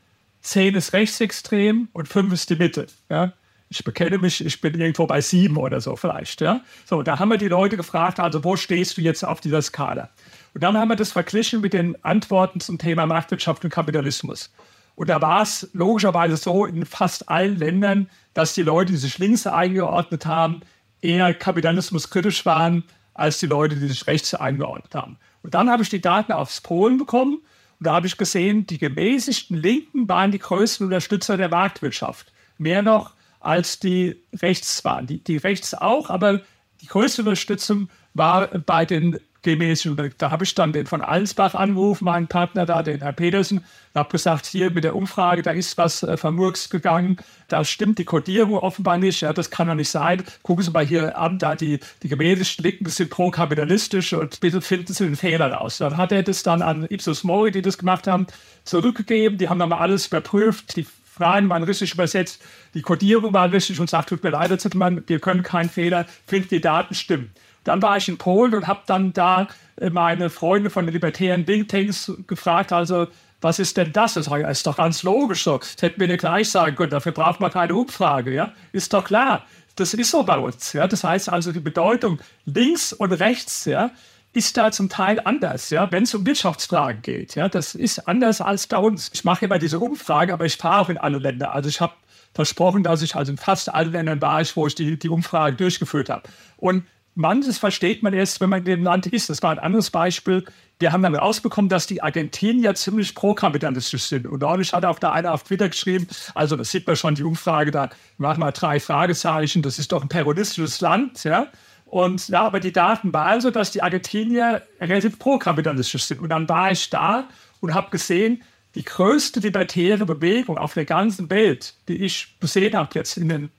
10 0.43 0.75
ist 0.75 0.93
rechtsextrem 0.93 1.89
und 1.93 2.09
5 2.09 2.33
ist 2.33 2.51
die 2.51 2.57
Mitte. 2.57 2.87
Ja? 3.09 3.33
ich 3.71 3.85
bekenne 3.85 4.19
mich, 4.19 4.45
ich 4.45 4.61
bin 4.61 4.79
irgendwo 4.79 5.07
bei 5.07 5.21
sieben 5.21 5.57
oder 5.57 5.81
so 5.81 5.95
vielleicht. 5.95 6.41
Ja? 6.41 6.61
So, 6.87 7.03
da 7.03 7.21
haben 7.21 7.29
wir 7.29 7.39
die 7.39 7.49
Leute 7.49 7.77
gefragt, 7.77 8.19
also 8.19 8.43
wo 8.43 8.57
stehst 8.57 8.99
du 8.99 9.01
jetzt 9.01 9.25
auf 9.25 9.41
dieser 9.41 9.63
Skala? 9.63 10.11
Und 10.55 10.65
dann 10.65 10.77
haben 10.77 10.89
wir 10.89 10.97
das 10.97 11.13
verglichen 11.13 11.61
mit 11.61 11.73
den 11.73 11.97
Antworten 12.05 12.59
zum 12.59 12.79
Thema 12.79 13.07
Marktwirtschaft 13.07 13.65
und 13.65 13.71
Kapitalismus. 13.71 14.53
Und 14.97 15.09
da 15.09 15.23
war 15.23 15.43
es 15.43 15.71
logischerweise 15.73 16.37
so 16.37 16.67
in 16.67 16.85
fast 16.85 17.29
allen 17.29 17.57
Ländern, 17.57 18.11
dass 18.35 18.55
die 18.55 18.63
Leute, 18.63 18.91
die 18.91 18.99
sich 18.99 19.19
links 19.19 19.47
eingeordnet 19.47 20.27
haben, 20.27 20.63
eher 21.01 21.33
kapitalismuskritisch 21.33 22.45
waren 22.45 22.83
als 23.15 23.39
die 23.39 23.47
Leute, 23.47 23.77
die 23.77 23.87
sich 23.87 24.05
rechts 24.09 24.35
eingeordnet 24.35 24.97
haben. 24.97 25.17
Und 25.43 25.55
dann 25.55 25.71
habe 25.71 25.85
ich 25.85 25.89
die 25.89 26.01
Daten 26.01 26.33
aus 26.33 26.61
Polen 26.61 26.99
bekommen 26.99 27.39
und 27.81 27.87
da 27.87 27.95
habe 27.95 28.07
ich 28.07 28.19
gesehen, 28.19 28.67
die 28.67 28.77
gemäßigten 28.77 29.57
Linken 29.57 30.07
waren 30.07 30.31
die 30.31 30.39
größten 30.39 30.87
Unterstützer 30.87 31.39
der 31.39 31.49
Marktwirtschaft. 31.49 32.31
Mehr 32.59 32.83
noch 32.83 33.15
als 33.41 33.81
die 33.81 34.23
rechts 34.35 34.85
waren. 34.85 35.07
Die, 35.07 35.25
die 35.25 35.39
rechts 35.39 35.73
auch, 35.73 36.11
aber 36.11 36.43
die 36.83 36.87
größte 36.87 37.23
Unterstützung 37.23 37.89
war 38.13 38.49
bei 38.49 38.85
den 38.85 39.19
gemäßigten. 39.43 40.15
Da 40.19 40.31
habe 40.31 40.45
ich 40.45 40.55
dann 40.55 40.73
den 40.73 40.87
von 40.87 41.03
Allensbach 41.03 41.55
angerufen, 41.55 42.05
meinen 42.05 42.29
Partner 42.29 42.67
da, 42.67 42.83
den 42.83 43.01
Herr 43.01 43.13
Petersen, 43.13 43.59
und 43.59 43.99
habe 43.99 44.11
gesagt, 44.11 44.47
hier 44.47 44.71
mit 44.71 44.85
der 44.85 44.95
Umfrage, 44.95 45.43
da 45.43 45.51
ist 45.51 45.77
was 45.79 46.03
äh, 46.03 46.17
vermurkst 46.17 46.71
gegangen, 46.71 47.17
da 47.49 47.65
stimmt 47.65 47.99
die 47.99 48.05
Kodierung 48.05 48.55
offenbar 48.59 48.99
nicht, 48.99 49.21
ja, 49.23 49.33
das 49.33 49.51
kann 49.51 49.69
doch 49.69 49.75
nicht 49.75 49.91
sein. 49.91 50.23
Gucken 50.43 50.65
Sie 50.65 50.71
mal 50.71 50.87
hier 50.87 51.19
an, 51.19 51.39
da 51.39 51.55
die, 51.55 51.81
die 52.03 52.09
gemäßigten 52.09 52.65
Linken 52.65 52.89
sind 52.89 53.11
pro-kapitalistisch 53.11 54.13
und 54.13 54.41
bitte 54.41 54.61
finden 54.61 54.93
Sie 54.93 55.05
den 55.05 55.17
Fehler 55.17 55.53
raus. 55.53 55.79
Dann 55.79 55.97
hat 55.97 56.13
er 56.13 56.23
das 56.23 56.43
dann 56.43 56.63
an 56.63 56.87
Ipsos 56.89 57.25
Mori, 57.25 57.51
die 57.51 57.63
das 57.63 57.79
gemacht 57.79 58.07
haben, 58.07 58.27
zurückgegeben, 58.65 59.39
die 59.39 59.49
haben 59.49 59.59
dann 59.59 59.71
mal 59.71 59.79
alles 59.79 60.07
überprüft, 60.07 60.77
die 60.77 60.87
Fragen 61.05 61.49
waren 61.49 61.65
richtig 61.65 61.93
übersetzt, 61.93 62.41
die 62.73 62.83
Codierung 62.83 63.35
war 63.35 63.53
richtig 63.53 63.79
und 63.81 63.91
sagt, 63.91 64.09
tut 64.09 64.23
mir 64.23 64.31
leid, 64.31 64.51
wir 64.51 65.19
können 65.19 65.43
keinen 65.43 65.69
Fehler, 65.69 66.07
finden 66.27 66.49
die 66.49 66.61
Daten 66.61 66.95
stimmen. 66.95 67.31
Dann 67.71 67.83
war 67.83 67.97
ich 67.97 68.09
in 68.09 68.19
Polen 68.19 68.53
und 68.53 68.67
habe 68.67 68.81
dann 68.87 69.13
da 69.13 69.47
äh, 69.77 69.91
meine 69.91 70.29
Freunde 70.29 70.71
von 70.71 70.87
den 70.87 70.93
libertären 70.93 71.47
Think 71.47 71.69
Tanks 71.69 72.13
gefragt, 72.27 72.73
also 72.73 73.07
was 73.41 73.61
ist 73.61 73.77
denn 73.77 73.93
das? 73.93 74.15
Das 74.15 74.27
ist 74.27 74.67
doch 74.67 74.77
ganz 74.77 75.05
logisch 75.05 75.45
so. 75.45 75.57
Das 75.59 75.77
hätten 75.81 76.01
wir 76.01 76.09
nicht 76.09 76.19
gleich 76.19 76.51
sagen 76.51 76.75
können, 76.75 76.91
dafür 76.91 77.13
braucht 77.13 77.39
man 77.39 77.53
keine 77.53 77.75
Umfrage, 77.75 78.35
ja? 78.35 78.53
Ist 78.73 78.93
doch 78.93 79.05
klar. 79.05 79.47
Das 79.77 79.95
ist 79.95 80.11
so 80.11 80.25
bei 80.25 80.37
uns, 80.37 80.73
ja? 80.73 80.89
Das 80.89 81.05
heißt 81.05 81.31
also, 81.31 81.53
die 81.53 81.61
Bedeutung 81.61 82.19
links 82.45 82.93
und 82.93 83.13
rechts, 83.13 83.67
ja, 83.67 83.93
ist 84.33 84.57
da 84.57 84.73
zum 84.73 84.89
Teil 84.89 85.21
anders, 85.25 85.71
ja, 85.71 85.91
wenn 85.93 86.03
es 86.03 86.15
um 86.15 86.27
Wirtschaftsfragen 86.27 87.03
geht. 87.03 87.37
Ja, 87.37 87.49
das 87.49 87.77
ist 87.77 88.09
anders 88.09 88.41
als 88.41 88.67
bei 88.67 88.79
uns. 88.79 89.11
Ich 89.15 89.25
mache 89.25 89.45
immer 89.45 89.61
diese 89.61 89.79
Umfrage, 89.79 90.33
aber 90.33 90.45
ich 90.45 90.57
fahre 90.57 90.81
auch 90.83 90.89
in 90.89 90.99
alle 90.99 91.19
Länder. 91.19 91.55
Also 91.55 91.69
ich 91.69 91.81
habe 91.81 91.95
versprochen, 92.35 92.83
dass 92.83 93.03
ich 93.03 93.17
also 93.17 93.33
in 93.33 93.39
fast 93.39 93.73
allen 93.73 93.93
Ländern 93.93 94.21
war, 94.21 94.43
wo 94.55 94.67
ich 94.67 94.75
die, 94.75 94.99
die 94.99 95.09
Umfrage 95.09 95.57
durchgeführt 95.57 96.11
habe. 96.11 96.29
Und 96.59 96.85
manches 97.21 97.59
versteht 97.59 98.03
man 98.03 98.13
erst, 98.13 98.41
wenn 98.41 98.51
man 98.51 98.61
in 98.61 98.65
dem 98.65 98.83
Land 98.83 99.07
ist. 99.07 99.31
Das 99.31 99.43
war 99.43 99.51
ein 99.53 99.59
anderes 99.59 99.91
Beispiel. 99.91 100.45
Wir 100.79 100.93
haben 100.93 101.03
dann 101.03 101.15
rausbekommen, 101.15 101.69
dass 101.69 101.87
die 101.87 102.03
Argentinier 102.03 102.75
ziemlich 102.75 103.15
pro-kapitalistisch 103.15 104.05
sind. 104.05 104.27
Und 104.27 104.41
neulich 104.41 104.73
hat 104.73 104.85
auch 104.85 104.99
da 104.99 105.13
einer 105.13 105.33
auf 105.33 105.45
Twitter 105.45 105.69
geschrieben, 105.69 106.09
also 106.35 106.57
das 106.57 106.71
sieht 106.71 106.87
man 106.87 106.97
schon, 106.97 107.15
die 107.15 107.23
Umfrage 107.23 107.71
da, 107.71 107.91
machen 108.17 108.41
wir 108.41 108.51
drei 108.53 108.81
Fragezeichen, 108.81 109.63
das 109.63 109.79
ist 109.79 109.93
doch 109.93 110.03
ein 110.03 110.09
terroristisches 110.09 110.81
Land, 110.81 111.25
ja. 111.25 111.49
Und 111.85 112.29
ja, 112.29 112.43
aber 112.43 112.61
die 112.61 112.73
Daten 112.73 113.13
waren 113.13 113.29
also, 113.29 113.51
dass 113.51 113.73
die 113.73 113.83
Argentinier 113.83 114.63
relativ 114.81 115.19
pro-kapitalistisch 115.19 116.05
sind. 116.05 116.21
Und 116.21 116.31
dann 116.31 116.49
war 116.49 116.71
ich 116.71 116.89
da 116.89 117.29
und 117.61 117.75
habe 117.75 117.91
gesehen, 117.91 118.43
die 118.77 118.85
größte 118.85 119.41
libertäre 119.41 120.07
Bewegung 120.07 120.57
auf 120.57 120.75
der 120.75 120.85
ganzen 120.85 121.29
Welt, 121.31 121.75
die 121.89 122.05
ich 122.05 122.37
gesehen 122.39 122.77
habe 122.77 122.91
jetzt 122.95 123.17
in 123.17 123.29
den 123.29 123.51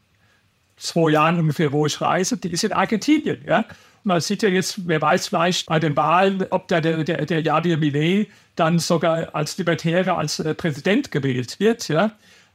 zwei 0.81 1.11
Jahren 1.11 1.39
ungefähr, 1.39 1.71
wo 1.71 1.85
ich 1.85 2.01
reise, 2.01 2.37
die 2.37 2.51
ist 2.51 2.63
in 2.63 2.73
Argentinien. 2.73 3.43
Ja? 3.45 3.65
Man 4.03 4.19
sieht 4.19 4.41
ja 4.43 4.49
jetzt, 4.49 4.87
wer 4.87 5.01
weiß 5.01 5.27
vielleicht 5.27 5.67
bei 5.67 5.79
den 5.79 5.95
Wahlen, 5.95 6.45
ob 6.49 6.67
der, 6.67 6.81
der, 6.81 7.03
der, 7.03 7.25
der 7.25 7.41
Javier 7.41 7.77
Millet 7.77 8.29
dann 8.55 8.79
sogar 8.79 9.33
als 9.35 9.57
Libertärer, 9.57 10.17
als 10.17 10.39
äh, 10.39 10.55
Präsident 10.55 11.11
gewählt 11.11 11.59
wird. 11.59 11.87
Ja? 11.87 12.11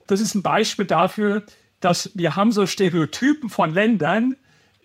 Das 0.06 0.20
ist 0.20 0.34
ein 0.34 0.42
Beispiel 0.42 0.86
dafür, 0.86 1.44
dass 1.80 2.10
wir 2.14 2.36
haben 2.36 2.52
so 2.52 2.66
Stereotypen 2.66 3.48
von 3.48 3.72
Ländern, 3.72 4.36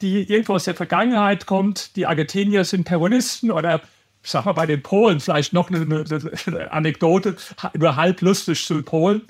die 0.01 0.23
irgendwo 0.23 0.53
aus 0.53 0.65
der 0.65 0.76
Vergangenheit 0.76 1.45
kommt. 1.45 1.95
Die 1.95 2.05
Argentinier 2.05 2.63
sind 2.63 2.88
Terroristen 2.88 3.51
oder 3.51 3.81
ich 4.23 4.30
sag 4.30 4.45
mal 4.45 4.53
bei 4.53 4.68
den 4.68 4.84
Polen 4.84 5.19
vielleicht 5.19 5.53
noch 5.53 5.72
eine, 5.72 6.05
eine 6.45 6.72
Anekdote, 6.72 7.35
nur 7.76 7.95
halb 7.95 8.22
lustig 8.22 8.63
zu 8.63 8.84
Polen. 8.84 9.23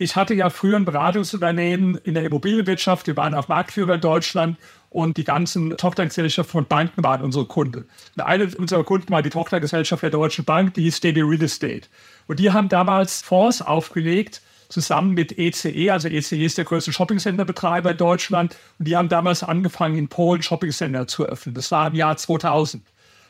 Ich 0.00 0.14
hatte 0.14 0.32
ja 0.32 0.48
früher 0.48 0.76
ein 0.76 0.84
Beratungsunternehmen 0.84 1.96
in 2.04 2.14
der 2.14 2.22
Immobilienwirtschaft. 2.22 3.08
Wir 3.08 3.16
waren 3.16 3.34
auch 3.34 3.48
Marktführer 3.48 3.94
in 3.94 4.00
Deutschland 4.00 4.56
und 4.90 5.16
die 5.16 5.24
ganzen 5.24 5.76
Tochtergesellschaften 5.76 6.52
von 6.52 6.66
Banken 6.66 7.02
waren 7.02 7.20
unsere 7.20 7.46
Kunden. 7.46 7.84
Und 8.16 8.22
eine 8.22 8.46
unserer 8.56 8.84
Kunden 8.84 9.10
war 9.10 9.22
die 9.22 9.30
Tochtergesellschaft 9.30 10.04
der 10.04 10.10
Deutschen 10.10 10.44
Bank, 10.44 10.74
die 10.74 10.82
hieß 10.82 11.00
DB 11.00 11.22
Real 11.22 11.42
Estate. 11.42 11.88
Und 12.28 12.38
die 12.38 12.52
haben 12.52 12.68
damals 12.68 13.22
Fonds 13.22 13.60
aufgelegt, 13.60 14.40
zusammen 14.68 15.14
mit 15.14 15.36
ECE, 15.36 15.70
e. 15.70 15.90
also 15.90 16.06
ECE 16.06 16.44
ist 16.44 16.58
der 16.58 16.64
größte 16.64 16.92
Shoppingcenter-Betreiber 16.92 17.90
in 17.90 17.96
Deutschland 17.96 18.56
und 18.78 18.86
die 18.86 18.96
haben 18.96 19.08
damals 19.08 19.42
angefangen, 19.42 19.98
in 19.98 20.06
Polen 20.06 20.42
Shoppingcenter 20.42 21.08
zu 21.08 21.26
öffnen. 21.26 21.56
Das 21.56 21.72
war 21.72 21.88
im 21.88 21.94
Jahr 21.96 22.16
2000. 22.16 22.84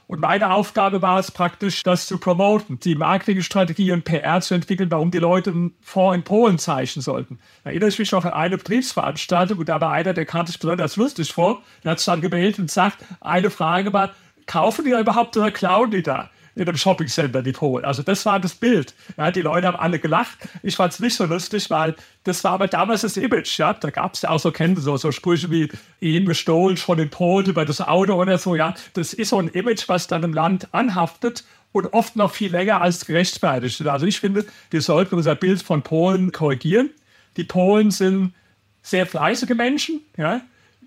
Und 0.09 0.20
meine 0.20 0.55
Aufgabe 0.55 1.02
war 1.02 1.18
es 1.18 1.30
praktisch, 1.30 1.82
das 1.82 2.06
zu 2.06 2.16
promoten, 2.16 2.80
die 2.80 2.94
Marketingstrategie 2.94 3.93
und 3.93 4.05
PR 4.05 4.40
zu 4.40 4.55
entwickeln, 4.55 4.90
warum 4.90 5.10
die 5.10 5.18
Leute 5.18 5.51
einen 5.51 5.74
Fonds 5.82 6.16
in 6.16 6.22
Polen 6.24 6.59
zeichnen 6.59 7.02
sollten. 7.02 7.39
Da 7.62 7.70
erinnere 7.70 7.90
ich 7.90 7.98
mich 7.98 8.10
noch 8.10 8.24
an 8.24 8.32
eine 8.32 8.56
Betriebsveranstaltung 8.56 9.59
und 9.59 9.68
da 9.68 9.82
war 9.82 9.93
einer, 9.93 10.14
der 10.14 10.24
kam 10.24 10.47
sich 10.47 10.59
besonders 10.59 10.97
lustig 10.97 11.30
vor, 11.30 11.60
der 11.85 11.90
hat 11.90 11.98
es 11.98 12.06
dann 12.06 12.22
gewählt 12.22 12.59
und 12.59 12.70
sagt, 12.70 13.05
eine 13.20 13.51
Frage 13.51 13.93
war, 13.93 14.14
kaufen 14.47 14.86
die 14.86 14.93
da 14.93 15.01
überhaupt 15.01 15.36
oder 15.36 15.51
klauen 15.51 15.90
die 15.90 16.02
da? 16.02 16.30
In 16.59 16.68
einem 16.68 16.76
Shoppingcenter 16.76 17.43
die 17.43 17.52
Polen. 17.52 17.85
Also 17.85 18.02
das 18.02 18.26
war 18.26 18.40
das 18.40 18.55
Bild. 18.55 18.94
Ja, 19.16 19.30
die 19.30 19.43
Leute 19.43 19.66
haben 19.68 19.76
alle 19.76 19.98
gelacht. 19.98 20.39
Ich 20.62 20.76
fand 20.76 20.93
es 20.93 21.01
nicht 21.01 21.14
so 21.14 21.24
lustig, 21.24 21.70
weil 21.70 21.94
das 22.24 22.43
war 22.44 22.52
aber 22.52 22.66
damals 22.66 23.02
das 23.02 23.16
Image. 23.16 23.59
Ja? 23.59 23.72
Da 23.74 23.90
gab 23.90 24.14
es 24.14 24.22
ja 24.22 24.30
auch 24.30 24.40
so, 24.40 24.51
kennen 24.51 24.76
so, 24.76 24.97
so 24.97 25.12
Sprüche 25.12 25.51
wie 25.51 25.70
ihn 26.01 26.26
gestohlen 26.26 26.76
von 26.76 26.98
den 26.98 27.10
Polen 27.10 27.47
über 27.47 27.64
das 27.64 27.80
Auto 27.80 28.14
oder 28.14 28.39
so. 28.39 28.56
Ja, 28.56 28.74
Das 28.94 29.14
ist 29.14 29.30
so 29.30 29.39
ein 29.39 29.48
Image, 29.48 29.89
was 29.89 30.09
dann 30.09 30.24
im 30.24 30.35
Land 30.35 30.68
anhaftet 30.72 31.44
und 31.72 31.93
oft 31.93 32.16
noch 32.16 32.32
viel 32.32 32.51
länger 32.51 32.80
als 32.80 33.06
gerechtfertigt. 33.06 33.86
Also 33.86 34.06
ich 34.06 34.18
finde, 34.18 34.44
wir 34.70 34.82
sollten 34.82 35.14
unser 35.14 35.35
Bild 35.35 35.62
von 35.62 35.82
Polen 35.82 36.32
korrigieren. 36.32 36.90
Die 37.36 37.44
Polen 37.44 37.90
sind 37.90 38.35
sehr 38.82 39.06
fleißige 39.06 39.55
Menschen. 39.55 40.01
Ja? 40.16 40.40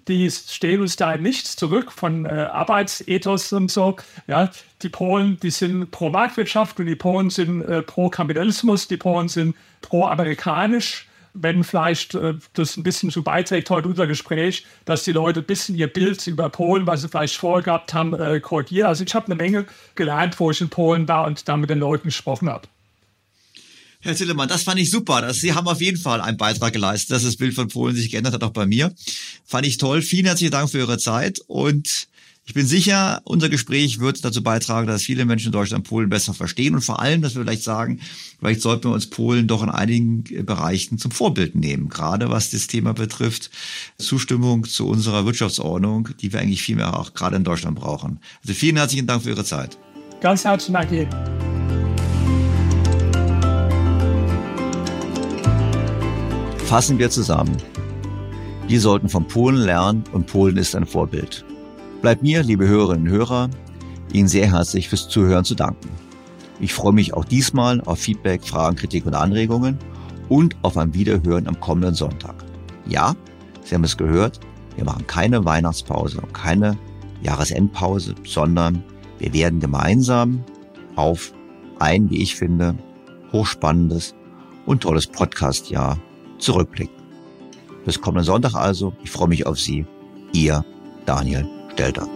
Die 0.07 0.29
stehen 0.29 0.81
uns 0.81 0.95
da 0.95 1.15
nichts 1.17 1.55
zurück 1.55 1.91
von 1.91 2.25
äh, 2.25 2.29
Arbeitsethos 2.29 3.53
und 3.53 3.71
so. 3.71 3.95
Ja, 4.27 4.49
die 4.81 4.89
Polen, 4.89 5.39
die 5.39 5.51
sind 5.51 5.91
pro 5.91 6.09
Marktwirtschaft 6.09 6.79
und 6.79 6.85
die 6.87 6.95
Polen 6.95 7.29
sind 7.29 7.61
äh, 7.61 7.81
pro 7.81 8.09
Kapitalismus, 8.09 8.87
die 8.87 8.97
Polen 8.97 9.27
sind 9.27 9.55
pro 9.81 10.05
amerikanisch 10.05 11.07
wenn 11.33 11.63
vielleicht 11.63 12.15
äh, 12.15 12.33
das 12.53 12.77
ein 12.77 12.83
bisschen 12.83 13.09
zu 13.09 13.23
beiträgt 13.23 13.69
heute 13.69 13.87
unser 13.87 14.07
Gespräch, 14.07 14.65
dass 14.85 15.03
die 15.03 15.11
Leute 15.11 15.39
ein 15.39 15.45
bisschen 15.45 15.75
ihr 15.75 15.87
Bild 15.87 16.25
über 16.27 16.49
Polen, 16.49 16.87
was 16.87 17.01
sie 17.01 17.09
vielleicht 17.09 17.37
vorgehabt 17.37 17.93
haben, 17.93 18.13
äh, 18.13 18.39
korrigieren. 18.39 18.87
Also 18.87 19.03
ich 19.03 19.15
habe 19.15 19.27
eine 19.27 19.35
Menge 19.35 19.65
gelernt, 19.95 20.39
wo 20.39 20.51
ich 20.51 20.61
in 20.61 20.69
Polen 20.69 21.07
war 21.07 21.25
und 21.25 21.47
da 21.47 21.57
mit 21.57 21.69
den 21.69 21.79
Leuten 21.79 22.09
gesprochen 22.09 22.49
habe. 22.49 22.67
Herr 24.01 24.15
Zillemann, 24.15 24.49
das 24.49 24.63
fand 24.63 24.79
ich 24.79 24.89
super. 24.89 25.21
Das, 25.21 25.37
Sie 25.37 25.53
haben 25.53 25.67
auf 25.67 25.79
jeden 25.79 25.97
Fall 25.97 26.21
einen 26.21 26.37
Beitrag 26.37 26.73
geleistet, 26.73 27.11
dass 27.11 27.23
das 27.23 27.35
Bild 27.35 27.53
von 27.53 27.67
Polen 27.67 27.95
sich 27.95 28.09
geändert 28.09 28.33
hat, 28.33 28.43
auch 28.43 28.51
bei 28.51 28.65
mir. 28.65 28.93
Fand 29.45 29.65
ich 29.65 29.77
toll. 29.77 30.01
Vielen 30.01 30.25
herzlichen 30.25 30.51
Dank 30.51 30.69
für 30.69 30.79
Ihre 30.79 30.97
Zeit 30.97 31.39
und 31.47 32.07
ich 32.43 32.55
bin 32.55 32.65
sicher, 32.65 33.21
unser 33.23 33.49
Gespräch 33.49 33.99
wird 33.99 34.25
dazu 34.25 34.41
beitragen, 34.41 34.87
dass 34.87 35.03
viele 35.03 35.25
Menschen 35.25 35.47
in 35.47 35.51
Deutschland 35.51 35.87
Polen 35.87 36.09
besser 36.09 36.33
verstehen 36.33 36.73
und 36.73 36.81
vor 36.81 36.99
allem, 36.99 37.21
dass 37.21 37.35
wir 37.35 37.43
vielleicht 37.43 37.63
sagen, 37.63 37.99
vielleicht 38.39 38.61
sollten 38.61 38.85
wir 38.85 38.93
uns 38.93 39.07
Polen 39.07 39.47
doch 39.47 39.61
in 39.61 39.69
einigen 39.69 40.23
Bereichen 40.45 40.97
zum 40.97 41.11
Vorbild 41.11 41.55
nehmen, 41.55 41.87
gerade 41.87 42.29
was 42.29 42.49
das 42.49 42.65
Thema 42.65 42.93
betrifft, 42.93 43.51
Zustimmung 43.99 44.65
zu 44.65 44.87
unserer 44.87 45.25
Wirtschaftsordnung, 45.25 46.09
die 46.19 46.33
wir 46.33 46.39
eigentlich 46.39 46.63
viel 46.63 46.75
mehr 46.75 46.99
auch 46.99 47.13
gerade 47.13 47.35
in 47.35 47.43
Deutschland 47.43 47.75
brauchen. 47.75 48.19
Also 48.41 48.55
vielen 48.55 48.77
herzlichen 48.77 49.05
Dank 49.05 49.21
für 49.23 49.29
Ihre 49.29 49.45
Zeit. 49.45 49.77
Ganz 50.19 50.43
herzlichen 50.43 50.73
Dank 50.73 50.91
Ihnen. 50.91 51.80
Fassen 56.71 56.99
wir 56.99 57.09
zusammen. 57.09 57.57
Wir 58.65 58.79
sollten 58.79 59.09
von 59.09 59.27
Polen 59.27 59.57
lernen 59.57 60.05
und 60.13 60.27
Polen 60.27 60.55
ist 60.55 60.73
ein 60.73 60.85
Vorbild. 60.85 61.43
Bleibt 62.01 62.23
mir, 62.23 62.43
liebe 62.43 62.65
Hörerinnen 62.65 63.09
und 63.09 63.13
Hörer, 63.13 63.49
Ihnen 64.13 64.29
sehr 64.29 64.49
herzlich 64.49 64.87
fürs 64.87 65.09
Zuhören 65.09 65.43
zu 65.43 65.53
danken. 65.53 65.89
Ich 66.61 66.73
freue 66.73 66.93
mich 66.93 67.13
auch 67.13 67.25
diesmal 67.25 67.81
auf 67.81 67.99
Feedback, 67.99 68.45
Fragen, 68.45 68.77
Kritik 68.77 69.05
und 69.05 69.15
Anregungen 69.15 69.79
und 70.29 70.55
auf 70.61 70.77
ein 70.77 70.93
Wiederhören 70.93 71.45
am 71.49 71.59
kommenden 71.59 71.93
Sonntag. 71.93 72.35
Ja, 72.87 73.17
Sie 73.65 73.75
haben 73.75 73.83
es 73.83 73.97
gehört, 73.97 74.39
wir 74.77 74.85
machen 74.85 75.05
keine 75.07 75.43
Weihnachtspause 75.43 76.21
und 76.21 76.33
keine 76.33 76.77
Jahresendpause, 77.21 78.15
sondern 78.25 78.81
wir 79.19 79.33
werden 79.33 79.59
gemeinsam 79.59 80.41
auf 80.95 81.33
ein, 81.79 82.09
wie 82.09 82.21
ich 82.21 82.37
finde, 82.37 82.77
hochspannendes 83.33 84.15
und 84.65 84.83
tolles 84.83 85.07
Podcast-Jahr 85.07 85.97
zurückblicken. 86.41 86.95
Bis 87.85 87.99
kommenden 87.99 88.25
Sonntag 88.25 88.53
also. 88.53 88.93
Ich 89.03 89.11
freue 89.11 89.27
mich 89.27 89.45
auf 89.45 89.59
Sie. 89.59 89.85
Ihr 90.33 90.63
Daniel 91.05 91.47
Stelter. 91.73 92.07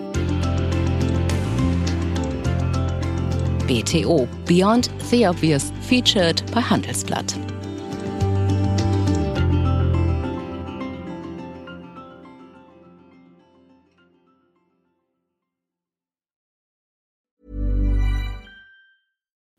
BTO 3.67 4.27
Beyond 4.45 4.91
the 5.09 5.25
Obvious 5.25 5.71
featured 5.81 6.43
bei 6.53 6.61
Handelsblatt. 6.61 7.35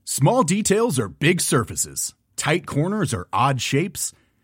Small 0.05 0.45
details 0.45 0.99
are 0.99 1.09
big 1.09 1.41
surfaces. 1.41 2.15
Tight 2.37 2.65
corners 2.67 3.13
are 3.13 3.29
odd 3.35 3.61
shapes. 3.61 4.15